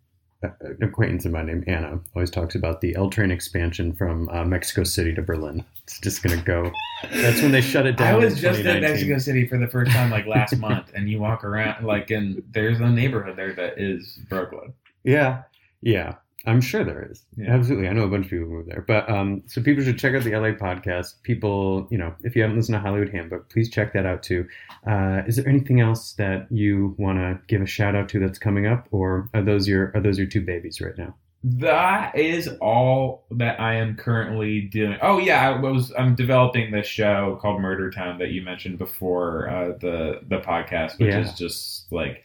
uh, 0.42 0.48
acquaintance 0.80 1.26
of 1.26 1.32
mine 1.32 1.46
named 1.48 1.64
Anna, 1.68 2.00
always 2.16 2.30
talks 2.30 2.54
about 2.54 2.80
the 2.80 2.96
L 2.96 3.10
train 3.10 3.30
expansion 3.30 3.92
from 3.92 4.26
uh, 4.30 4.42
Mexico 4.44 4.84
City 4.84 5.14
to 5.14 5.20
Berlin. 5.20 5.62
It's 5.82 6.00
just 6.00 6.22
gonna 6.22 6.40
go. 6.40 6.72
That's 7.12 7.42
when 7.42 7.52
they 7.52 7.60
shut 7.60 7.84
it 7.86 7.96
down. 7.98 8.14
I 8.14 8.16
was 8.24 8.32
in 8.36 8.38
just 8.40 8.60
in 8.60 8.64
2019. 8.64 8.90
Mexico 8.90 9.18
City 9.18 9.46
for 9.46 9.58
the 9.58 9.68
first 9.68 9.90
time 9.90 10.10
like 10.10 10.24
last 10.24 10.56
month, 10.56 10.92
and 10.94 11.10
you 11.10 11.20
walk 11.20 11.44
around 11.44 11.84
like, 11.84 12.10
and 12.10 12.42
there's 12.54 12.80
a 12.80 12.88
neighborhood 12.88 13.36
there 13.36 13.52
that 13.52 13.78
is 13.78 14.18
Brooklyn. 14.30 14.72
Yeah, 15.04 15.42
yeah. 15.82 16.14
I'm 16.46 16.60
sure 16.62 16.84
there 16.84 17.06
is. 17.10 17.22
Yeah. 17.36 17.54
Absolutely. 17.54 17.88
I 17.88 17.92
know 17.92 18.04
a 18.04 18.08
bunch 18.08 18.24
of 18.26 18.30
people 18.30 18.46
who 18.46 18.52
move 18.54 18.66
there. 18.66 18.82
But 18.86 19.08
um, 19.10 19.42
so 19.46 19.60
people 19.62 19.84
should 19.84 19.98
check 19.98 20.14
out 20.14 20.22
the 20.24 20.30
LA 20.34 20.52
podcast. 20.52 21.20
People, 21.22 21.86
you 21.90 21.98
know, 21.98 22.14
if 22.22 22.34
you 22.34 22.40
haven't 22.42 22.56
listened 22.56 22.76
to 22.76 22.80
Hollywood 22.80 23.10
Handbook, 23.10 23.50
please 23.50 23.68
check 23.68 23.92
that 23.92 24.06
out 24.06 24.22
too. 24.22 24.48
Uh, 24.86 25.20
is 25.26 25.36
there 25.36 25.46
anything 25.46 25.80
else 25.80 26.14
that 26.14 26.46
you 26.50 26.94
want 26.98 27.18
to 27.18 27.38
give 27.46 27.60
a 27.60 27.66
shout 27.66 27.94
out 27.94 28.08
to 28.10 28.18
that's 28.20 28.38
coming 28.38 28.66
up, 28.66 28.88
or 28.90 29.28
are 29.34 29.42
those 29.42 29.68
your 29.68 29.92
are 29.94 30.00
those 30.00 30.16
your 30.18 30.26
two 30.26 30.40
babies 30.40 30.80
right 30.80 30.96
now? 30.96 31.14
That 31.42 32.16
is 32.18 32.48
all 32.60 33.24
that 33.30 33.58
I 33.60 33.76
am 33.76 33.96
currently 33.96 34.60
doing. 34.62 34.98
Oh 35.02 35.18
yeah, 35.18 35.50
I 35.50 35.58
was 35.60 35.92
I'm 35.98 36.14
developing 36.14 36.70
this 36.70 36.86
show 36.86 37.38
called 37.40 37.60
Murder 37.62 37.90
Town 37.90 38.18
that 38.18 38.28
you 38.30 38.42
mentioned 38.42 38.78
before 38.78 39.48
uh, 39.48 39.66
the 39.80 40.20
the 40.28 40.40
podcast, 40.40 40.98
which 40.98 41.08
Yeah. 41.08 41.20
is 41.20 41.32
just 41.34 41.90
like 41.92 42.22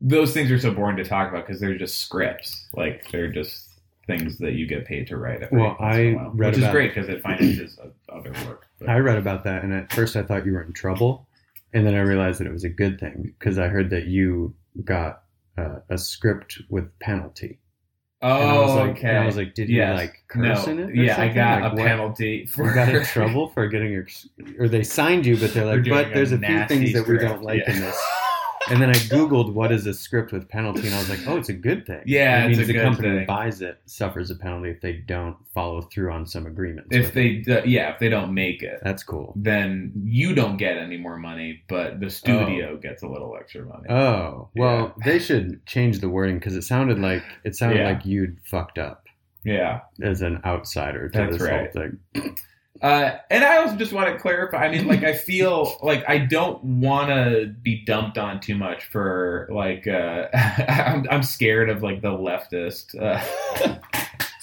those 0.00 0.32
things 0.32 0.50
are 0.50 0.58
so 0.58 0.72
boring 0.72 0.96
to 0.96 1.04
talk 1.04 1.30
about 1.30 1.46
because 1.46 1.60
they're 1.60 1.76
just 1.76 1.98
scripts. 1.98 2.66
Like 2.74 3.10
they're 3.10 3.30
just 3.30 3.66
things 4.06 4.38
that 4.38 4.52
you 4.54 4.66
get 4.66 4.84
paid 4.86 5.06
to 5.08 5.16
write. 5.16 5.42
every 5.42 5.58
Well, 5.60 5.76
once 5.78 5.96
in 5.96 6.00
a 6.00 6.10
I 6.10 6.14
while, 6.22 6.30
read 6.34 6.54
which 6.54 6.64
is 6.64 6.70
great 6.70 6.94
because 6.94 7.08
it 7.08 7.22
finances 7.22 7.78
other 8.08 8.32
work. 8.46 8.66
But- 8.78 8.88
I 8.88 8.98
read 8.98 9.18
about 9.18 9.44
that, 9.44 9.62
and 9.62 9.72
at 9.72 9.92
first 9.92 10.16
I 10.16 10.22
thought 10.22 10.46
you 10.46 10.52
were 10.52 10.62
in 10.62 10.72
trouble, 10.72 11.28
and 11.74 11.86
then 11.86 11.94
I 11.94 12.00
realized 12.00 12.40
that 12.40 12.46
it 12.46 12.52
was 12.52 12.64
a 12.64 12.68
good 12.70 12.98
thing 12.98 13.34
because 13.38 13.58
I 13.58 13.68
heard 13.68 13.90
that 13.90 14.06
you 14.06 14.54
got 14.84 15.22
uh, 15.58 15.80
a 15.90 15.98
script 15.98 16.60
with 16.70 16.98
penalty. 16.98 17.58
oh, 18.22 18.40
and 18.40 18.50
I 18.50 18.58
was 18.58 18.74
like, 18.74 18.90
okay. 18.98 19.08
and 19.08 19.18
I 19.18 19.26
was 19.26 19.36
like, 19.36 19.54
did 19.54 19.68
Yes. 19.68 19.88
you 19.90 19.94
like 19.96 20.24
curse 20.28 20.66
no. 20.66 20.72
in 20.72 20.78
it? 20.80 20.94
Yeah, 20.96 21.20
I 21.20 21.28
got 21.28 21.62
Like, 21.62 21.72
a 21.72 21.76
what- 21.76 21.86
penalty. 21.86 22.46
For 22.46 22.66
You 22.68 22.74
got 22.74 22.88
in 22.88 23.04
trouble 23.16 23.50
for 23.50 23.68
getting 23.68 23.92
your, 23.92 24.06
or 24.58 24.68
they 24.68 24.82
signed 24.82 25.26
you, 25.26 25.36
but 25.36 25.52
they're 25.54 25.66
like, 25.66 25.84
but 25.88 26.12
there's 26.14 26.32
a 26.32 26.36
a, 26.36 26.38
few 26.38 26.66
things 26.66 26.92
that 26.94 27.06
we 27.06 27.18
don't 27.18 27.42
like 27.42 27.60
yeah. 27.66 27.72
in 27.74 27.80
this. 27.80 28.02
And 28.70 28.80
then 28.80 28.90
I 28.90 28.94
googled 28.94 29.52
what 29.52 29.72
is 29.72 29.86
a 29.86 29.94
script 29.94 30.32
with 30.32 30.48
penalty, 30.48 30.86
and 30.86 30.94
I 30.94 30.98
was 30.98 31.10
like, 31.10 31.26
oh, 31.26 31.36
it's 31.36 31.48
a 31.48 31.54
good 31.54 31.86
thing. 31.86 32.02
Yeah, 32.06 32.44
it 32.44 32.56
means 32.56 32.66
the 32.66 32.74
company 32.74 33.08
thing. 33.08 33.16
that 33.18 33.26
buys 33.26 33.60
it 33.62 33.80
suffers 33.86 34.30
a 34.30 34.36
penalty 34.36 34.70
if 34.70 34.80
they 34.80 34.92
don't 34.92 35.36
follow 35.52 35.82
through 35.82 36.12
on 36.12 36.24
some 36.26 36.46
agreements. 36.46 36.88
if 36.92 37.12
they, 37.12 37.42
yeah, 37.66 37.92
if 37.92 37.98
they 37.98 38.08
don't 38.08 38.32
make 38.32 38.62
it, 38.62 38.80
that's 38.82 39.02
cool. 39.02 39.32
then 39.36 39.92
you 40.04 40.34
don't 40.34 40.56
get 40.56 40.76
any 40.76 40.96
more 40.96 41.16
money, 41.16 41.62
but 41.68 42.00
the 42.00 42.08
studio 42.10 42.74
oh. 42.74 42.76
gets 42.76 43.02
a 43.02 43.08
little 43.08 43.36
extra 43.36 43.64
money. 43.64 43.88
Oh 43.88 44.48
well, 44.54 44.94
they 45.04 45.18
should 45.18 45.64
change 45.66 45.98
the 46.00 46.08
wording 46.08 46.38
because 46.38 46.54
it 46.54 46.62
sounded 46.62 46.98
like 46.98 47.24
it 47.44 47.56
sounded 47.56 47.78
Yeah. 47.78 47.88
like 47.88 48.04
you'd 48.06 48.38
fucked 48.44 48.78
up 48.78 49.06
yeah. 49.44 49.80
as 50.02 50.22
an 50.22 50.40
outsider 50.44 51.08
to 51.08 51.18
That's 51.18 51.38
this 51.38 51.42
right. 51.42 51.70
whole 51.72 51.82
thing. 52.14 52.36
Uh, 52.82 53.16
and 53.30 53.44
I 53.44 53.58
also 53.58 53.76
just 53.76 53.92
want 53.92 54.12
to 54.12 54.18
clarify. 54.18 54.64
I 54.64 54.70
mean, 54.70 54.86
like, 54.86 55.04
I 55.04 55.12
feel 55.16 55.76
like 55.82 56.08
I 56.08 56.18
don't 56.18 56.62
want 56.64 57.08
to 57.08 57.54
be 57.62 57.84
dumped 57.84 58.18
on 58.18 58.40
too 58.40 58.54
much 58.54 58.84
for 58.84 59.48
like. 59.50 59.86
Uh, 59.86 60.28
I'm, 60.34 61.06
I'm 61.10 61.22
scared 61.22 61.70
of 61.70 61.82
like 61.82 62.00
the 62.00 62.10
leftist 62.10 63.00
uh, 63.00 63.20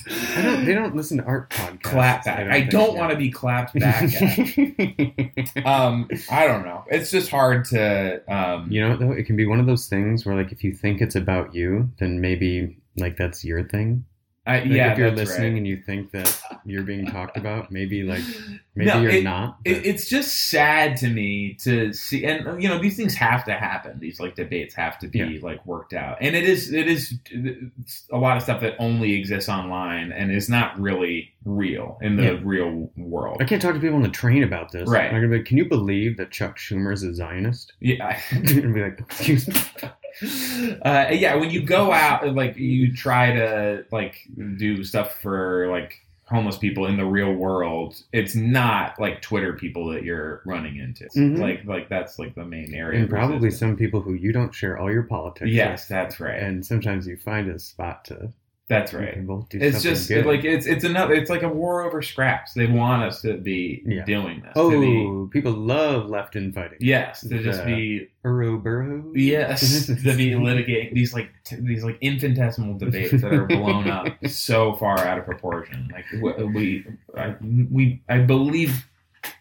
I 0.10 0.42
don't, 0.42 0.66
they 0.66 0.74
don't 0.74 0.96
listen 0.96 1.18
to 1.18 1.24
art 1.24 1.50
podcasts. 1.50 1.82
clapback. 1.82 2.52
I 2.52 2.62
don't 2.62 2.96
want 2.96 3.12
to 3.12 3.18
be 3.18 3.30
clapped 3.30 3.74
back 3.78 4.04
at. 4.22 5.66
Um, 5.66 6.10
I 6.32 6.48
don't 6.48 6.64
know. 6.64 6.86
It's 6.88 7.12
just 7.12 7.30
hard 7.30 7.66
to. 7.66 8.22
Um, 8.32 8.72
you 8.72 8.82
know, 8.82 8.96
though, 8.96 9.12
it 9.12 9.26
can 9.26 9.36
be 9.36 9.46
one 9.46 9.60
of 9.60 9.66
those 9.66 9.88
things 9.88 10.26
where, 10.26 10.36
like, 10.36 10.52
if 10.52 10.64
you 10.64 10.74
think 10.74 11.02
it's 11.02 11.16
about 11.16 11.54
you, 11.54 11.90
then 12.00 12.22
maybe 12.22 12.78
like 12.96 13.18
that's 13.18 13.44
your 13.44 13.64
thing. 13.68 14.06
I, 14.48 14.60
Like, 14.60 14.70
yeah, 14.72 14.92
if 14.94 14.98
you're 14.98 15.12
listening 15.12 15.52
right. 15.54 15.58
and 15.58 15.68
you 15.68 15.78
think 15.78 16.12
that 16.12 16.42
you're 16.66 16.84
being 16.84 17.06
talked 17.06 17.36
about, 17.38 17.72
maybe 17.72 18.04
like 18.04 18.24
maybe 18.76 18.90
No, 18.90 19.02
you're 19.02 19.12
it- 19.12 19.24
not. 19.24 19.58
It, 19.66 19.76
but- 19.78 19.86
it's 19.86 20.08
just 20.10 20.50
sad 20.50 20.98
to 20.98 21.10
me 21.10 21.54
to 21.62 21.92
see, 21.94 22.26
and 22.26 22.62
you 22.62 22.70
know, 22.70 22.80
these 22.80 22.96
things 22.96 23.14
have 23.16 23.44
to 23.46 23.54
happen. 23.54 24.00
These 24.00 24.20
like 24.20 24.36
debates 24.36 24.74
have 24.76 24.98
to 25.00 25.08
be 25.08 25.20
Yeah. 25.20 25.40
like 25.42 25.66
worked 25.66 25.94
out, 25.94 26.18
and 26.22 26.36
it 26.36 26.44
is 26.46 26.72
it 26.74 26.88
is 26.88 27.14
it's 27.32 28.08
a 28.12 28.18
lot 28.18 28.38
of 28.38 28.44
stuff 28.44 28.62
that 28.62 28.76
only 28.80 29.14
exists 29.14 29.50
online 29.50 30.12
and 30.12 30.32
is 30.32 30.50
not 30.50 30.80
really 30.80 31.34
real 31.46 31.98
in 32.02 32.16
the 32.18 32.24
Yeah. 32.24 32.40
real 32.44 32.90
world. 32.98 33.38
I 33.42 33.46
can't 33.46 33.62
talk 33.62 33.74
to 33.74 33.80
people 33.80 33.96
on 33.96 34.02
the 34.02 34.10
train 34.10 34.44
about 34.44 34.72
this. 34.72 34.90
Right. 34.90 35.06
I'm 35.06 35.16
gonna 35.16 35.28
be 35.30 35.38
like, 35.38 35.46
can 35.46 35.58
you 35.58 35.66
believe 35.66 36.18
that 36.18 36.32
Chuck 36.32 36.58
Schumer 36.58 36.94
is 36.94 37.04
a 37.04 37.14
Zionist? 37.14 37.74
Yeah, 37.80 38.20
and 38.32 38.74
be 38.74 38.82
like, 38.82 39.00
excuse 39.00 39.48
me. 39.48 39.56
uh, 40.82 41.08
yeah. 41.12 41.36
When 41.36 41.50
you 41.50 41.62
go 41.62 41.92
out, 41.92 42.34
like 42.36 42.58
you 42.58 42.94
try 42.96 43.34
to 43.34 43.86
like 43.92 44.28
do 44.58 44.84
stuff 44.84 45.22
for 45.22 45.68
like 45.70 46.04
homeless 46.26 46.58
people 46.58 46.86
in 46.88 46.98
the 46.98 47.06
real 47.06 47.32
world, 47.34 47.96
it's 48.12 48.36
not 48.36 49.00
like 49.00 49.22
Twitter 49.22 49.54
people 49.54 49.88
that 49.92 50.04
you're 50.04 50.42
running 50.46 50.76
into. 50.78 51.06
Mhm. 51.16 51.40
Like 51.40 51.64
like 51.66 51.88
that's 51.90 52.20
like 52.20 52.36
the 52.36 52.44
main 52.46 52.74
area. 52.74 53.00
And 53.00 53.10
probably 53.10 53.50
some 53.52 53.78
people 53.78 54.02
who 54.02 54.14
you 54.14 54.32
don't 54.34 54.54
share 54.54 54.78
all 54.78 54.92
your 54.92 55.04
politics 55.04 55.50
Yes, 55.52 55.84
with. 55.84 55.90
that's 55.90 56.20
right. 56.20 56.38
And 56.42 56.66
sometimes 56.66 57.08
you 57.08 57.16
find 57.18 57.50
a 57.50 57.58
spot 57.60 58.04
to 58.06 58.34
That's 58.70 58.94
right. 58.94 59.14
can 59.14 59.26
both 59.26 59.48
do 59.48 59.60
It's 59.62 59.82
just 59.82 60.10
good. 60.10 60.26
like 60.26 60.44
it's 60.44 60.66
it's 60.66 60.84
another 60.84 61.14
it's 61.14 61.30
like 61.30 61.42
a 61.44 61.48
war 61.48 61.84
over 61.84 62.02
scraps. 62.02 62.54
They 62.54 62.68
want 62.68 63.02
us 63.04 63.22
to 63.22 63.38
be 63.38 63.82
Yeah. 63.86 64.04
doing 64.04 64.42
this. 64.42 64.54
to 64.56 64.60
oh, 64.60 64.82
be, 64.82 64.98
oh, 65.08 65.30
people 65.32 65.54
love 65.54 66.10
left 66.10 66.36
in 66.36 66.52
fighting. 66.52 66.78
yes, 66.82 67.22
to 67.22 67.42
just 67.42 67.64
The- 67.64 67.66
be 68.00 68.08
Ouroboros. 68.26 69.16
yes 69.16 69.86
to 69.86 69.94
be 69.96 70.32
litigating 70.48 70.94
these 70.94 71.14
like 71.14 71.30
t- 71.46 71.56
these 71.62 71.84
like 71.86 71.98
infinitesimal 72.02 72.78
debates 72.78 73.22
that 73.22 73.34
are 73.34 73.46
blown 73.46 73.90
up 73.90 74.08
so 74.28 74.74
far 74.74 75.00
out 75.00 75.18
of 75.18 75.24
proportion. 75.24 75.90
Like 75.94 76.06
we 76.54 76.86
I, 77.16 77.36
we 77.72 78.02
I 78.10 78.18
believe 78.20 78.86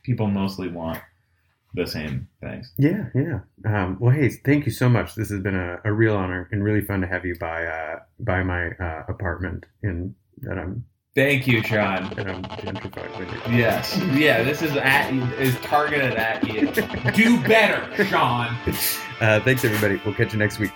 people 0.05 0.29
mostly 0.29 0.69
want 0.69 1.01
the 1.77 1.87
same 1.87 2.29
things. 2.41 2.73
Yeah, 2.79 3.07
yeah. 3.15 3.41
Um, 3.65 3.99
well, 4.01 4.15
hey, 4.15 4.29
thank 4.31 4.67
you 4.67 4.73
so 4.73 4.89
much. 4.89 5.15
This 5.15 5.31
has 5.31 5.41
been 5.41 5.55
a, 5.55 5.79
a 5.85 5.93
real 5.93 6.17
honor 6.17 6.49
and 6.51 6.65
really 6.65 6.81
fun 6.81 7.01
to 7.03 7.07
have 7.07 7.25
you 7.25 7.37
by 7.39 7.65
uh, 7.67 8.01
by 8.19 8.43
my 8.43 8.71
uh, 8.71 9.05
apartment 9.09 9.67
in 9.83 10.15
that 10.43 10.59
I'm 10.59 10.85
Thank 11.17 11.47
you, 11.47 11.63
Sean. 11.63 12.13
And 12.19 12.31
I'm 12.31 12.43
gentrified 12.43 13.19
with. 13.19 13.55
Yes, 13.55 13.99
yeah. 14.15 14.43
This 14.43 14.61
is 14.61 14.77
at 14.77 15.11
is 15.41 15.57
targeted 15.61 16.13
at 16.13 16.47
you. 16.47 16.71
Do 17.13 17.41
better, 17.43 18.05
Sean. 18.05 18.57
Uh, 19.19 19.41
thanks, 19.41 19.65
everybody. 19.65 19.99
We'll 20.05 20.15
catch 20.15 20.35
you 20.35 20.39
next 20.39 20.59
week. 20.59 20.73